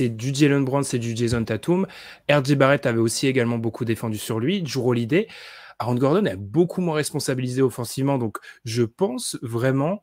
du 0.09 0.33
Jalen 0.33 0.63
Brown, 0.63 0.83
c'est 0.83 0.99
du 0.99 1.15
Jason 1.15 1.43
Tatum. 1.43 1.87
RJ 2.29 2.55
Barrett 2.55 2.85
avait 2.85 2.99
aussi 2.99 3.27
également 3.27 3.57
beaucoup 3.57 3.83
défendu 3.83 4.17
sur 4.17 4.39
lui. 4.39 4.61
Drew 4.61 4.89
Holiday. 4.89 5.27
Aaron 5.79 5.95
Gordon 5.95 6.25
est 6.25 6.35
beaucoup 6.35 6.81
moins 6.81 6.95
responsabilisé 6.95 7.61
offensivement. 7.61 8.17
Donc, 8.17 8.37
je 8.63 8.83
pense 8.83 9.37
vraiment 9.41 10.01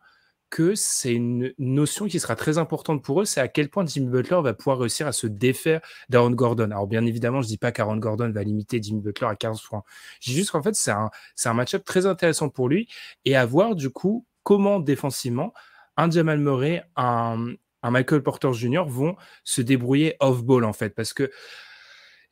que 0.48 0.74
c'est 0.74 1.12
une 1.12 1.52
notion 1.58 2.06
qui 2.06 2.18
sera 2.18 2.34
très 2.34 2.58
importante 2.58 3.02
pour 3.02 3.20
eux. 3.20 3.24
C'est 3.24 3.40
à 3.40 3.48
quel 3.48 3.68
point 3.68 3.84
Jimmy 3.84 4.08
Butler 4.08 4.40
va 4.42 4.54
pouvoir 4.54 4.78
réussir 4.78 5.06
à 5.06 5.12
se 5.12 5.26
défaire 5.26 5.80
d'Aaron 6.08 6.30
Gordon. 6.30 6.70
Alors, 6.70 6.86
bien 6.86 7.04
évidemment, 7.04 7.42
je 7.42 7.48
dis 7.48 7.58
pas 7.58 7.72
qu'Aaron 7.72 7.98
Gordon 7.98 8.30
va 8.30 8.42
limiter 8.42 8.80
Jimmy 8.82 9.00
Butler 9.00 9.28
à 9.28 9.36
15 9.36 9.60
points. 9.62 9.82
Je 10.20 10.30
dis 10.30 10.36
juste 10.36 10.50
qu'en 10.50 10.62
fait, 10.62 10.74
c'est 10.74 10.92
un, 10.92 11.10
c'est 11.34 11.48
un 11.48 11.54
match-up 11.54 11.84
très 11.84 12.06
intéressant 12.06 12.48
pour 12.48 12.68
lui 12.68 12.88
et 13.24 13.36
à 13.36 13.44
voir, 13.44 13.74
du 13.74 13.90
coup, 13.90 14.24
comment 14.44 14.80
défensivement 14.80 15.52
un 15.96 16.10
Jamal 16.10 16.38
Murray, 16.38 16.84
un, 16.96 17.54
un 17.82 17.90
Michael 17.90 18.22
Porter 18.22 18.52
Jr. 18.52 18.84
vont 18.86 19.16
se 19.44 19.62
débrouiller 19.62 20.16
off-ball 20.20 20.64
en 20.64 20.72
fait, 20.72 20.90
parce 20.90 21.12
que 21.12 21.30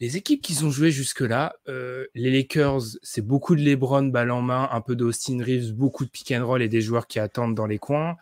les 0.00 0.16
équipes 0.16 0.42
qui 0.42 0.62
ont 0.64 0.70
joué 0.70 0.90
jusque-là, 0.90 1.54
euh, 1.68 2.06
les 2.14 2.30
Lakers, 2.30 2.82
c'est 3.02 3.24
beaucoup 3.24 3.54
de 3.54 3.62
LeBron 3.62 4.04
balle 4.04 4.32
en 4.32 4.42
main, 4.42 4.68
un 4.72 4.80
peu 4.80 4.96
d'Austin 4.96 5.42
Reeves, 5.42 5.72
beaucoup 5.72 6.04
de 6.04 6.10
pick 6.10 6.32
and 6.32 6.44
roll 6.44 6.62
et 6.62 6.68
des 6.68 6.80
joueurs 6.80 7.06
qui 7.06 7.20
attendent 7.20 7.54
dans 7.54 7.66
les 7.66 7.78
coins. 7.78 8.16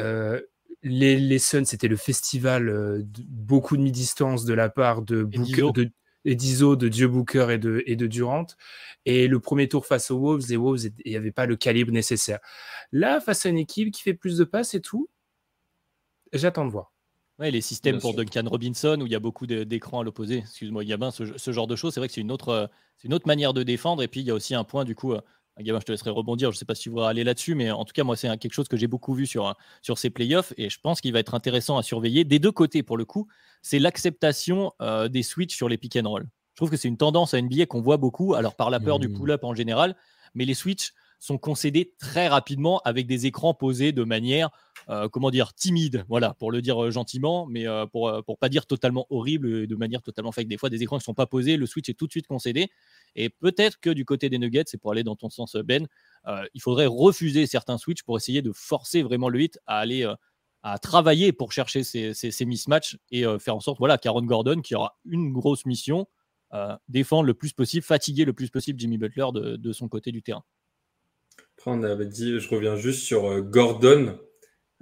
Euh, 0.00 0.40
les, 0.82 1.16
les 1.16 1.38
Suns, 1.38 1.64
c'était 1.64 1.88
le 1.88 1.96
festival, 1.96 2.68
euh, 2.68 2.98
de, 2.98 3.22
beaucoup 3.28 3.76
de 3.76 3.82
mi-distance 3.82 4.44
de 4.44 4.54
la 4.54 4.68
part 4.68 5.02
de 5.02 5.22
de, 5.22 5.90
et 6.24 6.34
d'Iso, 6.34 6.76
de 6.76 6.88
Dieu 6.88 7.08
Booker 7.08 7.48
et 7.50 7.58
de, 7.58 7.82
et 7.86 7.96
de 7.96 8.06
Durant. 8.06 8.46
Et 9.04 9.28
le 9.28 9.40
premier 9.40 9.68
tour 9.68 9.86
face 9.86 10.10
aux 10.10 10.18
Wolves, 10.18 10.46
les 10.48 10.56
Wolves, 10.56 10.90
il 11.04 11.10
n'y 11.10 11.16
avait 11.16 11.32
pas 11.32 11.46
le 11.46 11.56
calibre 11.56 11.92
nécessaire. 11.92 12.38
Là, 12.92 13.20
face 13.20 13.46
à 13.46 13.48
une 13.48 13.58
équipe 13.58 13.92
qui 13.92 14.02
fait 14.02 14.14
plus 14.14 14.38
de 14.38 14.44
passes 14.44 14.74
et 14.74 14.80
tout, 14.80 15.08
j'attends 16.32 16.64
de 16.64 16.70
voir. 16.70 16.92
Ouais, 17.38 17.50
les 17.50 17.60
systèmes 17.60 17.98
pour 17.98 18.14
Duncan 18.14 18.44
Robinson, 18.46 18.98
où 19.00 19.06
il 19.06 19.12
y 19.12 19.16
a 19.16 19.20
beaucoup 19.20 19.46
d'écrans 19.46 20.00
à 20.00 20.04
l'opposé, 20.04 20.38
excuse-moi, 20.38 20.84
il 20.84 20.90
y 20.90 20.92
a 20.92 21.10
ce, 21.10 21.36
ce, 21.36 21.52
genre 21.52 21.66
de 21.66 21.74
choses, 21.74 21.94
c'est 21.94 22.00
vrai 22.00 22.06
que 22.06 22.14
c'est 22.14 22.20
une, 22.20 22.30
autre, 22.30 22.70
une 23.02 23.14
autre 23.14 23.26
manière 23.26 23.52
de 23.52 23.62
défendre. 23.62 24.02
Et 24.02 24.08
puis, 24.08 24.20
il 24.20 24.26
y 24.26 24.30
a 24.30 24.34
aussi 24.34 24.54
un 24.54 24.64
point, 24.64 24.84
du 24.84 24.94
coup, 24.94 25.14
Gabin, 25.60 25.80
je 25.80 25.84
te 25.84 25.92
laisserai 25.92 26.10
rebondir. 26.10 26.50
Je 26.50 26.56
ne 26.56 26.58
sais 26.58 26.64
pas 26.64 26.74
si 26.74 26.82
tu 26.82 26.90
voudras 26.90 27.10
aller 27.10 27.24
là-dessus, 27.24 27.54
mais 27.54 27.70
en 27.70 27.84
tout 27.84 27.92
cas, 27.92 28.04
moi, 28.04 28.16
c'est 28.16 28.28
quelque 28.38 28.52
chose 28.54 28.68
que 28.68 28.76
j'ai 28.76 28.86
beaucoup 28.86 29.14
vu 29.14 29.26
sur, 29.26 29.54
sur 29.82 29.98
ces 29.98 30.10
playoffs 30.10 30.52
et 30.56 30.70
je 30.70 30.80
pense 30.80 31.00
qu'il 31.00 31.12
va 31.12 31.18
être 31.18 31.34
intéressant 31.34 31.76
à 31.76 31.82
surveiller 31.82 32.24
des 32.24 32.38
deux 32.38 32.52
côtés 32.52 32.82
pour 32.82 32.96
le 32.96 33.04
coup. 33.04 33.28
C'est 33.60 33.78
l'acceptation 33.78 34.72
euh, 34.80 35.08
des 35.08 35.22
switches 35.22 35.56
sur 35.56 35.68
les 35.68 35.76
pick 35.76 35.96
and 35.96 36.08
roll. 36.08 36.26
Je 36.52 36.56
trouve 36.56 36.70
que 36.70 36.76
c'est 36.76 36.88
une 36.88 36.96
tendance 36.96 37.34
à 37.34 37.40
NBA 37.40 37.66
qu'on 37.66 37.80
voit 37.80 37.96
beaucoup, 37.96 38.34
alors 38.34 38.54
par 38.54 38.70
la 38.70 38.80
peur 38.80 38.98
du 38.98 39.08
mmh. 39.08 39.14
pull-up 39.14 39.44
en 39.44 39.54
général, 39.54 39.96
mais 40.34 40.44
les 40.44 40.54
switches 40.54 40.92
sont 41.22 41.38
concédés 41.38 41.94
très 42.00 42.26
rapidement 42.26 42.80
avec 42.84 43.06
des 43.06 43.26
écrans 43.26 43.54
posés 43.54 43.92
de 43.92 44.02
manière, 44.02 44.50
euh, 44.88 45.08
comment 45.08 45.30
dire, 45.30 45.54
timide, 45.54 46.04
voilà, 46.08 46.34
pour 46.34 46.50
le 46.50 46.60
dire 46.60 46.82
euh, 46.82 46.90
gentiment, 46.90 47.46
mais 47.46 47.68
euh, 47.68 47.86
pour 47.86 48.12
pour 48.26 48.38
pas 48.38 48.48
dire 48.48 48.66
totalement 48.66 49.06
horrible, 49.08 49.68
de 49.68 49.76
manière 49.76 50.02
totalement 50.02 50.32
fake. 50.32 50.48
Des 50.48 50.56
fois, 50.56 50.68
des 50.68 50.82
écrans 50.82 50.98
qui 50.98 51.04
sont 51.04 51.14
pas 51.14 51.26
posés, 51.26 51.56
le 51.56 51.66
switch 51.66 51.88
est 51.88 51.94
tout 51.94 52.08
de 52.08 52.10
suite 52.10 52.26
concédé. 52.26 52.70
Et 53.14 53.28
peut-être 53.28 53.78
que 53.78 53.90
du 53.90 54.04
côté 54.04 54.30
des 54.30 54.38
Nuggets, 54.38 54.64
c'est 54.66 54.78
pour 54.78 54.90
aller 54.90 55.04
dans 55.04 55.14
ton 55.14 55.30
sens, 55.30 55.54
Ben, 55.64 55.86
il 56.54 56.60
faudrait 56.60 56.86
refuser 56.86 57.46
certains 57.46 57.78
switches 57.78 58.02
pour 58.02 58.16
essayer 58.16 58.42
de 58.42 58.50
forcer 58.52 59.02
vraiment 59.02 59.28
le 59.28 59.42
hit 59.42 59.60
à 59.66 59.78
aller 59.78 60.04
à 60.64 60.78
travailler 60.78 61.32
pour 61.32 61.52
chercher 61.52 61.84
ces, 61.84 62.14
ces, 62.14 62.44
mismatchs 62.44 62.96
et 63.10 63.24
faire 63.38 63.54
en 63.54 63.60
sorte, 63.60 63.78
voilà, 63.78 63.96
qu'Aaron 63.96 64.22
Gordon, 64.22 64.60
qui 64.60 64.74
aura 64.74 64.98
une 65.04 65.32
grosse 65.32 65.66
mission, 65.66 66.08
défendre 66.88 67.24
le 67.24 67.34
plus 67.34 67.52
possible, 67.52 67.84
fatiguer 67.84 68.24
le 68.24 68.32
plus 68.32 68.50
possible 68.50 68.80
Jimmy 68.80 68.98
Butler 68.98 69.26
de, 69.34 69.56
de 69.56 69.72
son 69.72 69.88
côté 69.88 70.10
du 70.10 70.22
terrain 70.22 70.44
on 71.66 71.82
avait 71.82 72.06
dit, 72.06 72.40
je 72.40 72.48
reviens 72.48 72.76
juste 72.76 73.02
sur 73.02 73.30
euh, 73.30 73.40
Gordon. 73.40 74.18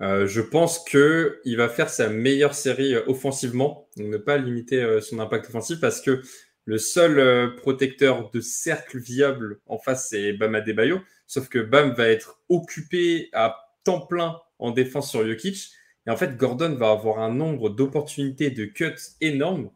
Euh, 0.01 0.27
je 0.27 0.41
pense 0.41 0.83
que 0.83 1.41
il 1.45 1.57
va 1.57 1.69
faire 1.69 1.91
sa 1.91 2.09
meilleure 2.09 2.55
série 2.55 2.95
euh, 2.95 3.03
offensivement, 3.07 3.89
donc 3.97 4.07
ne 4.07 4.17
pas 4.17 4.39
limiter 4.39 5.01
son 5.03 5.19
impact 5.19 5.49
offensif 5.49 5.79
parce 5.81 6.01
que 6.01 6.23
le 6.65 6.79
seul 6.79 7.57
protecteur 7.57 8.31
de 8.31 8.41
cercle 8.41 8.99
viable 8.99 9.61
en 9.67 9.79
face, 9.79 10.09
c'est 10.09 10.33
Bam 10.35 10.55
Adebayo. 10.55 11.01
Sauf 11.27 11.49
que 11.49 11.59
Bam 11.59 11.93
va 11.95 12.09
être 12.09 12.41
occupé 12.49 13.29
à 13.33 13.57
temps 13.85 14.01
plein 14.01 14.41
en 14.59 14.71
défense 14.71 15.11
sur 15.11 15.27
Jokic. 15.27 15.71
Et 16.07 16.11
en 16.11 16.17
fait, 16.17 16.37
Gordon 16.37 16.75
va 16.75 16.91
avoir 16.91 17.19
un 17.19 17.33
nombre 17.33 17.71
d'opportunités 17.71 18.51
de 18.51 18.67
cuts 18.67 18.95
énormes. 19.21 19.71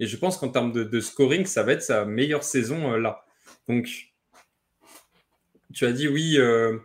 Et 0.00 0.06
je 0.06 0.16
pense 0.16 0.38
qu'en 0.38 0.48
termes 0.48 0.72
de, 0.72 0.84
de, 0.84 1.00
scoring, 1.00 1.44
ça 1.44 1.64
va 1.64 1.72
être 1.72 1.82
sa 1.82 2.04
meilleure 2.04 2.44
saison 2.44 2.96
là. 2.96 3.24
Donc, 3.68 4.07
tu 5.74 5.86
as 5.86 5.92
dit 5.92 6.08
oui, 6.08 6.34
euh, 6.38 6.78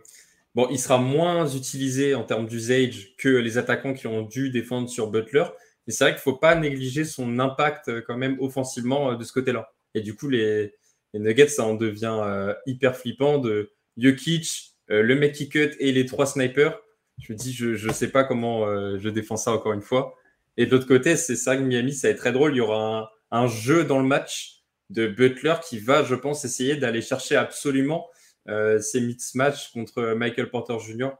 bon, 0.54 0.68
il 0.70 0.78
sera 0.78 0.98
moins 0.98 1.48
utilisé 1.48 2.14
en 2.14 2.24
termes 2.24 2.46
d'usage 2.46 3.14
que 3.16 3.28
les 3.28 3.58
attaquants 3.58 3.94
qui 3.94 4.06
ont 4.06 4.22
dû 4.22 4.50
défendre 4.50 4.88
sur 4.88 5.10
Butler. 5.10 5.44
Mais 5.86 5.92
c'est 5.92 6.04
vrai 6.04 6.12
qu'il 6.12 6.18
ne 6.18 6.32
faut 6.32 6.38
pas 6.38 6.54
négliger 6.54 7.04
son 7.04 7.38
impact 7.38 7.88
euh, 7.88 8.02
quand 8.06 8.16
même 8.16 8.38
offensivement 8.40 9.12
euh, 9.12 9.16
de 9.16 9.24
ce 9.24 9.32
côté-là. 9.32 9.72
Et 9.94 10.00
du 10.00 10.14
coup, 10.14 10.28
les, 10.28 10.74
Nuggets, 11.14 11.48
ça 11.48 11.64
en 11.64 11.74
devient 11.74 12.52
hyper 12.66 12.96
flippant 12.96 13.38
de 13.38 13.70
Jokic, 13.96 14.74
le 14.88 15.14
mec 15.14 15.32
qui 15.32 15.48
cut 15.48 15.70
et 15.78 15.92
les 15.92 16.06
trois 16.06 16.26
snipers. 16.26 16.76
Je 17.20 17.32
me 17.32 17.38
dis, 17.38 17.52
je 17.52 17.86
ne 17.86 17.92
sais 17.92 18.08
pas 18.08 18.24
comment 18.24 18.66
je 18.98 19.08
défends 19.08 19.36
ça 19.36 19.52
encore 19.52 19.74
une 19.74 19.80
fois. 19.80 20.16
Et 20.56 20.66
de 20.66 20.72
l'autre 20.72 20.88
côté, 20.88 21.16
c'est 21.16 21.36
ça 21.36 21.56
que 21.56 21.62
Miami, 21.62 21.92
ça 21.92 22.08
va 22.08 22.12
être 22.12 22.18
très 22.18 22.32
drôle. 22.32 22.54
Il 22.54 22.58
y 22.58 22.60
aura 22.60 23.12
un, 23.30 23.46
jeu 23.46 23.84
dans 23.84 23.98
le 23.98 24.06
match 24.06 24.64
de 24.90 25.06
Butler 25.06 25.54
qui 25.68 25.78
va, 25.78 26.02
je 26.02 26.16
pense, 26.16 26.44
essayer 26.44 26.74
d'aller 26.74 27.00
chercher 27.00 27.36
absolument 27.36 28.08
ses 28.46 29.00
match 29.34 29.72
contre 29.72 30.14
Michael 30.14 30.50
Porter 30.50 30.78
Jr. 30.78 31.10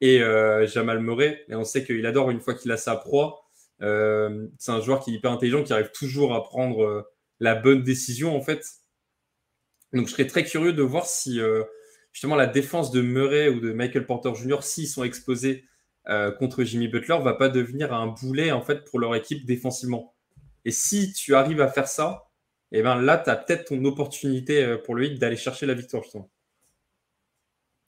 et 0.00 0.22
euh, 0.22 0.66
Jamal 0.66 1.00
Murray. 1.00 1.44
Et 1.48 1.54
on 1.54 1.64
sait 1.64 1.84
qu'il 1.84 2.04
adore 2.06 2.30
une 2.30 2.40
fois 2.40 2.54
qu'il 2.54 2.70
a 2.72 2.76
sa 2.76 2.96
proie. 2.96 3.44
Euh, 3.82 4.46
c'est 4.58 4.72
un 4.72 4.80
joueur 4.80 5.02
qui 5.02 5.10
est 5.10 5.14
hyper 5.14 5.32
intelligent, 5.32 5.62
qui 5.62 5.72
arrive 5.72 5.90
toujours 5.92 6.34
à 6.34 6.42
prendre 6.42 7.08
la 7.40 7.54
bonne 7.54 7.82
décision 7.82 8.36
en 8.36 8.40
fait. 8.40 8.64
Donc 9.92 10.06
je 10.06 10.12
serais 10.12 10.26
très 10.26 10.44
curieux 10.44 10.72
de 10.72 10.82
voir 10.82 11.06
si 11.06 11.40
justement 12.12 12.36
la 12.36 12.46
défense 12.46 12.90
de 12.90 13.00
Murray 13.02 13.48
ou 13.48 13.60
de 13.60 13.72
Michael 13.72 14.06
Porter 14.06 14.34
Jr. 14.34 14.62
s'ils 14.62 14.88
sont 14.88 15.04
exposés 15.04 15.64
contre 16.38 16.64
Jimmy 16.64 16.88
Butler 16.88 17.18
va 17.22 17.34
pas 17.34 17.48
devenir 17.48 17.92
un 17.92 18.08
boulet 18.08 18.52
en 18.52 18.62
fait 18.62 18.84
pour 18.84 18.98
leur 18.98 19.14
équipe 19.14 19.44
défensivement. 19.44 20.14
Et 20.64 20.70
si 20.70 21.12
tu 21.12 21.34
arrives 21.34 21.60
à 21.60 21.68
faire 21.68 21.88
ça, 21.88 22.28
et 22.70 22.78
eh 22.78 22.82
ben 22.82 23.00
là 23.02 23.18
tu 23.18 23.28
as 23.28 23.36
peut-être 23.36 23.66
ton 23.66 23.84
opportunité 23.84 24.78
pour 24.84 24.94
le 24.94 25.04
hit 25.06 25.18
d'aller 25.18 25.36
chercher 25.36 25.66
la 25.66 25.74
victoire 25.74 26.02
justement. 26.04 26.31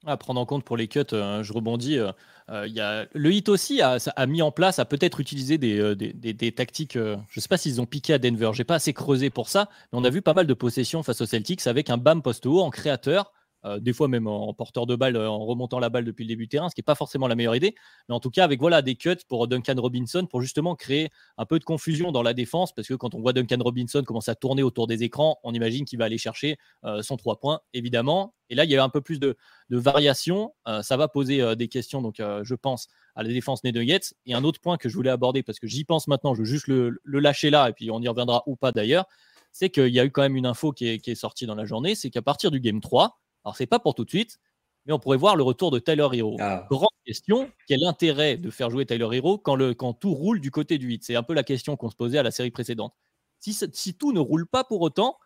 À 0.06 0.16
prendre 0.16 0.40
en 0.40 0.46
compte 0.46 0.64
pour 0.64 0.76
les 0.76 0.88
cuts, 0.88 1.00
euh, 1.12 1.42
je 1.42 1.52
rebondis. 1.52 1.98
Euh, 1.98 2.12
euh, 2.50 3.06
le 3.12 3.32
hit 3.32 3.48
aussi 3.48 3.80
a, 3.80 3.98
mis 4.26 4.42
en 4.42 4.50
place, 4.50 4.78
a 4.78 4.84
peut-être 4.84 5.20
utilisé 5.20 5.56
des, 5.56 6.52
tactiques. 6.52 6.94
je 6.94 7.16
ne 7.16 7.40
sais 7.40 7.48
pas 7.48 7.56
s'ils 7.56 7.80
ont 7.80 7.86
piqué 7.86 8.12
à 8.12 8.18
Denver. 8.18 8.50
J'ai 8.52 8.64
pas 8.64 8.74
assez 8.74 8.92
creusé 8.92 9.30
pour 9.30 9.48
ça, 9.48 9.68
mais 9.92 9.98
on 9.98 10.04
a 10.04 10.10
vu 10.10 10.20
pas 10.20 10.34
mal 10.34 10.46
de 10.46 10.54
possessions 10.54 11.02
face 11.02 11.20
aux 11.22 11.26
Celtics 11.26 11.66
avec 11.66 11.88
un 11.88 11.96
BAM 11.96 12.20
post 12.20 12.44
haut 12.44 12.60
en 12.60 12.70
créateur 12.70 13.32
euh, 13.64 13.78
des 13.80 13.92
fois 13.92 14.08
même 14.08 14.26
en 14.26 14.52
porteur 14.52 14.86
de 14.86 14.96
balle, 14.96 15.16
euh, 15.16 15.28
en 15.28 15.44
remontant 15.44 15.78
la 15.78 15.88
balle 15.88 16.04
depuis 16.04 16.24
le 16.24 16.28
début 16.28 16.44
du 16.44 16.48
terrain, 16.48 16.68
ce 16.68 16.74
qui 16.74 16.80
n'est 16.80 16.84
pas 16.84 16.94
forcément 16.94 17.26
la 17.28 17.34
meilleure 17.34 17.56
idée. 17.56 17.74
Mais 18.08 18.14
en 18.14 18.20
tout 18.20 18.30
cas, 18.30 18.44
avec 18.44 18.60
voilà, 18.60 18.82
des 18.82 18.94
cuts 18.96 19.16
pour 19.28 19.48
Duncan 19.48 19.74
Robinson, 19.78 20.26
pour 20.26 20.42
justement 20.42 20.74
créer 20.74 21.08
un 21.38 21.46
peu 21.46 21.58
de 21.58 21.64
confusion 21.64 22.12
dans 22.12 22.22
la 22.22 22.34
défense, 22.34 22.74
parce 22.74 22.88
que 22.88 22.94
quand 22.94 23.14
on 23.14 23.20
voit 23.20 23.32
Duncan 23.32 23.58
Robinson 23.60 24.02
commencer 24.02 24.30
à 24.30 24.34
tourner 24.34 24.62
autour 24.62 24.86
des 24.86 25.02
écrans, 25.02 25.38
on 25.42 25.54
imagine 25.54 25.84
qu'il 25.84 25.98
va 25.98 26.04
aller 26.04 26.18
chercher 26.18 26.56
euh, 26.84 27.02
son 27.02 27.16
3 27.16 27.40
points, 27.40 27.60
évidemment. 27.72 28.34
Et 28.50 28.54
là, 28.54 28.64
il 28.64 28.70
y 28.70 28.76
a 28.76 28.84
un 28.84 28.90
peu 28.90 29.00
plus 29.00 29.18
de, 29.18 29.36
de 29.70 29.78
variation. 29.78 30.52
ça 30.82 30.98
va 30.98 31.08
poser 31.08 31.56
des 31.56 31.68
questions, 31.68 32.02
donc 32.02 32.16
je 32.18 32.54
pense, 32.54 32.88
à 33.14 33.22
la 33.22 33.30
défense 33.30 33.64
Nuggets. 33.64 34.14
Et 34.26 34.34
un 34.34 34.44
autre 34.44 34.60
point 34.60 34.76
que 34.76 34.90
je 34.90 34.94
voulais 34.94 35.10
aborder, 35.10 35.42
parce 35.42 35.58
que 35.58 35.66
j'y 35.66 35.84
pense 35.84 36.08
maintenant, 36.08 36.34
je 36.34 36.40
veux 36.40 36.44
juste 36.44 36.66
le, 36.66 37.00
lâcher 37.04 37.48
là, 37.48 37.70
et 37.70 37.72
puis 37.72 37.90
on 37.90 38.00
y 38.02 38.08
reviendra 38.08 38.42
ou 38.46 38.54
pas 38.54 38.70
d'ailleurs, 38.70 39.06
c'est 39.50 39.70
qu'il 39.70 39.88
y 39.88 40.00
a 40.00 40.04
eu 40.04 40.10
quand 40.10 40.22
même 40.22 40.36
une 40.36 40.46
info 40.46 40.72
qui 40.72 40.88
est, 40.88 40.98
qui 40.98 41.10
est 41.10 41.14
sortie 41.14 41.46
dans 41.46 41.54
la 41.54 41.64
journée, 41.64 41.94
c'est 41.94 42.10
qu'à 42.10 42.22
partir 42.22 42.50
du 42.50 42.60
Game 42.60 42.80
3, 42.80 43.18
alors, 43.44 43.56
c'est 43.56 43.66
pas 43.66 43.78
pour 43.78 43.94
tout 43.94 44.04
de 44.04 44.10
suite, 44.10 44.38
mais 44.86 44.92
on 44.92 44.98
pourrait 44.98 45.16
voir 45.16 45.36
le 45.36 45.42
retour 45.42 45.70
de 45.70 45.78
Tyler 45.78 46.08
Hero. 46.12 46.36
Ah. 46.40 46.66
Grande 46.70 46.88
question, 47.06 47.50
quel 47.66 47.84
intérêt 47.84 48.36
de 48.36 48.50
faire 48.50 48.70
jouer 48.70 48.86
Tyler 48.86 49.08
Hero 49.12 49.38
quand, 49.38 49.56
le, 49.56 49.74
quand 49.74 49.92
tout 49.92 50.14
roule 50.14 50.40
du 50.40 50.50
côté 50.50 50.78
du 50.78 50.86
8 50.86 51.04
C'est 51.04 51.16
un 51.16 51.22
peu 51.22 51.34
la 51.34 51.42
question 51.42 51.76
qu'on 51.76 51.90
se 51.90 51.96
posait 51.96 52.18
à 52.18 52.22
la 52.22 52.30
série 52.30 52.50
précédente. 52.50 52.94
Si, 53.40 53.54
si 53.72 53.94
tout 53.94 54.12
ne 54.12 54.20
roule 54.20 54.46
pas 54.46 54.64
pour 54.64 54.80
autant, 54.80 55.18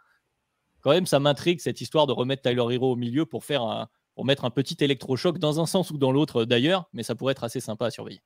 quand 0.80 0.90
même, 0.90 1.06
ça 1.06 1.20
m'intrigue 1.20 1.60
cette 1.60 1.80
histoire 1.80 2.06
de 2.06 2.12
remettre 2.12 2.42
Tyler 2.42 2.74
Hero 2.74 2.92
au 2.92 2.96
milieu 2.96 3.26
pour, 3.26 3.44
faire 3.44 3.62
un, 3.62 3.88
pour 4.14 4.24
mettre 4.24 4.44
un 4.44 4.50
petit 4.50 4.76
électrochoc 4.80 5.38
dans 5.38 5.60
un 5.60 5.66
sens 5.66 5.90
ou 5.90 5.98
dans 5.98 6.12
l'autre 6.12 6.44
d'ailleurs, 6.44 6.88
mais 6.92 7.02
ça 7.02 7.14
pourrait 7.14 7.32
être 7.32 7.44
assez 7.44 7.60
sympa 7.60 7.86
à 7.86 7.90
surveiller. 7.90 8.20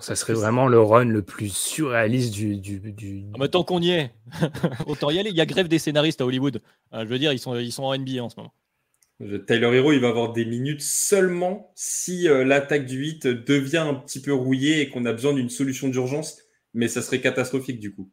Ça 0.00 0.16
serait 0.16 0.32
vraiment 0.32 0.66
le 0.66 0.80
run 0.80 1.04
le 1.04 1.22
plus 1.22 1.54
surréaliste 1.54 2.32
du. 2.32 2.56
du, 2.56 2.80
du... 2.92 3.24
Ah, 3.38 3.46
tant 3.46 3.62
qu'on 3.62 3.80
y 3.80 3.90
est, 3.90 4.14
autant 4.86 5.10
y 5.10 5.18
aller. 5.18 5.30
Il 5.30 5.36
y 5.36 5.40
a 5.40 5.46
grève 5.46 5.68
des 5.68 5.78
scénaristes 5.78 6.20
à 6.20 6.26
Hollywood. 6.26 6.60
Euh, 6.92 7.04
je 7.04 7.08
veux 7.08 7.20
dire, 7.20 7.32
ils 7.32 7.38
sont, 7.38 7.54
ils 7.54 7.70
sont 7.70 7.84
en 7.84 7.96
NBA 7.96 8.22
en 8.22 8.28
ce 8.28 8.36
moment. 8.36 8.52
Tyler 9.18 9.74
Hero, 9.74 9.92
il 9.92 10.00
va 10.00 10.08
avoir 10.08 10.32
des 10.32 10.44
minutes 10.44 10.82
seulement 10.82 11.72
si 11.74 12.28
euh, 12.28 12.44
l'attaque 12.44 12.84
du 12.84 12.98
8 12.98 13.26
devient 13.26 13.78
un 13.78 13.94
petit 13.94 14.20
peu 14.20 14.34
rouillée 14.34 14.82
et 14.82 14.90
qu'on 14.90 15.06
a 15.06 15.12
besoin 15.12 15.32
d'une 15.32 15.48
solution 15.48 15.88
d'urgence, 15.88 16.38
mais 16.74 16.86
ça 16.86 17.00
serait 17.00 17.20
catastrophique 17.20 17.80
du 17.80 17.94
coup. 17.94 18.10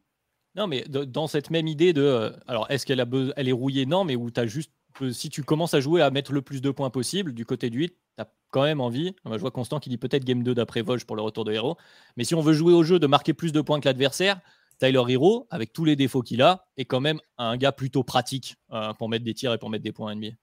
Non, 0.56 0.66
mais 0.66 0.84
dans 0.88 1.26
cette 1.26 1.50
même 1.50 1.66
idée 1.66 1.92
de. 1.92 2.02
Euh, 2.02 2.30
alors, 2.46 2.70
est-ce 2.70 2.86
qu'elle 2.86 3.04
elle 3.36 3.48
est 3.48 3.52
rouillée? 3.52 3.86
Non, 3.86 4.04
mais 4.04 4.16
où 4.16 4.30
juste. 4.46 4.70
Euh, 5.02 5.10
si 5.10 5.28
tu 5.28 5.42
commences 5.42 5.74
à 5.74 5.80
jouer 5.80 6.00
à 6.00 6.10
mettre 6.10 6.32
le 6.32 6.40
plus 6.40 6.62
de 6.62 6.70
points 6.70 6.90
possible 6.90 7.34
du 7.34 7.44
côté 7.44 7.68
du 7.68 7.80
8, 7.80 7.96
tu 8.16 8.24
quand 8.50 8.62
même 8.62 8.80
envie. 8.80 9.14
Je 9.26 9.36
vois 9.38 9.50
Constant 9.50 9.80
qui 9.80 9.90
dit 9.90 9.98
peut-être 9.98 10.24
game 10.24 10.44
2 10.44 10.54
d'après 10.54 10.82
Volge 10.82 11.04
pour 11.04 11.16
le 11.16 11.22
retour 11.22 11.44
de 11.44 11.52
Hero. 11.52 11.76
Mais 12.16 12.22
si 12.22 12.36
on 12.36 12.40
veut 12.40 12.52
jouer 12.52 12.72
au 12.72 12.84
jeu 12.84 13.00
de 13.00 13.08
marquer 13.08 13.34
plus 13.34 13.50
de 13.50 13.60
points 13.60 13.80
que 13.80 13.88
l'adversaire, 13.88 14.40
Tyler 14.78 15.02
Hero, 15.08 15.48
avec 15.50 15.72
tous 15.72 15.84
les 15.84 15.96
défauts 15.96 16.22
qu'il 16.22 16.40
a, 16.40 16.68
est 16.76 16.84
quand 16.84 17.00
même 17.00 17.18
un 17.36 17.56
gars 17.56 17.72
plutôt 17.72 18.04
pratique 18.04 18.54
pour 18.98 19.08
mettre 19.08 19.24
des 19.24 19.34
tirs 19.34 19.52
et 19.52 19.58
pour 19.58 19.70
mettre 19.70 19.82
des 19.82 19.90
points 19.90 20.14
NBA. 20.14 20.36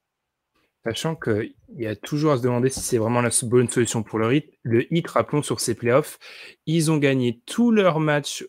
Sachant 0.84 1.14
qu'il 1.14 1.54
y 1.76 1.86
a 1.86 1.94
toujours 1.94 2.32
à 2.32 2.36
se 2.38 2.42
demander 2.42 2.68
si 2.68 2.80
c'est 2.80 2.98
vraiment 2.98 3.20
la 3.20 3.30
bonne 3.44 3.68
solution 3.68 4.02
pour 4.02 4.18
le 4.18 4.34
hit. 4.34 4.52
Le 4.62 4.92
hit, 4.92 5.06
rappelons, 5.06 5.42
sur 5.42 5.60
ces 5.60 5.74
playoffs, 5.74 6.18
ils 6.66 6.90
ont 6.90 6.96
gagné 6.96 7.40
tous 7.46 7.70
leurs 7.70 8.00
matchs 8.00 8.44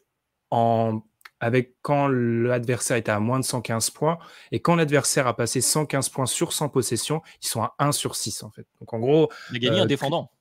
en... 0.50 1.04
avec 1.40 1.76
quand 1.84 2.08
l'adversaire 2.08 2.98
était 2.98 3.12
à 3.12 3.20
moins 3.20 3.40
de 3.40 3.46
115 3.46 3.92
points. 3.92 4.18
Et 4.52 4.60
quand 4.60 4.76
l'adversaire 4.76 5.28
a 5.28 5.36
passé 5.36 5.62
115 5.62 6.10
points 6.10 6.26
sur 6.26 6.54
100 6.54 6.70
possessions, 6.70 7.22
ils 7.44 7.48
sont 7.48 7.62
à 7.62 7.76
1 7.78 7.92
sur 7.92 8.16
6 8.16 8.42
en 8.42 8.50
fait. 8.50 8.66
Donc 8.80 8.94
en 8.94 9.00
gros. 9.00 9.30
Il 9.52 9.58
a 9.58 9.60
gagné 9.60 9.82
en 9.82 9.84
euh, 9.84 9.88
défendant. 9.88 10.32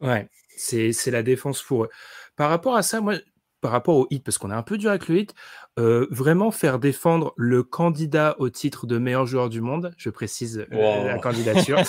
Ouais. 0.00 0.28
C'est 0.56 1.10
la 1.10 1.22
défense 1.22 1.62
pour 1.62 1.84
eux. 1.84 1.90
Par 2.36 2.50
rapport 2.50 2.76
à 2.76 2.82
ça, 2.82 3.00
moi, 3.00 3.14
par 3.60 3.70
rapport 3.72 3.96
au 3.96 4.06
hit, 4.10 4.24
parce 4.24 4.38
qu'on 4.38 4.50
est 4.50 4.54
un 4.54 4.62
peu 4.62 4.78
dur 4.78 4.90
avec 4.90 5.08
le 5.08 5.18
hit, 5.18 5.34
euh, 5.78 6.06
vraiment 6.10 6.50
faire 6.50 6.78
défendre 6.78 7.34
le 7.36 7.62
candidat 7.62 8.36
au 8.38 8.50
titre 8.50 8.86
de 8.86 8.98
meilleur 8.98 9.26
joueur 9.26 9.48
du 9.48 9.60
monde, 9.60 9.92
je 9.96 10.10
précise 10.10 10.66
euh, 10.72 11.04
la 11.04 11.18
candidature, 11.18 11.80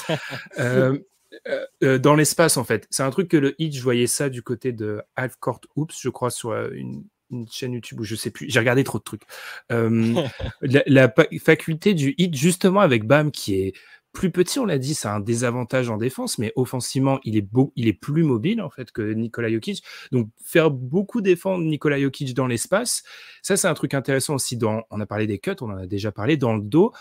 dans 1.81 2.15
l'espace 2.15 2.57
en 2.57 2.63
fait. 2.63 2.87
C'est 2.89 3.03
un 3.03 3.11
truc 3.11 3.29
que 3.29 3.37
le 3.37 3.55
hit, 3.61 3.75
je 3.75 3.81
voyais 3.81 4.07
ça 4.07 4.29
du 4.29 4.41
côté 4.41 4.71
de 4.71 5.01
Half 5.15 5.35
Court 5.39 5.61
Oops, 5.75 5.95
je 5.99 6.09
crois, 6.09 6.31
sur 6.31 6.53
une, 6.71 7.03
chaîne 7.51 7.73
YouTube 7.73 7.99
où 7.99 8.03
je 8.03 8.15
sais 8.15 8.31
plus, 8.31 8.49
j'ai 8.49 8.57
regardé 8.57 8.83
trop 8.83 8.97
de 8.97 9.03
trucs. 9.03 9.21
la, 9.69 10.83
la, 10.87 11.13
faculté 11.39 11.93
du 11.93 12.15
hit, 12.17 12.35
justement 12.35 12.79
avec 12.79 13.05
Bam, 13.05 13.29
qui 13.29 13.61
est 13.61 13.73
plus 14.19 14.31
petit, 14.31 14.59
on 14.59 14.65
l'a 14.65 14.77
dit, 14.77 14.95
c'est 14.95 15.07
un 15.07 15.21
désavantage 15.21 15.89
en 15.89 15.95
défense, 15.95 16.39
mais 16.39 16.51
offensivement, 16.57 17.21
il 17.23 17.37
est, 17.37 17.41
beau, 17.41 17.71
il 17.77 17.87
est 17.87 17.93
plus 17.93 18.23
mobile 18.23 18.61
en 18.61 18.69
fait 18.69 18.91
que 18.91 19.13
Nikola 19.13 19.49
Jokic. 19.49 19.81
Donc, 20.11 20.29
faire 20.43 20.71
beaucoup 20.71 21.21
défendre 21.21 21.63
Nikola 21.63 21.97
Jokic 21.97 22.33
dans 22.33 22.45
l'espace, 22.45 23.03
ça, 23.41 23.55
c'est 23.55 23.69
un 23.69 23.73
truc 23.73 23.93
intéressant 23.93 24.35
aussi. 24.35 24.59
On 24.61 24.99
a 24.99 25.05
parlé 25.05 25.25
des 25.25 25.39
cuts, 25.39 25.55
on 25.61 25.69
en 25.71 25.77
a 25.77 25.87
déjà 25.87 26.11
parlé. 26.11 26.35
Dans 26.35 26.53
le 26.53 26.61
dos, 26.61 26.91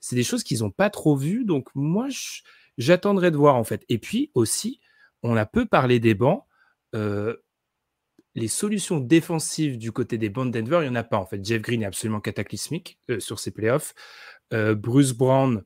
c'est 0.00 0.16
des 0.16 0.22
choses 0.22 0.42
qu'ils 0.42 0.60
n'ont 0.60 0.70
pas 0.70 0.88
trop 0.88 1.16
vues. 1.16 1.44
Donc, 1.44 1.68
moi, 1.74 2.08
j'attendrai 2.78 3.30
de 3.30 3.36
voir 3.36 3.56
en 3.56 3.64
fait. 3.64 3.84
Et 3.90 3.98
puis 3.98 4.30
aussi, 4.32 4.80
on 5.22 5.36
a 5.36 5.44
peu 5.44 5.66
parlé 5.66 6.00
des 6.00 6.14
bancs. 6.14 6.44
Euh, 6.94 7.36
les 8.34 8.48
solutions 8.48 9.00
défensives 9.00 9.76
du 9.76 9.92
côté 9.92 10.16
des 10.16 10.30
bancs 10.30 10.50
Denver, 10.50 10.78
il 10.80 10.84
n'y 10.84 10.88
en 10.88 10.94
a 10.94 11.04
pas 11.04 11.18
en 11.18 11.26
fait. 11.26 11.44
Jeff 11.44 11.60
Green 11.60 11.82
est 11.82 11.86
absolument 11.86 12.22
cataclysmique 12.22 12.98
euh, 13.10 13.20
sur 13.20 13.38
ses 13.38 13.50
playoffs. 13.50 13.94
Euh, 14.54 14.74
Bruce 14.74 15.12
Brown, 15.12 15.62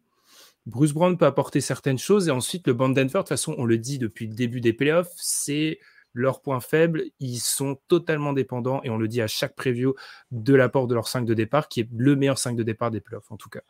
Bruce 0.67 0.93
Brown 0.93 1.17
peut 1.17 1.27
apporter 1.27 1.61
certaines 1.61 1.99
choses 1.99 2.29
et 2.29 2.31
ensuite 2.31 2.67
le 2.67 2.75
band 2.75 2.91
Denver, 2.91 3.07
de 3.07 3.19
toute 3.19 3.29
façon, 3.29 3.55
on 3.59 3.65
le 3.65 3.79
dit 3.79 3.99
depuis 3.99 4.27
le 4.27 4.35
début 4.35 4.61
des 4.61 4.73
playoffs, 4.73 5.13
c'est 5.17 5.79
leur 6.15 6.43
point 6.43 6.61
faible. 6.61 7.05
Ils 7.21 7.39
sont 7.39 7.79
totalement 7.89 8.33
dépendants 8.33 8.83
et 8.83 8.91
on 8.91 8.99
le 8.99 9.09
dit 9.09 9.23
à 9.23 9.27
chaque 9.27 9.55
preview 9.55 9.95
de 10.31 10.55
l'apport 10.55 10.87
de 10.87 10.95
leur 10.95 11.09
5 11.09 11.25
de 11.25 11.35
départ, 11.35 11.69
qui 11.69 11.81
est 11.81 11.89
le 11.97 12.17
meilleur 12.17 12.39
5 12.39 12.57
de 12.57 12.63
départ 12.63 12.91
des 12.91 13.01
playoffs 13.01 13.31
en 13.31 13.37
tout 13.37 13.49
cas. 13.49 13.63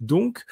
Donc, 0.00 0.44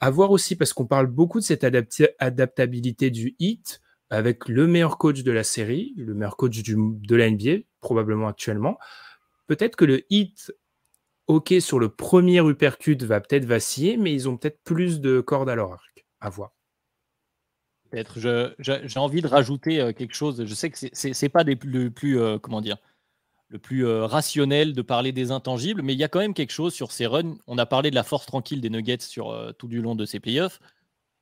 à 0.00 0.10
voir 0.10 0.30
aussi 0.30 0.54
parce 0.54 0.72
qu'on 0.72 0.86
parle 0.86 1.06
beaucoup 1.06 1.40
de 1.40 1.44
cette 1.44 1.64
adaptabilité 1.64 3.10
du 3.10 3.34
hit 3.38 3.80
avec 4.10 4.48
le 4.48 4.66
meilleur 4.66 4.98
coach 4.98 5.22
de 5.22 5.32
la 5.32 5.44
série, 5.44 5.94
le 5.96 6.14
meilleur 6.14 6.36
coach 6.36 6.62
de 6.62 7.16
la 7.16 7.30
NBA, 7.30 7.64
probablement 7.80 8.28
actuellement. 8.28 8.78
Peut-être 9.48 9.76
que 9.76 9.84
le 9.84 10.02
hit 10.10 10.52
OK, 11.28 11.52
sur 11.60 11.78
le 11.78 11.90
premier 11.90 12.38
uppercut 12.38 12.96
va 13.02 13.20
peut-être 13.20 13.44
vaciller, 13.44 13.98
mais 13.98 14.14
ils 14.14 14.30
ont 14.30 14.38
peut-être 14.38 14.62
plus 14.64 15.00
de 15.00 15.20
cordes 15.20 15.50
à 15.50 15.54
leur 15.54 15.72
arc. 15.72 16.06
À 16.20 16.30
voir. 16.30 16.52
Peut-être. 17.90 18.18
J'ai 18.58 18.98
envie 18.98 19.20
de 19.20 19.28
rajouter 19.28 19.80
euh, 19.80 19.92
quelque 19.92 20.14
chose. 20.14 20.42
Je 20.44 20.54
sais 20.54 20.70
que 20.70 20.78
c'est 20.78 21.22
n'est 21.22 21.28
pas 21.28 21.44
le 21.44 21.90
plus, 21.90 22.18
euh, 22.18 22.38
comment 22.38 22.62
dire, 22.62 22.78
le 23.48 23.58
plus 23.58 23.86
euh, 23.86 24.06
rationnel 24.06 24.72
de 24.72 24.80
parler 24.80 25.12
des 25.12 25.30
intangibles, 25.30 25.82
mais 25.82 25.92
il 25.92 25.98
y 25.98 26.04
a 26.04 26.08
quand 26.08 26.18
même 26.18 26.32
quelque 26.32 26.52
chose 26.52 26.72
sur 26.72 26.92
ces 26.92 27.06
runs. 27.06 27.36
On 27.46 27.58
a 27.58 27.66
parlé 27.66 27.90
de 27.90 27.94
la 27.94 28.04
force 28.04 28.24
tranquille 28.24 28.62
des 28.62 28.70
Nuggets 28.70 29.00
sur 29.00 29.54
tout 29.58 29.68
du 29.68 29.82
long 29.82 29.94
de 29.94 30.06
ces 30.06 30.20
playoffs. 30.20 30.60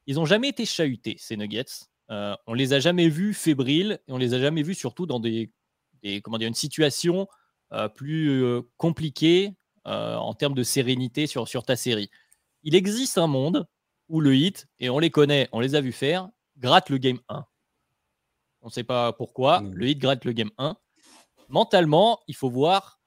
Ils 0.06 0.16
n'ont 0.16 0.24
jamais 0.24 0.48
été 0.48 0.64
chahutés, 0.66 1.16
ces 1.18 1.36
Nuggets. 1.36 1.86
on 2.08 2.54
les 2.54 2.72
a 2.74 2.78
jamais 2.78 3.08
vus 3.08 3.34
fébriles 3.34 3.98
et 4.06 4.12
on 4.12 4.18
les 4.18 4.34
a 4.34 4.40
jamais 4.40 4.62
vus 4.62 4.74
surtout 4.74 5.06
dans 5.06 5.18
des 5.18 5.50
comment 6.22 6.38
dire, 6.38 6.46
une 6.46 6.54
situation 6.54 7.26
plus 7.94 8.62
compliquée 8.76 9.56
euh, 9.86 10.16
en 10.16 10.34
termes 10.34 10.54
de 10.54 10.62
sérénité 10.62 11.26
sur, 11.26 11.46
sur 11.48 11.64
ta 11.64 11.76
série. 11.76 12.10
Il 12.62 12.74
existe 12.74 13.18
un 13.18 13.26
monde 13.26 13.66
où 14.08 14.20
le 14.20 14.34
hit, 14.34 14.66
et 14.78 14.90
on 14.90 14.98
les 14.98 15.10
connaît, 15.10 15.48
on 15.52 15.60
les 15.60 15.74
a 15.74 15.80
vus 15.80 15.92
faire, 15.92 16.28
gratte 16.58 16.90
le 16.90 16.98
game 16.98 17.20
1. 17.28 17.44
On 18.62 18.66
ne 18.66 18.72
sait 18.72 18.84
pas 18.84 19.12
pourquoi, 19.12 19.60
mmh. 19.60 19.74
le 19.74 19.88
hit 19.88 19.98
gratte 19.98 20.24
le 20.24 20.32
game 20.32 20.50
1. 20.58 20.76
Mentalement, 21.48 22.20
il 22.26 22.34
faut 22.34 22.50
voir 22.50 22.98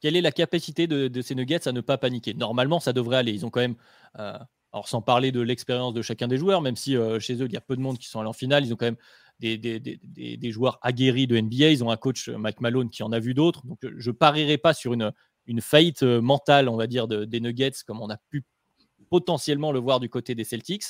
quelle 0.00 0.16
est 0.16 0.20
la 0.20 0.32
capacité 0.32 0.86
de, 0.86 1.20
ces 1.22 1.34
Nuggets 1.34 1.66
à 1.66 1.72
ne 1.72 1.80
pas 1.80 1.98
paniquer. 1.98 2.34
Normalement, 2.34 2.80
ça 2.80 2.92
devrait 2.92 3.16
aller. 3.16 3.32
Ils 3.32 3.46
ont 3.46 3.50
quand 3.50 3.60
même, 3.60 3.76
euh, 4.18 4.38
alors 4.72 4.86
sans 4.86 5.02
parler 5.02 5.32
de 5.32 5.40
l'expérience 5.40 5.94
de 5.94 6.02
chacun 6.02 6.28
des 6.28 6.36
joueurs, 6.36 6.62
même 6.62 6.76
si 6.76 6.96
euh, 6.96 7.18
chez 7.18 7.34
eux, 7.42 7.46
il 7.46 7.52
y 7.52 7.56
a 7.56 7.60
peu 7.60 7.76
de 7.76 7.80
monde 7.80 7.98
qui 7.98 8.08
sont 8.08 8.20
allés 8.20 8.28
en 8.28 8.34
finale, 8.34 8.64
ils 8.64 8.72
ont 8.72 8.76
quand 8.76 8.86
même 8.86 8.98
des, 9.40 9.56
des, 9.56 9.80
des, 9.80 10.36
des, 10.36 10.50
joueurs 10.50 10.78
aguerris 10.82 11.26
de 11.26 11.40
NBA. 11.40 11.70
Ils 11.70 11.84
ont 11.84 11.90
un 11.90 11.96
coach, 11.96 12.28
Mike 12.28 12.60
Malone, 12.60 12.90
qui 12.90 13.02
en 13.02 13.12
a 13.12 13.18
vu 13.18 13.34
d'autres. 13.34 13.66
Donc, 13.66 13.78
je 13.82 14.10
ne 14.10 14.14
parierai 14.14 14.58
pas 14.58 14.74
sur 14.74 14.92
une, 14.92 15.12
une 15.48 15.62
faillite 15.62 16.04
euh, 16.04 16.20
mentale, 16.20 16.68
on 16.68 16.76
va 16.76 16.86
dire, 16.86 17.08
des 17.08 17.40
Nuggets, 17.40 17.72
comme 17.86 18.00
on 18.00 18.10
a 18.10 18.18
pu 18.28 18.44
potentiellement 19.10 19.72
le 19.72 19.80
voir 19.80 19.98
du 19.98 20.08
côté 20.08 20.34
des 20.34 20.44
Celtics. 20.44 20.84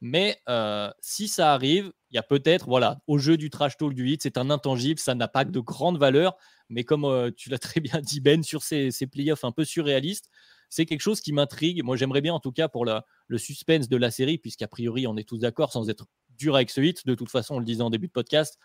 Mais 0.00 0.40
euh, 0.48 0.90
si 1.00 1.26
ça 1.26 1.52
arrive, 1.52 1.92
il 2.10 2.14
y 2.14 2.18
a 2.18 2.22
peut-être, 2.22 2.68
voilà, 2.68 3.00
au 3.06 3.18
jeu 3.18 3.36
du 3.36 3.50
trash 3.50 3.76
talk 3.76 3.94
du 3.94 4.08
hit, 4.08 4.22
c'est 4.22 4.38
un 4.38 4.50
intangible, 4.50 5.00
ça 5.00 5.14
n'a 5.14 5.26
pas 5.26 5.44
de 5.44 5.60
grande 5.60 5.98
valeur. 5.98 6.36
Mais 6.68 6.84
comme 6.84 7.04
euh, 7.04 7.30
tu 7.36 7.50
l'as 7.50 7.58
très 7.58 7.80
bien 7.80 8.00
dit, 8.00 8.20
Ben, 8.20 8.42
sur 8.42 8.62
ces, 8.62 8.90
ces 8.90 9.06
playoffs 9.06 9.44
un 9.44 9.52
peu 9.52 9.64
surréalistes, 9.64 10.30
c'est 10.68 10.86
quelque 10.86 11.00
chose 11.00 11.20
qui 11.20 11.32
m'intrigue. 11.32 11.82
Moi, 11.82 11.96
j'aimerais 11.96 12.20
bien, 12.20 12.34
en 12.34 12.40
tout 12.40 12.52
cas, 12.52 12.68
pour 12.68 12.84
le 12.84 13.38
suspense 13.38 13.88
de 13.88 13.96
la 13.96 14.10
série, 14.10 14.38
puisqu'a 14.38 14.68
priori, 14.68 15.06
on 15.06 15.16
est 15.16 15.28
tous 15.28 15.38
d'accord, 15.38 15.72
sans 15.72 15.88
être 15.88 16.06
dur 16.30 16.54
avec 16.56 16.70
ce 16.70 16.80
hit. 16.80 17.06
De 17.06 17.14
toute 17.14 17.30
façon, 17.30 17.56
on 17.56 17.58
le 17.58 17.64
disait 17.64 17.82
en 17.82 17.90
début 17.90 18.08
de 18.08 18.12
podcast, 18.12 18.58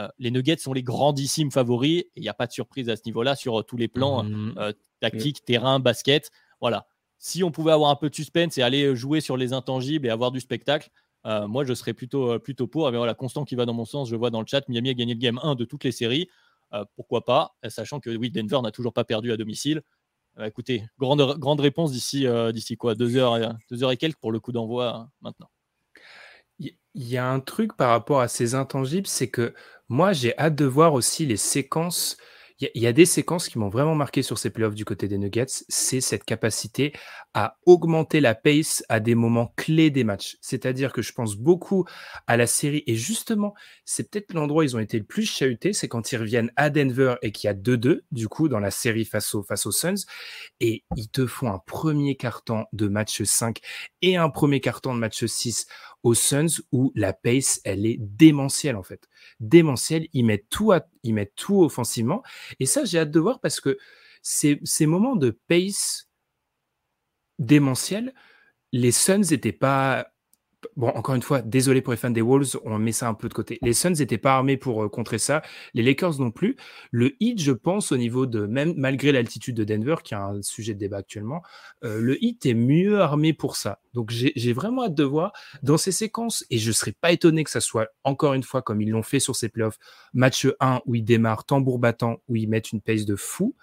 euh, 0.00 0.08
les 0.18 0.30
Nuggets 0.30 0.58
sont 0.58 0.72
les 0.72 0.82
grandissimes 0.82 1.50
favoris 1.50 2.04
il 2.14 2.22
n'y 2.22 2.28
a 2.28 2.34
pas 2.34 2.46
de 2.46 2.52
surprise 2.52 2.88
à 2.88 2.96
ce 2.96 3.02
niveau-là 3.06 3.34
sur 3.34 3.60
euh, 3.60 3.62
tous 3.62 3.76
les 3.76 3.88
plans 3.88 4.22
mmh. 4.22 4.54
euh, 4.58 4.72
tactiques, 5.00 5.44
terrain, 5.44 5.80
basket. 5.80 6.30
Voilà. 6.60 6.86
Si 7.18 7.42
on 7.42 7.50
pouvait 7.50 7.72
avoir 7.72 7.90
un 7.90 7.96
peu 7.96 8.08
de 8.08 8.14
suspense 8.14 8.58
et 8.58 8.62
aller 8.62 8.94
jouer 8.94 9.20
sur 9.20 9.36
les 9.36 9.52
intangibles 9.52 10.06
et 10.06 10.10
avoir 10.10 10.30
du 10.30 10.40
spectacle, 10.40 10.90
moi 11.24 11.64
je 11.64 11.74
serais 11.74 11.92
plutôt, 11.92 12.38
plutôt 12.38 12.68
pour. 12.68 12.90
Mais 12.90 12.96
voilà, 12.96 13.14
Constant 13.14 13.44
qui 13.44 13.56
va 13.56 13.66
dans 13.66 13.74
mon 13.74 13.84
sens, 13.84 14.08
je 14.08 14.14
vois 14.14 14.30
dans 14.30 14.40
le 14.40 14.46
chat, 14.46 14.68
Miami 14.68 14.90
a 14.90 14.94
gagné 14.94 15.14
le 15.14 15.20
game 15.20 15.38
1 15.42 15.56
de 15.56 15.64
toutes 15.64 15.82
les 15.82 15.90
séries. 15.90 16.28
pourquoi 16.94 17.24
pas, 17.24 17.56
sachant 17.68 17.98
que 17.98 18.10
oui, 18.10 18.30
Denver 18.30 18.60
n'a 18.62 18.70
toujours 18.70 18.92
pas 18.92 19.02
perdu 19.02 19.32
à 19.32 19.36
domicile. 19.36 19.82
écoutez, 20.40 20.84
grande, 20.98 21.38
grande 21.38 21.60
réponse 21.60 21.90
d'ici 21.90 22.24
d'ici 22.52 22.76
quoi 22.76 22.94
deux 22.94 23.16
heures, 23.16 23.56
deux 23.68 23.82
heures 23.82 23.90
et 23.90 23.96
quelques 23.96 24.18
pour 24.18 24.30
le 24.30 24.38
coup 24.38 24.52
d'envoi 24.52 25.08
maintenant. 25.20 25.50
Il 26.58 26.76
y 26.94 27.16
a 27.16 27.28
un 27.28 27.40
truc 27.40 27.76
par 27.76 27.90
rapport 27.90 28.20
à 28.20 28.28
ces 28.28 28.54
intangibles, 28.54 29.06
c'est 29.06 29.28
que 29.30 29.54
moi, 29.88 30.12
j'ai 30.12 30.36
hâte 30.38 30.54
de 30.54 30.64
voir 30.64 30.92
aussi 30.94 31.26
les 31.26 31.36
séquences. 31.36 32.16
Il 32.60 32.82
y, 32.82 32.88
a 32.88 32.92
des 32.92 33.06
séquences 33.06 33.48
qui 33.48 33.56
m'ont 33.56 33.68
vraiment 33.68 33.94
marqué 33.94 34.20
sur 34.22 34.36
ces 34.36 34.50
playoffs 34.50 34.74
du 34.74 34.84
côté 34.84 35.06
des 35.06 35.16
Nuggets. 35.16 35.46
C'est 35.68 36.00
cette 36.00 36.24
capacité 36.24 36.92
à 37.32 37.56
augmenter 37.66 38.20
la 38.20 38.34
pace 38.34 38.82
à 38.88 38.98
des 38.98 39.14
moments 39.14 39.54
clés 39.56 39.90
des 39.90 40.02
matchs. 40.02 40.38
C'est-à-dire 40.40 40.92
que 40.92 41.00
je 41.00 41.12
pense 41.12 41.36
beaucoup 41.36 41.84
à 42.26 42.36
la 42.36 42.48
série. 42.48 42.82
Et 42.88 42.96
justement, 42.96 43.54
c'est 43.84 44.10
peut-être 44.10 44.34
l'endroit 44.34 44.62
où 44.62 44.64
ils 44.64 44.74
ont 44.74 44.80
été 44.80 44.98
le 44.98 45.04
plus 45.04 45.24
chahutés. 45.24 45.72
C'est 45.72 45.86
quand 45.86 46.10
ils 46.10 46.16
reviennent 46.16 46.50
à 46.56 46.68
Denver 46.68 47.14
et 47.22 47.30
qu'il 47.30 47.46
y 47.46 47.50
a 47.50 47.54
2-2, 47.54 48.00
du 48.10 48.26
coup, 48.26 48.48
dans 48.48 48.58
la 48.58 48.72
série 48.72 49.04
face, 49.04 49.36
face 49.46 49.64
aux 49.64 49.72
Suns. 49.72 50.06
Et 50.58 50.82
ils 50.96 51.08
te 51.10 51.26
font 51.26 51.52
un 51.52 51.60
premier 51.60 52.16
carton 52.16 52.64
de 52.72 52.88
match 52.88 53.22
5 53.22 53.60
et 54.02 54.16
un 54.16 54.30
premier 54.30 54.60
carton 54.60 54.94
de 54.94 54.98
match 54.98 55.24
6 55.24 55.68
aux 56.02 56.14
Suns 56.14 56.62
où 56.72 56.90
la 56.96 57.12
pace, 57.12 57.60
elle 57.64 57.86
est 57.86 57.98
démentielle 58.00 58.74
en 58.74 58.82
fait. 58.82 59.08
Démentielle, 59.40 60.08
ils 60.12 60.24
mettent 60.24 60.48
tout, 60.48 60.72
ils 61.02 61.14
mettent 61.14 61.34
tout 61.36 61.62
offensivement. 61.62 62.22
Et 62.60 62.66
ça, 62.66 62.84
j'ai 62.84 62.98
hâte 62.98 63.10
de 63.10 63.20
voir 63.20 63.40
parce 63.40 63.60
que 63.60 63.78
ces, 64.22 64.60
ces 64.64 64.86
moments 64.86 65.16
de 65.16 65.30
pace 65.48 66.08
démentiels, 67.38 68.14
les 68.72 68.92
Suns 68.92 69.22
n'étaient 69.30 69.52
pas 69.52 70.08
Bon, 70.78 70.90
encore 70.90 71.16
une 71.16 71.22
fois, 71.22 71.42
désolé 71.42 71.82
pour 71.82 71.92
les 71.92 71.96
fans 71.96 72.08
des 72.08 72.22
Wolves, 72.22 72.56
on 72.64 72.78
met 72.78 72.92
ça 72.92 73.08
un 73.08 73.14
peu 73.14 73.28
de 73.28 73.34
côté. 73.34 73.58
Les 73.62 73.72
Suns 73.72 73.94
n'étaient 73.94 74.16
pas 74.16 74.36
armés 74.36 74.56
pour 74.56 74.84
euh, 74.84 74.88
contrer 74.88 75.18
ça, 75.18 75.42
les 75.74 75.82
Lakers 75.82 76.20
non 76.20 76.30
plus. 76.30 76.54
Le 76.92 77.16
Heat, 77.18 77.40
je 77.40 77.50
pense, 77.50 77.90
au 77.90 77.96
niveau 77.96 78.26
de, 78.26 78.46
même 78.46 78.74
malgré 78.76 79.10
l'altitude 79.10 79.56
de 79.56 79.64
Denver, 79.64 79.96
qui 80.04 80.14
est 80.14 80.18
un 80.18 80.40
sujet 80.40 80.74
de 80.74 80.78
débat 80.78 80.98
actuellement, 80.98 81.42
euh, 81.82 82.00
le 82.00 82.22
Heat 82.22 82.46
est 82.46 82.54
mieux 82.54 83.00
armé 83.00 83.32
pour 83.32 83.56
ça. 83.56 83.80
Donc 83.92 84.10
j'ai 84.10 84.52
vraiment 84.52 84.84
hâte 84.84 84.94
de 84.94 85.02
voir 85.02 85.32
dans 85.64 85.78
ces 85.78 85.90
séquences, 85.90 86.44
et 86.48 86.58
je 86.58 86.68
ne 86.68 86.72
serais 86.72 86.92
pas 86.92 87.10
étonné 87.10 87.42
que 87.42 87.50
ça 87.50 87.60
soit 87.60 87.88
encore 88.04 88.34
une 88.34 88.44
fois 88.44 88.62
comme 88.62 88.80
ils 88.80 88.90
l'ont 88.90 89.02
fait 89.02 89.18
sur 89.18 89.34
ces 89.34 89.48
playoffs, 89.48 89.80
match 90.14 90.46
1 90.60 90.82
où 90.86 90.94
ils 90.94 91.04
démarrent 91.04 91.44
tambour 91.44 91.80
battant, 91.80 92.22
où 92.28 92.36
ils 92.36 92.48
mettent 92.48 92.70
une 92.70 92.80
pace 92.80 93.04
de 93.04 93.16
fou. 93.16 93.56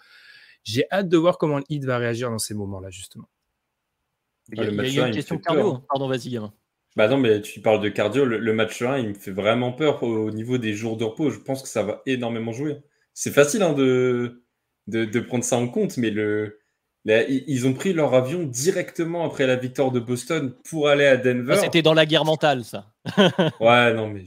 J'ai 0.66 0.84
hâte 0.92 1.08
de 1.08 1.16
voir 1.16 1.38
comment 1.38 1.60
le 1.60 1.64
Heat 1.70 1.86
va 1.86 1.98
réagir 1.98 2.30
dans 2.30 2.40
ces 2.40 2.56
moments-là, 2.56 2.90
justement. 2.90 3.30
Il 4.52 4.58
y 4.58 5.00
a, 5.00 5.08
une 5.08 5.14
question 5.14 5.38
cardio. 5.38 5.78
Pardon, 5.88 6.10
vas-y, 6.10 6.30
gamin. 6.30 6.54
Bah 6.96 7.08
non, 7.08 7.18
mais 7.18 7.42
tu 7.42 7.60
parles 7.60 7.82
de 7.82 7.90
cardio. 7.90 8.24
Le, 8.26 8.54
match 8.54 8.82
1, 8.82 9.00
il 9.00 9.10
me 9.10 9.14
fait 9.14 9.32
vraiment 9.32 9.74
peur 9.74 10.02
au, 10.04 10.32
niveau 10.32 10.58
des 10.58 10.74
jours 10.74 10.96
de 10.96 11.04
repos. 11.04 11.30
Je 11.30 11.40
pense 11.40 11.62
que 11.62 11.68
ça 11.68 11.84
va 11.84 12.02
énormément 12.06 12.54
jouer. 12.54 12.78
C'est 13.14 13.34
facile 13.34 13.64
hein, 13.64 13.74
de, 13.74 14.44
de, 14.88 15.20
prendre 15.20 15.44
ça 15.44 15.58
en 15.58 15.68
compte, 15.68 15.98
mais 15.98 16.10
le, 16.10 16.60
ils 17.06 17.68
ont 17.68 17.74
pris 17.74 17.94
leur 17.94 18.14
avion 18.14 18.44
directement 18.44 19.26
après 19.26 19.46
la 19.46 19.58
victoire 19.58 19.92
de 19.92 20.00
Boston 20.00 20.56
pour 20.70 20.88
aller 20.88 21.06
à 21.06 21.18
Denver. 21.18 21.58
C'était 21.58 21.82
dans 21.82 21.94
la 21.94 22.06
guerre 22.06 22.26
mentale, 22.26 22.64
ça. 22.64 22.92
ouais, 23.60 23.94
non, 23.94 24.10
mais 24.10 24.26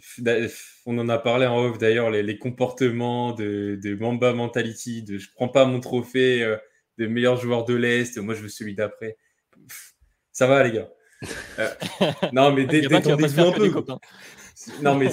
on 0.86 0.98
en 0.98 1.08
a 1.08 1.18
parlé 1.18 1.46
en 1.46 1.58
off 1.58 1.78
d'ailleurs, 1.78 2.10
les, 2.10 2.38
comportements 2.38 3.32
de, 3.32 3.78
de, 3.82 3.94
Mamba 3.94 4.32
Mentality, 4.32 5.02
de 5.02 5.18
je 5.18 5.28
prends 5.34 5.48
pas 5.48 5.64
mon 5.64 5.80
trophée 5.80 6.42
euh, 6.42 6.56
de 6.98 7.06
meilleur 7.06 7.36
joueur 7.36 7.64
de 7.64 7.74
l'Est, 7.74 8.18
moi 8.18 8.34
je 8.34 8.42
veux 8.42 8.48
celui 8.48 8.74
d'après. 8.74 9.16
Ça 10.32 10.46
va, 10.46 10.62
les 10.62 10.72
gars. 10.72 10.88
Euh, 11.58 11.68
non, 12.32 12.52
mais 12.52 12.66
détendez-vous 12.66 13.40
un 13.40 13.52
peu. 13.52 13.84
Non, 14.82 14.94
mais 14.94 15.10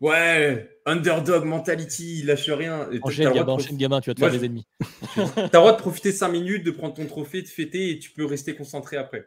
Ouais, 0.00 0.68
underdog 0.84 1.44
mentality, 1.44 2.18
il 2.20 2.26
lâche 2.26 2.50
rien. 2.50 2.88
Enchaîne, 3.02 3.32
gamin, 3.32 3.52
enchaîne, 3.52 3.78
gamin, 3.78 4.00
tu 4.00 4.10
vas 4.10 4.14
te 4.14 4.20
faire 4.20 4.30
des 4.30 4.44
ennemis. 4.44 4.66
tu 5.14 5.20
as 5.20 5.42
le 5.42 5.48
droit 5.48 5.72
de 5.72 5.78
profiter 5.78 6.12
5 6.12 6.28
minutes, 6.28 6.64
de 6.64 6.70
prendre 6.70 6.94
ton 6.94 7.06
trophée, 7.06 7.40
de 7.40 7.48
fêter 7.48 7.90
et 7.90 7.98
tu 7.98 8.10
peux 8.10 8.26
rester 8.26 8.54
concentré 8.54 8.98
après. 8.98 9.26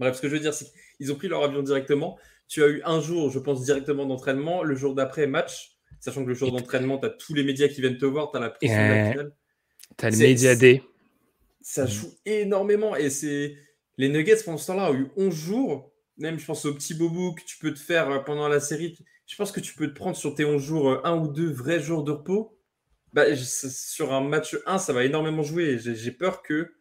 Bref, 0.00 0.16
ce 0.16 0.22
que 0.22 0.28
je 0.28 0.34
veux 0.34 0.40
dire, 0.40 0.52
c'est 0.52 0.66
qu'ils 0.96 1.12
ont 1.12 1.14
pris 1.14 1.28
leur 1.28 1.44
avion 1.44 1.62
directement. 1.62 2.18
Tu 2.48 2.64
as 2.64 2.66
eu 2.66 2.82
un 2.84 3.00
jour, 3.00 3.30
je 3.30 3.38
pense, 3.38 3.64
directement 3.64 4.06
d'entraînement. 4.06 4.64
Le 4.64 4.74
jour 4.74 4.94
d'après, 4.94 5.28
match. 5.28 5.76
Sachant 6.00 6.24
que 6.24 6.28
le 6.28 6.34
jour 6.34 6.50
d'entraînement, 6.50 6.98
tu 6.98 7.06
as 7.06 7.10
tous 7.10 7.32
les 7.32 7.44
médias 7.44 7.68
qui 7.68 7.80
viennent 7.80 7.96
te 7.96 8.04
voir, 8.04 8.32
tu 8.32 8.36
as 8.36 8.40
la 8.40 8.50
pression 8.50 8.76
de 8.76 8.92
la 8.92 9.10
finale. 9.12 9.32
Tu 9.96 10.04
as 10.04 10.10
le 10.10 10.16
média 10.16 10.56
day. 10.56 10.82
Ça 11.62 11.86
joue 11.86 12.12
énormément. 12.26 12.96
Et 12.96 13.08
c'est 13.08 13.56
les 13.96 14.08
Nuggets, 14.08 14.42
pendant 14.44 14.58
ce 14.58 14.66
temps-là, 14.68 14.90
ont 14.90 14.94
eu 14.94 15.08
11 15.16 15.34
jours. 15.34 15.92
Même, 16.16 16.38
je 16.38 16.46
pense 16.46 16.64
au 16.64 16.74
petit 16.74 16.94
bobo 16.94 17.34
que 17.34 17.42
tu 17.44 17.58
peux 17.58 17.72
te 17.74 17.78
faire 17.78 18.10
euh, 18.10 18.18
pendant 18.20 18.48
la 18.48 18.60
série 18.60 18.96
je 19.26 19.36
pense 19.36 19.52
que 19.52 19.60
tu 19.60 19.74
peux 19.74 19.88
te 19.88 19.94
prendre 19.94 20.16
sur 20.16 20.34
tes 20.34 20.44
11 20.44 20.62
jours 20.62 20.90
euh, 20.90 21.00
un 21.04 21.16
ou 21.16 21.28
deux 21.28 21.50
vrais 21.50 21.80
jours 21.80 22.04
de 22.04 22.12
repos. 22.12 22.58
Bah, 23.12 23.24
sur 23.36 24.12
un 24.12 24.20
match 24.20 24.56
1, 24.66 24.78
ça 24.78 24.92
va 24.92 25.04
énormément 25.04 25.42
jouer. 25.42 25.78
J'ai 25.78 26.10
peur 26.10 26.42
que. 26.42 26.74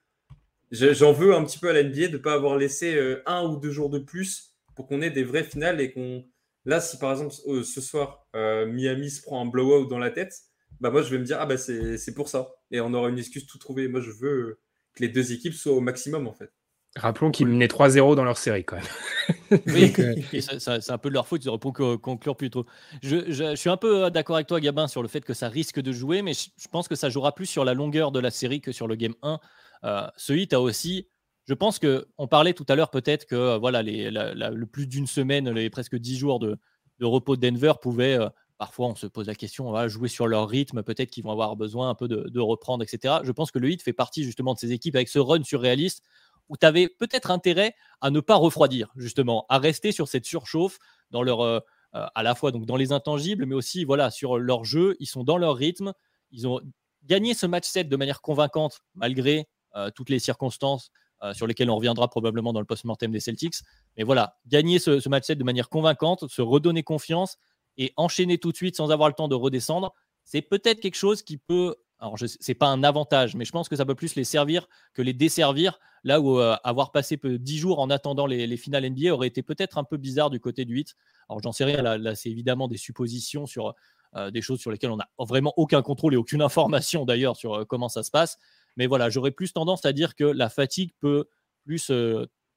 J'en 0.71 1.13
veux 1.13 1.35
un 1.35 1.45
petit 1.45 1.59
peu 1.59 1.69
à 1.69 1.73
la 1.73 1.83
NBA 1.83 2.07
de 2.07 2.13
ne 2.13 2.17
pas 2.17 2.33
avoir 2.33 2.57
laissé 2.57 2.95
euh, 2.95 3.21
un 3.27 3.43
ou 3.43 3.57
deux 3.57 3.71
jours 3.71 3.91
de 3.91 3.99
plus 3.99 4.55
pour 4.75 4.87
qu'on 4.87 5.01
ait 5.03 5.11
des 5.11 5.23
vraies 5.23 5.43
finales 5.43 5.79
et 5.79 5.93
qu'on. 5.93 6.25
Là, 6.65 6.81
si 6.81 6.97
par 6.97 7.11
exemple 7.11 7.33
ce 7.33 7.81
soir, 7.81 8.25
Miami 8.33 9.09
se 9.11 9.21
prend 9.21 9.41
un 9.41 9.45
blowout 9.45 9.85
dans 9.85 9.99
la 9.99 10.11
tête, 10.11 10.33
bah 10.79 10.91
moi 10.91 11.01
je 11.01 11.09
vais 11.09 11.17
me 11.17 11.25
dire, 11.25 11.37
ah 11.41 11.45
bah 11.45 11.57
c'est 11.57 12.13
pour 12.15 12.29
ça. 12.29 12.55
Et 12.71 12.79
on 12.79 12.93
aura 12.93 13.09
une 13.09 13.19
excuse 13.19 13.45
tout 13.45 13.57
trouver. 13.57 13.89
Moi 13.89 13.99
je 13.99 14.11
veux 14.11 14.61
que 14.95 15.03
les 15.03 15.09
deux 15.09 15.33
équipes 15.33 15.53
soient 15.53 15.73
au 15.73 15.81
maximum 15.81 16.25
en 16.25 16.33
fait. 16.33 16.51
Rappelons 16.95 17.31
qu'ils 17.31 17.47
menaient 17.47 17.67
3-0 17.67 18.15
dans 18.15 18.23
leur 18.23 18.37
série 18.37 18.63
quand 18.63 18.75
même. 18.75 19.61
oui, 19.67 19.91
euh, 19.97 20.15
c'est 20.59 20.91
un 20.91 20.97
peu 20.99 21.09
de 21.09 21.13
leur 21.15 21.27
faute, 21.27 21.43
ils 21.43 21.49
auraient 21.49 21.57
pu 21.57 21.71
conclure 21.97 22.35
plus 22.35 22.51
tôt. 22.51 22.67
Je, 23.01 23.55
suis 23.55 23.69
un 23.69 23.77
peu 23.77 24.05
euh, 24.05 24.09
d'accord 24.11 24.35
avec 24.35 24.47
toi, 24.47 24.59
Gabin, 24.59 24.87
sur 24.87 25.01
le 25.01 25.07
fait 25.07 25.21
que 25.21 25.33
ça 25.33 25.49
risque 25.49 25.79
de 25.79 25.91
jouer, 25.91 26.21
mais 26.21 26.33
je, 26.33 26.67
pense 26.71 26.87
que 26.87 26.93
ça 26.93 27.09
jouera 27.09 27.33
plus 27.33 27.47
sur 27.47 27.65
la 27.65 27.73
longueur 27.73 28.11
de 28.11 28.19
la 28.19 28.29
série 28.29 28.61
que 28.61 28.71
sur 28.71 28.87
le 28.87 28.95
game 28.95 29.15
1. 29.23 29.39
Euh, 29.85 30.07
ce 30.17 30.33
hit 30.33 30.53
a 30.53 30.61
aussi. 30.61 31.07
Je 31.47 31.55
pense 31.55 31.79
que 31.79 32.07
on 32.19 32.27
parlait 32.27 32.53
tout 32.53 32.65
à 32.69 32.75
l'heure 32.75 32.91
peut-être 32.91 33.25
que 33.25 33.57
voilà 33.57 33.81
les, 33.81 34.09
le 34.11 34.65
plus 34.65 34.87
d'une 34.87 35.07
semaine, 35.07 35.49
les 35.49 35.69
presque 35.69 35.97
10 35.97 36.17
jours 36.17 36.39
de, 36.39 36.57
repos 37.01 37.35
de 37.35 37.41
Denver 37.41 37.73
pouvaient 37.81 38.17
parfois 38.57 38.87
on 38.87 38.95
se 38.95 39.07
pose 39.07 39.27
la 39.27 39.35
question, 39.35 39.67
on 39.67 39.73
va 39.73 39.89
jouer 39.89 40.07
sur 40.07 40.25
leur 40.25 40.47
rythme, 40.47 40.83
peut-être 40.83 41.09
qu'ils 41.09 41.25
vont 41.25 41.31
avoir 41.31 41.57
besoin 41.57 41.89
un 41.89 41.95
peu 41.95 42.07
de, 42.07 42.29
de, 42.29 42.39
reprendre, 42.39 42.81
etc. 42.81 43.15
Je 43.23 43.31
pense 43.33 43.51
que 43.51 43.59
le 43.59 43.69
hit 43.71 43.81
fait 43.81 43.91
partie 43.91 44.23
justement 44.23 44.53
de 44.53 44.59
ces 44.59 44.71
équipes 44.71 44.95
avec 44.95 45.09
ce 45.09 45.19
run 45.19 45.43
surréaliste 45.43 46.01
où 46.49 46.57
tu 46.57 46.65
avais 46.65 46.87
peut-être 46.87 47.31
intérêt 47.31 47.75
à 48.01 48.09
ne 48.09 48.19
pas 48.19 48.35
refroidir, 48.35 48.91
justement, 48.95 49.45
à 49.49 49.59
rester 49.59 49.91
sur 49.91 50.07
cette 50.07 50.25
surchauffe 50.25 50.77
dans 51.11 51.23
leur, 51.23 51.41
euh, 51.41 51.59
euh, 51.95 52.05
à 52.15 52.23
la 52.23 52.35
fois 52.35 52.51
donc 52.51 52.65
dans 52.65 52.75
les 52.75 52.91
intangibles, 52.91 53.45
mais 53.45 53.55
aussi 53.55 53.85
voilà 53.85 54.11
sur 54.11 54.37
leur 54.37 54.65
jeu. 54.65 54.95
Ils 54.99 55.05
sont 55.05 55.23
dans 55.23 55.37
leur 55.37 55.55
rythme. 55.55 55.93
Ils 56.31 56.47
ont 56.47 56.59
gagné 57.03 57.33
ce 57.33 57.45
match 57.45 57.67
7 57.67 57.89
de 57.89 57.95
manière 57.95 58.21
convaincante, 58.21 58.81
malgré 58.95 59.47
euh, 59.75 59.89
toutes 59.95 60.09
les 60.09 60.19
circonstances 60.19 60.91
sur 61.31 61.47
lesquelles 61.47 61.69
on 61.69 61.77
reviendra 61.77 62.09
probablement 62.09 62.51
dans 62.51 62.59
le 62.59 62.65
post-mortem 62.65 63.09
des 63.09 63.21
Celtics. 63.21 63.55
Mais 63.95 64.03
voilà, 64.03 64.35
gagner 64.45 64.77
ce, 64.77 65.07
match 65.07 65.23
7 65.23 65.37
de 65.37 65.43
manière 65.45 65.69
convaincante, 65.69 66.27
se 66.27 66.41
redonner 66.41 66.83
confiance 66.83 67.37
et 67.77 67.93
enchaîner 67.95 68.37
tout 68.37 68.51
de 68.51 68.57
suite 68.57 68.75
sans 68.75 68.91
avoir 68.91 69.07
le 69.07 69.15
temps 69.15 69.29
de 69.29 69.35
redescendre, 69.35 69.93
c'est 70.25 70.41
peut-être 70.41 70.81
quelque 70.81 70.97
chose 70.97 71.23
qui 71.23 71.37
peut 71.37 71.77
alors, 72.03 72.19
ce 72.19 72.25
n'est 72.25 72.53
pas 72.53 72.67
un 72.67 72.83
avantage, 72.83 73.33
mais 73.33 73.45
je 73.45 73.53
pense 73.53 73.69
que 73.69 73.77
ça 73.77 73.85
peut 73.85 73.95
plus 73.95 74.15
les 74.15 74.25
servir 74.25 74.67
que 74.93 75.01
les 75.01 75.13
desservir. 75.13 75.79
Là 76.03 76.19
où 76.19 76.37
euh, 76.37 76.57
avoir 76.65 76.91
passé 76.91 77.17
10 77.23 77.57
jours 77.57 77.79
en 77.79 77.89
attendant 77.89 78.25
les, 78.25 78.57
finales 78.57 78.89
NBA 78.89 79.13
aurait 79.13 79.27
été 79.27 79.41
peut-être 79.41 79.77
un 79.77 79.85
peu 79.85 79.95
bizarre 79.95 80.29
du 80.29 80.41
côté 80.41 80.65
du 80.65 80.73
8. 80.73 80.95
Alors, 81.29 81.41
j'en 81.41 81.53
sais 81.53 81.63
rien. 81.63 81.81
Là, 81.81 82.15
c'est 82.15 82.29
évidemment 82.29 82.67
des 82.67 82.75
suppositions 82.75 83.45
sur 83.45 83.73
euh, 84.17 84.31
des 84.31 84.41
choses 84.41 84.59
sur 84.59 84.69
lesquelles 84.69 84.91
on 84.91 84.97
n'a 84.97 85.07
vraiment 85.17 85.53
aucun 85.55 85.81
contrôle 85.81 86.13
et 86.13 86.17
aucune 86.17 86.41
information 86.41 87.05
d'ailleurs 87.05 87.37
sur 87.37 87.53
euh, 87.53 87.63
comment 87.63 87.87
ça 87.87 88.03
se 88.03 88.11
passe. 88.11 88.37
Mais 88.75 88.85
voilà, 88.85 89.09
j'aurais 89.09 89.31
plus 89.31 89.53
tendance 89.53 89.85
à 89.85 89.93
dire 89.93 90.13
que 90.15 90.25
la 90.25 90.49
fatigue 90.49 90.91
peut 90.99 91.29
plus 91.63 91.89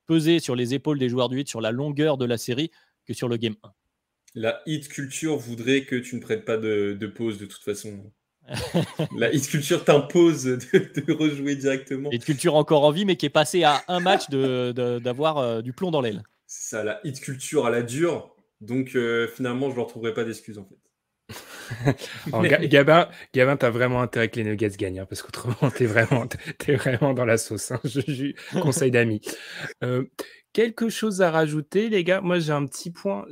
peser 0.07 0.41
sur 0.41 0.57
les 0.57 0.75
épaules 0.75 0.99
des 0.99 1.09
joueurs 1.09 1.29
du 1.29 1.37
8 1.37 1.49
sur 1.49 1.61
la 1.61 1.71
longueur 1.71 2.19
de 2.19 2.25
la 2.25 2.37
série 2.37 2.73
que 3.05 3.15
sur 3.15 3.29
le 3.29 3.37
game 3.37 3.55
1. 3.63 3.71
La 4.35 4.61
hit 4.67 4.89
culture 4.89 5.37
voudrait 5.37 5.85
que 5.85 5.95
tu 5.95 6.17
ne 6.17 6.21
prêtes 6.21 6.45
pas 6.45 6.57
de 6.57 7.13
pause 7.15 7.39
de 7.39 7.47
toute 7.47 7.63
façon. 7.63 8.11
La 9.17 9.33
hit 9.33 9.49
culture 9.49 9.85
t'impose 9.85 10.45
de, 10.45 11.13
rejouer 11.13 11.57
directement. 11.57 12.11
Hit 12.11 12.25
culture 12.25 12.55
encore 12.55 12.85
en 12.85 12.91
vie, 12.91 13.05
mais 13.05 13.17
qui 13.17 13.27
est 13.27 13.31
passé 13.31 13.65
à 13.65 13.83
un 13.89 14.01
match 14.01 14.29
d'avoir 14.31 15.39
euh, 15.39 15.63
du 15.63 15.73
plomb 15.73 15.91
dans 15.91 16.01
l'aile. 16.01 16.23
C'est 16.47 16.77
ça, 16.77 16.85
la 16.85 17.01
hit 17.05 17.21
culture 17.21 17.67
à 17.67 17.71
la 17.71 17.83
dure. 17.83 18.35
Donc 18.61 18.95
euh, 18.95 19.29
finalement, 19.29 19.71
je 19.71 19.77
ne 19.77 19.81
retrouverai 19.81 20.15
pas 20.15 20.25
d'excuses 20.25 20.59
en 20.59 20.65
fait. 20.65 20.77
Gabin, 22.69 23.09
Gabin 23.35 23.57
t'as 23.57 23.71
vraiment 23.71 24.01
intérêt 24.01 24.29
que 24.29 24.37
les 24.37 24.45
Nuggets 24.45 24.77
gagnent, 24.79 25.01
hein, 25.01 25.07
parce 25.07 25.23
qu'autrement, 25.23 25.71
t'es 25.71 25.87
vraiment, 25.87 26.27
es 26.69 26.77
vraiment 26.77 27.13
dans 27.13 27.25
la 27.25 27.39
sauce. 27.39 27.73
Hein, 27.73 27.81
je, 27.85 28.33
conseil 28.61 28.91
d'amis. 28.91 29.21
Euh, 29.83 30.05
quelque 30.53 30.89
chose 30.89 31.21
à 31.21 31.31
rajouter, 31.31 31.89
les 31.89 32.05
gars? 32.05 32.21
Moi, 32.21 32.39
j'ai 32.39 32.53
un 32.53 32.65
petit 32.65 32.91
point, 32.91 33.27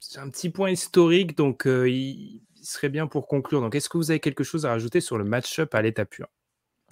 j'ai 0.00 0.20
un 0.20 0.30
petit 0.30 0.48
point 0.48 0.70
historique, 0.70 1.36
donc 1.36 1.64
il, 1.66 2.45
serait 2.66 2.88
bien 2.88 3.06
pour 3.06 3.26
conclure. 3.28 3.60
Donc, 3.60 3.74
est-ce 3.74 3.88
que 3.88 3.96
vous 3.96 4.10
avez 4.10 4.20
quelque 4.20 4.44
chose 4.44 4.66
à 4.66 4.70
rajouter 4.70 5.00
sur 5.00 5.18
le 5.18 5.24
match-up 5.24 5.74
à 5.74 5.82
l'état 5.82 6.04
pur? 6.04 6.28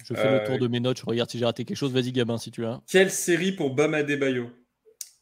Je 0.03 0.13
fais 0.13 0.31
le 0.31 0.45
tour 0.45 0.55
euh, 0.55 0.59
de 0.59 0.67
mes 0.67 0.79
notes, 0.79 0.99
je 0.99 1.05
regarde 1.05 1.29
si 1.29 1.39
j'ai 1.39 1.45
raté 1.45 1.65
quelque 1.65 1.77
chose. 1.77 1.93
Vas-y, 1.93 2.11
Gabin, 2.11 2.37
si 2.37 2.51
tu 2.51 2.65
as. 2.65 2.81
Quelle 2.87 3.11
série 3.11 3.53
pour 3.53 3.73
Bama 3.73 4.03
Bayo 4.03 4.49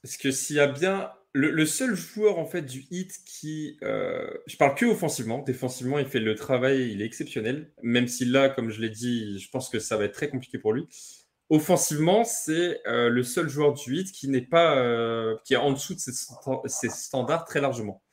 Parce 0.01 0.17
que 0.17 0.31
s'il 0.31 0.57
y 0.57 0.59
a 0.59 0.67
bien. 0.67 1.11
Le, 1.35 1.65
seul 1.65 1.95
joueur 1.95 2.37
en 2.37 2.45
fait 2.45 2.61
du 2.61 2.85
hit 2.91 3.11
qui. 3.25 3.77
Euh, 3.81 4.29
je 4.45 4.55
parle 4.55 4.75
que 4.75 4.85
offensivement. 4.85 5.39
Défensivement, 5.39 5.97
il 5.97 6.05
fait 6.05 6.19
le 6.19 6.35
travail, 6.35 6.91
il 6.91 7.01
est 7.01 7.05
exceptionnel. 7.05 7.71
Même 7.81 8.07
si 8.07 8.25
là, 8.25 8.49
comme 8.49 8.69
je 8.69 8.81
l'ai 8.81 8.91
dit, 8.91 9.39
je 9.39 9.49
pense 9.49 9.69
que 9.69 9.79
ça 9.79 9.97
va 9.97 10.05
être 10.05 10.13
très 10.13 10.29
compliqué 10.29 10.59
pour 10.59 10.73
lui. 10.73 10.87
Offensivement, 11.49 12.23
c'est 12.23 12.81
euh, 12.87 13.09
le 13.09 13.23
seul 13.23 13.49
joueur 13.49 13.73
du 13.73 13.95
hit 13.95 14.11
qui 14.11 14.27
n'est 14.27 14.41
pas. 14.41 14.75
qui 15.43 15.53
est 15.53 15.57
en 15.57 15.71
dessous 15.71 15.95
de 15.95 15.99
ses 15.99 16.89
standards 16.89 17.45
très 17.45 17.61
largement. 17.61 18.03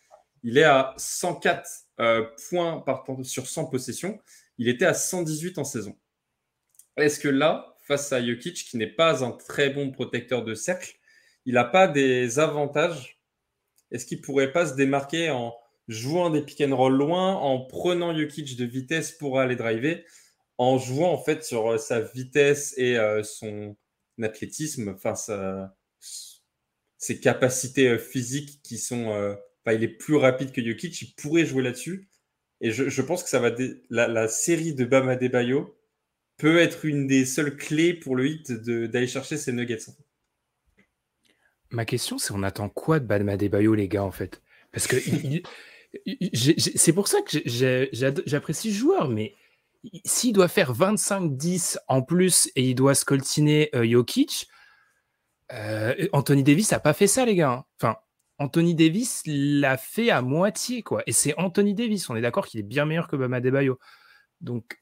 Il 0.42 0.58
est 0.58 0.64
à 0.64 0.94
104 0.96 1.68
euh, 2.00 2.24
points 2.48 2.82
sur 3.22 3.46
100 3.46 3.66
possessions. 3.66 4.18
Il 4.58 4.68
était 4.68 4.86
à 4.86 4.94
118 4.94 5.58
en 5.58 5.64
saison. 5.64 5.96
Est-ce 6.96 7.20
que 7.20 7.28
là, 7.28 7.76
face 7.86 8.12
à 8.12 8.24
Jokic, 8.24 8.64
qui 8.64 8.76
n'est 8.76 8.86
pas 8.86 9.24
un 9.24 9.32
très 9.32 9.70
bon 9.70 9.90
protecteur 9.90 10.44
de 10.44 10.54
cercle, 10.54 10.96
il 11.44 11.54
n'a 11.54 11.64
pas 11.64 11.88
des 11.88 12.38
avantages? 12.38 13.20
Est-ce 13.90 14.06
qu'il 14.06 14.18
ne 14.18 14.22
pourrait 14.22 14.52
pas 14.52 14.66
se 14.66 14.74
démarquer 14.74 15.30
en 15.30 15.54
jouant 15.88 16.30
des 16.30 16.42
pick 16.42 16.60
and 16.60 16.76
roll 16.76 16.94
loin, 16.94 17.34
en 17.34 17.60
prenant 17.60 18.16
Jokic 18.16 18.56
de 18.56 18.64
vitesse 18.64 19.12
pour 19.12 19.40
aller 19.40 19.56
driver, 19.56 20.04
en 20.58 20.78
jouant 20.78 21.12
en 21.12 21.18
fait 21.18 21.44
sur 21.44 21.72
euh, 21.72 21.78
sa 21.78 22.00
vitesse 22.00 22.74
et 22.76 22.96
euh, 22.96 23.22
son 23.22 23.76
athlétisme, 24.22 24.94
enfin 24.94 25.14
ses 26.98 27.18
capacités 27.18 27.98
physiques 27.98 28.60
qui 28.62 28.76
sont 28.76 29.34
il 29.66 29.82
est 29.82 29.88
plus 29.88 30.16
rapide 30.16 30.52
que 30.52 30.64
Jokic, 30.64 31.00
il 31.02 31.14
pourrait 31.14 31.46
jouer 31.46 31.62
là-dessus. 31.62 32.08
Et 32.60 32.72
je, 32.72 33.02
pense 33.02 33.22
que 33.22 33.30
ça 33.30 33.38
va 33.38 33.50
la, 33.88 34.28
série 34.28 34.74
de 34.74 34.84
Bama 34.84 35.16
Bayo 35.16 35.76
peut 36.36 36.58
être 36.58 36.84
une 36.84 37.06
des 37.06 37.24
seules 37.24 37.56
clés 37.56 37.94
pour 37.94 38.16
le 38.16 38.26
hit 38.26 38.52
d'aller 38.52 39.06
chercher 39.06 39.36
ces 39.38 39.52
nuggets. 39.52 39.78
Ma 41.70 41.84
question, 41.84 42.18
c'est 42.18 42.32
on 42.32 42.42
attend 42.42 42.68
quoi 42.68 43.00
de 43.00 43.06
Bama 43.06 43.36
Bayo, 43.36 43.74
les 43.74 43.88
gars, 43.88 44.04
en 44.04 44.10
fait? 44.10 44.42
Parce 44.72 44.86
que 44.86 44.96
c'est 46.34 46.92
pour 46.92 47.08
ça 47.08 47.18
que 47.22 47.38
j'apprécie 48.26 48.68
le 48.68 48.74
joueur, 48.74 49.08
mais 49.08 49.34
s'il 50.04 50.32
doit 50.32 50.48
faire 50.48 50.74
25-10 50.74 51.78
en 51.88 52.02
plus 52.02 52.50
et 52.56 52.68
il 52.68 52.74
doit 52.74 52.94
scoltiner 52.94 53.70
euh, 53.74 53.88
Jokic, 53.88 54.48
euh, 55.52 56.08
Anthony 56.12 56.42
Davis 56.42 56.70
n'a 56.70 56.80
pas 56.80 56.92
fait 56.92 57.06
ça, 57.06 57.24
les 57.24 57.34
gars. 57.34 57.50
Hein. 57.50 57.64
Enfin, 57.80 57.96
Anthony 58.40 58.74
Davis 58.74 59.22
l'a 59.26 59.76
fait 59.76 60.08
à 60.08 60.22
moitié, 60.22 60.82
quoi. 60.82 61.02
Et 61.06 61.12
c'est 61.12 61.38
Anthony 61.38 61.74
Davis. 61.74 62.08
On 62.08 62.16
est 62.16 62.22
d'accord 62.22 62.46
qu'il 62.46 62.58
est 62.58 62.64
bien 62.64 62.86
meilleur 62.86 63.06
que 63.06 63.14
Bama 63.14 63.40
Debayo. 63.40 63.78
Donc. 64.40 64.78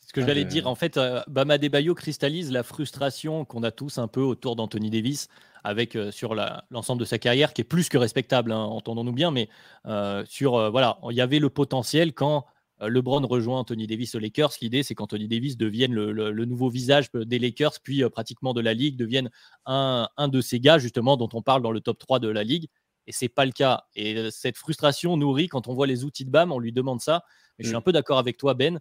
Ce 0.00 0.12
que 0.12 0.26
j'allais 0.26 0.44
dire, 0.44 0.66
en 0.66 0.74
fait, 0.74 0.98
euh, 0.98 1.22
Bama 1.28 1.56
Debayo 1.56 1.94
cristallise 1.94 2.50
la 2.50 2.62
frustration 2.62 3.46
qu'on 3.46 3.62
a 3.62 3.70
tous 3.70 3.96
un 3.96 4.08
peu 4.08 4.20
autour 4.20 4.56
d'Anthony 4.56 4.90
Davis, 4.90 5.28
avec 5.64 5.96
euh, 5.96 6.10
sur 6.10 6.34
l'ensemble 6.34 7.00
de 7.00 7.06
sa 7.06 7.18
carrière, 7.18 7.54
qui 7.54 7.62
est 7.62 7.64
plus 7.64 7.88
que 7.88 7.96
respectable, 7.96 8.52
hein, 8.52 8.58
entendons-nous 8.58 9.12
bien, 9.12 9.30
mais 9.30 9.48
euh, 9.86 10.22
sur 10.26 10.70
voilà, 10.70 10.98
il 11.08 11.16
y 11.16 11.22
avait 11.22 11.38
le 11.38 11.48
potentiel 11.48 12.12
quand 12.12 12.44
LeBron 12.88 13.26
rejoint 13.26 13.60
Anthony 13.60 13.86
Davis 13.86 14.14
aux 14.14 14.18
Lakers. 14.18 14.52
L'idée, 14.60 14.82
c'est 14.82 14.94
qu'Anthony 14.94 15.28
Davis 15.28 15.56
devienne 15.56 15.94
le, 15.94 16.44
nouveau 16.44 16.68
visage 16.68 17.10
des 17.12 17.38
Lakers, 17.38 17.80
puis 17.82 18.02
pratiquement 18.10 18.54
de 18.54 18.60
la 18.60 18.74
ligue, 18.74 18.96
devienne 18.96 19.30
un, 19.66 20.08
de 20.18 20.40
ces 20.40 20.60
gars, 20.60 20.78
justement, 20.78 21.16
dont 21.16 21.28
on 21.32 21.42
parle 21.42 21.62
dans 21.62 21.72
le 21.72 21.80
top 21.80 21.98
3 21.98 22.18
de 22.18 22.28
la 22.28 22.44
ligue. 22.44 22.68
Et 23.06 23.12
c'est 23.12 23.28
pas 23.28 23.44
le 23.44 23.52
cas. 23.52 23.84
Et 23.94 24.30
cette 24.30 24.56
frustration 24.56 25.16
nourrit 25.16 25.48
quand 25.48 25.68
on 25.68 25.74
voit 25.74 25.86
les 25.86 26.04
outils 26.04 26.24
de 26.24 26.30
BAM, 26.30 26.52
on 26.52 26.58
lui 26.58 26.72
demande 26.72 27.00
ça. 27.00 27.24
Mais 27.58 27.64
je 27.64 27.68
suis 27.68 27.74
mm. 27.74 27.78
un 27.78 27.82
peu 27.82 27.92
d'accord 27.92 28.18
avec 28.18 28.36
toi, 28.36 28.54
Ben. 28.54 28.80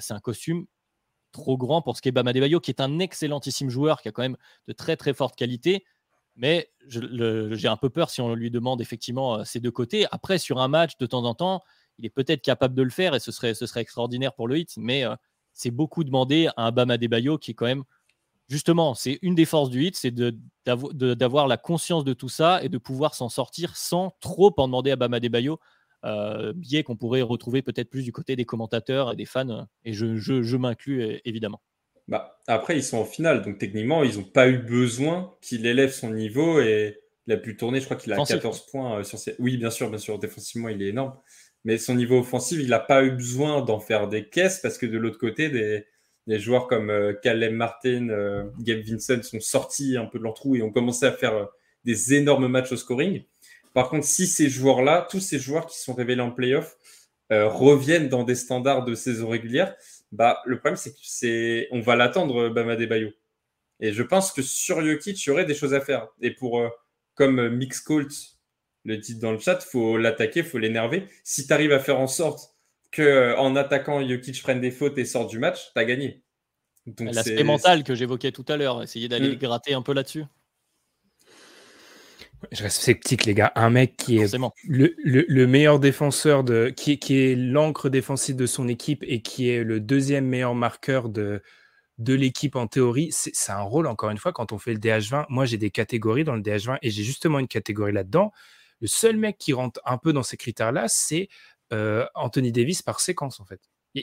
c'est 0.00 0.14
un 0.14 0.20
costume 0.20 0.66
trop 1.32 1.58
grand 1.58 1.82
pour 1.82 1.96
ce 1.96 2.02
qu'est 2.02 2.12
Bam 2.12 2.26
Adebayo, 2.28 2.60
qui 2.60 2.70
est 2.70 2.80
un 2.80 2.98
excellentissime 2.98 3.68
joueur, 3.68 4.00
qui 4.00 4.08
a 4.08 4.12
quand 4.12 4.22
même 4.22 4.36
de 4.68 4.72
très 4.72 4.96
très 4.96 5.12
fortes 5.12 5.36
qualités. 5.36 5.84
Mais 6.36 6.72
j'ai 6.88 7.68
un 7.68 7.76
peu 7.76 7.90
peur 7.90 8.10
si 8.10 8.20
on 8.20 8.34
lui 8.34 8.50
demande 8.50 8.80
effectivement 8.80 9.44
ces 9.44 9.60
deux 9.60 9.70
côtés. 9.70 10.06
Après, 10.10 10.38
sur 10.38 10.60
un 10.60 10.68
match, 10.68 10.96
de 10.98 11.06
temps 11.06 11.24
en 11.24 11.34
temps, 11.34 11.62
il 11.98 12.06
est 12.06 12.10
peut-être 12.10 12.42
capable 12.42 12.74
de 12.74 12.82
le 12.82 12.90
faire 12.90 13.14
et 13.14 13.20
ce 13.20 13.32
serait, 13.32 13.54
ce 13.54 13.66
serait 13.66 13.80
extraordinaire 13.80 14.34
pour 14.34 14.48
le 14.48 14.58
hit. 14.58 14.74
Mais 14.76 15.04
c'est 15.52 15.70
beaucoup 15.70 16.04
demandé 16.04 16.48
à 16.56 16.66
un 16.66 16.72
Bama 16.72 16.96
Bayo 16.98 17.38
qui 17.38 17.52
est 17.52 17.54
quand 17.54 17.66
même 17.66 17.84
justement, 18.48 18.94
c'est 18.94 19.18
une 19.22 19.34
des 19.34 19.44
forces 19.44 19.70
du 19.70 19.84
hit, 19.84 19.96
c'est 19.96 20.14
d'avoir 20.64 21.48
la 21.48 21.56
conscience 21.56 22.04
de 22.04 22.12
tout 22.12 22.28
ça 22.28 22.62
et 22.62 22.68
de 22.68 22.78
pouvoir 22.78 23.14
s'en 23.14 23.28
sortir 23.28 23.76
sans 23.76 24.14
trop 24.20 24.52
en 24.58 24.66
demander 24.66 24.90
à 24.90 24.96
Bama 24.96 25.20
Debayo, 25.20 25.58
euh, 26.04 26.52
biais 26.54 26.82
qu'on 26.82 26.96
pourrait 26.96 27.22
retrouver 27.22 27.62
peut-être 27.62 27.90
plus 27.90 28.04
du 28.04 28.12
côté 28.12 28.36
des 28.36 28.44
commentateurs 28.44 29.12
et 29.12 29.16
des 29.16 29.24
fans, 29.24 29.66
et 29.84 29.92
je, 29.92 30.56
m'inclus 30.56 31.20
évidemment. 31.24 31.60
Bah, 32.06 32.38
après, 32.46 32.76
ils 32.76 32.84
sont 32.84 32.98
en 32.98 33.06
finale, 33.06 33.42
donc 33.42 33.58
techniquement, 33.58 34.04
ils 34.04 34.18
n'ont 34.18 34.24
pas 34.24 34.48
eu 34.48 34.58
besoin 34.58 35.34
qu'il 35.40 35.64
élève 35.64 35.90
son 35.90 36.10
niveau 36.10 36.60
et 36.60 37.00
il 37.26 37.32
a 37.32 37.38
pu 37.38 37.56
tourner, 37.56 37.80
je 37.80 37.86
crois 37.86 37.96
qu'il 37.96 38.12
a 38.12 38.22
14 38.22 38.66
points 38.66 38.98
euh, 38.98 39.04
sur 39.04 39.18
ses... 39.18 39.34
Oui, 39.38 39.56
bien 39.56 39.70
sûr, 39.70 39.88
bien 39.88 39.98
sûr, 39.98 40.18
défensivement, 40.18 40.68
il 40.68 40.82
est 40.82 40.88
énorme. 40.88 41.14
Mais 41.64 41.78
son 41.78 41.94
niveau 41.94 42.18
offensif, 42.18 42.58
il 42.60 42.68
n'a 42.68 42.78
pas 42.78 43.02
eu 43.04 43.10
besoin 43.10 43.62
d'en 43.62 43.80
faire 43.80 44.08
des 44.08 44.28
caisses 44.28 44.60
parce 44.60 44.76
que 44.76 44.86
de 44.86 44.98
l'autre 44.98 45.18
côté, 45.18 45.48
des, 45.48 46.38
joueurs 46.38 46.68
comme 46.68 46.90
euh, 46.90 47.14
Martin, 47.52 48.10
euh, 48.10 48.44
Gabe 48.60 48.82
Vincent 48.82 49.22
sont 49.22 49.40
sortis 49.40 49.96
un 49.96 50.04
peu 50.04 50.18
de 50.18 50.24
leur 50.24 50.34
trou 50.34 50.56
et 50.56 50.62
ont 50.62 50.70
commencé 50.70 51.06
à 51.06 51.12
faire 51.12 51.34
euh, 51.34 51.46
des 51.84 52.14
énormes 52.14 52.48
matchs 52.48 52.72
au 52.72 52.76
scoring. 52.76 53.24
Par 53.72 53.88
contre, 53.88 54.06
si 54.06 54.26
ces 54.26 54.50
joueurs-là, 54.50 55.08
tous 55.10 55.20
ces 55.20 55.38
joueurs 55.38 55.66
qui 55.66 55.78
sont 55.80 55.94
révélés 55.94 56.22
en 56.22 56.30
playoff, 56.30 56.76
reviennent 57.30 58.08
dans 58.08 58.22
des 58.22 58.36
standards 58.36 58.84
de 58.84 58.94
saison 58.94 59.28
régulière, 59.28 59.74
bah, 60.12 60.40
le 60.44 60.58
problème, 60.58 60.76
c'est 60.76 60.92
que 60.92 61.00
c'est, 61.02 61.66
on 61.72 61.80
va 61.80 61.96
l'attendre, 61.96 62.48
Bama 62.50 62.76
Bayo. 62.76 63.10
Et 63.80 63.92
je 63.92 64.04
pense 64.04 64.30
que 64.30 64.40
sur 64.40 64.80
Jokic, 64.84 65.20
il 65.24 65.28
y 65.28 65.32
aurait 65.32 65.44
des 65.44 65.54
choses 65.54 65.74
à 65.74 65.80
faire. 65.80 66.06
Et 66.20 66.30
pour, 66.30 66.62
comme 67.16 67.48
Mix 67.48 67.80
Colts 67.80 68.33
le 68.84 68.98
dit 68.98 69.16
dans 69.16 69.32
le 69.32 69.38
chat, 69.38 69.60
faut 69.60 69.96
l'attaquer, 69.96 70.42
faut 70.42 70.58
l'énerver. 70.58 71.08
Si 71.22 71.46
tu 71.46 71.52
arrives 71.52 71.72
à 71.72 71.78
faire 71.78 71.98
en 71.98 72.06
sorte 72.06 72.54
que 72.90 73.02
euh, 73.02 73.36
en 73.38 73.56
attaquant, 73.56 74.06
Jokic 74.06 74.42
prenne 74.42 74.60
des 74.60 74.70
fautes 74.70 74.98
et 74.98 75.04
sort 75.04 75.26
du 75.26 75.38
match, 75.38 75.72
tu 75.74 75.80
as 75.80 75.84
gagné. 75.84 76.22
L'aspect 77.00 77.44
mental 77.44 77.82
que 77.82 77.94
j'évoquais 77.94 78.30
tout 78.30 78.44
à 78.48 78.56
l'heure, 78.56 78.82
essayer 78.82 79.08
d'aller 79.08 79.30
mm. 79.30 79.38
gratter 79.38 79.74
un 79.74 79.82
peu 79.82 79.94
là-dessus. 79.94 80.24
Je 82.52 82.62
reste 82.62 82.82
sceptique, 82.82 83.24
les 83.24 83.32
gars. 83.32 83.52
Un 83.54 83.70
mec 83.70 83.96
qui 83.96 84.18
est 84.18 84.36
le, 84.68 85.46
meilleur 85.46 85.80
défenseur, 85.80 86.44
de, 86.44 86.68
qui, 86.68 86.98
qui 86.98 87.18
est 87.18 87.36
l'encre 87.36 87.88
défensive 87.88 88.36
de 88.36 88.44
son 88.44 88.68
équipe 88.68 89.02
et 89.06 89.22
qui 89.22 89.48
est 89.48 89.64
le 89.64 89.80
deuxième 89.80 90.26
meilleur 90.26 90.54
marqueur 90.54 91.08
de, 91.08 91.42
de 91.98 92.14
l'équipe 92.14 92.56
en 92.56 92.66
théorie, 92.66 93.08
c'est 93.12 93.52
un 93.52 93.62
rôle, 93.62 93.86
encore 93.86 94.10
une 94.10 94.18
fois, 94.18 94.32
quand 94.32 94.52
on 94.52 94.58
fait 94.58 94.72
le 94.72 94.78
DH20. 94.78 95.26
Moi, 95.28 95.46
j'ai 95.46 95.58
des 95.58 95.70
catégories 95.70 96.24
dans 96.24 96.34
le 96.34 96.42
DH20 96.42 96.78
et 96.82 96.90
j'ai 96.90 97.02
justement 97.02 97.38
une 97.38 97.48
catégorie 97.48 97.92
là-dedans. 97.92 98.32
Le 98.84 98.88
seul 98.88 99.16
mec 99.16 99.38
qui 99.38 99.54
rentre 99.54 99.80
un 99.86 99.96
peu 99.96 100.12
dans 100.12 100.22
ces 100.22 100.36
critères-là, 100.36 100.88
c'est 100.88 101.30
euh, 101.72 102.04
Anthony 102.14 102.52
Davis 102.52 102.82
par 102.82 103.00
séquence, 103.00 103.40
en 103.40 103.46
fait. 103.46 103.58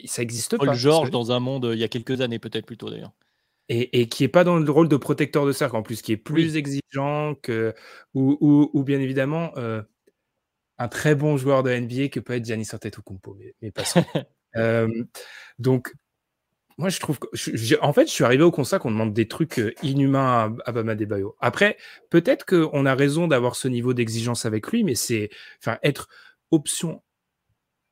ça 0.06 0.22
existe 0.22 0.58
Paul 0.58 0.74
George 0.74 1.12
dans 1.12 1.30
un 1.30 1.38
monde 1.38 1.70
il 1.72 1.78
y 1.78 1.84
a 1.84 1.88
quelques 1.88 2.20
années, 2.20 2.40
peut-être 2.40 2.66
plutôt 2.66 2.90
d'ailleurs. 2.90 3.12
Et, 3.68 4.08
qui 4.08 4.24
est 4.24 4.28
pas 4.28 4.42
dans 4.42 4.58
le 4.58 4.68
rôle 4.68 4.88
de 4.88 4.96
protecteur 4.96 5.46
de 5.46 5.52
cercle 5.52 5.76
en 5.76 5.84
plus, 5.84 6.02
qui 6.02 6.10
est 6.10 6.16
plus 6.16 6.56
exigeant 6.56 7.36
que 7.36 7.72
ou, 8.12 8.82
bien 8.84 8.98
évidemment 8.98 9.52
euh, 9.56 9.82
un 10.78 10.88
très 10.88 11.14
bon 11.14 11.36
joueur 11.36 11.62
de 11.62 11.70
NBA 11.70 12.08
que 12.08 12.18
peut 12.18 12.32
être 12.32 12.44
Giannis 12.44 12.70
Antetokounmpo, 12.72 13.36
mais, 13.38 13.54
mais 13.62 13.70
pas 13.70 13.84
euh, 14.56 14.88
donc 15.60 15.94
moi 16.78 16.88
je 16.88 17.00
trouve 17.00 17.18
que 17.18 17.26
en 17.80 17.92
fait 17.92 18.06
je 18.06 18.12
suis 18.12 18.24
arrivé 18.24 18.42
au 18.42 18.50
constat 18.50 18.78
qu'on 18.78 18.90
demande 18.90 19.12
des 19.12 19.28
trucs 19.28 19.60
inhumains 19.82 20.54
à, 20.64 20.70
à 20.70 20.72
Bama 20.72 20.94
Debayo. 20.94 21.36
Après 21.40 21.76
peut-être 22.10 22.44
qu'on 22.44 22.86
a 22.86 22.94
raison 22.94 23.28
d'avoir 23.28 23.56
ce 23.56 23.68
niveau 23.68 23.94
d'exigence 23.94 24.46
avec 24.46 24.68
lui, 24.68 24.84
mais 24.84 24.94
c'est 24.94 25.30
enfin 25.60 25.78
être 25.82 26.08
option 26.50 27.02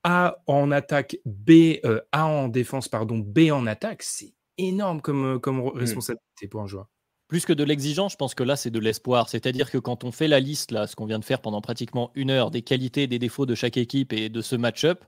a 0.04 0.38
en 0.46 0.70
attaque, 0.70 1.18
B, 1.24 1.78
euh, 1.84 2.00
A 2.12 2.26
en 2.26 2.48
défense, 2.48 2.88
pardon, 2.88 3.18
B 3.18 3.50
en 3.52 3.66
attaque, 3.66 4.02
c'est 4.02 4.34
énorme 4.58 5.00
comme, 5.00 5.36
euh, 5.36 5.38
comme 5.38 5.58
mmh. 5.58 5.72
responsabilité 5.74 6.48
pour 6.48 6.62
un 6.62 6.66
joueur. 6.66 6.86
Plus 7.28 7.44
que 7.44 7.52
de 7.52 7.62
l'exigence, 7.62 8.12
je 8.12 8.16
pense 8.16 8.34
que 8.34 8.42
là, 8.42 8.56
c'est 8.56 8.70
de 8.70 8.80
l'espoir. 8.80 9.28
C'est-à-dire 9.28 9.70
que 9.70 9.78
quand 9.78 10.02
on 10.02 10.10
fait 10.10 10.26
la 10.26 10.40
liste, 10.40 10.72
là, 10.72 10.86
ce 10.86 10.96
qu'on 10.96 11.06
vient 11.06 11.20
de 11.20 11.24
faire 11.24 11.40
pendant 11.40 11.60
pratiquement 11.60 12.10
une 12.14 12.30
heure, 12.30 12.50
des 12.50 12.62
qualités 12.62 13.06
des 13.06 13.20
défauts 13.20 13.46
de 13.46 13.54
chaque 13.54 13.76
équipe 13.76 14.12
et 14.12 14.28
de 14.28 14.40
ce 14.40 14.56
match-up, 14.56 15.04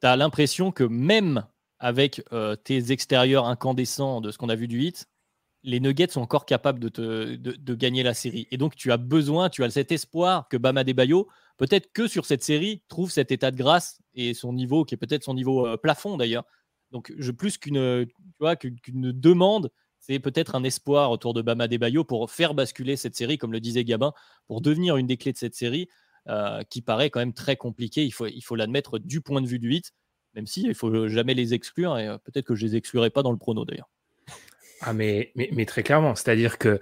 tu 0.00 0.06
as 0.06 0.16
l'impression 0.16 0.72
que 0.72 0.84
même 0.84 1.46
avec 1.78 2.22
euh, 2.32 2.56
tes 2.56 2.92
extérieurs 2.92 3.46
incandescents 3.46 4.20
de 4.20 4.30
ce 4.30 4.38
qu'on 4.38 4.48
a 4.48 4.56
vu 4.56 4.68
du 4.68 4.82
hit, 4.82 5.08
les 5.62 5.80
Nuggets 5.80 6.08
sont 6.08 6.20
encore 6.20 6.46
capables 6.46 6.78
de, 6.78 7.36
de, 7.36 7.74
gagner 7.74 8.02
la 8.02 8.14
série. 8.14 8.46
Et 8.50 8.56
donc, 8.56 8.76
tu 8.76 8.92
as 8.92 8.96
besoin, 8.96 9.48
tu 9.48 9.64
as 9.64 9.70
cet 9.70 9.90
espoir 9.90 10.48
que 10.48 10.56
Bama 10.56 10.84
Debayo 10.84 11.28
peut-être 11.56 11.92
que 11.92 12.06
sur 12.06 12.24
cette 12.24 12.44
série, 12.44 12.82
trouve 12.88 13.10
cet 13.10 13.32
état 13.32 13.50
de 13.50 13.56
grâce 13.56 14.00
et 14.14 14.32
son 14.32 14.52
niveau, 14.52 14.84
qui 14.84 14.94
est 14.94 14.98
peut-être 14.98 15.24
son 15.24 15.34
niveau 15.34 15.66
euh, 15.66 15.76
plafond 15.76 16.16
d'ailleurs. 16.16 16.44
Donc, 16.92 17.12
je, 17.18 17.30
plus 17.32 17.58
qu'une 17.58 18.06
demande, 18.86 19.70
c'est 19.98 20.20
peut-être 20.20 20.54
un 20.54 20.64
espoir 20.64 21.10
autour 21.10 21.34
de 21.34 21.42
Bama 21.42 21.68
Debayo 21.68 22.04
pour 22.04 22.30
faire 22.30 22.54
basculer 22.54 22.96
cette 22.96 23.16
série, 23.16 23.36
comme 23.36 23.52
le 23.52 23.60
disait 23.60 23.84
Gabin, 23.84 24.12
pour 24.46 24.62
devenir 24.62 24.96
une 24.96 25.06
des 25.06 25.18
clés 25.18 25.32
de 25.32 25.38
cette 25.38 25.54
série, 25.54 25.88
euh, 26.28 26.62
qui 26.70 26.80
paraît 26.80 27.10
quand 27.10 27.20
même 27.20 27.34
très 27.34 27.56
compliquée, 27.56 28.04
il 28.04 28.10
faut, 28.10 28.26
il 28.26 28.42
faut 28.42 28.54
l'admettre 28.54 28.98
du 28.98 29.20
point 29.20 29.42
de 29.42 29.46
vue 29.46 29.58
du 29.58 29.68
8, 29.68 29.92
même 30.38 30.46
si 30.46 30.62
il 30.62 30.74
faut 30.74 31.08
jamais 31.08 31.34
les 31.34 31.52
exclure, 31.52 31.98
et 31.98 32.06
euh, 32.06 32.16
peut-être 32.18 32.46
que 32.46 32.54
je 32.54 32.64
les 32.64 32.76
exclurai 32.76 33.10
pas 33.10 33.24
dans 33.24 33.32
le 33.32 33.38
prono 33.38 33.64
d'ailleurs. 33.64 33.88
Ah 34.80 34.92
mais, 34.92 35.32
mais, 35.34 35.50
mais 35.52 35.66
très 35.66 35.82
clairement, 35.82 36.14
c'est-à-dire 36.14 36.58
que 36.58 36.78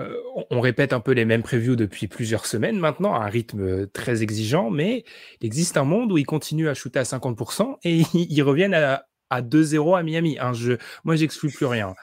euh, 0.00 0.16
on 0.50 0.60
répète 0.60 0.92
un 0.92 0.98
peu 0.98 1.12
les 1.12 1.24
mêmes 1.24 1.44
previews 1.44 1.76
depuis 1.76 2.08
plusieurs 2.08 2.46
semaines 2.46 2.80
maintenant, 2.80 3.14
à 3.14 3.24
un 3.24 3.28
rythme 3.28 3.86
très 3.86 4.24
exigeant, 4.24 4.70
mais 4.70 5.04
il 5.40 5.46
existe 5.46 5.76
un 5.76 5.84
monde 5.84 6.10
où 6.10 6.18
ils 6.18 6.26
continuent 6.26 6.68
à 6.68 6.74
shooter 6.74 6.98
à 6.98 7.04
50% 7.04 7.76
et 7.84 8.02
ils 8.14 8.42
reviennent 8.42 8.74
à, 8.74 9.06
à 9.30 9.40
2-0 9.40 9.96
à 9.96 10.02
Miami. 10.02 10.36
Un 10.40 10.52
jeu, 10.52 10.78
moi, 11.04 11.14
j'exclus 11.14 11.52
plus 11.52 11.66
rien. 11.66 11.94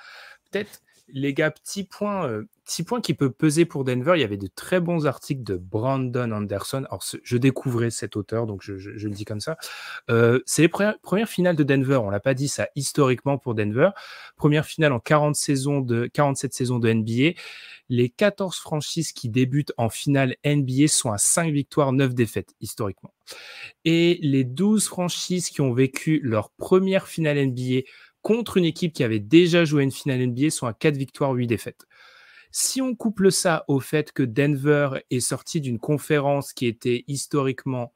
Peut-être 0.51 0.82
les 1.14 1.34
gars, 1.36 1.51
petit 1.51 1.84
point, 1.84 2.28
euh, 2.28 2.47
petit 2.66 2.82
point 2.82 2.99
qui 2.99 3.14
peut 3.14 3.32
peser 3.32 3.66
pour 3.66 3.84
Denver. 3.84 4.14
Il 4.16 4.22
y 4.22 4.24
avait 4.24 4.38
de 4.38 4.47
très 4.47 4.80
bons 4.80 5.05
articles 5.05 5.43
de 5.43 5.57
Brandon 5.57 6.32
Anderson. 6.32 6.86
Alors, 6.89 7.03
je 7.24 7.38
découvrais 7.38 7.91
cet 7.91 8.16
auteur, 8.16 8.47
donc 8.47 8.64
je, 8.64 8.74
le 8.74 9.09
dis 9.11 9.24
comme 9.24 9.39
ça. 9.39 9.57
Euh, 10.09 10.41
c'est 10.45 10.64
les 10.64 10.68
premières, 10.68 11.30
finales 11.30 11.55
de 11.55 11.64
Denver. 11.64 11.97
On 11.97 12.09
l'a 12.09 12.20
pas 12.20 12.34
dit 12.34 12.47
ça 12.47 12.68
historiquement 12.76 13.38
pour 13.38 13.53
Denver. 13.53 13.91
Première 14.36 14.66
finale 14.66 14.91
en 14.91 14.99
40 14.99 15.36
saisons 15.36 15.82
de 15.82 16.07
47 16.07 16.53
saisons 16.53 16.80
de 16.80 16.91
NBA. 16.91 17.39
Les 17.89 18.09
14 18.09 18.57
franchises 18.57 19.11
qui 19.11 19.30
débutent 19.30 19.74
en 19.78 19.89
finale 19.89 20.36
NBA 20.43 20.88
sont 20.88 21.11
à 21.11 21.20
5 21.20 21.53
victoires, 21.53 21.93
9 21.93 22.16
défaites 22.16 22.55
historiquement. 22.59 23.14
Et 23.86 24.18
les 24.24 24.43
12 24.45 24.88
franchises 24.88 25.49
qui 25.49 25.61
ont 25.61 25.74
vécu 25.74 26.20
leur 26.24 26.49
première 26.51 27.07
finale 27.07 27.45
NBA 27.45 27.82
contre 28.24 28.58
une 28.58 28.66
équipe 28.66 28.94
qui 28.94 29.04
avait 29.04 29.20
déjà 29.20 29.66
joué 29.66 29.84
une 29.84 29.92
finale 29.92 30.26
NBA 30.26 30.50
sont 30.50 30.66
à 30.66 30.74
4 30.74 30.98
victoires, 30.98 31.34
8 31.34 31.46
défaites. 31.46 31.86
Si 32.52 32.82
on 32.82 32.96
couple 32.96 33.32
ça 33.32 33.66
au 33.68 33.80
fait 33.80 34.12
que 34.12 34.24
Denver 34.24 35.02
est 35.12 35.20
sorti 35.20 35.62
d'une 35.62 35.80
conférence 35.80 36.54
qui 36.54 36.66
était 36.66 37.04
historiquement 37.08 37.94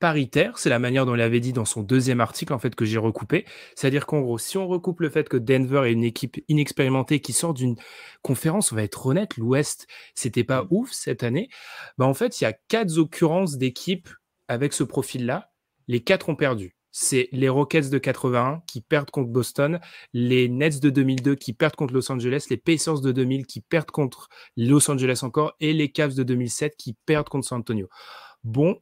paritaire, 0.00 0.58
c'est 0.58 0.70
la 0.70 0.78
manière 0.78 1.04
dont 1.04 1.14
il 1.14 1.20
avait 1.20 1.40
dit 1.40 1.52
dans 1.52 1.66
son 1.66 1.82
deuxième 1.82 2.22
article 2.22 2.54
en 2.54 2.58
fait 2.58 2.74
que 2.74 2.86
j'ai 2.86 2.98
recoupé, 2.98 3.44
c'est-à-dire 3.76 4.06
qu'en 4.06 4.20
gros, 4.22 4.38
si 4.38 4.56
on 4.56 4.66
recoupe 4.66 5.00
le 5.00 5.10
fait 5.10 5.28
que 5.28 5.36
Denver 5.36 5.82
est 5.84 5.92
une 5.92 6.04
équipe 6.04 6.42
inexpérimentée 6.48 7.20
qui 7.20 7.34
sort 7.34 7.52
d'une 7.52 7.76
conférence, 8.22 8.72
on 8.72 8.76
va 8.76 8.82
être 8.82 9.06
honnête, 9.06 9.36
l'Ouest, 9.36 9.86
c'était 10.14 10.44
pas 10.44 10.66
ouf 10.70 10.90
cette 10.90 11.22
année, 11.22 11.50
bah 11.98 12.06
en 12.06 12.14
fait, 12.14 12.40
il 12.40 12.44
y 12.44 12.46
a 12.46 12.54
quatre 12.54 12.96
occurrences 12.98 13.58
d'équipes 13.58 14.08
avec 14.48 14.72
ce 14.72 14.82
profil-là, 14.82 15.52
les 15.86 16.02
quatre 16.02 16.30
ont 16.30 16.36
perdu 16.36 16.79
c'est 16.92 17.28
les 17.32 17.48
Rockets 17.48 17.90
de 17.90 17.98
81 17.98 18.62
qui 18.66 18.80
perdent 18.80 19.10
contre 19.10 19.30
Boston, 19.30 19.80
les 20.12 20.48
Nets 20.48 20.80
de 20.80 20.90
2002 20.90 21.34
qui 21.36 21.52
perdent 21.52 21.76
contre 21.76 21.94
Los 21.94 22.10
Angeles, 22.10 22.46
les 22.50 22.56
Pacers 22.56 23.00
de 23.00 23.12
2000 23.12 23.46
qui 23.46 23.60
perdent 23.60 23.90
contre 23.90 24.28
Los 24.56 24.90
Angeles 24.90 25.20
encore, 25.22 25.54
et 25.60 25.72
les 25.72 25.90
Cavs 25.90 26.14
de 26.14 26.22
2007 26.22 26.76
qui 26.76 26.96
perdent 27.06 27.28
contre 27.28 27.46
San 27.46 27.60
Antonio. 27.60 27.88
Bon, 28.42 28.80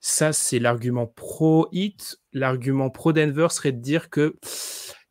ça 0.00 0.32
c'est 0.32 0.58
l'argument 0.58 1.06
pro-hit. 1.06 2.20
L'argument 2.32 2.90
pro-Denver 2.90 3.48
serait 3.50 3.72
de 3.72 3.80
dire 3.80 4.10
que 4.10 4.36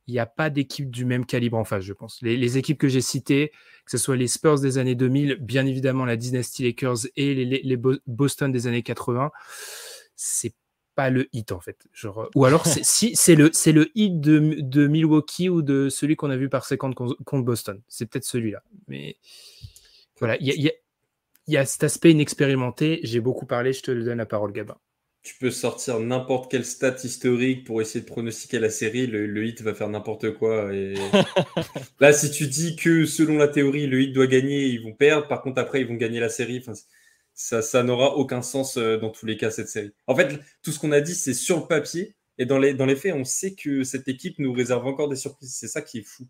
il 0.08 0.14
n'y 0.14 0.20
a 0.20 0.26
pas 0.26 0.50
d'équipe 0.50 0.90
du 0.90 1.06
même 1.06 1.24
calibre 1.24 1.56
en 1.56 1.64
face, 1.64 1.84
je 1.84 1.94
pense. 1.94 2.18
Les, 2.24 2.58
équipes 2.58 2.80
que 2.80 2.88
j'ai 2.88 3.00
citées, 3.00 3.52
que 3.86 3.92
ce 3.92 4.00
soit 4.00 4.16
les 4.16 4.28
Spurs 4.28 4.60
des 4.60 4.80
années 4.80 4.96
2000, 4.96 5.36
bien 5.40 5.68
évidemment 5.68 6.04
la 6.04 6.18
Dynasty 6.18 6.64
Lakers 6.64 7.06
et 7.16 7.36
les, 7.36 7.62
les 7.64 7.78
Boston 8.08 8.52
des 8.52 8.66
années 8.66 8.82
80, 8.82 9.30
c'est 10.16 10.56
le 11.10 11.30
hit 11.32 11.54
en 11.54 11.62
fait. 11.62 11.88
Genre, 11.94 12.30
ou 12.36 12.44
alors 12.44 12.66
si 12.66 13.16
c'est 13.16 13.36
le 13.36 13.50
c'est 13.54 13.72
le 13.72 13.90
hit 13.96 14.20
de, 14.20 14.58
de, 14.60 14.88
Milwaukee 14.88 15.48
ou 15.48 15.62
de 15.62 15.88
celui 15.88 16.18
qu'on 16.18 16.30
a 16.30 16.36
vu 16.36 16.50
par 16.50 16.66
séquence 16.66 16.96
contre 16.96 17.46
Boston. 17.46 17.82
C'est 17.88 18.06
peut-être 18.06 18.26
celui-là. 18.26 18.62
Mais 18.90 19.16
voilà, 20.20 20.36
il 20.42 20.48
y 20.48 20.68
a, 20.68 20.72
y 21.48 21.58
a, 21.58 21.66
cet 21.66 21.86
aspect 21.86 22.12
inexpérimenté. 22.12 23.00
J'ai 23.04 23.22
beaucoup 23.22 23.46
parlé. 23.46 23.72
Je 23.72 23.82
te 23.82 23.92
donne 23.92 24.18
la 24.18 24.26
parole, 24.26 24.52
Gabin. 24.52 24.76
tu 25.24 25.36
peux 25.40 25.52
sortir 25.52 26.00
n'importe 26.02 26.52
quel 26.52 26.66
stat 26.66 26.98
historique 27.04 27.66
pour 27.66 27.82
essayer 27.82 28.02
de 28.02 28.10
pronostiquer 28.10 28.60
la 28.60 28.70
série, 28.70 29.08
le, 29.08 29.46
hit 29.46 29.62
va 29.62 29.74
faire 29.74 29.88
n'importe 29.88 30.34
quoi. 30.34 30.74
Et... 30.74 30.96
Là, 32.02 32.12
si 32.12 32.32
tu 32.32 32.48
dis 32.48 32.76
que 32.76 33.06
selon 33.06 33.38
la 33.38 33.48
théorie, 33.48 33.88
le 33.88 34.02
hit 34.02 34.14
doit 34.14 34.28
gagner, 34.28 34.66
ils 34.66 34.84
vont 34.84 34.94
perdre. 34.94 35.28
Par 35.30 35.42
contre, 35.42 35.62
après, 35.62 35.80
ils 35.80 35.88
vont 35.88 35.96
gagner 35.96 36.20
la 36.20 36.30
série. 36.30 36.60
Enfin, 36.60 36.74
ça, 37.40 37.62
ça 37.62 37.84
n'aura 37.84 38.18
aucun 38.18 38.42
sens 38.42 38.76
euh, 38.76 38.98
dans 38.98 39.10
tous 39.10 39.26
les 39.26 39.38
cas, 39.38 39.50
cette 39.50 39.70
série. 39.70 39.94
En 40.08 40.16
fait, 40.16 40.38
tout 40.62 40.74
ce 40.74 40.80
qu'on 40.80 40.92
a 40.92 41.00
dit, 41.00 41.16
c'est 41.16 41.34
sur 41.34 41.62
le 41.62 41.68
papier. 41.68 42.18
Et 42.38 42.46
dans 42.46 42.60
les, 42.60 42.74
dans 42.74 42.86
les 42.86 42.98
faits, 42.98 43.14
on 43.16 43.24
sait 43.24 43.56
que 43.56 43.84
cette 43.84 44.10
équipe 44.10 44.40
nous 44.40 44.52
réserve 44.52 44.86
encore 44.86 45.08
des 45.08 45.16
surprises. 45.16 45.56
C'est 45.56 45.70
ça 45.70 45.82
qui 45.82 46.00
est 46.00 46.04
fou. 46.04 46.28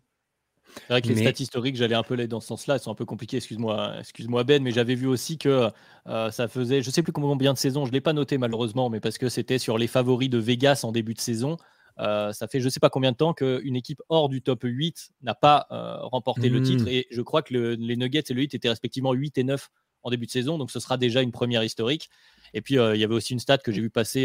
C'est 0.72 0.88
vrai 0.88 1.02
que 1.02 1.08
les 1.08 1.16
stats 1.16 1.42
historiques, 1.42 1.74
j'allais 1.74 1.96
un 1.96 2.04
peu 2.04 2.14
aller 2.14 2.28
dans 2.28 2.38
ce 2.38 2.46
sens-là, 2.46 2.74
elles 2.74 2.80
sont 2.80 2.92
un 2.92 2.94
peu 2.94 3.04
compliquées, 3.04 3.38
excuse-moi 3.38 3.98
excuse 3.98 4.28
Ben, 4.28 4.62
mais 4.62 4.70
j'avais 4.70 4.94
vu 4.94 5.08
aussi 5.08 5.36
que 5.36 5.68
euh, 6.06 6.30
ça 6.30 6.46
faisait, 6.46 6.80
je 6.80 6.90
sais 6.92 7.02
plus 7.02 7.12
combien 7.12 7.52
de 7.52 7.58
saisons, 7.58 7.86
je 7.86 7.90
ne 7.90 7.94
l'ai 7.94 8.00
pas 8.00 8.12
noté 8.12 8.38
malheureusement, 8.38 8.88
mais 8.88 9.00
parce 9.00 9.18
que 9.18 9.28
c'était 9.28 9.58
sur 9.58 9.78
les 9.78 9.88
favoris 9.88 10.30
de 10.30 10.38
Vegas 10.38 10.82
en 10.84 10.92
début 10.92 11.14
de 11.14 11.20
saison. 11.20 11.56
Euh, 11.98 12.32
ça 12.32 12.46
fait 12.46 12.60
je 12.60 12.66
ne 12.66 12.70
sais 12.70 12.78
pas 12.78 12.88
combien 12.88 13.10
de 13.10 13.16
temps 13.16 13.34
qu'une 13.34 13.74
équipe 13.74 14.00
hors 14.08 14.28
du 14.28 14.42
top 14.42 14.60
8 14.62 15.10
n'a 15.22 15.34
pas 15.34 15.66
euh, 15.72 15.96
remporté 16.02 16.48
le 16.48 16.62
titre. 16.62 16.84
Mmh. 16.84 16.88
Et 16.88 17.08
je 17.10 17.20
crois 17.20 17.42
que 17.42 17.52
les 17.52 17.96
Nuggets 17.96 18.22
et 18.30 18.34
le 18.34 18.42
8 18.42 18.54
étaient 18.54 18.68
respectivement 18.68 19.12
8 19.12 19.38
et 19.38 19.44
9 19.44 19.68
en 20.02 20.10
début 20.10 20.26
de 20.26 20.30
saison, 20.30 20.58
donc 20.58 20.70
ce 20.70 20.80
sera 20.80 20.96
déjà 20.96 21.22
une 21.22 21.32
première 21.32 21.62
historique. 21.62 22.10
Et 22.52 22.62
puis, 22.62 22.74
il 22.74 22.96
y 22.96 23.04
avait 23.04 23.14
aussi 23.14 23.32
une 23.32 23.38
stat 23.38 23.58
que 23.58 23.70
j'ai 23.70 23.80
vu 23.80 23.90
passer, 23.90 24.24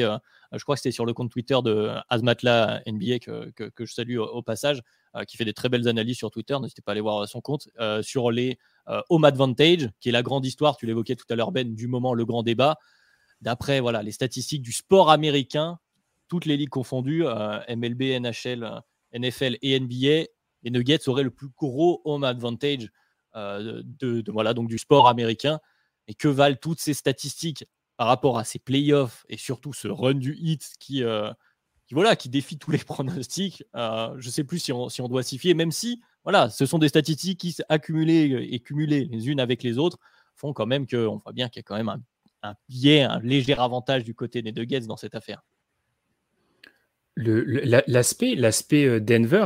je 0.51 0.63
crois 0.63 0.75
que 0.75 0.81
c'était 0.81 0.91
sur 0.91 1.05
le 1.05 1.13
compte 1.13 1.31
Twitter 1.31 1.57
de 1.63 1.91
Azmatla 2.09 2.81
NBA, 2.87 3.19
que, 3.19 3.51
que, 3.51 3.85
je 3.85 3.93
salue 3.93 4.17
au 4.17 4.41
passage, 4.41 4.81
euh, 5.15 5.23
qui 5.23 5.37
fait 5.37 5.45
des 5.45 5.53
très 5.53 5.69
belles 5.69 5.87
analyses 5.87 6.17
sur 6.17 6.31
Twitter. 6.31 6.57
N'hésitez 6.59 6.81
pas 6.81 6.91
à 6.91 6.93
aller 6.93 7.01
voir 7.01 7.27
son 7.27 7.39
compte 7.39 7.69
euh, 7.79 8.01
sur 8.01 8.31
les 8.31 8.57
euh, 8.89 9.01
home 9.09 9.23
advantage, 9.23 9.89
qui 9.99 10.09
est 10.09 10.11
la 10.11 10.23
grande 10.23 10.45
histoire. 10.45 10.77
Tu 10.77 10.85
l'évoquais 10.85 11.15
tout 11.15 11.25
à 11.29 11.35
l'heure, 11.35 11.51
Ben, 11.51 11.73
du 11.73 11.87
moment 11.87 12.13
le 12.13 12.25
grand 12.25 12.43
débat. 12.43 12.77
D'après 13.41 13.79
voilà 13.79 14.03
les 14.03 14.11
statistiques 14.11 14.61
du 14.61 14.71
sport 14.71 15.09
américain, 15.09 15.79
toutes 16.27 16.45
les 16.45 16.57
ligues 16.57 16.69
confondues, 16.69 17.23
MLB, 17.23 18.19
NHL, 18.19 18.81
NFL 19.13 19.57
et 19.61 19.79
NBA, 19.79 20.29
les 20.63 20.71
Nuggets 20.71 21.07
auraient 21.07 21.23
le 21.23 21.31
plus 21.31 21.49
gros 21.55 22.01
home 22.05 22.23
advantage 22.23 22.89
de, 23.35 24.31
voilà, 24.31 24.53
donc 24.53 24.67
du 24.69 24.77
sport 24.77 25.07
américain. 25.07 25.59
Et 26.07 26.13
que 26.13 26.27
valent 26.27 26.57
toutes 26.61 26.79
ces 26.79 26.93
statistiques 26.93 27.65
par 27.97 28.07
rapport 28.07 28.37
à 28.37 28.43
ces 28.43 28.59
playoffs 28.59 29.25
et 29.27 29.37
surtout 29.37 29.73
ce 29.73 29.87
run 29.87 30.13
du 30.13 30.35
hit 30.35 30.73
qui, 30.79 31.03
qui, 31.85 31.93
voilà, 31.93 32.15
qui 32.15 32.29
défie 32.29 32.57
tous 32.57 32.71
les 32.71 32.77
pronostics. 32.85 33.63
Euh, 33.75 34.15
je 34.19 34.27
ne 34.27 34.31
sais 34.31 34.43
plus 34.43 34.59
si 34.59 34.71
on, 34.71 34.89
si 34.89 35.01
on 35.01 35.07
doit 35.07 35.23
s'y 35.23 35.37
fier, 35.37 35.53
même 35.53 35.71
si 35.71 36.01
voilà, 36.23 36.49
ce 36.49 36.65
sont 36.65 36.79
des 36.79 36.89
statistiques 36.89 37.39
qui, 37.39 37.55
accumulées 37.69 38.49
et 38.51 38.59
cumulées 38.59 39.05
les 39.05 39.29
unes 39.29 39.39
avec 39.39 39.63
les 39.63 39.77
autres, 39.77 39.99
font 40.35 40.53
quand 40.53 40.65
même 40.65 40.87
qu'on 40.87 41.17
voit 41.17 41.33
bien 41.33 41.49
qu'il 41.49 41.59
y 41.59 41.61
a 41.61 41.63
quand 41.63 41.75
même 41.75 41.89
un, 41.89 42.01
un 42.41 42.55
biais, 42.67 43.03
un 43.03 43.19
léger 43.19 43.57
avantage 43.57 44.03
du 44.03 44.15
côté 44.15 44.41
des 44.41 44.51
Nuggets 44.51 44.81
dans 44.81 44.97
cette 44.97 45.15
affaire. 45.15 45.43
L'aspect 47.15 48.85
euh, 48.85 48.99
Denver, 48.99 49.45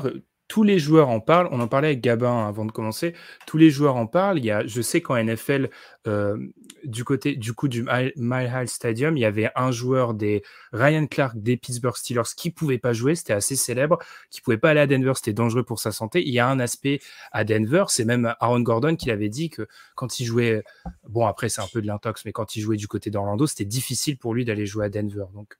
tous 0.49 0.63
les 0.63 0.79
joueurs 0.79 1.09
en 1.09 1.21
parlent. 1.21 1.47
On 1.51 1.61
en 1.61 1.67
parlait 1.67 1.89
avec 1.89 2.01
Gabin 2.01 2.47
avant 2.47 2.65
de 2.65 2.71
commencer. 2.71 3.13
Tous 3.45 3.57
les 3.57 3.69
joueurs 3.69 3.95
en 3.95 4.07
parlent. 4.07 4.41
Je 4.65 4.81
sais 4.81 4.99
qu'en 4.99 5.15
NFL, 5.23 5.69
euh, 6.07 6.37
du 6.83 7.03
côté 7.03 7.35
du 7.35 7.53
coup 7.53 7.67
du 7.67 7.83
Mile 7.83 8.51
High 8.53 8.67
Stadium, 8.67 9.15
il 9.15 9.21
y 9.21 9.25
avait 9.25 9.51
un 9.55 9.71
joueur 9.71 10.15
des 10.15 10.41
Ryan 10.73 11.05
Clark 11.05 11.37
des 11.37 11.55
Pittsburgh 11.55 11.95
Steelers 11.95 12.33
qui 12.35 12.49
pouvait 12.49 12.79
pas 12.79 12.93
jouer. 12.93 13.13
C'était 13.13 13.33
assez 13.33 13.55
célèbre, 13.55 13.99
qui 14.31 14.41
pouvait 14.41 14.57
pas 14.57 14.71
aller 14.71 14.79
à 14.79 14.87
Denver. 14.87 15.13
C'était 15.15 15.33
dangereux 15.33 15.63
pour 15.63 15.79
sa 15.79 15.91
santé. 15.91 16.27
Il 16.27 16.33
y 16.33 16.39
a 16.39 16.49
un 16.49 16.59
aspect 16.59 16.99
à 17.31 17.43
Denver. 17.43 17.85
C'est 17.87 18.05
même 18.05 18.33
Aaron 18.39 18.61
Gordon 18.61 18.95
qui 18.95 19.11
avait 19.11 19.29
dit 19.29 19.51
que 19.51 19.67
quand 19.95 20.19
il 20.19 20.25
jouait, 20.25 20.63
bon 21.07 21.27
après 21.27 21.49
c'est 21.49 21.61
un 21.61 21.67
peu 21.71 21.81
de 21.81 21.87
l'intox, 21.87 22.25
mais 22.25 22.31
quand 22.31 22.55
il 22.55 22.61
jouait 22.61 22.77
du 22.77 22.87
côté 22.87 23.11
d'Orlando, 23.11 23.45
c'était 23.45 23.65
difficile 23.65 24.17
pour 24.17 24.33
lui 24.33 24.45
d'aller 24.45 24.65
jouer 24.65 24.85
à 24.85 24.89
Denver. 24.89 25.25
Donc 25.35 25.57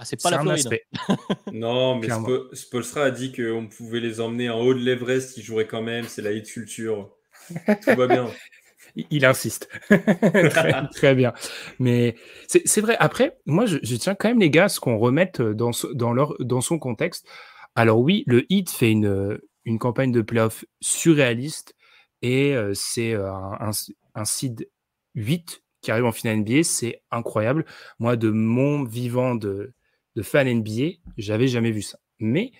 ah, 0.00 0.04
c'est 0.06 0.22
pas 0.22 0.30
la 0.30 0.40
Floride. 0.40 0.80
non, 1.52 1.96
mais 1.96 2.08
Spolstra 2.54 3.04
a 3.04 3.10
dit 3.10 3.32
qu'on 3.32 3.66
pouvait 3.66 4.00
les 4.00 4.20
emmener 4.20 4.48
en 4.48 4.60
haut 4.60 4.72
de 4.72 4.78
l'Everest, 4.78 5.36
ils 5.36 5.42
joueraient 5.42 5.66
quand 5.66 5.82
même, 5.82 6.06
c'est 6.06 6.22
la 6.22 6.32
hit 6.32 6.46
culture. 6.46 7.10
Tout 7.48 7.96
va 7.96 8.06
bien. 8.06 8.30
Il 9.10 9.24
insiste. 9.26 9.68
très, 10.94 11.14
bien. 11.14 11.34
Mais 11.78 12.16
c'est 12.48 12.80
vrai. 12.80 12.96
Après, 12.98 13.38
moi, 13.44 13.66
je, 13.66 13.76
tiens 13.96 14.14
quand 14.14 14.28
même, 14.28 14.40
les 14.40 14.50
gars, 14.50 14.64
à 14.64 14.68
ce 14.68 14.80
qu'on 14.80 14.98
remette 14.98 15.42
dans, 15.42 15.70
dans, 15.92 16.12
leur, 16.12 16.34
dans 16.40 16.60
son 16.60 16.78
contexte. 16.78 17.28
Alors 17.76 18.00
oui, 18.00 18.24
le 18.26 18.50
Heat 18.50 18.70
fait 18.70 18.90
une, 18.90 19.38
une 19.64 19.78
campagne 19.78 20.10
de 20.10 20.22
playoff 20.22 20.64
surréaliste 20.80 21.76
et 22.22 22.56
euh, 22.56 22.72
c'est 22.74 23.14
un, 23.14 23.56
un, 23.60 23.70
un 24.14 24.24
seed 24.24 24.68
8 25.14 25.62
qui 25.82 25.90
arrive 25.90 26.06
en 26.06 26.12
finale 26.12 26.38
NBA. 26.38 26.64
C'est 26.64 27.02
incroyable. 27.10 27.66
Moi, 28.00 28.16
de 28.16 28.30
mon 28.30 28.82
vivant 28.82 29.36
de, 29.36 29.72
de 30.16 30.22
fan 30.22 30.48
NBA, 30.48 30.98
j'avais 31.16 31.48
jamais 31.48 31.70
vu 31.70 31.82
ça. 31.82 31.98
Mais 32.18 32.52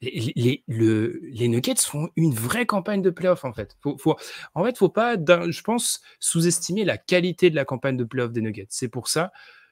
les, 0.00 0.64
les, 0.66 1.48
Nuggets 1.48 1.74
font 1.76 2.08
une 2.16 2.32
vraie 2.32 2.64
campagne 2.64 3.02
de 3.02 3.10
playoff 3.10 3.44
en 3.44 3.52
fait. 3.52 3.76
Faut, 3.82 3.98
faut, 3.98 4.16
en 4.54 4.64
fait, 4.64 4.78
faut 4.78 4.88
pas, 4.88 5.16
je 5.16 5.60
pense, 5.62 6.00
sous-estimer 6.20 6.84
la 6.84 6.96
qualité 6.96 7.50
de 7.50 7.56
la 7.56 7.64
campagne 7.64 7.96
de 7.96 8.04
playoff 8.04 8.32
des 8.32 8.40
Nuggets. 8.40 8.66
C'est 8.70 8.88
pour 8.88 9.08
ça, 9.08 9.30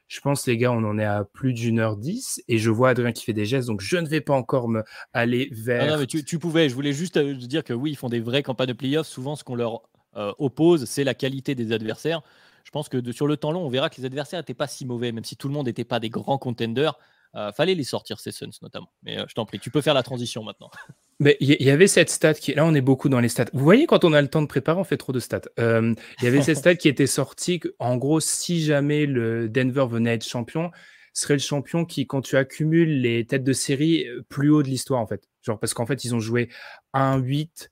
je 0.09 0.19
pense, 0.21 0.47
les 0.47 0.57
gars, 0.57 0.71
on 0.71 0.83
en 0.83 0.97
est 0.97 1.05
à 1.05 1.23
plus 1.23 1.53
d'une 1.53 1.79
heure 1.79 1.95
dix 1.95 2.43
et 2.47 2.57
je 2.57 2.71
vois 2.71 2.89
Adrien 2.89 3.11
qui 3.11 3.23
fait 3.23 3.33
des 3.33 3.45
gestes, 3.45 3.67
donc 3.67 3.79
je 3.79 3.95
ne 3.97 4.07
vais 4.07 4.21
pas 4.21 4.33
encore 4.33 4.67
me 4.67 4.83
aller 5.13 5.49
vers. 5.51 5.85
non, 5.85 5.99
mais 5.99 6.07
tu, 6.07 6.39
pouvais. 6.39 6.67
Je 6.67 6.73
voulais 6.73 6.93
juste 6.93 7.17
euh, 7.17 7.35
dire 7.35 7.63
que 7.63 7.73
oui, 7.73 7.91
ils 7.91 7.95
font 7.95 8.09
des 8.09 8.19
vraies 8.19 8.41
campagnes 8.41 8.69
de 8.69 8.73
playoff. 8.73 9.05
Souvent, 9.05 9.35
ce 9.35 9.43
qu'on 9.43 9.53
leur 9.53 9.83
euh, 10.15 10.33
oppose, 10.39 10.85
c'est 10.85 11.03
la 11.03 11.13
qualité 11.13 11.53
des 11.53 11.71
adversaires. 11.71 12.23
Je 12.63 12.71
pense 12.71 12.89
que 12.89 13.11
sur 13.11 13.27
le 13.27 13.37
temps 13.37 13.51
long, 13.51 13.61
on 13.61 13.69
verra 13.69 13.89
que 13.91 13.97
les 13.97 14.05
adversaires 14.05 14.39
n'étaient 14.39 14.55
pas 14.55 14.67
si 14.67 14.83
mauvais, 14.85 15.11
même 15.11 15.23
si 15.23 15.35
tout 15.35 15.47
le 15.47 15.53
monde 15.53 15.67
n'était 15.67 15.85
pas 15.85 15.99
des 15.99 16.09
grands 16.09 16.39
contenders. 16.39 16.97
Euh, 17.35 17.51
fallait 17.51 17.75
les 17.75 17.83
sortir, 17.83 18.19
ces 18.19 18.31
Suns 18.31 18.49
notamment. 18.61 18.91
Mais 19.03 19.19
euh, 19.19 19.25
je 19.27 19.35
t'en 19.35 19.45
prie, 19.45 19.59
tu 19.59 19.69
peux 19.69 19.81
faire 19.81 19.93
la 19.93 20.03
transition 20.03 20.43
maintenant. 20.43 20.71
Mais 21.19 21.35
il 21.41 21.49
y, 21.49 21.69
avait 21.69 21.87
cette 21.87 22.09
stat 22.09 22.33
qui. 22.33 22.53
Là, 22.53 22.65
on 22.65 22.73
est 22.73 22.81
beaucoup 22.81 23.09
dans 23.09 23.19
les 23.19 23.27
stats. 23.27 23.47
Vous 23.51 23.63
voyez, 23.63 23.87
quand 23.87 24.05
on 24.05 24.13
a 24.13 24.21
le 24.21 24.29
temps 24.29 24.41
de 24.41 24.47
préparer, 24.47 24.79
on 24.79 24.85
fait 24.85 24.95
trop 24.95 25.11
de 25.11 25.19
stats. 25.19 25.41
Euh, 25.59 25.93
il 26.19 26.23
y 26.23 26.27
avait 26.27 26.41
cette 26.43 26.57
stat 26.57 26.75
qui 26.75 26.87
était 26.87 27.07
sortie. 27.07 27.59
En 27.77 27.97
gros, 27.97 28.21
si 28.21 28.63
jamais 28.63 29.05
le 29.05 29.49
Denver 29.49 29.85
venait 29.89 30.13
être 30.13 30.25
champion, 30.25 30.71
serait 31.13 31.33
le 31.33 31.41
champion 31.41 31.83
qui, 31.83 32.07
quand 32.07 32.21
tu 32.21 32.37
accumules 32.37 33.01
les 33.01 33.25
têtes 33.25 33.43
de 33.43 33.51
série 33.51 34.05
plus 34.29 34.49
haut 34.49 34.63
de 34.63 34.69
l'histoire, 34.69 35.01
en 35.01 35.07
fait. 35.07 35.27
Genre, 35.41 35.59
parce 35.59 35.73
qu'en 35.73 35.85
fait, 35.85 36.05
ils 36.05 36.15
ont 36.15 36.21
joué 36.21 36.49
1-8, 36.93 37.67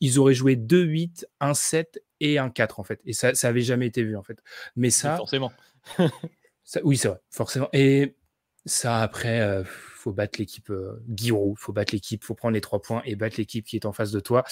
ils 0.00 0.18
auraient 0.18 0.34
joué 0.34 0.56
2-8, 0.56 1.24
1-7 1.40 1.86
et 2.20 2.34
1-4, 2.34 2.74
en 2.76 2.84
fait. 2.84 3.00
Et 3.06 3.14
ça, 3.14 3.34
ça 3.34 3.48
avait 3.48 3.62
jamais 3.62 3.86
été 3.86 4.02
vu, 4.02 4.14
en 4.14 4.22
fait. 4.22 4.38
Mais 4.76 4.90
ça. 4.90 5.16
forcément. 5.16 5.52
oui, 6.84 6.98
c'est 6.98 7.08
vrai, 7.08 7.20
forcément. 7.30 7.70
Et 7.72 8.14
ça, 8.66 9.02
après, 9.02 9.38
il 9.38 9.40
euh, 9.40 9.64
faut 10.00 10.12
battre 10.12 10.38
l'équipe 10.38 10.70
euh, 10.70 11.02
il 11.08 11.32
faut 11.56 11.72
battre 11.72 11.94
l'équipe, 11.94 12.24
faut 12.24 12.34
prendre 12.34 12.54
les 12.54 12.60
trois 12.60 12.80
points 12.80 13.02
et 13.04 13.14
battre 13.14 13.36
l'équipe 13.38 13.64
qui 13.64 13.76
est 13.76 13.86
en 13.86 13.92
face 13.92 14.10
de 14.10 14.20
toi. 14.20 14.44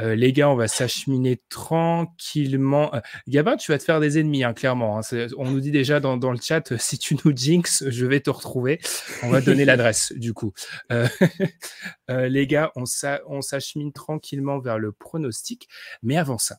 Euh, 0.00 0.14
les 0.14 0.32
gars, 0.32 0.48
on 0.48 0.54
va 0.54 0.68
s'acheminer 0.68 1.42
tranquillement. 1.48 2.94
Euh, 2.94 3.00
Gabin, 3.26 3.56
tu 3.56 3.72
vas 3.72 3.78
te 3.78 3.84
faire 3.84 4.00
des 4.00 4.18
ennemis, 4.18 4.44
hein, 4.44 4.54
clairement. 4.54 4.98
Hein. 4.98 5.26
On 5.36 5.50
nous 5.50 5.60
dit 5.60 5.72
déjà 5.72 5.98
dans, 5.98 6.16
dans, 6.16 6.30
le 6.30 6.38
chat, 6.40 6.76
si 6.78 6.98
tu 6.98 7.16
nous 7.24 7.36
jinx, 7.36 7.84
je 7.88 8.06
vais 8.06 8.20
te 8.20 8.30
retrouver. 8.30 8.80
On 9.22 9.30
va 9.30 9.40
donner 9.40 9.64
l'adresse, 9.64 10.12
du 10.16 10.34
coup. 10.34 10.52
les 12.08 12.46
gars, 12.46 12.72
on 12.76 13.40
s'achemine 13.42 13.92
tranquillement 13.92 14.60
vers 14.60 14.78
le 14.78 14.92
pronostic. 14.92 15.68
Mais 16.02 16.16
avant 16.16 16.38
ça, 16.38 16.58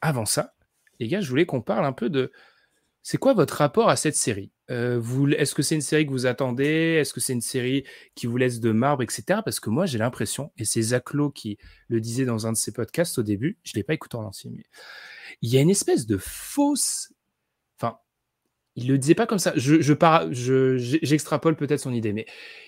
avant 0.00 0.26
ça, 0.26 0.54
les 0.98 1.08
gars, 1.08 1.20
je 1.20 1.28
voulais 1.28 1.46
qu'on 1.46 1.62
parle 1.62 1.84
un 1.84 1.92
peu 1.92 2.10
de... 2.10 2.32
C'est 3.02 3.18
quoi 3.18 3.34
votre 3.34 3.56
rapport 3.58 3.88
à 3.88 3.96
cette 3.96 4.16
série? 4.16 4.50
Est-ce 4.68 5.54
que 5.54 5.62
c'est 5.62 5.74
une 5.74 5.80
série 5.80 6.06
que 6.06 6.10
vous 6.10 6.26
attendez? 6.26 6.98
Est-ce 7.00 7.12
que 7.12 7.20
c'est 7.20 7.32
une 7.32 7.40
série 7.40 7.84
qui 8.14 8.26
vous 8.26 8.36
laisse 8.36 8.60
de 8.60 8.72
marbre, 8.72 9.02
etc. 9.02 9.40
Parce 9.44 9.60
que 9.60 9.70
moi, 9.70 9.86
j'ai 9.86 9.98
l'impression, 9.98 10.52
et 10.56 10.64
c'est 10.64 10.82
Zach 10.82 11.04
qui 11.34 11.58
le 11.88 12.00
disait 12.00 12.24
dans 12.24 12.46
un 12.46 12.52
de 12.52 12.56
ses 12.56 12.72
podcasts 12.72 13.18
au 13.18 13.22
début, 13.22 13.58
je 13.62 13.72
ne 13.74 13.80
l'ai 13.80 13.84
pas 13.84 13.94
écouté 13.94 14.16
en 14.16 14.24
ancien, 14.24 14.50
mais 14.54 14.64
il 15.42 15.50
y 15.50 15.58
a 15.58 15.60
une 15.60 15.70
espèce 15.70 16.06
de 16.06 16.16
fausse. 16.16 17.12
Enfin, 17.78 17.98
il 18.76 18.88
le 18.88 18.98
disait 18.98 19.14
pas 19.14 19.26
comme 19.26 19.38
ça. 19.38 19.52
Je, 19.56 20.76
j'extrapole 20.78 21.56
peut-être 21.56 21.80
son 21.80 21.92
idée, 21.92 22.12
mais 22.12 22.26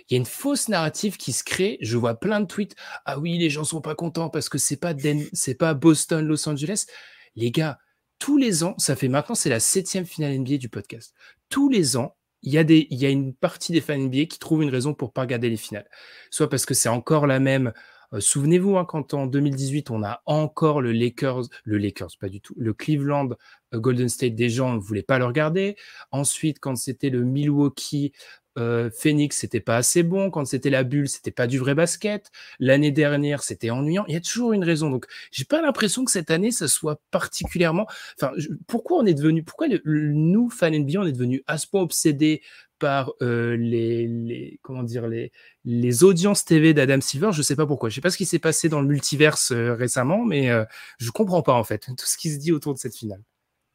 il 0.09 0.15
y 0.15 0.17
a 0.17 0.19
une 0.19 0.27
fausse 0.27 0.69
narrative 0.69 1.17
qui 1.17 1.33
se 1.33 1.45
crée. 1.45 1.79
Je 1.81 1.97
vois 1.97 2.19
plein 2.21 2.41
de 2.41 2.47
tweets. 2.47 2.77
Ah 3.05 3.19
oui, 3.19 3.39
les 3.39 3.51
gens 3.51 3.65
sont 3.65 3.81
pas 3.81 3.95
contents 3.95 4.31
parce 4.31 4.49
que 4.49 4.59
c'est 4.59 4.77
pas 4.77 4.95
c'est 5.33 5.55
pas 5.55 5.75
Boston, 5.75 6.27
Los 6.27 6.49
Angeles. 6.49 6.87
Les 7.35 7.51
gars, 7.51 7.79
tous 8.19 8.37
les 8.37 8.65
ans, 8.65 8.75
ça 8.79 8.97
fait 8.97 9.09
maintenant, 9.09 9.35
c'est 9.35 9.51
la 9.51 9.61
septième 9.61 10.07
finale 10.07 10.39
NBA 10.39 10.57
du 10.57 10.69
podcast. 10.69 11.15
Tous 11.49 11.69
les 11.69 11.97
ans, 11.97 12.17
il 12.43 12.53
y, 12.53 12.59
a 12.59 12.65
des, 12.65 12.87
il 12.91 12.99
y 12.99 13.07
a 13.07 13.11
une 13.11 13.35
partie 13.35 13.73
des 13.73 13.81
fans 13.81 13.99
NBA 13.99 14.27
qui 14.27 14.39
trouvent 14.39 14.63
une 14.63 14.71
raison 14.71 14.95
pour 14.95 15.13
pas 15.13 15.23
regarder 15.23 15.51
les 15.51 15.57
finales. 15.57 15.89
Soit 16.31 16.49
parce 16.49 16.65
que 16.65 16.75
c'est 16.75 16.89
encore 16.89 17.27
la 17.27 17.41
même. 17.41 17.73
Euh, 18.13 18.21
souvenez-vous, 18.21 18.77
hein, 18.77 18.85
quand 18.85 19.15
en 19.15 19.27
2018, 19.27 19.91
on 19.91 20.05
a 20.05 20.23
encore 20.27 20.81
le 20.81 20.93
Lakers, 20.93 21.43
le 21.65 21.79
Lakers, 21.79 22.11
pas 22.21 22.29
du 22.29 22.41
tout, 22.41 22.55
le 22.57 22.73
Cleveland 22.73 23.31
euh, 23.75 23.81
Golden 23.81 24.09
State, 24.09 24.37
des 24.37 24.49
gens 24.49 24.75
ne 24.75 24.79
voulaient 24.79 25.03
pas 25.03 25.19
le 25.19 25.25
regarder. 25.25 25.77
Ensuite, 26.13 26.61
quand 26.61 26.77
c'était 26.77 27.11
le 27.11 27.25
Milwaukee 27.25 28.13
euh, 28.57 28.91
Phoenix, 28.91 29.39
c'était 29.39 29.61
pas 29.61 29.77
assez 29.77 30.03
bon. 30.03 30.31
Quand 30.31 30.45
c'était 30.45 30.71
la 30.71 30.85
bulle, 30.85 31.09
c'était 31.09 31.31
pas 31.31 31.47
du 31.47 31.59
vrai 31.59 31.75
basket. 31.75 32.31
L'année 32.59 32.91
dernière, 32.91 33.43
c'était 33.43 33.71
ennuyant. 33.71 34.05
Il 34.09 34.15
y 34.15 34.17
a 34.17 34.21
toujours 34.21 34.53
une 34.53 34.65
raison. 34.65 34.91
Donc, 34.91 35.07
j'ai 35.31 35.45
pas 35.45 35.61
l'impression 35.63 36.05
que 36.05 36.11
cette 36.11 36.31
année, 36.31 36.51
ça 36.51 36.69
soit 36.69 37.01
particulièrement. 37.11 37.87
Enfin, 38.21 38.33
pourquoi 38.67 38.99
on 38.99 39.07
est 39.07 39.15
devenu, 39.15 39.43
pourquoi 39.43 39.67
nous, 39.85 40.51
fans 40.51 40.71
NBA, 40.71 41.01
on 41.01 41.07
est 41.07 41.13
devenu 41.13 41.43
à 41.47 41.59
ce 41.59 41.67
point 41.67 41.83
obsédés 41.83 42.43
par 42.79 43.13
euh, 43.23 43.57
les, 43.57 44.59
comment 44.63 44.83
dire 44.83 45.07
les, 45.07 45.33
les 45.65 46.05
audiences 46.05 46.45
TV 46.45 46.75
d'Adam 46.75 47.01
Silver? 47.01 47.31
Je 47.33 47.43
sais 47.43 47.57
pas 47.57 47.67
pourquoi. 47.67 47.89
Je 47.89 47.95
sais 47.95 48.01
pas 48.01 48.11
ce 48.11 48.17
qui 48.17 48.27
s'est 48.27 48.39
passé 48.39 48.69
dans 48.69 48.81
le 48.81 48.87
multiverse 48.87 49.53
euh, 49.53 49.75
récemment, 49.75 50.25
mais 50.25 50.51
euh, 50.51 50.65
je 50.99 51.11
comprends 51.11 51.43
pas 51.43 51.55
en 51.55 51.65
fait 51.65 51.87
tout 51.97 52.07
ce 52.07 52.17
qui 52.17 52.31
se 52.31 52.39
dit 52.39 52.53
autour 52.53 52.75
de 52.75 52.79
cette 52.79 52.97
finale. 52.97 53.23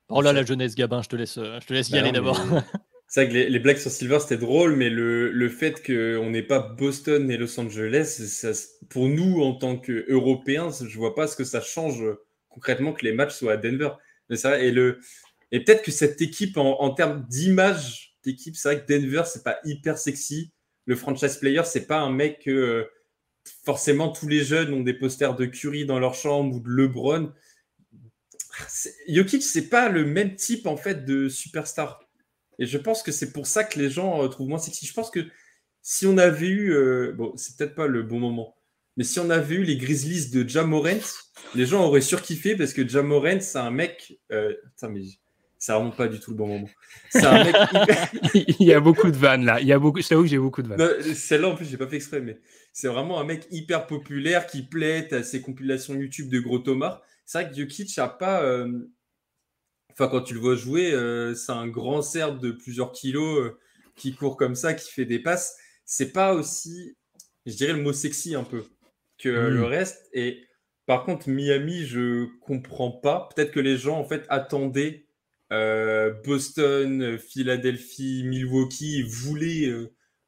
Oh 0.10 0.22
là, 0.22 0.34
la 0.34 0.44
jeunesse, 0.44 0.76
Gabin, 0.76 1.02
je 1.02 1.08
te 1.08 1.16
laisse, 1.16 1.36
je 1.36 1.66
te 1.66 1.74
laisse 1.74 1.90
y 1.90 1.94
bah 1.94 2.00
aller 2.00 2.12
d'abord. 2.12 2.38
C'est 3.14 3.26
vrai 3.26 3.30
que 3.30 3.38
les, 3.38 3.50
les, 3.50 3.60
blagues 3.60 3.78
sur 3.78 3.92
Silver, 3.92 4.20
c'était 4.22 4.38
drôle, 4.38 4.78
mais 4.78 4.90
le, 4.90 5.50
fait 5.50 5.86
qu'on 5.86 6.30
n'ait 6.30 6.42
pas 6.42 6.60
Boston 6.60 7.30
et 7.30 7.36
Los 7.36 7.60
Angeles, 7.60 8.06
ça, 8.06 8.52
pour 8.88 9.10
nous, 9.10 9.42
en 9.42 9.54
tant 9.54 9.76
qu'Européens, 9.76 10.72
je 10.72 10.98
vois 10.98 11.14
pas 11.14 11.28
ce 11.28 11.36
que 11.36 11.44
ça 11.44 11.60
change 11.60 12.06
concrètement 12.48 12.94
que 12.94 13.04
les 13.04 13.12
matchs 13.12 13.34
soient 13.34 13.52
à 13.52 13.58
Denver. 13.58 13.90
Mais 14.30 14.38
ça, 14.38 14.64
et 14.64 14.74
et 15.52 15.62
peut-être 15.62 15.84
que 15.84 15.92
cette 15.92 16.22
équipe, 16.22 16.56
en, 16.56 16.80
en 16.80 16.92
termes 16.92 17.26
d'image 17.28 18.16
d'équipe, 18.24 18.56
c'est 18.56 18.74
vrai 18.74 18.86
que 18.86 18.94
Denver, 18.94 19.24
c'est 19.26 19.44
pas 19.44 19.60
hyper 19.66 19.98
sexy. 19.98 20.54
Le 20.86 20.96
franchise 20.96 21.36
player, 21.36 21.64
c'est 21.66 21.88
pas 21.88 22.00
un 22.00 22.12
mec 22.12 22.44
que 22.46 22.50
euh, 22.50 22.86
forcément 23.66 24.08
tous 24.08 24.30
les 24.30 24.46
jeunes 24.46 24.74
ont 24.74 24.84
des 24.84 24.94
posters 24.94 25.36
de 25.36 25.46
Curry 25.48 25.86
dans 25.86 26.00
leur 26.00 26.14
chambre 26.14 26.56
ou 26.56 26.62
de 26.62 26.70
LeBron. 26.70 27.34
Jokic, 29.10 29.44
c'est 29.44 29.68
pas 29.68 29.90
le 29.90 30.06
même 30.06 30.36
type 30.36 30.66
en 30.66 30.78
fait 30.78 31.04
de 31.04 31.28
superstar. 31.28 32.08
Et 32.60 32.66
je 32.66 32.78
pense 32.78 33.04
que 33.04 33.12
c'est 33.12 33.32
pour 33.32 33.48
ça 33.48 33.64
que 33.64 33.80
les 33.80 33.90
gens 33.90 34.24
euh, 34.24 34.28
trouvent 34.28 34.50
moins 34.50 34.60
sexy. 34.60 34.86
Je 34.86 34.94
pense 34.94 35.10
que 35.10 35.26
si 35.82 36.06
on 36.06 36.18
avait 36.18 36.48
eu, 36.48 36.74
euh, 36.74 37.14
bon, 37.14 37.34
c'est 37.36 37.58
peut-être 37.58 37.76
pas 37.76 37.88
le 37.88 38.04
bon 38.04 38.20
moment, 38.20 38.56
mais 38.98 39.04
si 39.04 39.20
on 39.20 39.30
avait 39.30 39.56
eu 39.56 39.64
les 39.64 39.78
Grizzlies 39.78 40.30
de 40.32 40.48
Jamorant, 40.48 41.00
les 41.56 41.66
gens 41.66 41.86
auraient 41.86 42.02
surkiffé 42.02 42.56
parce 42.56 42.74
que 42.74 42.88
Jamorant, 42.88 43.40
c'est 43.40 43.58
un 43.58 43.72
mec. 43.72 44.20
Euh, 44.32 44.54
mais 44.90 45.02
ça 45.58 45.76
remonte 45.76 45.96
pas 45.96 46.08
du 46.08 46.20
tout 46.20 46.32
le 46.32 46.38
bon 46.38 46.48
moment. 46.48 46.70
C'est 47.10 47.26
un 47.26 47.44
mec 47.44 47.56
Il 48.60 48.66
y 48.66 48.74
a 48.74 48.80
beaucoup 48.80 49.10
de 49.10 49.18
vannes 49.18 49.46
là. 49.46 49.62
Il 49.62 49.68
y 49.68 49.74
a 49.74 49.80
beaucoup. 49.80 50.02
Je 50.02 50.08
t'avoue 50.08 50.24
que 50.24 50.30
j'ai 50.30 50.40
beaucoup 50.40 50.62
de 50.62 50.68
vannes. 50.68 51.14
Celle-là, 51.14 51.50
en 51.50 51.56
plus, 51.56 51.66
j'ai 51.66 51.78
pas 51.78 51.88
fait 51.88 51.98
exprès, 51.98 52.20
mais 52.20 52.40
c'est 52.74 52.88
vraiment 52.88 53.20
un 53.20 53.24
mec 53.24 53.48
hyper 53.52 53.88
populaire 53.88 54.46
qui 54.46 54.64
plaît 54.64 55.14
à 55.14 55.24
ses 55.24 55.42
compilations 55.42 55.94
YouTube 55.94 56.30
de 56.30 56.40
gros 56.40 56.60
Thomas. 56.60 57.02
C'est 57.26 57.42
vrai 57.42 57.52
que 57.52 57.58
Jokic 57.58 57.98
a 57.98 58.08
pas. 58.08 58.66
Enfin, 59.94 60.08
quand 60.08 60.22
tu 60.22 60.34
le 60.34 60.40
vois 60.40 60.56
jouer, 60.56 60.94
euh, 60.94 61.34
c'est 61.36 61.52
un 61.52 61.68
grand 61.68 62.02
cerf 62.02 62.38
de 62.38 62.52
plusieurs 62.52 62.92
kilos 62.92 63.40
euh, 63.40 63.60
qui 63.96 64.14
court 64.14 64.38
comme 64.38 64.56
ça, 64.56 64.74
qui 64.74 64.92
fait 64.92 65.06
des 65.06 65.20
passes. 65.20 65.58
C'est 65.86 66.12
pas 66.12 66.34
aussi, 66.34 66.96
je 67.46 67.56
dirais 67.56 67.74
le 67.74 67.82
mot 67.82 67.94
sexy 67.94 68.36
un 68.36 68.44
peu 68.44 68.64
que 69.18 69.30
le 69.30 69.64
reste. 69.64 70.10
Et 70.14 70.48
par 70.86 71.04
contre, 71.04 71.30
Miami, 71.30 71.86
je 71.86 72.28
comprends 72.42 72.92
pas. 72.92 73.30
Peut-être 73.34 73.52
que 73.52 73.60
les 73.60 73.78
gens 73.78 74.00
en 74.00 74.06
fait 74.06 74.26
attendaient 74.30 75.06
euh, 75.52 76.14
Boston, 76.26 77.18
Philadelphie, 77.18 78.24
Milwaukee, 78.26 79.04
voulaient 79.04 79.72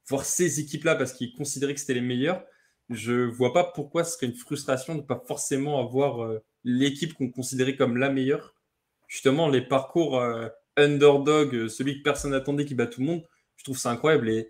voir 0.10 0.26
ces 0.26 0.60
équipes-là 0.60 0.96
parce 0.96 1.14
qu'ils 1.14 1.34
considéraient 1.34 1.74
que 1.74 1.80
c'était 1.80 1.94
les 1.94 2.02
meilleurs. 2.02 2.44
Je 2.90 3.24
vois 3.24 3.54
pas 3.54 3.64
pourquoi 3.64 4.04
ce 4.04 4.14
serait 4.14 4.28
une 4.28 4.36
frustration 4.36 4.96
de 4.96 5.02
ne 5.02 5.06
pas 5.06 5.24
forcément 5.26 5.80
avoir 5.80 6.30
l'équipe 6.64 7.14
qu'on 7.14 7.32
considérait 7.32 7.76
comme 7.76 7.98
la 7.98 8.10
meilleure 8.10 8.54
justement 9.14 9.48
les 9.48 9.62
parcours 9.62 10.20
euh, 10.20 10.48
underdog, 10.76 11.54
euh, 11.54 11.70
celui 11.70 12.00
que 12.00 12.04
personne 12.04 12.32
n'attendait 12.32 12.66
qui 12.66 12.74
bat 12.74 12.88
tout 12.88 13.00
le 13.00 13.06
monde, 13.06 13.24
je 13.58 13.64
trouve 13.64 13.78
ça 13.78 13.92
incroyable. 13.92 14.28
Et 14.28 14.50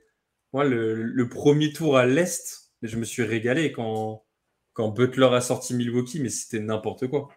moi, 0.53 0.63
le, 0.63 1.27
premier 1.27 1.73
tour 1.73 1.97
à 1.97 2.05
l'Est, 2.05 2.71
je 2.81 2.95
me 2.95 3.03
suis 3.03 3.23
régalé 3.23 3.73
quand, 3.73 4.23
quand 4.71 4.87
Butler 4.87 5.27
a 5.33 5.41
sorti 5.41 5.73
Milwaukee, 5.73 6.21
mais 6.21 6.29
c'était 6.29 6.61
n'importe 6.61 7.07
quoi. 7.07 7.27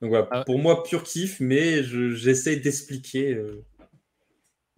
Donc 0.00 0.08
voilà, 0.08 0.26
ah 0.30 0.44
pour 0.44 0.58
moi, 0.58 0.82
pur 0.84 1.02
kiff, 1.02 1.38
mais 1.38 1.82
j'essaie 1.82 2.56
d'expliquer. 2.56 3.34
Euh. 3.34 3.62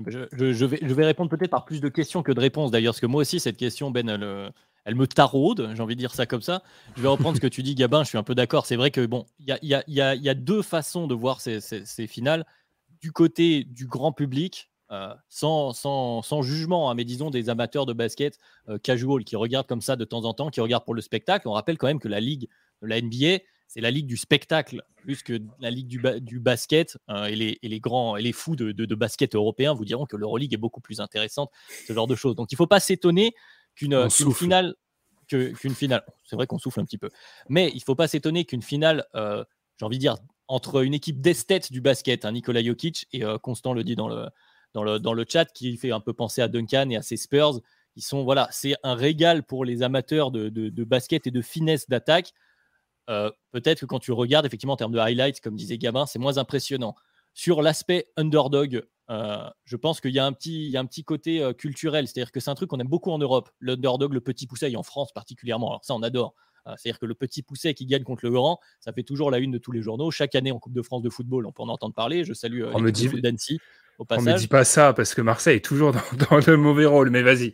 Je, 0.06 0.64
vais, 0.64 0.78
je 0.80 0.94
vais 0.94 1.04
répondre 1.04 1.30
peut-être 1.30 1.50
par 1.50 1.64
plus 1.64 1.80
de 1.80 1.88
questions 1.88 2.22
que 2.22 2.32
de 2.32 2.40
réponses 2.40 2.70
d'ailleurs, 2.70 2.92
parce 2.92 3.00
que 3.00 3.06
moi 3.06 3.22
aussi, 3.22 3.40
cette 3.40 3.56
question, 3.56 3.90
Ben, 3.90 4.08
elle, 4.08 4.52
elle 4.88 4.94
me 4.94 5.06
taraude, 5.06 5.70
j'ai 5.74 5.82
envie 5.82 5.96
de 5.96 6.00
dire 6.00 6.14
ça 6.14 6.24
comme 6.24 6.40
ça. 6.40 6.62
Je 6.96 7.02
vais 7.02 7.08
reprendre 7.08 7.36
ce 7.36 7.42
que 7.42 7.46
tu 7.46 7.62
dis, 7.62 7.74
Gabin, 7.74 8.04
je 8.04 8.08
suis 8.08 8.16
un 8.16 8.22
peu 8.22 8.34
d'accord. 8.34 8.64
C'est 8.64 8.76
vrai 8.76 8.90
que 8.90 9.04
bon, 9.04 9.26
il 9.38 9.54
y 9.62 10.00
a, 10.00 10.34
deux 10.34 10.62
façons 10.62 11.06
de 11.06 11.14
voir 11.14 11.42
ces, 11.42 12.06
finales. 12.06 12.46
Du 13.02 13.12
côté 13.12 13.64
du 13.64 13.86
grand 13.86 14.12
public, 14.12 14.70
euh, 14.90 15.14
sans, 15.28 15.74
sans, 15.74 16.42
jugement, 16.42 16.90
hein, 16.90 16.94
mais 16.94 17.04
disons 17.04 17.28
des 17.28 17.50
amateurs 17.50 17.84
de 17.84 17.92
basket 17.92 18.38
euh, 18.70 18.78
casual 18.78 19.24
qui 19.24 19.36
regardent 19.36 19.66
comme 19.66 19.82
ça 19.82 19.94
de 19.94 20.06
temps 20.06 20.24
en 20.24 20.32
temps, 20.32 20.48
qui 20.48 20.62
regardent 20.62 20.86
pour 20.86 20.94
le 20.94 21.02
spectacle. 21.02 21.48
On 21.48 21.52
rappelle 21.52 21.76
quand 21.76 21.86
même 21.86 22.00
que 22.00 22.08
la 22.08 22.20
ligue 22.20 22.48
la 22.80 23.00
NBA, 23.00 23.40
c'est 23.68 23.80
la 23.80 23.90
ligue 23.90 24.06
du 24.06 24.16
spectacle 24.16 24.82
plus 24.96 25.22
que 25.22 25.40
la 25.60 25.70
ligue 25.70 25.86
du, 25.86 26.02
du 26.20 26.40
basket. 26.40 26.98
Euh, 27.08 27.26
et, 27.26 27.36
les, 27.36 27.58
et, 27.62 27.68
les, 27.68 27.80
grands 27.80 28.16
et 28.16 28.22
les 28.22 28.32
fous 28.32 28.56
de, 28.56 28.72
de, 28.72 28.94
basket 28.94 29.34
européens 29.34 29.74
vous 29.74 29.84
diront 29.84 30.06
que 30.06 30.16
l'Euroleague 30.16 30.52
est 30.54 30.58
beaucoup 30.58 30.80
plus 30.80 31.00
intéressante, 31.00 31.50
ce 31.86 31.92
genre 31.92 32.06
de 32.06 32.16
choses. 32.16 32.34
Donc 32.34 32.50
il 32.50 32.54
ne 32.54 32.58
faut 32.58 32.66
pas 32.66 32.80
s'étonner 32.80 33.34
qu'une 33.76 34.08
finale. 34.10 34.74
Qu'une 35.28 35.74
finale, 35.74 36.02
c'est 36.24 36.36
vrai 36.36 36.46
qu'on 36.46 36.58
souffle 36.58 36.80
un 36.80 36.86
petit 36.86 36.96
peu, 36.96 37.10
mais 37.50 37.70
il 37.74 37.82
faut 37.82 37.94
pas 37.94 38.08
s'étonner 38.08 38.46
qu'une 38.46 38.62
finale, 38.62 39.04
euh, 39.14 39.44
j'ai 39.78 39.84
envie 39.84 39.98
de 39.98 40.00
dire, 40.00 40.16
entre 40.46 40.82
une 40.82 40.94
équipe 40.94 41.20
d'esthètes 41.20 41.70
du 41.70 41.82
basket, 41.82 42.24
hein, 42.24 42.32
Nikola 42.32 42.64
Jokic, 42.64 43.06
et 43.12 43.24
euh, 43.24 43.36
Constant 43.36 43.74
le 43.74 43.84
dit 43.84 43.94
dans 43.94 44.08
le, 44.08 44.24
dans, 44.72 44.82
le, 44.82 44.98
dans 44.98 45.12
le 45.12 45.26
chat, 45.28 45.44
qui 45.44 45.76
fait 45.76 45.92
un 45.92 46.00
peu 46.00 46.14
penser 46.14 46.40
à 46.40 46.48
Duncan 46.48 46.88
et 46.88 46.96
à 46.96 47.02
ses 47.02 47.18
Spurs, 47.18 47.60
ils 47.96 48.02
sont, 48.02 48.24
voilà, 48.24 48.48
c'est 48.52 48.74
un 48.84 48.94
régal 48.94 49.42
pour 49.42 49.66
les 49.66 49.82
amateurs 49.82 50.30
de, 50.30 50.48
de, 50.48 50.84
basket 50.84 51.26
et 51.26 51.30
de 51.30 51.42
finesse 51.42 51.88
d'attaque. 51.88 52.32
Euh, 53.08 53.30
peut-être 53.52 53.80
que 53.80 53.86
quand 53.86 53.98
tu 53.98 54.12
regardes, 54.12 54.46
effectivement, 54.46 54.74
en 54.74 54.76
termes 54.76 54.92
de 54.92 54.98
highlights, 54.98 55.40
comme 55.40 55.56
disait 55.56 55.78
Gabin, 55.78 56.06
c'est 56.06 56.18
moins 56.18 56.38
impressionnant. 56.38 56.94
Sur 57.34 57.62
l'aspect 57.62 58.06
underdog, 58.16 58.82
euh, 59.10 59.48
je 59.64 59.76
pense 59.76 60.00
qu'il 60.00 60.10
y, 60.12 60.18
a 60.18 60.26
un 60.26 60.32
petit, 60.32 61.04
côté 61.04 61.42
euh, 61.42 61.52
culturel. 61.52 62.06
C'est-à-dire 62.06 62.32
que 62.32 62.40
c'est 62.40 62.50
un 62.50 62.54
truc 62.54 62.70
qu'on 62.70 62.80
aime 62.80 62.88
beaucoup 62.88 63.10
en 63.10 63.18
Europe. 63.18 63.50
L'underdog, 63.60 64.12
le 64.12 64.20
petit 64.20 64.46
pousset, 64.46 64.72
et 64.72 64.76
en 64.76 64.82
France 64.82 65.12
particulièrement. 65.12 65.70
Alors 65.70 65.84
ça, 65.84 65.94
on 65.94 66.02
adore. 66.02 66.34
Euh, 66.66 66.74
c'est-à-dire 66.76 66.98
que 66.98 67.06
le 67.06 67.14
petit 67.14 67.42
pousset 67.42 67.72
qui 67.74 67.86
gagne 67.86 68.02
contre 68.02 68.24
le 68.24 68.32
grand, 68.32 68.58
ça 68.80 68.92
fait 68.92 69.02
toujours 69.02 69.30
la 69.30 69.38
une 69.38 69.52
de 69.52 69.58
tous 69.58 69.72
les 69.72 69.80
journaux. 69.80 70.10
Chaque 70.10 70.34
année 70.34 70.52
en 70.52 70.58
Coupe 70.58 70.74
de 70.74 70.82
France 70.82 71.02
de 71.02 71.10
football, 71.10 71.46
on 71.46 71.52
peut 71.52 71.62
en 71.62 71.68
entendre 71.68 71.94
parler. 71.94 72.24
Je 72.24 72.34
salue 72.34 72.64
on 72.74 72.80
me 72.80 72.90
dit... 74.04 74.06
d'Annecy. 74.08 74.28
On 74.28 74.32
ne 74.32 74.38
dit 74.38 74.48
pas 74.48 74.64
ça 74.64 74.92
parce 74.92 75.14
que 75.14 75.20
Marseille 75.20 75.56
est 75.56 75.64
toujours 75.64 75.92
dans, 75.92 76.36
le 76.46 76.56
mauvais 76.56 76.86
rôle, 76.86 77.10
mais 77.10 77.22
vas-y. 77.22 77.52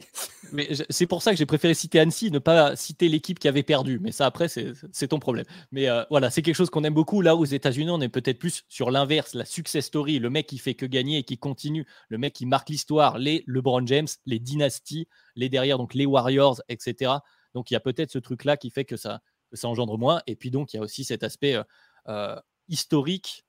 Mais 0.53 0.69
c'est 0.89 1.07
pour 1.07 1.23
ça 1.23 1.33
que 1.33 1.37
j'ai 1.37 1.47
préféré 1.47 1.75
citer 1.75 1.99
Annecy, 1.99 2.31
ne 2.31 2.39
pas 2.39 2.77
citer 2.77 3.09
l'équipe 3.09 3.39
qui 3.39 3.49
avait 3.49 3.62
perdu. 3.62 3.99
Mais 4.01 4.12
ça, 4.12 4.27
après, 4.27 4.49
c'est 4.49 5.09
ton 5.09 5.19
problème. 5.19 5.47
Mais 5.73 5.89
euh, 5.89 6.05
voilà, 6.11 6.31
c'est 6.31 6.43
quelque 6.43 6.55
chose 6.55 6.71
qu'on 6.71 6.85
aime 6.85 6.95
beaucoup. 6.95 7.23
Là, 7.23 7.35
aux 7.35 7.45
États-Unis, 7.45 7.91
on 7.91 8.01
est 8.01 8.09
peut-être 8.09 8.39
plus 8.39 8.62
sur 8.69 8.91
l'inverse, 8.91 9.35
la 9.35 9.45
success 9.45 9.87
story, 9.87 10.19
le 10.19 10.31
mec 10.31 10.47
qui 10.47 10.59
fait 10.59 10.75
que 10.75 10.87
gagner 10.87 11.19
et 11.19 11.23
qui 11.25 11.39
continue, 11.39 11.87
le 12.09 12.19
mec 12.19 12.35
qui 12.35 12.47
marque 12.47 12.69
l'histoire, 12.69 13.19
les 13.19 13.43
LeBron 13.47 13.87
James, 13.87 14.09
les 14.27 14.39
dynasties, 14.39 15.09
les 15.35 15.49
derrière, 15.49 15.79
donc 15.79 15.95
les 15.95 16.07
Warriors, 16.07 16.61
etc. 16.69 17.12
Donc 17.55 17.71
il 17.71 17.75
y 17.75 17.77
a 17.77 17.81
peut-être 17.81 18.11
ce 18.11 18.19
truc-là 18.19 18.57
qui 18.57 18.71
fait 18.71 18.85
que 18.85 18.97
ça, 18.97 19.21
ça 19.53 19.69
engendre 19.69 19.99
moins. 19.99 20.23
Et 20.27 20.37
puis 20.37 20.51
donc, 20.51 20.73
il 20.73 20.77
y 20.77 20.81
a 20.81 20.83
aussi 20.83 21.05
cet 21.05 21.23
aspect 21.23 21.57
euh, 21.57 21.65
euh, 22.09 22.37
historique 22.69 23.45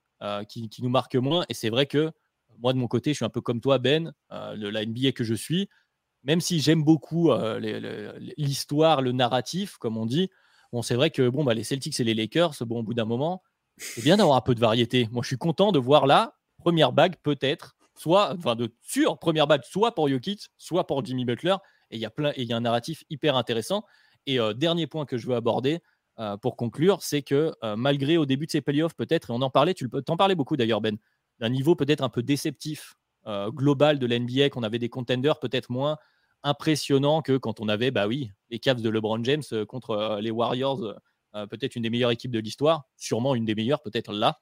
qui, 0.47 0.69
qui, 0.69 0.81
nous 0.81 0.89
marque 0.89 1.15
moins. 1.15 1.45
Et 1.49 1.53
c'est 1.53 1.69
vrai 1.69 1.85
que 1.85 2.11
moi, 2.59 2.73
de 2.73 2.77
mon 2.77 2.87
côté, 2.87 3.11
je 3.11 3.17
suis 3.17 3.25
un 3.25 3.29
peu 3.29 3.41
comme 3.41 3.61
toi, 3.61 3.77
Ben, 3.79 4.13
euh, 4.31 4.55
le, 4.55 4.69
la 4.69 4.85
NBA 4.85 5.11
que 5.11 5.23
je 5.23 5.33
suis. 5.33 5.69
Même 6.23 6.41
si 6.41 6.59
j'aime 6.59 6.83
beaucoup 6.83 7.31
euh, 7.31 7.59
l'histoire, 8.37 9.01
le 9.01 9.11
narratif, 9.11 9.77
comme 9.77 9.97
on 9.97 10.05
dit, 10.05 10.29
bon, 10.71 10.81
c'est 10.81 10.95
vrai 10.95 11.11
que 11.11 11.29
bon, 11.29 11.43
bah, 11.43 11.53
les 11.53 11.63
Celtics 11.63 11.99
et 11.99 12.03
les 12.03 12.15
Lakers, 12.15 12.53
bon, 12.61 12.79
au 12.79 12.83
bout 12.83 12.93
d'un 12.95 13.05
moment, 13.05 13.43
c'est 13.77 14.03
bien 14.03 14.17
d'avoir 14.17 14.37
un 14.37 14.41
peu 14.41 14.55
de 14.55 14.59
variété. 14.59 15.07
Moi, 15.11 15.21
je 15.21 15.27
suis 15.27 15.37
content 15.37 15.71
de 15.71 15.79
voir 15.79 16.07
là, 16.07 16.35
première 16.57 16.93
bague, 16.93 17.15
peut-être, 17.21 17.75
soit, 17.95 18.33
enfin, 18.37 18.55
de 18.55 18.73
sûr, 18.81 19.19
première 19.19 19.45
bague, 19.45 19.63
soit 19.63 19.93
pour 19.93 20.09
Jokic, 20.09 20.47
soit 20.57 20.87
pour 20.87 21.05
Jimmy 21.05 21.25
Butler. 21.25 21.55
Et 21.91 21.97
il 21.97 22.01
y 22.01 22.53
a 22.53 22.57
un 22.57 22.61
narratif 22.61 23.03
hyper 23.11 23.35
intéressant. 23.35 23.85
Et 24.25 24.39
euh, 24.39 24.53
dernier 24.53 24.87
point 24.87 25.05
que 25.05 25.17
je 25.17 25.27
veux 25.27 25.35
aborder, 25.35 25.79
pour 26.41 26.55
conclure, 26.55 27.01
c'est 27.01 27.23
que 27.23 27.51
malgré 27.75 28.15
au 28.15 28.25
début 28.25 28.45
de 28.45 28.51
ces 28.51 28.61
playoffs, 28.61 28.95
peut-être, 28.95 29.31
et 29.31 29.33
on 29.33 29.41
en 29.41 29.49
parlait, 29.49 29.73
tu 29.73 29.89
t'en 30.05 30.15
parlais 30.15 30.33
beaucoup 30.33 30.55
d'ailleurs, 30.55 30.79
Ben, 30.79 30.97
d'un 31.39 31.49
niveau 31.49 31.75
peut-être 31.75 32.03
un 32.03 32.09
peu 32.09 32.23
déceptif 32.23 32.95
euh, 33.27 33.49
global 33.51 33.97
de 33.99 34.05
l'NBA, 34.05 34.49
qu'on 34.49 34.63
avait 34.63 34.79
des 34.79 34.89
contenders 34.89 35.39
peut-être 35.39 35.71
moins 35.71 35.97
impressionnants 36.43 37.21
que 37.21 37.37
quand 37.37 37.59
on 37.59 37.67
avait, 37.67 37.89
bah 37.89 38.07
oui, 38.07 38.31
les 38.51 38.59
Cavs 38.59 38.81
de 38.81 38.89
LeBron 38.89 39.23
James 39.23 39.41
euh, 39.51 39.65
contre 39.65 39.91
euh, 39.91 40.21
les 40.21 40.31
Warriors, 40.31 40.93
peut-être 41.49 41.75
une 41.75 41.83
des 41.83 41.89
meilleures 41.89 42.11
équipes 42.11 42.31
de 42.31 42.39
l'histoire, 42.39 42.85
sûrement 42.95 43.35
une 43.35 43.43
des 43.43 43.55
meilleures, 43.55 43.81
peut-être 43.81 44.13
là. 44.13 44.39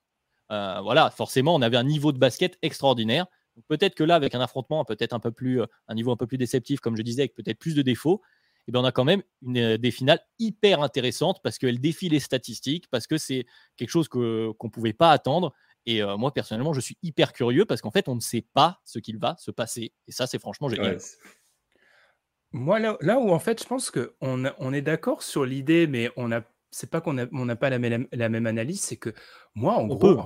voilà, 0.49 1.09
forcément, 1.09 1.55
on 1.55 1.61
avait 1.63 1.77
un 1.77 1.83
niveau 1.83 2.11
de 2.11 2.19
basket 2.19 2.59
extraordinaire. 2.61 3.25
Peut-être 3.67 3.95
que 3.95 4.03
là, 4.03 4.13
avec 4.13 4.35
un 4.35 4.41
affrontement 4.41 4.85
peut-être 4.85 5.13
un 5.13 5.19
peu 5.19 5.31
plus, 5.31 5.61
un 5.87 5.95
niveau 5.95 6.11
un 6.11 6.17
peu 6.17 6.27
plus 6.27 6.37
déceptif, 6.37 6.81
comme 6.81 6.95
je 6.95 7.01
disais, 7.01 7.23
avec 7.23 7.33
peut-être 7.33 7.57
plus 7.57 7.73
de 7.73 7.81
défauts, 7.81 8.21
eh 8.67 8.71
bien 8.71 8.81
on 8.81 8.85
a 8.85 8.91
quand 8.91 9.03
même 9.05 9.23
une, 9.41 9.77
des 9.77 9.89
finales 9.89 10.19
hyper 10.37 10.81
intéressantes 10.81 11.39
parce 11.43 11.57
qu'elles 11.57 11.79
défient 11.79 12.09
les 12.09 12.19
statistiques, 12.19 12.87
parce 12.89 13.07
que 13.07 13.17
c'est 13.17 13.45
quelque 13.75 13.89
chose 13.89 14.07
qu'on 14.07 14.19
ne 14.19 14.69
pouvait 14.69 14.93
pas 14.93 15.11
attendre 15.11 15.53
Et 15.85 16.01
moi, 16.17 16.33
personnellement, 16.33 16.73
je 16.73 16.81
suis 16.81 16.97
hyper 17.03 17.33
curieux 17.33 17.65
parce 17.65 17.81
qu'en 17.81 17.91
fait, 17.91 18.07
on 18.07 18.15
ne 18.15 18.21
sait 18.21 18.45
pas 18.53 18.79
ce 18.85 18.99
qu'il 18.99 19.17
va 19.17 19.35
se 19.37 19.51
passer. 19.51 19.93
Et 20.07 20.11
ça, 20.11 20.27
c'est 20.27 20.39
franchement 20.39 20.69
génial. 20.69 20.97
Moi, 22.51 22.79
là, 22.79 22.97
là, 23.01 23.17
où 23.19 23.31
en 23.31 23.39
fait, 23.39 23.61
je 23.63 23.67
pense 23.67 23.91
qu'on 23.91 24.43
on 24.59 24.73
est 24.73 24.81
d'accord 24.81 25.23
sur 25.23 25.43
l'idée, 25.43 25.87
mais 25.87 26.11
on 26.17 26.31
a 26.31 26.41
c'est 26.73 26.89
pas 26.89 27.01
qu'on 27.01 27.13
n'a 27.13 27.55
pas 27.55 27.69
la 27.69 27.77
même, 27.77 28.07
la 28.11 28.29
même 28.29 28.47
analyse, 28.47 28.81
c'est 28.81 28.97
que 28.97 29.13
moi, 29.53 29.75
en 29.75 29.85
gros, 29.85 30.17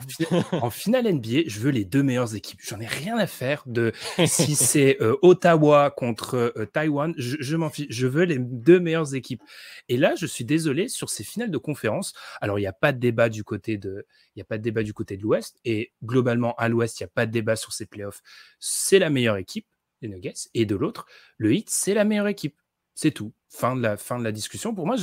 en, 0.53 0.69
finale 0.69 1.13
NBA, 1.13 1.41
je 1.47 1.59
veux 1.59 1.71
les 1.71 1.83
deux 1.83 2.01
meilleures 2.01 2.35
équipes. 2.35 2.61
J'en 2.63 2.79
ai 2.79 2.85
rien 2.85 3.17
à 3.17 3.27
faire 3.27 3.63
de 3.65 3.91
si 4.25 4.55
c'est 4.55 5.01
euh, 5.01 5.17
Ottawa 5.21 5.91
contre 5.91 6.53
euh, 6.57 6.65
Taïwan. 6.65 7.13
Je, 7.17 7.55
m'en 7.57 7.69
fiche. 7.69 7.87
Je 7.89 8.07
veux 8.07 8.23
les 8.23 8.39
deux 8.39 8.79
meilleures 8.79 9.13
équipes. 9.15 9.43
Et 9.89 9.97
là, 9.97 10.15
je 10.15 10.25
suis 10.25 10.45
désolé 10.45 10.87
sur 10.87 11.09
ces 11.09 11.25
finales 11.25 11.51
de 11.51 11.57
conférence. 11.57 12.13
Alors, 12.39 12.57
il 12.57 12.61
n'y 12.61 12.67
a 12.67 12.73
pas 12.73 12.93
de 12.93 12.99
débat 12.99 13.27
du 13.27 13.43
côté 13.43 13.77
de, 13.77 14.05
il 14.35 14.39
y 14.39 14.41
a 14.41 14.45
pas 14.45 14.57
de 14.57 14.63
débat 14.63 14.83
du 14.83 14.93
côté 14.93 15.17
de 15.17 15.23
l'Ouest. 15.23 15.59
Et 15.65 15.91
globalement, 16.05 16.55
à 16.55 16.69
l'Ouest, 16.69 17.01
il 17.01 17.03
n'y 17.03 17.07
a 17.07 17.11
pas 17.13 17.25
de 17.25 17.31
débat 17.31 17.57
sur 17.57 17.73
ces 17.73 17.85
playoffs. 17.85 18.21
C'est 18.59 18.99
la 18.99 19.09
meilleure 19.09 19.35
équipe, 19.35 19.67
les 20.01 20.07
Nuggets. 20.07 20.47
Et 20.53 20.65
de 20.65 20.77
l'autre, 20.77 21.05
le 21.35 21.53
Heat, 21.53 21.69
c'est 21.69 21.93
la 21.93 22.05
meilleure 22.05 22.27
équipe. 22.27 22.55
C'est 22.97 23.11
tout. 23.11 23.31
Fin 23.47 23.75
de, 23.75 23.81
la, 23.83 23.95
fin 23.95 24.17
de 24.17 24.23
la 24.23 24.31
discussion. 24.31 24.73
Pour 24.73 24.87
moi, 24.87 24.95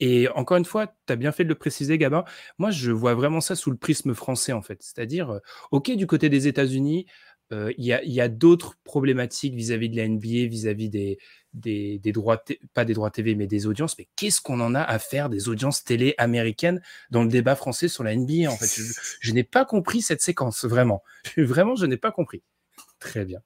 et 0.00 0.28
encore 0.28 0.58
une 0.58 0.66
fois, 0.66 0.94
tu 1.06 1.14
as 1.14 1.16
bien 1.16 1.32
fait 1.32 1.44
de 1.44 1.48
le 1.48 1.54
préciser, 1.54 1.96
Gabin. 1.96 2.24
Moi, 2.58 2.70
je 2.70 2.90
vois 2.90 3.14
vraiment 3.14 3.40
ça 3.40 3.56
sous 3.56 3.70
le 3.70 3.78
prisme 3.78 4.12
français, 4.12 4.52
en 4.52 4.60
fait. 4.60 4.82
C'est-à-dire, 4.82 5.30
euh, 5.30 5.38
OK, 5.70 5.90
du 5.92 6.06
côté 6.06 6.28
des 6.28 6.46
États-Unis, 6.46 7.06
euh, 7.50 7.72
il 7.78 7.86
y 7.86 8.20
a, 8.20 8.28
d'autres 8.28 8.76
problématiques 8.84 9.54
vis-à-vis 9.54 9.88
de 9.88 9.96
la 9.96 10.06
NBA, 10.08 10.46
vis-à-vis 10.46 10.90
des, 10.90 11.18
des, 11.54 12.12
droits, 12.12 12.44
pas 12.74 12.84
des 12.84 12.92
droits 12.92 13.10
TV, 13.10 13.34
mais 13.34 13.46
des 13.46 13.66
audiences. 13.66 13.96
Mais 13.96 14.08
qu'est-ce 14.14 14.42
qu'on 14.42 14.60
en 14.60 14.74
a 14.74 14.82
à 14.82 14.98
faire 14.98 15.30
des 15.30 15.48
audiences 15.48 15.84
télé 15.84 16.14
américaines 16.18 16.82
dans 17.10 17.22
le 17.22 17.30
débat 17.30 17.56
français 17.56 17.88
sur 17.88 18.04
la 18.04 18.14
NBA 18.14 18.50
En 18.50 18.58
fait, 18.58 18.66
je, 18.66 18.92
je 19.20 19.32
n'ai 19.32 19.44
pas 19.44 19.64
compris 19.64 20.02
cette 20.02 20.20
séquence, 20.20 20.66
vraiment. 20.66 21.02
Vraiment, 21.38 21.76
je 21.76 21.86
n'ai 21.86 21.96
pas 21.96 22.12
compris. 22.12 22.42
Très 22.98 23.24
bien. 23.24 23.40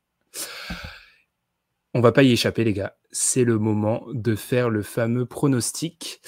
On 1.97 2.01
va 2.01 2.13
pas 2.13 2.25
y 2.25 2.33
échapper, 2.33 2.63
les 2.63 2.75
gars. 2.75 2.95
C'est 3.11 3.45
le 3.45 3.59
moment 3.59 4.05
de 4.13 4.37
faire 4.37 4.69
le 4.69 4.83
fameux 4.83 5.25
pronostic. 5.25 6.21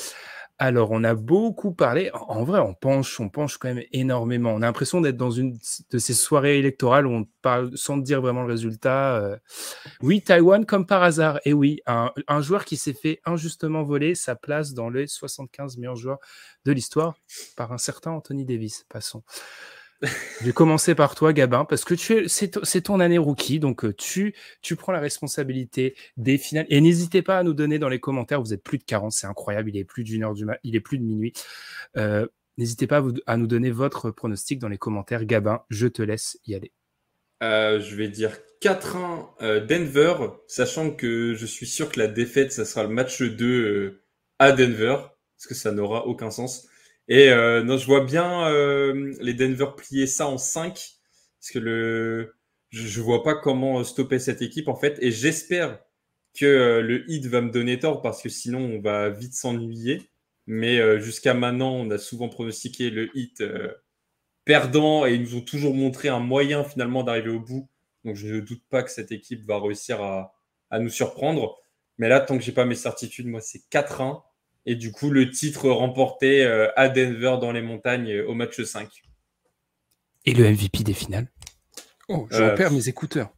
Alors, 0.58 0.92
on 0.92 1.04
a 1.04 1.14
beaucoup 1.14 1.74
parlé. 1.74 2.10
En 2.14 2.42
vrai, 2.42 2.58
on 2.58 2.72
penche, 2.72 3.20
on 3.20 3.28
penche 3.28 3.58
quand 3.58 3.68
même 3.68 3.84
énormément. 3.92 4.54
On 4.54 4.62
a 4.62 4.66
l'impression 4.66 5.02
d'être 5.02 5.18
dans 5.18 5.30
une 5.30 5.58
de 5.90 5.98
ces 5.98 6.14
soirées 6.14 6.58
électorales 6.58 7.06
où 7.06 7.10
on 7.10 7.26
parle 7.42 7.76
sans 7.76 7.98
dire 7.98 8.22
vraiment 8.22 8.44
le 8.44 8.48
résultat. 8.48 9.16
Euh. 9.18 9.36
Oui, 10.00 10.22
Taïwan, 10.22 10.64
comme 10.64 10.86
par 10.86 11.02
hasard. 11.02 11.38
Et 11.44 11.52
oui, 11.52 11.82
un, 11.84 12.12
un 12.28 12.40
joueur 12.40 12.64
qui 12.64 12.78
s'est 12.78 12.94
fait 12.94 13.20
injustement 13.26 13.82
voler 13.82 14.14
sa 14.14 14.36
place 14.36 14.72
dans 14.72 14.88
les 14.88 15.06
75 15.06 15.76
meilleurs 15.76 15.96
joueurs 15.96 16.18
de 16.64 16.72
l'histoire 16.72 17.14
par 17.58 17.72
un 17.72 17.78
certain 17.78 18.12
Anthony 18.12 18.46
Davis. 18.46 18.86
Passons. 18.88 19.22
Je 20.02 20.44
vais 20.44 20.52
commencer 20.52 20.94
par 20.94 21.14
toi, 21.16 21.32
Gabin, 21.32 21.64
parce 21.64 21.84
que 21.84 21.94
tu 21.94 22.28
c'est, 22.28 22.80
ton 22.82 23.00
année 23.00 23.18
rookie, 23.18 23.58
donc 23.58 23.84
euh, 23.84 23.92
tu, 23.92 24.34
tu 24.62 24.76
prends 24.76 24.92
la 24.92 25.00
responsabilité 25.00 25.96
des 26.16 26.38
finales. 26.38 26.66
Et 26.68 26.80
n'hésitez 26.80 27.22
pas 27.22 27.38
à 27.38 27.42
nous 27.42 27.54
donner 27.54 27.80
dans 27.80 27.88
les 27.88 27.98
commentaires, 27.98 28.40
vous 28.40 28.54
êtes 28.54 28.62
plus 28.62 28.78
de 28.78 28.84
40, 28.84 29.10
c'est 29.10 29.26
incroyable, 29.26 29.70
il 29.70 29.76
est 29.76 29.84
plus 29.84 30.04
d'une 30.04 30.22
heure 30.22 30.34
du 30.34 30.46
il 30.62 30.76
est 30.76 30.80
plus 30.80 30.98
de 30.98 31.04
minuit. 31.04 31.32
Euh, 31.96 32.26
n'hésitez 32.58 32.86
pas 32.86 33.02
à, 33.26 33.36
nous 33.36 33.48
donner 33.48 33.72
votre 33.72 34.12
pronostic 34.12 34.60
dans 34.60 34.68
les 34.68 34.78
commentaires. 34.78 35.24
Gabin, 35.24 35.62
je 35.68 35.88
te 35.88 36.02
laisse 36.02 36.38
y 36.46 36.54
aller. 36.54 36.72
Euh, 37.42 37.80
je 37.80 37.96
vais 37.96 38.08
dire 38.08 38.38
4-1 38.62 39.66
Denver, 39.66 40.14
sachant 40.46 40.92
que 40.92 41.34
je 41.34 41.46
suis 41.46 41.66
sûr 41.66 41.90
que 41.90 41.98
la 41.98 42.06
défaite, 42.06 42.52
ça 42.52 42.64
sera 42.64 42.84
le 42.84 42.90
match 42.90 43.20
2 43.20 44.04
à 44.38 44.52
Denver, 44.52 44.96
parce 45.36 45.46
que 45.48 45.54
ça 45.54 45.72
n'aura 45.72 46.06
aucun 46.06 46.30
sens. 46.30 46.68
Et 47.08 47.30
euh, 47.30 47.62
non, 47.62 47.78
je 47.78 47.86
vois 47.86 48.04
bien 48.04 48.46
euh, 48.48 49.14
les 49.20 49.34
Denver 49.34 49.68
plier 49.76 50.06
ça 50.06 50.28
en 50.28 50.38
5 50.38 50.74
parce 51.40 51.50
que 51.52 51.58
le 51.58 52.34
je, 52.70 53.00
vois 53.00 53.22
pas 53.22 53.34
comment 53.34 53.82
stopper 53.82 54.18
cette 54.18 54.42
équipe 54.42 54.68
en 54.68 54.76
fait 54.76 54.98
et 55.00 55.10
j'espère 55.10 55.80
que 56.38 56.44
euh, 56.44 56.82
le 56.82 57.10
hit 57.10 57.26
va 57.26 57.40
me 57.40 57.50
donner 57.50 57.78
tort 57.78 58.02
parce 58.02 58.22
que 58.22 58.28
sinon 58.28 58.60
on 58.60 58.80
va 58.80 59.10
vite 59.10 59.34
s'ennuyer. 59.34 60.10
Mais 60.50 60.98
jusqu'à 60.98 61.34
maintenant, 61.34 61.74
on 61.74 61.90
a 61.90 61.98
souvent 61.98 62.30
pronostiqué 62.30 62.88
le 62.88 63.10
hit 63.14 63.42
perdant 64.46 65.04
et 65.04 65.12
ils 65.12 65.20
nous 65.20 65.36
ont 65.36 65.42
toujours 65.42 65.74
montré 65.74 66.08
un 66.08 66.20
moyen 66.20 66.64
finalement 66.64 67.02
d'arriver 67.02 67.28
au 67.28 67.40
bout. 67.40 67.68
Donc 68.04 68.16
je 68.16 68.28
ne 68.28 68.40
doute 68.40 68.62
pas 68.70 68.82
que 68.82 68.90
cette 68.90 69.12
équipe 69.12 69.44
va 69.44 69.60
réussir 69.60 70.00
à, 70.00 70.34
à 70.70 70.78
nous 70.78 70.88
surprendre. 70.88 71.58
Mais 71.98 72.08
là, 72.08 72.20
tant 72.20 72.38
que 72.38 72.42
j'ai 72.42 72.52
pas 72.52 72.64
mes 72.64 72.76
certitudes, 72.76 73.26
moi 73.26 73.42
c'est 73.42 73.68
4-1 73.70 74.22
et 74.68 74.74
du 74.74 74.92
coup, 74.92 75.08
le 75.08 75.30
titre 75.30 75.70
remporté 75.70 76.44
euh, 76.44 76.68
à 76.76 76.90
Denver 76.90 77.38
dans 77.40 77.52
les 77.52 77.62
montagnes 77.62 78.12
euh, 78.12 78.28
au 78.28 78.34
match 78.34 78.60
5. 78.60 78.86
Et 80.26 80.34
le 80.34 80.44
MVP 80.44 80.84
des 80.84 80.92
finales 80.92 81.26
Oh, 82.10 82.28
je 82.30 82.42
euh, 82.42 82.54
perds 82.54 82.72
mes 82.72 82.86
écouteurs. 82.86 83.32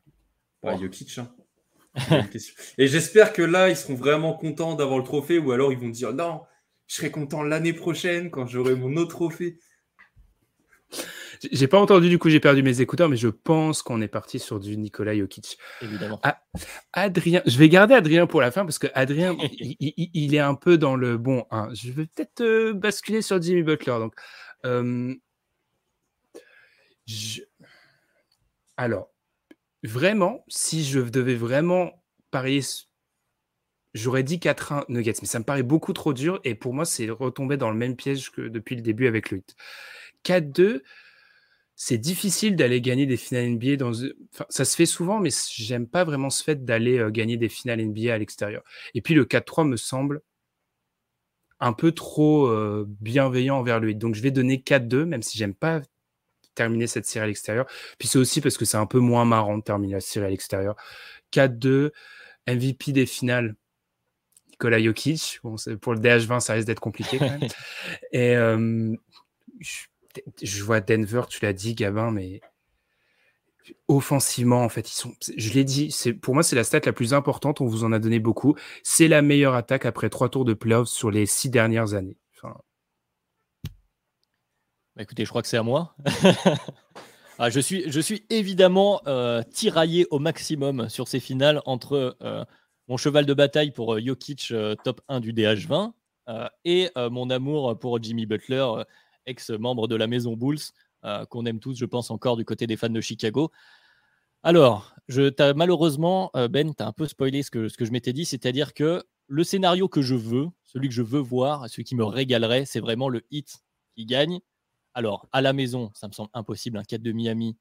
Bah, 0.60 0.76
Jokic. 0.76 1.18
Hein. 1.18 1.32
et 2.78 2.88
j'espère 2.88 3.32
que 3.32 3.42
là, 3.42 3.68
ils 3.68 3.76
seront 3.76 3.94
vraiment 3.94 4.34
contents 4.34 4.74
d'avoir 4.74 4.98
le 4.98 5.04
trophée 5.04 5.38
ou 5.38 5.52
alors 5.52 5.72
ils 5.72 5.78
vont 5.78 5.88
dire 5.88 6.12
non, 6.12 6.40
je 6.88 6.96
serai 6.96 7.12
content 7.12 7.44
l'année 7.44 7.74
prochaine 7.74 8.32
quand 8.32 8.48
j'aurai 8.48 8.74
mon 8.74 8.96
autre 8.96 9.10
trophée. 9.14 9.56
J'ai 11.50 11.68
pas 11.68 11.80
entendu, 11.80 12.08
du 12.08 12.18
coup, 12.18 12.28
j'ai 12.28 12.40
perdu 12.40 12.62
mes 12.62 12.80
écouteurs, 12.80 13.08
mais 13.08 13.16
je 13.16 13.28
pense 13.28 13.82
qu'on 13.82 14.02
est 14.02 14.08
parti 14.08 14.38
sur 14.38 14.60
du 14.60 14.76
Nicolas 14.76 15.16
Jokic. 15.16 15.58
Évidemment. 15.80 16.20
Ah, 16.22 16.42
Adrien, 16.92 17.42
je 17.46 17.56
vais 17.56 17.68
garder 17.68 17.94
Adrien 17.94 18.26
pour 18.26 18.40
la 18.40 18.50
fin 18.50 18.64
parce 18.64 18.78
que 18.78 18.88
Adrien, 18.94 19.36
il, 19.58 20.34
est 20.34 20.40
un 20.40 20.54
peu 20.54 20.76
dans 20.76 20.96
le 20.96 21.16
bon. 21.16 21.46
Hein, 21.50 21.68
je 21.72 21.92
vais 21.92 22.06
peut-être 22.06 22.42
euh, 22.42 22.74
basculer 22.74 23.22
sur 23.22 23.40
Jimmy 23.40 23.62
Butler. 23.62 23.96
Donc, 23.98 24.14
euh, 24.66 25.14
alors, 28.76 29.10
vraiment, 29.82 30.44
si 30.48 30.84
je 30.84 31.00
devais 31.00 31.36
vraiment 31.36 32.02
parier 32.30 32.62
J'aurais 33.92 34.22
dit 34.22 34.38
4-1 34.38 34.84
Nuggets, 34.88 35.14
mais 35.20 35.26
ça 35.26 35.40
me 35.40 35.44
paraît 35.44 35.64
beaucoup 35.64 35.92
trop 35.92 36.12
dur. 36.12 36.40
Et 36.44 36.54
pour 36.54 36.72
moi, 36.74 36.84
c'est 36.84 37.10
retomber 37.10 37.56
dans 37.56 37.70
le 37.70 37.76
même 37.76 37.96
piège 37.96 38.30
que 38.30 38.42
depuis 38.42 38.76
le 38.76 38.82
début 38.82 39.08
avec 39.08 39.32
le 39.32 39.42
4-2, 40.24 40.82
c'est 41.82 41.96
difficile 41.96 42.56
d'aller 42.56 42.82
gagner 42.82 43.06
des 43.06 43.16
finales 43.16 43.48
NBA 43.52 43.76
dans. 43.76 43.92
ça 44.50 44.66
se 44.66 44.76
fait 44.76 44.84
souvent, 44.84 45.18
mais 45.18 45.30
j'aime 45.54 45.86
pas 45.86 46.04
vraiment 46.04 46.28
ce 46.28 46.44
fait 46.44 46.62
d'aller 46.62 46.98
euh, 46.98 47.10
gagner 47.10 47.38
des 47.38 47.48
finales 47.48 47.82
NBA 47.82 48.12
à 48.12 48.18
l'extérieur. 48.18 48.62
Et 48.92 49.00
puis 49.00 49.14
le 49.14 49.24
4-3 49.24 49.66
me 49.66 49.78
semble 49.78 50.20
un 51.58 51.72
peu 51.72 51.92
trop 51.92 52.48
euh, 52.48 52.84
bienveillant 52.86 53.56
envers 53.56 53.80
lui. 53.80 53.94
Donc 53.94 54.14
je 54.14 54.20
vais 54.20 54.30
donner 54.30 54.58
4-2, 54.58 55.06
même 55.06 55.22
si 55.22 55.38
j'aime 55.38 55.54
pas 55.54 55.80
terminer 56.54 56.86
cette 56.86 57.06
série 57.06 57.24
à 57.24 57.28
l'extérieur. 57.28 57.64
Puis 57.98 58.08
c'est 58.08 58.18
aussi 58.18 58.42
parce 58.42 58.58
que 58.58 58.66
c'est 58.66 58.76
un 58.76 58.84
peu 58.84 58.98
moins 58.98 59.24
marrant 59.24 59.56
de 59.56 59.62
terminer 59.62 59.94
la 59.94 60.00
série 60.00 60.26
à 60.26 60.30
l'extérieur. 60.30 60.76
4-2, 61.32 61.92
MVP 62.46 62.92
des 62.92 63.06
finales. 63.06 63.56
Nikola 64.50 64.82
Jokic. 64.82 65.40
Bon, 65.42 65.56
pour 65.80 65.94
le 65.94 66.00
DH20, 66.00 66.40
ça 66.40 66.52
risque 66.52 66.66
d'être 66.66 66.78
compliqué 66.78 67.16
quand 67.16 67.30
même. 67.30 67.48
Et 68.12 68.36
euh, 68.36 68.94
je 69.60 69.84
vois 70.62 70.80
Denver, 70.80 71.22
tu 71.28 71.44
l'as 71.44 71.52
dit, 71.52 71.74
Gabin, 71.74 72.10
mais 72.10 72.40
offensivement, 73.88 74.64
en 74.64 74.68
fait, 74.68 74.88
ils 74.90 74.94
sont. 74.94 75.14
Je 75.36 75.52
l'ai 75.52 75.64
dit, 75.64 75.94
pour 76.22 76.34
moi, 76.34 76.42
c'est 76.42 76.56
la 76.56 76.64
stat 76.64 76.80
la 76.84 76.92
plus 76.92 77.14
importante. 77.14 77.60
On 77.60 77.66
vous 77.66 77.84
en 77.84 77.92
a 77.92 77.98
donné 77.98 78.18
beaucoup. 78.18 78.56
C'est 78.82 79.08
la 79.08 79.22
meilleure 79.22 79.54
attaque 79.54 79.86
après 79.86 80.10
trois 80.10 80.28
tours 80.28 80.44
de 80.44 80.54
playoffs 80.54 80.88
sur 80.88 81.10
les 81.10 81.26
six 81.26 81.50
dernières 81.50 81.94
années. 81.94 82.16
Bah, 84.96 85.02
écoutez, 85.02 85.24
je 85.24 85.30
crois 85.30 85.42
que 85.42 85.48
c'est 85.48 85.56
à 85.56 85.62
moi. 85.62 85.94
Ah, 87.42 87.48
je, 87.48 87.58
suis, 87.58 87.90
je 87.90 88.00
suis 88.00 88.26
évidemment 88.28 89.00
euh, 89.06 89.42
tiraillé 89.42 90.06
au 90.10 90.18
maximum 90.18 90.90
sur 90.90 91.08
ces 91.08 91.20
finales 91.20 91.62
entre 91.64 92.18
euh, 92.20 92.44
mon 92.86 92.98
cheval 92.98 93.24
de 93.24 93.32
bataille 93.32 93.70
pour 93.70 93.94
euh, 93.94 94.00
Jokic, 94.04 94.52
top 94.84 95.00
1 95.08 95.20
du 95.20 95.32
DH20, 95.32 95.92
et 96.66 96.90
mon 96.96 97.30
amour 97.30 97.78
pour 97.78 98.02
Jimmy 98.02 98.26
Butler 98.26 98.66
ex-membre 99.30 99.88
de 99.88 99.96
la 99.96 100.06
maison 100.06 100.36
Bulls, 100.36 100.60
euh, 101.04 101.24
qu'on 101.26 101.46
aime 101.46 101.60
tous, 101.60 101.76
je 101.76 101.86
pense, 101.86 102.10
encore 102.10 102.36
du 102.36 102.44
côté 102.44 102.66
des 102.66 102.76
fans 102.76 102.90
de 102.90 103.00
Chicago. 103.00 103.50
Alors, 104.42 104.94
je, 105.08 105.30
as, 105.40 105.54
malheureusement, 105.54 106.30
euh, 106.34 106.48
Ben, 106.48 106.74
tu 106.74 106.82
as 106.82 106.86
un 106.86 106.92
peu 106.92 107.06
spoilé 107.06 107.42
ce 107.42 107.50
que, 107.50 107.68
je 107.68 107.90
m'étais 107.90 108.12
dit, 108.12 108.24
c'est-à-dire 108.24 108.74
que 108.74 109.04
le 109.26 109.44
scénario 109.44 109.88
que 109.88 110.02
je 110.02 110.14
veux, 110.14 110.48
celui 110.64 110.88
que 110.88 110.94
je 110.94 111.02
veux 111.02 111.20
voir, 111.20 111.68
celui 111.68 111.84
qui 111.84 111.94
me 111.94 112.04
régalerait, 112.04 112.64
c'est 112.64 112.80
vraiment 112.80 113.08
le 113.08 113.22
hit 113.30 113.58
qui 113.94 114.06
gagne. 114.06 114.40
Alors, 114.94 115.28
à 115.32 115.40
la 115.40 115.52
maison, 115.52 115.90
ça 115.94 116.08
me 116.08 116.12
semble 116.12 116.30
impossible, 116.34 116.78
un 116.78 116.84
4 116.84 117.02
de 117.02 117.12
Miami, 117.12 117.56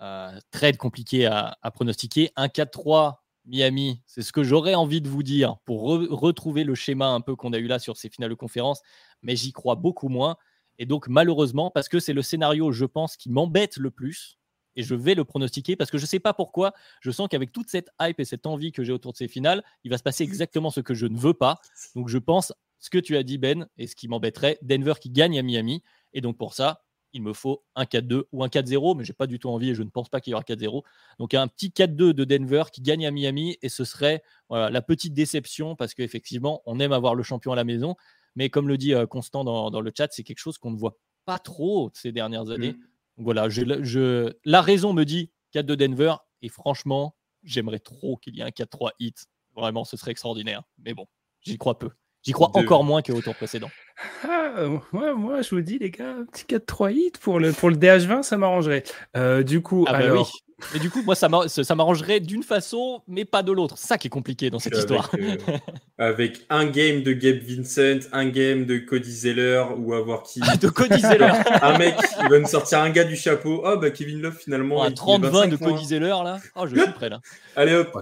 euh, 0.00 0.38
très 0.50 0.72
compliqué 0.72 1.26
à, 1.26 1.56
pronostiquer. 1.74 2.30
Un 2.36 2.48
4-3 2.48 3.24
Miami, 3.44 4.02
c'est 4.06 4.22
ce 4.22 4.32
que 4.32 4.42
j'aurais 4.42 4.74
envie 4.74 5.00
de 5.00 5.08
vous 5.08 5.22
dire 5.22 5.56
pour 5.64 5.82
retrouver 5.82 6.64
le 6.64 6.74
schéma 6.74 7.08
un 7.08 7.20
peu 7.20 7.34
qu'on 7.36 7.52
a 7.52 7.58
eu 7.58 7.66
là 7.66 7.78
sur 7.78 7.96
ces 7.96 8.08
finales 8.08 8.30
de 8.30 8.34
conférence, 8.34 8.82
mais 9.22 9.36
j'y 9.36 9.52
crois 9.52 9.74
beaucoup 9.74 10.08
moins. 10.08 10.36
Et 10.78 10.86
donc, 10.86 11.08
malheureusement, 11.08 11.70
parce 11.70 11.88
que 11.88 12.00
c'est 12.00 12.12
le 12.12 12.22
scénario, 12.22 12.72
je 12.72 12.84
pense, 12.84 13.16
qui 13.16 13.30
m'embête 13.30 13.76
le 13.76 13.90
plus, 13.90 14.38
et 14.76 14.82
je 14.82 14.94
vais 14.94 15.14
le 15.14 15.24
pronostiquer 15.24 15.74
parce 15.74 15.90
que 15.90 15.98
je 15.98 16.04
ne 16.04 16.08
sais 16.08 16.20
pas 16.20 16.32
pourquoi, 16.32 16.72
je 17.00 17.10
sens 17.10 17.26
qu'avec 17.28 17.50
toute 17.50 17.68
cette 17.68 17.88
hype 18.00 18.20
et 18.20 18.24
cette 18.24 18.46
envie 18.46 18.70
que 18.70 18.84
j'ai 18.84 18.92
autour 18.92 19.12
de 19.12 19.16
ces 19.16 19.26
finales, 19.26 19.64
il 19.82 19.90
va 19.90 19.98
se 19.98 20.04
passer 20.04 20.22
exactement 20.22 20.70
ce 20.70 20.80
que 20.80 20.94
je 20.94 21.06
ne 21.06 21.18
veux 21.18 21.34
pas. 21.34 21.60
Donc, 21.96 22.08
je 22.08 22.18
pense 22.18 22.52
ce 22.78 22.90
que 22.90 22.98
tu 22.98 23.16
as 23.16 23.24
dit, 23.24 23.38
Ben, 23.38 23.66
et 23.76 23.88
ce 23.88 23.96
qui 23.96 24.06
m'embêterait, 24.06 24.58
Denver 24.62 24.94
qui 25.00 25.10
gagne 25.10 25.36
à 25.36 25.42
Miami. 25.42 25.82
Et 26.12 26.20
donc, 26.20 26.38
pour 26.38 26.54
ça, 26.54 26.84
il 27.12 27.22
me 27.22 27.32
faut 27.32 27.64
un 27.74 27.84
4-2 27.84 28.24
ou 28.32 28.44
un 28.44 28.48
4-0, 28.48 28.96
mais 28.96 29.04
j'ai 29.04 29.12
pas 29.12 29.26
du 29.26 29.38
tout 29.38 29.48
envie 29.48 29.70
et 29.70 29.74
je 29.74 29.82
ne 29.82 29.90
pense 29.90 30.08
pas 30.08 30.20
qu'il 30.20 30.32
y 30.32 30.34
aura 30.34 30.44
4-0. 30.44 30.82
Donc 31.18 31.34
un 31.34 31.48
petit 31.48 31.70
4-2 31.70 32.12
de 32.12 32.24
Denver 32.24 32.64
qui 32.72 32.82
gagne 32.82 33.06
à 33.06 33.10
Miami 33.10 33.56
et 33.62 33.68
ce 33.68 33.84
serait 33.84 34.22
la 34.50 34.82
petite 34.82 35.14
déception 35.14 35.74
parce 35.74 35.94
qu'effectivement, 35.94 36.62
on 36.66 36.78
aime 36.80 36.92
avoir 36.92 37.14
le 37.14 37.22
champion 37.22 37.52
à 37.52 37.56
la 37.56 37.64
maison. 37.64 37.96
Mais 38.38 38.50
comme 38.50 38.68
le 38.68 38.78
dit 38.78 38.94
euh, 38.94 39.04
Constant 39.04 39.42
dans, 39.42 39.80
le 39.80 39.92
chat, 39.94 40.06
c'est 40.12 40.22
quelque 40.22 40.38
chose 40.38 40.58
qu'on 40.58 40.70
ne 40.70 40.78
voit 40.78 40.96
pas 41.24 41.40
trop 41.40 41.90
ces 41.92 42.12
dernières 42.12 42.50
années. 42.50 42.72
Mm. 42.72 42.78
voilà, 43.16 43.48
je, 43.48 44.32
la 44.44 44.62
raison 44.62 44.92
me 44.92 45.02
dit 45.02 45.32
4 45.50 45.66
de 45.66 45.74
Denver 45.74 46.14
et 46.40 46.48
franchement, 46.48 47.16
j'aimerais 47.42 47.80
trop 47.80 48.16
qu'il 48.16 48.36
y 48.36 48.40
ait 48.40 48.44
un 48.44 48.50
4-3 48.50 48.90
hit. 49.00 49.26
Vraiment, 49.56 49.84
ce 49.84 49.96
serait 49.96 50.12
extraordinaire. 50.12 50.62
Mais 50.78 50.94
bon, 50.94 51.06
j'y 51.42 51.58
crois 51.58 51.80
peu. 51.80 51.90
J'y 52.22 52.30
crois 52.30 52.56
encore 52.56 52.84
moins 52.84 53.02
qu'au 53.02 53.20
tour 53.20 53.34
précédent. 53.34 53.70
Ah, 54.22 54.52
euh, 54.58 54.78
moi, 54.92 55.42
je 55.42 55.54
vous 55.54 55.60
dis, 55.60 55.78
les 55.78 55.90
gars, 55.90 56.14
un 56.14 56.24
petit 56.24 56.44
4-3 56.44 56.92
hit 56.92 57.18
pour 57.18 57.40
le, 57.40 57.52
pour 57.52 57.68
le 57.68 57.76
DH20, 57.76 58.22
ça 58.22 58.36
m'arrangerait. 58.36 58.84
Euh, 59.16 59.42
du 59.42 59.60
coup, 59.60 59.84
ah 59.88 59.92
bah 59.92 59.98
alors. 59.98 60.30
Mais 60.72 60.80
du 60.80 60.90
coup, 60.90 61.02
moi, 61.02 61.14
ça 61.14 61.28
m'arrangerait 61.28 62.20
d'une 62.20 62.42
façon, 62.42 63.02
mais 63.06 63.24
pas 63.24 63.42
de 63.42 63.52
l'autre. 63.52 63.78
Ça 63.78 63.96
qui 63.96 64.08
est 64.08 64.10
compliqué 64.10 64.50
dans 64.50 64.58
cette 64.58 64.76
histoire. 64.76 65.10
Euh, 65.14 65.36
avec 65.98 66.46
un 66.50 66.66
game 66.66 67.02
de 67.02 67.12
Gabe 67.12 67.38
Vincent, 67.38 68.08
un 68.12 68.26
game 68.26 68.66
de 68.66 68.78
Cody 68.78 69.12
Zeller, 69.12 69.64
ou 69.76 69.94
avoir 69.94 70.24
qui. 70.24 70.40
de 70.60 70.68
Cody 70.68 71.00
Zeller 71.00 71.32
Un 71.62 71.78
mec, 71.78 71.94
il 72.22 72.28
va 72.28 72.38
nous 72.38 72.48
sortir 72.48 72.80
un 72.80 72.90
gars 72.90 73.04
du 73.04 73.16
chapeau. 73.16 73.62
Oh, 73.64 73.76
bah 73.76 73.90
Kevin 73.90 74.20
Love, 74.20 74.36
finalement. 74.36 74.86
30-20 74.88 75.50
de 75.50 75.56
Cody 75.56 75.86
Zeller, 75.86 76.16
là. 76.24 76.38
Oh, 76.56 76.66
je 76.66 76.76
suis 76.76 76.92
prêt, 76.92 77.08
là. 77.08 77.20
Allez 77.54 77.74
hop. 77.74 77.96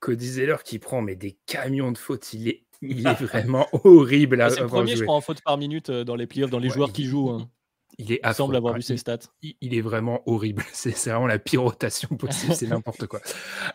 Cody 0.00 0.28
Zeller 0.28 0.56
qui 0.64 0.78
prend 0.78 1.02
mais 1.02 1.14
des 1.14 1.38
camions 1.46 1.92
de 1.92 1.98
fautes. 1.98 2.32
Il 2.32 2.48
est 2.48 2.66
il 2.82 3.06
est 3.06 3.22
vraiment 3.22 3.66
horrible 3.72 4.40
à 4.40 4.50
C'est 4.50 4.60
le 4.60 4.66
premier, 4.66 4.96
je 4.96 5.04
crois, 5.04 5.16
en 5.16 5.20
faute 5.20 5.40
par 5.40 5.56
minute 5.56 5.90
euh, 5.90 6.04
dans 6.04 6.14
les 6.14 6.26
playoffs, 6.26 6.50
dans 6.50 6.58
les 6.58 6.68
joueurs 6.68 6.92
qui 6.92 7.04
jouent. 7.04 7.30
Hein. 7.30 7.48
Il 7.98 8.12
est 8.12 8.20
il 8.22 8.34
semble 8.34 8.54
avoir 8.56 8.74
vu 8.74 8.82
ses 8.82 8.98
stats. 8.98 9.18
Il, 9.42 9.74
est 9.74 9.80
vraiment 9.80 10.22
horrible. 10.26 10.62
C'est 10.72 10.92
vraiment 11.06 11.26
la 11.26 11.38
pire 11.38 11.62
rotation 11.62 12.08
possible. 12.18 12.54
C'est 12.54 12.66
n'importe 12.66 13.06
quoi. 13.06 13.20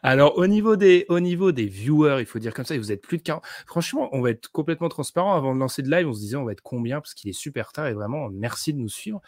Alors, 0.03 0.37
au 0.37 0.45
niveau, 0.45 0.75
des, 0.75 1.05
au 1.09 1.19
niveau 1.19 1.51
des 1.51 1.65
viewers, 1.65 2.17
il 2.19 2.25
faut 2.25 2.37
dire 2.37 2.53
comme 2.53 2.65
ça, 2.65 2.77
vous 2.77 2.91
êtes 2.91 3.01
plus 3.01 3.17
de 3.17 3.23
40. 3.23 3.43
Franchement, 3.65 4.09
on 4.11 4.21
va 4.21 4.29
être 4.29 4.51
complètement 4.51 4.89
transparent. 4.89 5.33
Avant 5.35 5.55
de 5.55 5.59
lancer 5.59 5.81
de 5.81 5.89
live, 5.89 6.07
on 6.07 6.13
se 6.13 6.19
disait 6.19 6.35
on 6.35 6.45
va 6.45 6.51
être 6.51 6.61
combien? 6.61 7.01
Parce 7.01 7.15
qu'il 7.15 7.29
est 7.29 7.33
super 7.33 7.71
tard 7.71 7.87
et 7.87 7.93
vraiment, 7.93 8.29
merci 8.29 8.73
de 8.73 8.79
nous 8.79 8.89
suivre. 8.89 9.21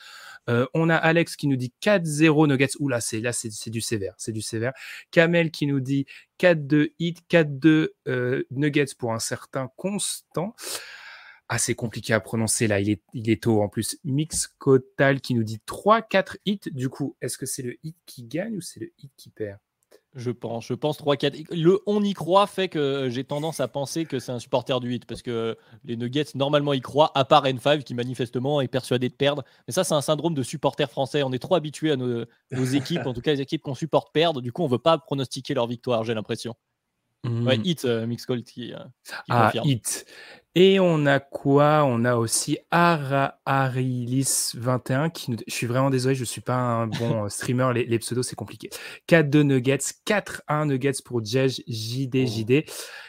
Euh, 0.49 0.67
on 0.75 0.89
a 0.89 0.95
Alex 0.95 1.35
qui 1.35 1.47
nous 1.47 1.55
dit 1.57 1.73
4-0 1.81 2.47
Nuggets. 2.47 2.77
Oula, 2.79 3.01
c'est 3.01 3.19
là, 3.19 3.33
c'est 3.33 3.69
du 3.69 3.81
sévère. 3.81 4.13
C'est 4.17 4.31
du 4.31 4.41
sévère. 4.41 4.73
Kamel 5.11 5.49
qui 5.49 5.65
nous 5.65 5.79
dit 5.79 6.05
4-2 6.39 6.93
hit, 6.99 7.19
4-2 7.29 7.89
euh, 8.07 8.43
Nuggets 8.51 8.93
pour 8.97 9.13
un 9.13 9.19
certain 9.19 9.69
constant. 9.75 10.55
C'est 11.57 11.75
compliqué 11.75 12.13
à 12.13 12.19
prononcer 12.19 12.67
là, 12.67 12.79
il 12.79 12.89
est, 12.89 13.01
il 13.13 13.29
est 13.29 13.43
tôt 13.43 13.61
en 13.61 13.69
plus. 13.69 13.99
Mix 14.03 14.47
Cotal 14.57 15.21
qui 15.21 15.35
nous 15.35 15.43
dit 15.43 15.59
3-4 15.67 16.37
hits. 16.45 16.59
Du 16.71 16.89
coup, 16.89 17.15
est-ce 17.21 17.37
que 17.37 17.45
c'est 17.45 17.61
le 17.61 17.75
hit 17.83 17.95
qui 18.05 18.23
gagne 18.23 18.57
ou 18.57 18.61
c'est 18.61 18.79
le 18.79 18.91
hit 18.97 19.11
qui 19.17 19.29
perd? 19.29 19.59
Je 20.15 20.29
pense, 20.29 20.67
je 20.67 20.73
pense 20.73 20.99
3-4. 20.99 21.47
Le 21.55 21.81
on 21.87 22.03
y 22.03 22.13
croit 22.13 22.45
fait 22.45 22.69
que 22.69 23.09
j'ai 23.09 23.23
tendance 23.23 23.59
à 23.59 23.67
penser 23.67 24.05
que 24.05 24.19
c'est 24.19 24.31
un 24.31 24.39
supporter 24.39 24.79
du 24.79 24.93
hit 24.93 25.05
parce 25.05 25.23
que 25.23 25.57
les 25.83 25.95
Nuggets, 25.95 26.25
normalement, 26.35 26.73
y 26.73 26.81
croient, 26.81 27.11
à 27.15 27.25
part 27.25 27.45
N5 27.45 27.83
qui 27.83 27.95
manifestement 27.95 28.61
est 28.61 28.67
persuadé 28.67 29.09
de 29.09 29.15
perdre. 29.15 29.43
Mais 29.67 29.73
ça, 29.73 29.83
c'est 29.83 29.95
un 29.95 30.01
syndrome 30.01 30.35
de 30.35 30.43
supporter 30.43 30.89
français. 30.89 31.23
On 31.23 31.31
est 31.31 31.39
trop 31.39 31.55
habitué 31.55 31.91
à 31.91 31.95
nos, 31.95 32.25
équipes, 32.73 33.05
en 33.05 33.13
tout 33.13 33.21
cas 33.21 33.33
les 33.33 33.41
équipes 33.41 33.63
qu'on 33.63 33.75
supporte 33.75 34.13
perdre. 34.13 34.41
Du 34.41 34.51
coup, 34.51 34.63
on 34.63 34.67
veut 34.67 34.77
pas 34.77 34.97
pronostiquer 34.99 35.55
leur 35.55 35.67
victoire, 35.67 36.03
j'ai 36.03 36.13
l'impression. 36.13 36.55
Ouais, 37.25 37.57
mmh. 37.57 37.61
hit, 37.63 37.85
euh, 37.85 38.05
Mix 38.05 38.25
qui, 38.45 38.73
euh, 38.73 38.79
ah, 39.29 39.51
hit. 39.63 40.05
Et 40.55 40.79
on 40.79 41.07
a 41.07 41.19
quoi? 41.19 41.83
On 41.83 42.05
a 42.05 42.15
aussi 42.15 42.59
Arilis21 42.71 45.11
qui 45.11 45.31
nous... 45.31 45.37
Je 45.47 45.53
suis 45.53 45.65
vraiment 45.65 45.89
désolé, 45.89 46.13
je 46.13 46.19
ne 46.19 46.25
suis 46.25 46.41
pas 46.41 46.55
un 46.55 46.85
bon 46.85 47.25
euh, 47.25 47.29
streamer, 47.29 47.71
les, 47.73 47.97
pseudos 47.97 48.21
c'est 48.21 48.35
compliqué. 48.35 48.69
4-2 49.09 49.41
Nuggets, 49.41 49.79
4-1 50.05 50.67
Nuggets 50.67 51.01
pour 51.03 51.25
Jej, 51.25 51.63
JD, 51.67 52.27
JD. 52.27 52.65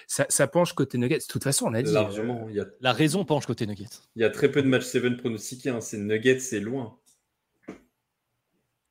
Ça, 0.07 0.25
ça, 0.31 0.47
penche 0.47 0.73
côté 0.73 0.97
Nuggets. 0.97 1.19
De 1.19 1.27
toute 1.29 1.45
façon, 1.45 1.67
on 1.67 1.75
a 1.75 1.83
dit. 1.83 1.93
Largement. 1.93 2.49
A... 2.49 2.65
La 2.81 2.95
raison 2.95 3.27
penche 3.27 3.45
côté 3.45 3.67
Nuggets. 3.67 3.91
Il 4.17 4.23
y 4.23 4.25
a 4.25 4.31
très 4.31 4.51
peu 4.51 4.63
de 4.63 4.69
match 4.69 4.85
7 4.85 5.19
pronostiqués. 5.19 5.69
Hein. 5.69 5.83
C'est 5.83 5.99
Nuggets, 5.99 6.41
c'est 6.41 6.61
loin. 6.61 6.97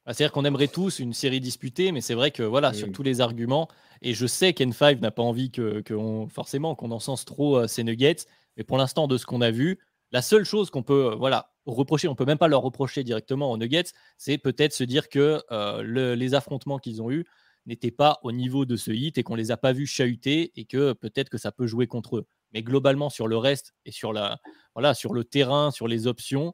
Ah, 0.05 0.13
c'est-à-dire 0.13 0.33
qu'on 0.33 0.43
aimerait 0.43 0.67
tous 0.67 0.99
une 0.99 1.13
série 1.13 1.39
disputée, 1.39 1.93
mais 1.93 2.01
c'est 2.01 2.13
vrai 2.13 2.31
que 2.31 2.43
voilà, 2.43 2.73
sur 2.73 2.91
tous 2.91 3.03
les 3.03 3.21
arguments, 3.21 3.69
et 4.01 4.13
je 4.13 4.27
sais 4.27 4.51
qu'N5 4.51 4.99
n'a 4.99 5.11
pas 5.11 5.23
envie 5.23 5.49
que, 5.49 5.81
forcément 6.29 6.75
qu'on 6.75 6.91
encense 6.91 7.23
trop 7.23 7.57
euh, 7.57 7.67
ces 7.67 7.85
Nuggets, 7.85 8.25
mais 8.57 8.63
pour 8.63 8.77
l'instant, 8.77 9.07
de 9.07 9.17
ce 9.17 9.25
qu'on 9.25 9.41
a 9.41 9.51
vu, 9.51 9.79
la 10.11 10.21
seule 10.21 10.45
chose 10.45 10.69
qu'on 10.69 10.83
peut 10.83 11.11
euh, 11.11 11.15
voilà, 11.15 11.53
reprocher, 11.65 12.07
on 12.07 12.15
peut 12.15 12.25
même 12.25 12.37
pas 12.37 12.47
leur 12.47 12.61
reprocher 12.61 13.03
directement 13.03 13.51
aux 13.51 13.57
Nuggets, 13.57 13.91
c'est 14.17 14.37
peut-être 14.37 14.73
se 14.73 14.83
dire 14.83 15.09
que 15.09 15.41
euh, 15.51 16.15
les 16.15 16.33
affrontements 16.35 16.77
qu'ils 16.77 17.01
ont 17.01 17.11
eus 17.11 17.25
n'étaient 17.65 17.91
pas 17.91 18.19
au 18.23 18.31
niveau 18.31 18.65
de 18.65 18.75
ce 18.75 18.91
hit 18.91 19.17
et 19.17 19.23
qu'on 19.23 19.35
les 19.35 19.51
a 19.51 19.57
pas 19.57 19.73
vus 19.73 19.87
chahuter 19.87 20.51
et 20.55 20.65
que 20.65 20.93
peut-être 20.93 21.29
que 21.29 21.37
ça 21.37 21.51
peut 21.51 21.65
jouer 21.65 21.87
contre 21.87 22.17
eux. 22.17 22.27
Mais 22.53 22.61
globalement, 22.61 23.09
sur 23.09 23.27
le 23.27 23.37
reste 23.37 23.73
et 23.85 23.91
sur, 23.91 24.13
la, 24.13 24.39
voilà, 24.75 24.93
sur 24.93 25.13
le 25.13 25.23
terrain, 25.23 25.71
sur 25.71 25.87
les 25.87 26.05
options, 26.05 26.53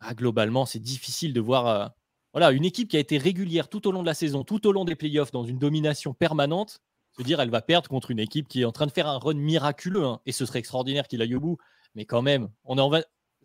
ah, 0.00 0.14
globalement, 0.14 0.66
c'est 0.66 0.80
difficile 0.80 1.32
de 1.32 1.40
voir 1.40 1.92
voilà, 2.32 2.52
une 2.52 2.64
équipe 2.64 2.88
qui 2.88 2.96
a 2.96 3.00
été 3.00 3.18
régulière 3.18 3.68
tout 3.68 3.86
au 3.86 3.92
long 3.92 4.02
de 4.02 4.06
la 4.06 4.14
saison, 4.14 4.42
tout 4.42 4.66
au 4.66 4.72
long 4.72 4.84
des 4.84 4.96
playoffs, 4.96 5.32
dans 5.32 5.44
une 5.44 5.58
domination 5.58 6.14
permanente, 6.14 6.80
se 7.16 7.22
dire 7.22 7.40
elle 7.40 7.50
va 7.50 7.62
perdre 7.62 7.88
contre 7.88 8.10
une 8.10 8.18
équipe 8.18 8.48
qui 8.48 8.62
est 8.62 8.64
en 8.64 8.72
train 8.72 8.86
de 8.86 8.92
faire 8.92 9.06
un 9.06 9.18
run 9.18 9.34
miraculeux, 9.34 10.04
hein, 10.04 10.20
et 10.26 10.32
ce 10.32 10.46
serait 10.46 10.58
extraordinaire 10.58 11.08
qu'il 11.08 11.20
aille 11.22 11.34
au 11.34 11.40
bout, 11.40 11.58
mais 11.94 12.04
quand 12.04 12.22
même, 12.22 12.50
on 12.64 12.78
est 12.78 12.80
en 12.80 12.90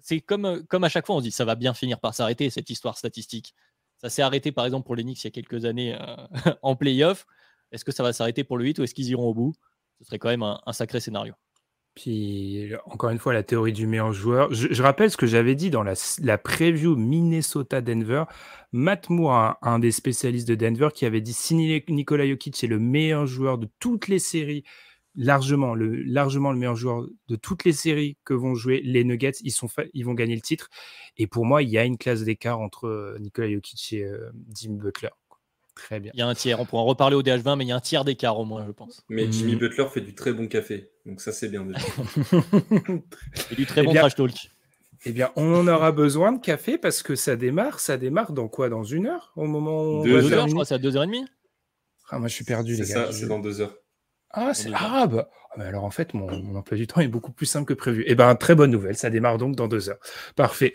c'est 0.02 0.22
comme, 0.22 0.66
comme 0.68 0.84
à 0.84 0.90
chaque 0.90 1.06
fois, 1.06 1.16
on 1.16 1.20
se 1.20 1.24
dit 1.24 1.32
ça 1.32 1.46
va 1.46 1.56
bien 1.56 1.74
finir 1.74 2.00
par 2.00 2.14
s'arrêter, 2.14 2.50
cette 2.50 2.70
histoire 2.70 2.98
statistique. 2.98 3.54
Ça 3.98 4.10
s'est 4.10 4.22
arrêté 4.22 4.52
par 4.52 4.66
exemple 4.66 4.86
pour 4.86 4.96
les 4.96 5.04
Knicks 5.04 5.24
il 5.24 5.26
y 5.26 5.28
a 5.28 5.32
quelques 5.32 5.66
années 5.66 5.98
euh, 6.00 6.16
en 6.62 6.76
playoff. 6.76 7.26
Est-ce 7.72 7.84
que 7.84 7.92
ça 7.92 8.04
va 8.04 8.14
s'arrêter 8.14 8.44
pour 8.44 8.58
le 8.58 8.66
8 8.66 8.80
ou 8.80 8.84
est-ce 8.84 8.94
qu'ils 8.94 9.10
iront 9.10 9.28
au 9.28 9.34
bout? 9.34 9.54
Ce 10.00 10.06
serait 10.06 10.20
quand 10.20 10.30
même 10.30 10.44
un 10.44 10.74
sacré 10.74 11.00
scénario. 11.00 11.34
Puis, 11.98 12.70
encore 12.86 13.10
une 13.10 13.18
fois, 13.18 13.34
la 13.34 13.42
théorie 13.42 13.74
du 13.74 13.88
meilleur 13.88 14.14
joueur. 14.14 14.54
Je, 14.54 14.84
rappelle 14.84 15.10
ce 15.10 15.18
que 15.18 15.26
j'avais 15.26 15.56
dit 15.56 15.72
dans 15.72 15.82
la, 15.82 15.96
la 16.22 16.38
preview 16.38 16.96
Minnesota-Denver. 16.96 18.26
Matt 18.72 19.10
Moore, 19.10 19.56
un, 19.64 19.80
des 19.80 19.92
spécialistes 19.92 20.48
de 20.48 20.54
Denver, 20.54 20.90
qui 20.94 21.08
avait 21.08 21.22
dit 21.22 21.34
si 21.34 21.56
Nikola 21.56 22.28
Jokic 22.28 22.64
est 22.64 22.68
le 22.68 22.78
meilleur 22.78 23.26
joueur 23.26 23.58
de 23.58 23.68
toutes 23.80 24.10
les 24.10 24.20
séries, 24.20 24.64
largement 25.16 25.74
le, 25.74 26.04
largement 26.04 26.52
le 26.52 26.60
meilleur 26.60 26.76
joueur 26.76 27.08
de 27.30 27.36
toutes 27.36 27.64
les 27.64 27.74
séries 27.74 28.16
que 28.24 28.36
vont 28.36 28.54
jouer 28.54 28.80
les 28.84 29.04
Nuggets, 29.04 29.32
ils, 29.42 29.52
sont 29.52 29.68
ils 29.96 30.06
vont 30.06 30.14
gagner 30.14 30.36
le 30.36 30.42
titre. 30.42 30.70
Et 31.18 31.26
pour 31.26 31.48
moi, 31.48 31.64
il 31.64 31.70
y 31.70 31.80
a 31.80 31.84
une 31.84 31.98
classe 31.98 32.22
d'écart 32.22 32.60
entre 32.60 32.86
euh, 32.86 33.18
Nikola 33.20 33.50
Jokic 33.50 33.94
et 33.94 34.04
euh, 34.04 34.30
Jimmy 34.54 34.78
Butler. 34.78 35.10
Très 35.78 36.00
bien. 36.00 36.12
Il 36.16 36.20
y 36.20 36.22
a 36.22 36.28
un 36.28 36.34
tiers. 36.34 36.60
On 36.60 36.66
pourra 36.66 36.82
en 36.82 36.86
reparler 36.86 37.16
au 37.16 37.22
DH20, 37.22 37.58
mais 37.58 37.66
il 37.66 37.68
y 37.68 37.72
a 37.72 37.76
un 37.76 37.80
tiers 37.80 38.04
d'écart 38.04 38.40
au 38.40 38.46
moins, 38.46 38.66
je 38.66 38.72
pense. 38.72 39.06
Mais 39.10 39.32
Jimmy 39.32 39.56
mm. 39.56 39.60
Butler 39.60 39.86
fait 39.94 40.02
du 40.02 40.16
très 40.16 40.34
bon 40.34 40.48
café. 40.48 40.92
Donc 41.06 41.22
ça, 41.22 41.32
c'est 41.32 41.50
bien 41.50 41.64
déjà. 41.64 41.80
Et 43.52 43.56
du 43.56 43.66
très 43.66 43.82
eh 43.82 43.86
bon 43.86 43.94
trash 43.94 44.16
talk. 44.16 44.34
Eh 45.06 45.12
bien, 45.12 45.32
on 45.36 45.54
en 45.54 45.68
aura 45.68 45.92
besoin 45.92 46.32
de 46.32 46.42
café 46.42 46.78
parce 46.78 47.04
que 47.04 47.16
ça 47.16 47.36
démarre. 47.36 47.80
Ça 47.80 47.98
démarre 47.98 48.34
dans 48.34 48.48
quoi? 48.48 48.70
Dans 48.70 48.84
une 48.84 49.06
heure 49.06 49.32
Au 49.36 49.46
moment 49.46 49.84
où 49.84 50.04
Deux 50.04 50.34
heures, 50.34 50.48
je 50.48 50.54
crois, 50.54 50.66
c'est 50.66 50.76
à 50.76 50.80
deux 50.80 50.98
heures 50.98 51.04
et 51.04 51.08
demie. 51.08 51.26
Ah, 52.10 52.20
moi, 52.20 52.28
je 52.28 52.34
suis 52.34 52.46
perdu, 52.46 52.76
les 52.76 52.88
gars. 52.88 53.12
C'est 53.12 53.28
dans 53.28 53.40
deux 53.40 53.62
heures. 53.62 53.76
Ah, 54.32 54.54
c'est 54.54 54.74
arabe. 54.74 55.28
Ah, 55.56 55.62
alors 55.62 55.84
en 55.84 55.92
fait, 55.92 56.14
mon, 56.14 56.30
mon, 56.42 56.56
emploi 56.56 56.78
du 56.78 56.88
temps 56.88 57.02
est 57.02 57.08
beaucoup 57.08 57.32
plus 57.32 57.46
simple 57.46 57.66
que 57.66 57.74
prévu. 57.74 58.04
Eh 58.08 58.16
bien, 58.16 58.36
très 58.36 58.56
bonne 58.56 58.72
nouvelle. 58.72 58.98
Ça 58.98 59.10
démarre 59.10 59.38
donc 59.38 59.56
dans 59.56 59.68
deux 59.68 59.90
heures. 59.90 60.00
Parfait. 60.36 60.74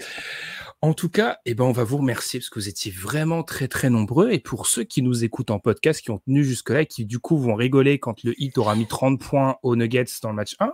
En 0.85 0.95
tout 0.95 1.09
cas, 1.09 1.39
eh 1.45 1.55
ben, 1.55 1.63
on 1.63 1.71
va 1.71 1.85
vous 1.85 1.99
remercier 1.99 2.41
parce 2.41 2.51
que 2.51 2.59
vous 2.59 2.69
étiez 2.69 2.91
vraiment 2.91 3.45
très 3.45 3.69
très 3.69 3.89
nombreux. 3.89 4.33
Et 4.33 4.41
pour 4.41 4.67
ceux 4.67 4.83
qui 4.83 5.01
nous 5.01 5.23
écoutent 5.23 5.53
en 5.53 5.61
podcast, 5.61 6.01
qui 6.03 6.11
ont 6.11 6.19
tenu 6.19 6.45
jusque-là 6.45 6.83
et 6.83 6.87
qui 6.87 7.07
du 7.07 7.21
coup 7.21 7.39
vont 7.39 7.55
rigoler 7.55 8.01
quand 8.01 8.25
le 8.25 8.35
hit 8.37 8.59
aura 8.59 8.75
mis 8.75 8.89
30 8.89 9.21
points 9.21 9.57
aux 9.63 9.77
Nuggets 9.77 10.07
dans 10.23 10.31
le 10.31 10.35
match 10.35 10.57
1, 10.59 10.73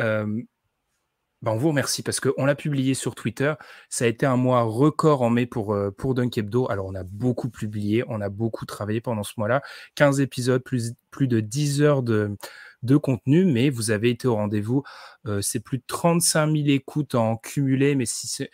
euh, 0.00 0.42
ben 1.42 1.52
on 1.52 1.56
vous 1.56 1.68
remercie 1.68 2.02
parce 2.02 2.18
qu'on 2.20 2.46
l'a 2.46 2.54
publié 2.54 2.94
sur 2.94 3.14
Twitter. 3.14 3.52
Ça 3.90 4.06
a 4.06 4.08
été 4.08 4.24
un 4.24 4.36
mois 4.36 4.62
record 4.62 5.20
en 5.20 5.28
mai 5.28 5.44
pour, 5.44 5.74
euh, 5.74 5.90
pour 5.90 6.14
Dunk 6.14 6.38
Hebdo. 6.38 6.70
Alors, 6.70 6.86
on 6.86 6.94
a 6.94 7.04
beaucoup 7.04 7.50
publié, 7.50 8.04
on 8.08 8.22
a 8.22 8.30
beaucoup 8.30 8.64
travaillé 8.64 9.02
pendant 9.02 9.22
ce 9.22 9.34
mois-là. 9.36 9.62
15 9.96 10.20
épisodes, 10.20 10.62
plus, 10.62 10.94
plus 11.10 11.28
de 11.28 11.40
10 11.40 11.82
heures 11.82 12.02
de, 12.02 12.36
de 12.82 12.96
contenu, 12.96 13.44
mais 13.44 13.68
vous 13.68 13.90
avez 13.90 14.10
été 14.10 14.28
au 14.28 14.36
rendez-vous. 14.36 14.82
Euh, 15.26 15.42
c'est 15.42 15.60
plus 15.60 15.78
de 15.78 15.84
35 15.86 16.46
000 16.56 16.68
écoutes 16.68 17.14
en 17.14 17.36
cumulé, 17.36 17.94
mais 17.94 18.06
si 18.06 18.26
c'est 18.26 18.50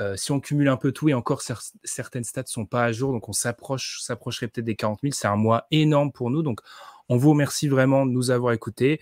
euh, 0.00 0.16
si 0.16 0.32
on 0.32 0.40
cumule 0.40 0.68
un 0.68 0.76
peu 0.76 0.92
tout 0.92 1.08
et 1.08 1.14
encore 1.14 1.42
certaines 1.84 2.24
stats 2.24 2.46
sont 2.46 2.66
pas 2.66 2.84
à 2.84 2.92
jour, 2.92 3.12
donc 3.12 3.28
on 3.28 3.32
s'approche, 3.32 4.00
s'approcherait 4.00 4.48
peut-être 4.48 4.64
des 4.64 4.76
40 4.76 5.00
000. 5.02 5.12
C'est 5.12 5.28
un 5.28 5.36
mois 5.36 5.66
énorme 5.70 6.10
pour 6.10 6.30
nous, 6.30 6.42
donc 6.42 6.60
on 7.08 7.16
vous 7.16 7.30
remercie 7.30 7.68
vraiment 7.68 8.06
de 8.06 8.10
nous 8.10 8.30
avoir 8.30 8.52
écoutés. 8.52 9.00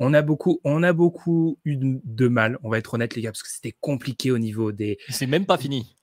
On 0.00 0.14
a 0.14 0.22
beaucoup, 0.22 0.60
on 0.62 0.84
a 0.84 0.92
beaucoup 0.92 1.58
eu 1.64 1.76
de 1.76 2.28
mal, 2.28 2.56
on 2.62 2.70
va 2.70 2.78
être 2.78 2.94
honnête 2.94 3.16
les 3.16 3.22
gars, 3.22 3.32
parce 3.32 3.42
que 3.42 3.48
c'était 3.48 3.74
compliqué 3.80 4.30
au 4.30 4.38
niveau 4.38 4.70
des. 4.70 4.96
C'est 5.08 5.26
même 5.26 5.44
pas 5.44 5.58
fini. 5.58 5.96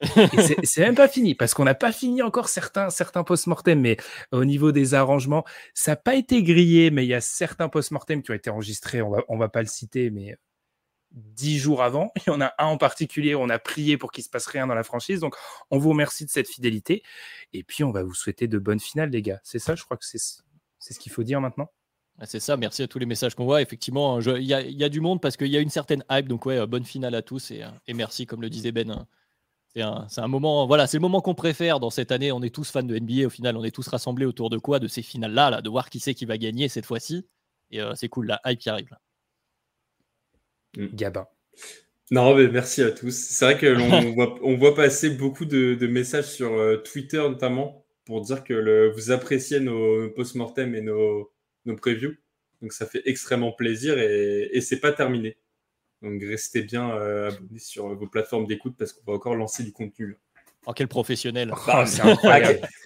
c'est 0.63 0.81
même 0.81 0.95
pas 0.95 1.07
fini, 1.07 1.33
parce 1.33 1.53
qu'on 1.53 1.63
n'a 1.63 1.75
pas 1.75 1.93
fini 1.93 2.21
encore 2.21 2.49
certains, 2.49 2.89
certains 2.89 3.23
post-mortem, 3.23 3.79
mais 3.79 3.95
au 4.33 4.43
niveau 4.43 4.73
des 4.73 4.95
arrangements, 4.95 5.45
ça 5.73 5.91
n'a 5.91 5.95
pas 5.95 6.15
été 6.15 6.43
grillé, 6.43 6.91
mais 6.91 7.05
il 7.05 7.09
y 7.09 7.13
a 7.13 7.21
certains 7.21 7.69
post-mortem 7.69 8.21
qui 8.21 8.31
ont 8.31 8.35
été 8.35 8.49
enregistrés. 8.49 9.01
On 9.01 9.11
va, 9.11 9.23
on 9.29 9.37
va 9.37 9.47
pas 9.47 9.61
le 9.61 9.69
citer, 9.69 10.11
mais 10.11 10.35
dix 11.15 11.57
jours 11.57 11.81
avant. 11.81 12.11
Il 12.27 12.29
y 12.29 12.33
en 12.33 12.41
a 12.41 12.53
un 12.59 12.65
en 12.65 12.77
particulier, 12.77 13.35
on 13.35 13.49
a 13.49 13.57
prié 13.57 13.97
pour 13.97 14.11
qu'il 14.11 14.23
se 14.23 14.29
passe 14.29 14.45
rien 14.45 14.67
dans 14.67 14.75
la 14.75 14.83
franchise. 14.83 15.19
Donc, 15.19 15.35
on 15.71 15.77
vous 15.77 15.89
remercie 15.89 16.25
de 16.25 16.29
cette 16.29 16.47
fidélité. 16.47 17.01
Et 17.53 17.63
puis, 17.63 17.83
on 17.83 17.91
va 17.91 18.03
vous 18.03 18.13
souhaiter 18.13 18.47
de 18.47 18.59
bonnes 18.59 18.79
finales, 18.79 19.09
les 19.09 19.21
gars. 19.21 19.39
C'est 19.43 19.59
ça, 19.59 19.75
je 19.75 19.83
crois 19.83 19.97
que 19.97 20.05
c'est 20.05 20.19
ce 20.19 20.99
qu'il 20.99 21.11
faut 21.11 21.23
dire 21.23 21.41
maintenant? 21.41 21.71
C'est 22.23 22.39
ça, 22.39 22.55
merci 22.55 22.81
à 22.81 22.87
tous 22.87 22.99
les 22.99 23.05
messages 23.05 23.35
qu'on 23.35 23.43
voit. 23.43 23.61
Effectivement, 23.61 24.21
il 24.21 24.45
y, 24.45 24.83
a 24.83 24.89
du 24.89 25.01
monde 25.01 25.19
parce 25.19 25.35
qu'il 25.35 25.47
y 25.47 25.57
a 25.57 25.59
une 25.59 25.69
certaine 25.69 26.03
hype. 26.09 26.27
Donc, 26.27 26.45
ouais, 26.45 26.65
bonne 26.65 26.85
finale 26.85 27.15
à 27.15 27.21
tous 27.21 27.51
et, 27.51 27.65
et 27.87 27.93
merci, 27.93 28.25
comme 28.25 28.41
le 28.41 28.49
disait 28.49 28.71
Ben. 28.71 28.89
Hein. 28.89 29.07
C'est 30.07 30.21
un, 30.21 30.27
moment, 30.29 30.65
voilà, 30.67 30.87
c'est 30.87 30.97
le 30.97 31.01
moment 31.01 31.19
qu'on 31.19 31.35
préfère 31.35 31.81
dans 31.81 31.89
cette 31.89 32.13
année. 32.13 32.31
On 32.31 32.41
est 32.41 32.53
tous 32.53 32.71
fans 32.71 32.83
de 32.83 32.97
NBA. 32.97 33.25
Au 33.25 33.29
final, 33.29 33.57
on 33.57 33.63
est 33.65 33.75
tous 33.75 33.87
rassemblés 33.89 34.25
autour 34.25 34.49
de 34.49 34.57
quoi? 34.57 34.79
De 34.79 34.87
ces 34.87 35.01
finales-là, 35.01 35.49
là, 35.49 35.61
de 35.61 35.69
voir 35.69 35.89
qui 35.89 35.99
c'est 35.99 36.13
qui 36.13 36.23
va 36.23 36.37
gagner 36.37 36.69
cette 36.69 36.85
fois-ci. 36.85 37.27
Et 37.71 37.81
euh, 37.81 37.93
c'est 37.95 38.07
cool, 38.07 38.27
la 38.27 38.39
hype 38.45 38.59
qui 38.59 38.69
arrive. 38.69 38.95
Mm. 40.77 40.87
Gabin. 40.93 41.27
Non, 42.11 42.35
mais 42.35 42.47
merci 42.47 42.83
à 42.83 42.91
tous. 42.91 43.15
C'est 43.15 43.45
vrai 43.45 43.57
que 43.57 43.67
voit, 44.15 44.37
on 44.41 44.55
voit 44.55 44.75
passer 44.75 45.09
beaucoup 45.09 45.45
de, 45.45 45.87
messages 45.87 46.31
sur 46.31 46.53
euh, 46.53 46.77
Twitter 46.77 47.17
notamment 47.17 47.85
pour 48.05 48.21
dire 48.21 48.43
que 48.43 48.53
le, 48.53 48.91
vous 48.91 49.11
appréciez 49.11 49.59
nos 49.59 50.09
post-mortem 50.11 50.75
et 50.75 50.81
nos, 50.81 51.31
nos 51.65 51.75
previews. 51.75 52.13
Donc 52.61 52.73
ça 52.73 52.85
fait 52.85 53.01
extrêmement 53.05 53.51
plaisir 53.51 53.97
et, 53.97 54.49
et 54.53 54.61
c'est 54.61 54.79
pas 54.79 54.91
terminé. 54.91 55.37
Donc 56.01 56.21
restez 56.21 56.61
bien 56.61 56.91
euh, 56.91 57.29
abonnés 57.29 57.59
sur 57.59 57.87
vos 57.95 58.07
plateformes 58.07 58.45
d'écoute 58.45 58.75
parce 58.77 58.93
qu'on 58.93 59.11
va 59.11 59.17
encore 59.17 59.35
lancer 59.35 59.63
du 59.63 59.71
contenu. 59.71 60.17
Oh, 60.67 60.73
quel 60.73 60.87
professionnel. 60.87 61.51
Bah, 61.67 61.85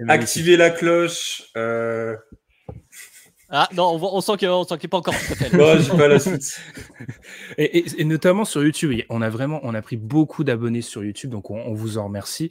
activez 0.07 0.57
la 0.57 0.69
cloche. 0.69 1.43
Euh. 1.55 2.15
Ah 3.51 3.67
non, 3.73 3.99
on, 4.01 4.21
sent 4.21 4.33
qu'il 4.37 4.47
n'est 4.47 4.87
pas 4.89 4.97
encore 4.97 5.13
Non, 5.53 5.79
j'ai 5.79 5.97
pas 5.97 6.07
la 6.07 6.19
suite. 6.19 6.59
et, 7.57 8.03
notamment 8.03 8.45
sur 8.45 8.63
YouTube, 8.63 9.01
on 9.09 9.21
a 9.21 9.29
vraiment, 9.29 9.59
on 9.63 9.73
a 9.73 9.81
pris 9.81 9.97
beaucoup 9.97 10.43
d'abonnés 10.43 10.81
sur 10.81 11.03
YouTube, 11.03 11.31
donc 11.31 11.49
on, 11.49 11.73
vous 11.73 11.97
en 11.97 12.05
remercie. 12.05 12.49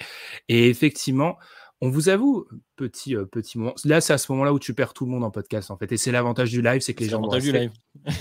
Et 0.49 0.69
effectivement, 0.69 1.39
on 1.81 1.89
vous 1.89 2.09
avoue, 2.09 2.49
petit, 2.75 3.15
euh, 3.15 3.25
petit 3.25 3.59
moment. 3.59 3.75
Là, 3.85 4.01
c'est 4.01 4.13
à 4.13 4.19
ce 4.19 4.33
moment-là 4.33 4.53
où 4.53 4.59
tu 4.59 4.75
perds 4.75 4.93
tout 4.93 5.05
le 5.05 5.13
monde 5.13 5.23
en 5.23 5.31
podcast, 5.31 5.71
en 5.71 5.77
fait. 5.77 5.93
Et 5.93 5.97
c'est 5.97 6.11
l'avantage 6.11 6.51
du 6.51 6.63
live, 6.63 6.81
c'est 6.81 6.95
que 6.95 7.05
les 7.05 7.09
gens. 7.09 7.21
L'avantage 7.21 7.43
du 7.45 7.53
live. 7.53 7.71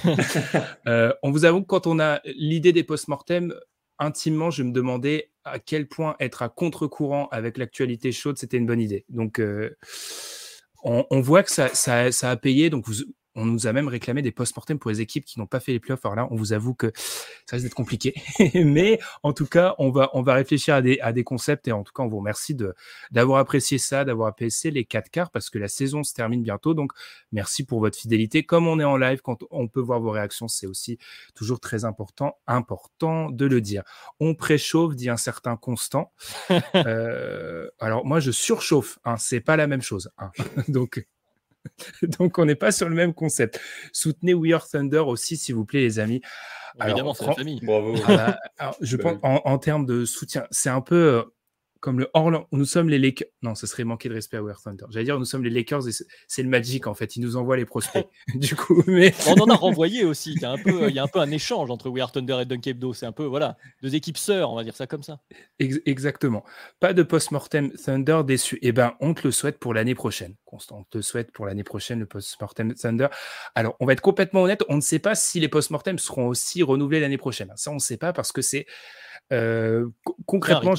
Euh, 0.88 1.14
on 1.22 1.32
vous 1.32 1.46
avoue 1.46 1.62
que 1.62 1.68
quand 1.68 1.88
on 1.88 2.00
a 2.00 2.22
l'idée 2.24 2.72
des 2.72 2.84
post-mortem, 2.84 3.54
intimement, 4.00 4.52
je 4.52 4.64
me 4.64 4.72
demandais 4.72 5.32
à 5.44 5.60
quel 5.60 5.88
point 5.88 6.16
être 6.20 6.42
à 6.42 6.50
contre-courant 6.50 7.28
avec 7.32 7.58
l'actualité 7.58 8.12
chaude, 8.12 8.38
c'était 8.38 8.58
une 8.58 8.66
bonne 8.66 8.80
idée. 8.80 9.06
Donc, 9.10 9.40
euh, 9.40 9.76
on, 10.84 11.20
voit 11.22 11.44
que 11.44 11.52
ça, 11.52 11.70
ça, 11.74 12.12
ça, 12.12 12.32
a 12.32 12.38
payé. 12.38 12.70
Donc, 12.70 12.86
vous, 12.88 12.96
on 13.38 13.46
nous 13.46 13.68
a 13.68 13.74
même 13.74 13.88
réclamé 13.88 14.22
des 14.22 14.32
post-mortem 14.32 14.80
pour 14.80 14.90
les 14.90 15.00
équipes 15.00 15.24
qui 15.24 15.40
n'ont 15.40 15.46
pas 15.46 15.60
fait 15.60 15.72
les 15.72 15.80
playoffs. 15.80 16.04
Alors 16.06 16.16
là, 16.16 16.28
on 16.32 16.36
vous 16.36 16.54
avoue 16.54 16.74
que 16.74 16.92
ça 16.96 17.56
risque 17.56 17.66
d'être 17.66 17.76
compliqué. 17.76 18.16
Mais 18.56 19.00
en 19.22 19.32
tout 19.32 19.46
cas, 19.46 19.76
on 19.78 19.92
va, 19.92 20.10
on 20.14 20.24
va 20.24 20.34
réfléchir 20.34 20.74
à 20.74 20.82
des, 20.82 21.00
à 21.00 21.14
des 21.14 21.24
concepts 21.24 21.68
et 21.68 21.72
en 21.72 21.84
tout 21.84 21.94
cas, 21.94 22.04
on 22.04 22.08
vous 22.08 22.18
remercie 22.18 22.56
de, 22.56 22.74
d'avoir 23.12 23.40
apprécié 23.40 23.78
ça, 23.78 24.04
d'avoir 24.04 24.28
apprécié 24.28 24.72
les 24.72 24.86
quatre 24.86 25.10
quarts 25.10 25.30
parce 25.30 25.50
que 25.50 25.60
la 25.60 25.68
saison 25.68 26.04
se 26.04 26.14
termine 26.14 26.42
bientôt. 26.42 26.74
Donc, 26.74 26.92
merci 27.32 27.64
pour 27.64 27.80
votre 27.80 27.98
fidélité. 27.98 28.44
Comme 28.44 28.68
on 28.68 28.80
est 28.80 28.84
en 28.84 28.98
live, 28.98 29.22
quand 29.22 29.44
on 29.52 29.68
peut 29.68 29.82
voir 29.82 30.00
vos 30.00 30.12
réactions, 30.12 30.48
c'est 30.48 30.68
aussi 30.68 30.98
toujours 31.36 31.60
très 31.60 31.86
important, 31.86 32.38
important 32.48 33.30
de 33.30 33.46
le 33.46 33.62
dire. 33.62 33.84
On 34.20 34.34
préchauffe, 34.34 34.96
dit 34.96 35.10
un 35.10 35.18
certain 35.18 35.56
Constant. 35.56 36.12
euh, 36.76 37.70
alors, 37.80 38.06
moi, 38.06 38.20
je 38.20 38.32
surchauffe. 38.32 39.00
Hein, 39.06 39.18
c'est 39.18 39.42
pas 39.42 39.58
la 39.58 39.68
même 39.68 39.82
chose. 39.82 40.10
Hein. 40.18 40.32
Donc, 40.68 41.06
Donc, 42.20 42.38
on 42.38 42.46
n'est 42.46 42.56
pas 42.56 42.72
sur 42.72 42.90
le 42.90 42.96
même 42.96 43.14
concept. 43.14 43.60
Soutenez 43.92 44.34
We 44.34 44.54
Are 44.54 44.68
Thunder 44.68 45.00
aussi, 45.00 45.38
s'il 45.38 45.56
vous 45.56 45.66
plaît, 45.66 45.82
les 45.82 46.00
amis. 46.00 46.22
Évidemment, 46.84 47.14
c'est 47.14 47.26
la 47.26 47.34
famille. 47.34 47.60
Bravo. 47.64 47.96
Ah 48.08 48.38
bah, 48.60 48.72
je 48.82 48.98
pense, 48.98 49.18
en, 49.24 49.42
en, 49.46 49.58
termes 49.58 49.86
de 49.86 50.06
soutien, 50.06 50.46
c'est 50.52 50.70
un 50.70 50.82
peu 50.82 50.96
euh, 50.96 51.24
comme 51.80 52.00
le 52.00 52.10
Orlando. 52.14 52.48
Nous 52.52 52.66
sommes 52.66 52.90
les 52.90 53.00
Lakers. 53.00 53.28
Non, 53.42 53.56
ce 53.56 53.68
serait 53.68 53.84
manquer 53.84 54.10
de 54.10 54.14
respect 54.14 54.38
à 54.38 54.44
We 54.44 54.54
Are 54.54 54.62
Thunder. 54.62 54.86
J'allais 54.90 55.06
dire, 55.06 55.20
nous 55.20 55.26
sommes 55.26 55.44
les 55.44 55.50
Lakers 55.50 55.88
et 55.88 55.92
c'est 56.28 56.44
le 56.44 56.50
Magic, 56.50 56.88
en 56.88 56.94
fait. 56.94 57.16
Ils 57.16 57.22
nous 57.22 57.38
envoient 57.38 57.58
les 57.58 57.66
prospects. 57.66 58.08
du 58.36 58.56
coup, 58.56 58.84
mais... 58.88 59.14
On 59.28 59.34
en 59.42 59.50
a 59.50 59.56
renvoyé 59.56 60.06
aussi. 60.06 60.34
Il 60.36 60.42
y, 60.42 60.46
a 60.46 60.52
un 60.52 60.58
peu, 60.58 60.90
il 60.90 60.96
y 60.96 61.00
a 61.00 61.04
un 61.04 61.08
peu 61.08 61.20
un 61.20 61.32
échange 61.32 61.70
entre 61.72 61.90
We 61.90 62.02
Are 62.02 62.12
Thunder 62.12 62.40
et 62.42 62.46
Dunkebdo. 62.46 62.94
C'est 62.94 63.06
un 63.06 63.12
peu, 63.12 63.26
voilà, 63.26 63.58
deux 63.82 63.96
équipes 63.96 64.18
sœurs, 64.18 64.52
on 64.52 64.56
va 64.56 64.64
dire 64.64 64.76
ça 64.76 64.88
comme 64.88 65.04
ça. 65.04 65.20
exactement. 65.60 66.44
Pas 66.80 66.94
de 66.94 67.04
post-mortem 67.04 67.72
Thunder 67.72 68.22
déçu. 68.26 68.60
Eh 68.62 68.72
ben, 68.72 68.94
on 69.00 69.14
te 69.14 69.22
le 69.24 69.32
souhaite 69.32 69.60
pour 69.60 69.74
l'année 69.74 69.96
prochaine. 69.96 70.36
Constant, 70.46 70.80
on 70.80 70.84
te 70.84 71.02
souhaite 71.02 71.32
pour 71.32 71.46
l'année 71.46 71.64
prochaine 71.64 72.00
le 72.00 72.06
post-mortem 72.06 72.74
Thunder. 72.74 73.08
Alors, 73.56 73.76
on 73.80 73.86
va 73.86 73.94
être 73.94 74.02
complètement 74.02 74.44
honnête. 74.44 74.64
On 74.70 74.76
ne 74.76 74.82
sait 74.82 75.00
pas 75.00 75.16
si 75.16 75.40
les 75.40 75.50
post-mortem 75.50 76.00
seront 76.00 76.28
aussi 76.28 76.64
renouvelés 76.64 77.00
l'année 77.00 77.18
prochaine. 77.18 77.52
Ça, 77.56 77.72
on 77.72 77.76
ne 77.76 77.80
sait 77.80 77.98
pas 77.98 78.14
parce 78.14 78.32
que 78.32 78.42
c'est 78.42 78.66
euh, 79.34 79.88
concrètement, 80.26 80.74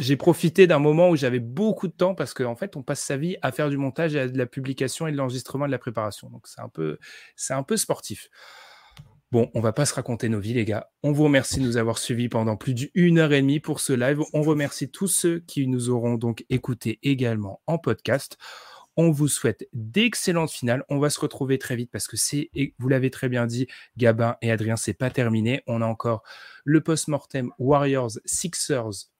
j'ai 0.00 0.16
profité 0.16 0.66
d'un 0.66 0.78
moment 0.78 1.10
où 1.10 1.16
j'avais 1.16 1.38
beaucoup 1.38 1.88
de 1.88 1.92
temps 1.92 2.14
parce 2.14 2.34
qu'en 2.34 2.52
en 2.52 2.56
fait, 2.56 2.76
on 2.76 2.82
passe 2.82 3.00
sa 3.00 3.16
vie 3.16 3.36
à 3.42 3.52
faire 3.52 3.70
du 3.70 3.76
montage 3.76 4.14
et 4.14 4.20
à 4.20 4.28
de 4.28 4.38
la 4.38 4.46
publication 4.46 5.06
et 5.06 5.12
de 5.12 5.16
l'enregistrement 5.16 5.66
et 5.66 5.68
de 5.68 5.72
la 5.72 5.78
préparation. 5.78 6.28
Donc, 6.30 6.46
c'est 6.46 6.60
un 6.60 6.68
peu, 6.68 6.98
c'est 7.36 7.54
un 7.54 7.62
peu 7.62 7.76
sportif. 7.76 8.28
Bon, 9.32 9.50
on 9.54 9.60
va 9.60 9.72
pas 9.72 9.84
se 9.84 9.94
raconter 9.94 10.28
nos 10.28 10.38
vies, 10.38 10.54
les 10.54 10.64
gars. 10.64 10.90
On 11.02 11.10
vous 11.10 11.24
remercie 11.24 11.58
de 11.58 11.64
nous 11.64 11.76
avoir 11.76 11.98
suivis 11.98 12.28
pendant 12.28 12.56
plus 12.56 12.74
d'une 12.74 13.18
heure 13.18 13.32
et 13.32 13.40
demie 13.40 13.58
pour 13.58 13.80
ce 13.80 13.92
live. 13.92 14.20
On 14.32 14.42
remercie 14.42 14.90
tous 14.90 15.08
ceux 15.08 15.40
qui 15.40 15.66
nous 15.66 15.90
auront 15.90 16.14
donc 16.14 16.44
écoutés 16.50 17.00
également 17.02 17.60
en 17.66 17.78
podcast. 17.78 18.38
On 18.96 19.10
vous 19.10 19.28
souhaite 19.28 19.68
d'excellentes 19.72 20.50
finales. 20.50 20.84
On 20.88 20.98
va 20.98 21.10
se 21.10 21.20
retrouver 21.20 21.58
très 21.58 21.76
vite 21.76 21.90
parce 21.90 22.06
que 22.06 22.16
c'est, 22.16 22.50
vous 22.78 22.88
l'avez 22.88 23.10
très 23.10 23.28
bien 23.28 23.46
dit, 23.46 23.66
Gabin 23.96 24.36
et 24.40 24.50
Adrien, 24.50 24.76
c'est 24.76 24.94
pas 24.94 25.10
terminé. 25.10 25.62
On 25.66 25.82
a 25.82 25.86
encore 25.86 26.22
le 26.64 26.80
post-mortem 26.80 27.50
Warriors, 27.58 28.12
Sixers, 28.24 29.10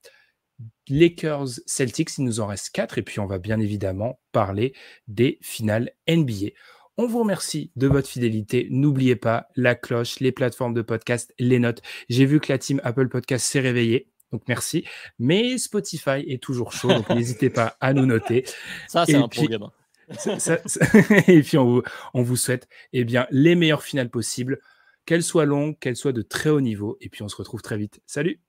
Lakers, 0.88 1.60
Celtics. 1.66 2.18
Il 2.18 2.24
nous 2.24 2.40
en 2.40 2.46
reste 2.46 2.70
quatre. 2.70 2.98
Et 2.98 3.02
puis, 3.02 3.20
on 3.20 3.26
va 3.26 3.38
bien 3.38 3.58
évidemment 3.58 4.20
parler 4.32 4.74
des 5.08 5.38
finales 5.42 5.90
NBA. 6.08 6.50
On 6.96 7.08
vous 7.08 7.20
remercie 7.20 7.72
de 7.74 7.88
votre 7.88 8.08
fidélité. 8.08 8.68
N'oubliez 8.70 9.16
pas 9.16 9.48
la 9.56 9.74
cloche, 9.74 10.20
les 10.20 10.30
plateformes 10.30 10.74
de 10.74 10.82
podcast, 10.82 11.34
les 11.40 11.58
notes. 11.58 11.82
J'ai 12.08 12.24
vu 12.24 12.38
que 12.38 12.52
la 12.52 12.58
team 12.58 12.80
Apple 12.84 13.08
Podcast 13.08 13.44
s'est 13.44 13.58
réveillée. 13.58 14.13
Donc 14.34 14.42
merci. 14.48 14.84
Mais 15.20 15.58
Spotify 15.58 16.24
est 16.26 16.42
toujours 16.42 16.72
chaud, 16.72 16.88
donc 16.88 17.08
n'hésitez 17.10 17.50
pas 17.50 17.76
à 17.80 17.92
nous 17.92 18.04
noter. 18.04 18.44
Ça, 18.88 19.06
c'est 19.06 19.14
un 19.14 19.28
problème. 19.28 19.68
et 21.28 21.40
puis 21.42 21.56
on 21.56 21.82
vous, 22.14 22.36
souhaite 22.36 22.68
eh 22.92 23.04
bien, 23.04 23.28
les 23.30 23.54
meilleures 23.54 23.84
finales 23.84 24.10
possibles, 24.10 24.58
qu'elles 25.06 25.22
soient 25.22 25.44
longues, 25.44 25.78
qu'elles 25.78 25.94
soient 25.94 26.12
de 26.12 26.22
très 26.22 26.50
haut 26.50 26.60
niveau. 26.60 26.98
Et 27.00 27.08
puis 27.08 27.22
on 27.22 27.28
se 27.28 27.36
retrouve 27.36 27.62
très 27.62 27.76
vite. 27.76 28.00
Salut. 28.06 28.40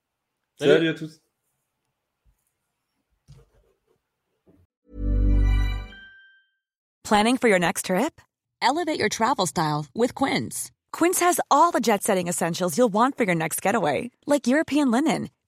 Salut, 0.58 0.90
à 0.90 0.96
tous. 0.96 1.22
Planning 7.04 7.38
for 7.38 7.48
your 7.48 7.60
next 7.60 7.86
trip? 7.86 8.20
Elevate 8.60 8.98
your 8.98 9.10
travel 9.10 9.46
style 9.46 9.86
with 9.94 10.16
Quince. 10.16 10.72
Quince 10.92 11.20
has 11.20 11.40
all 11.52 11.72
the 11.72 11.80
jet 11.80 12.02
setting 12.02 12.28
essentials 12.28 12.76
you'll 12.76 12.92
want 12.92 13.16
for 13.16 13.26
your 13.26 13.36
next 13.36 13.62
getaway, 13.62 14.10
like 14.26 14.48
European 14.48 14.90
linen 14.90 15.30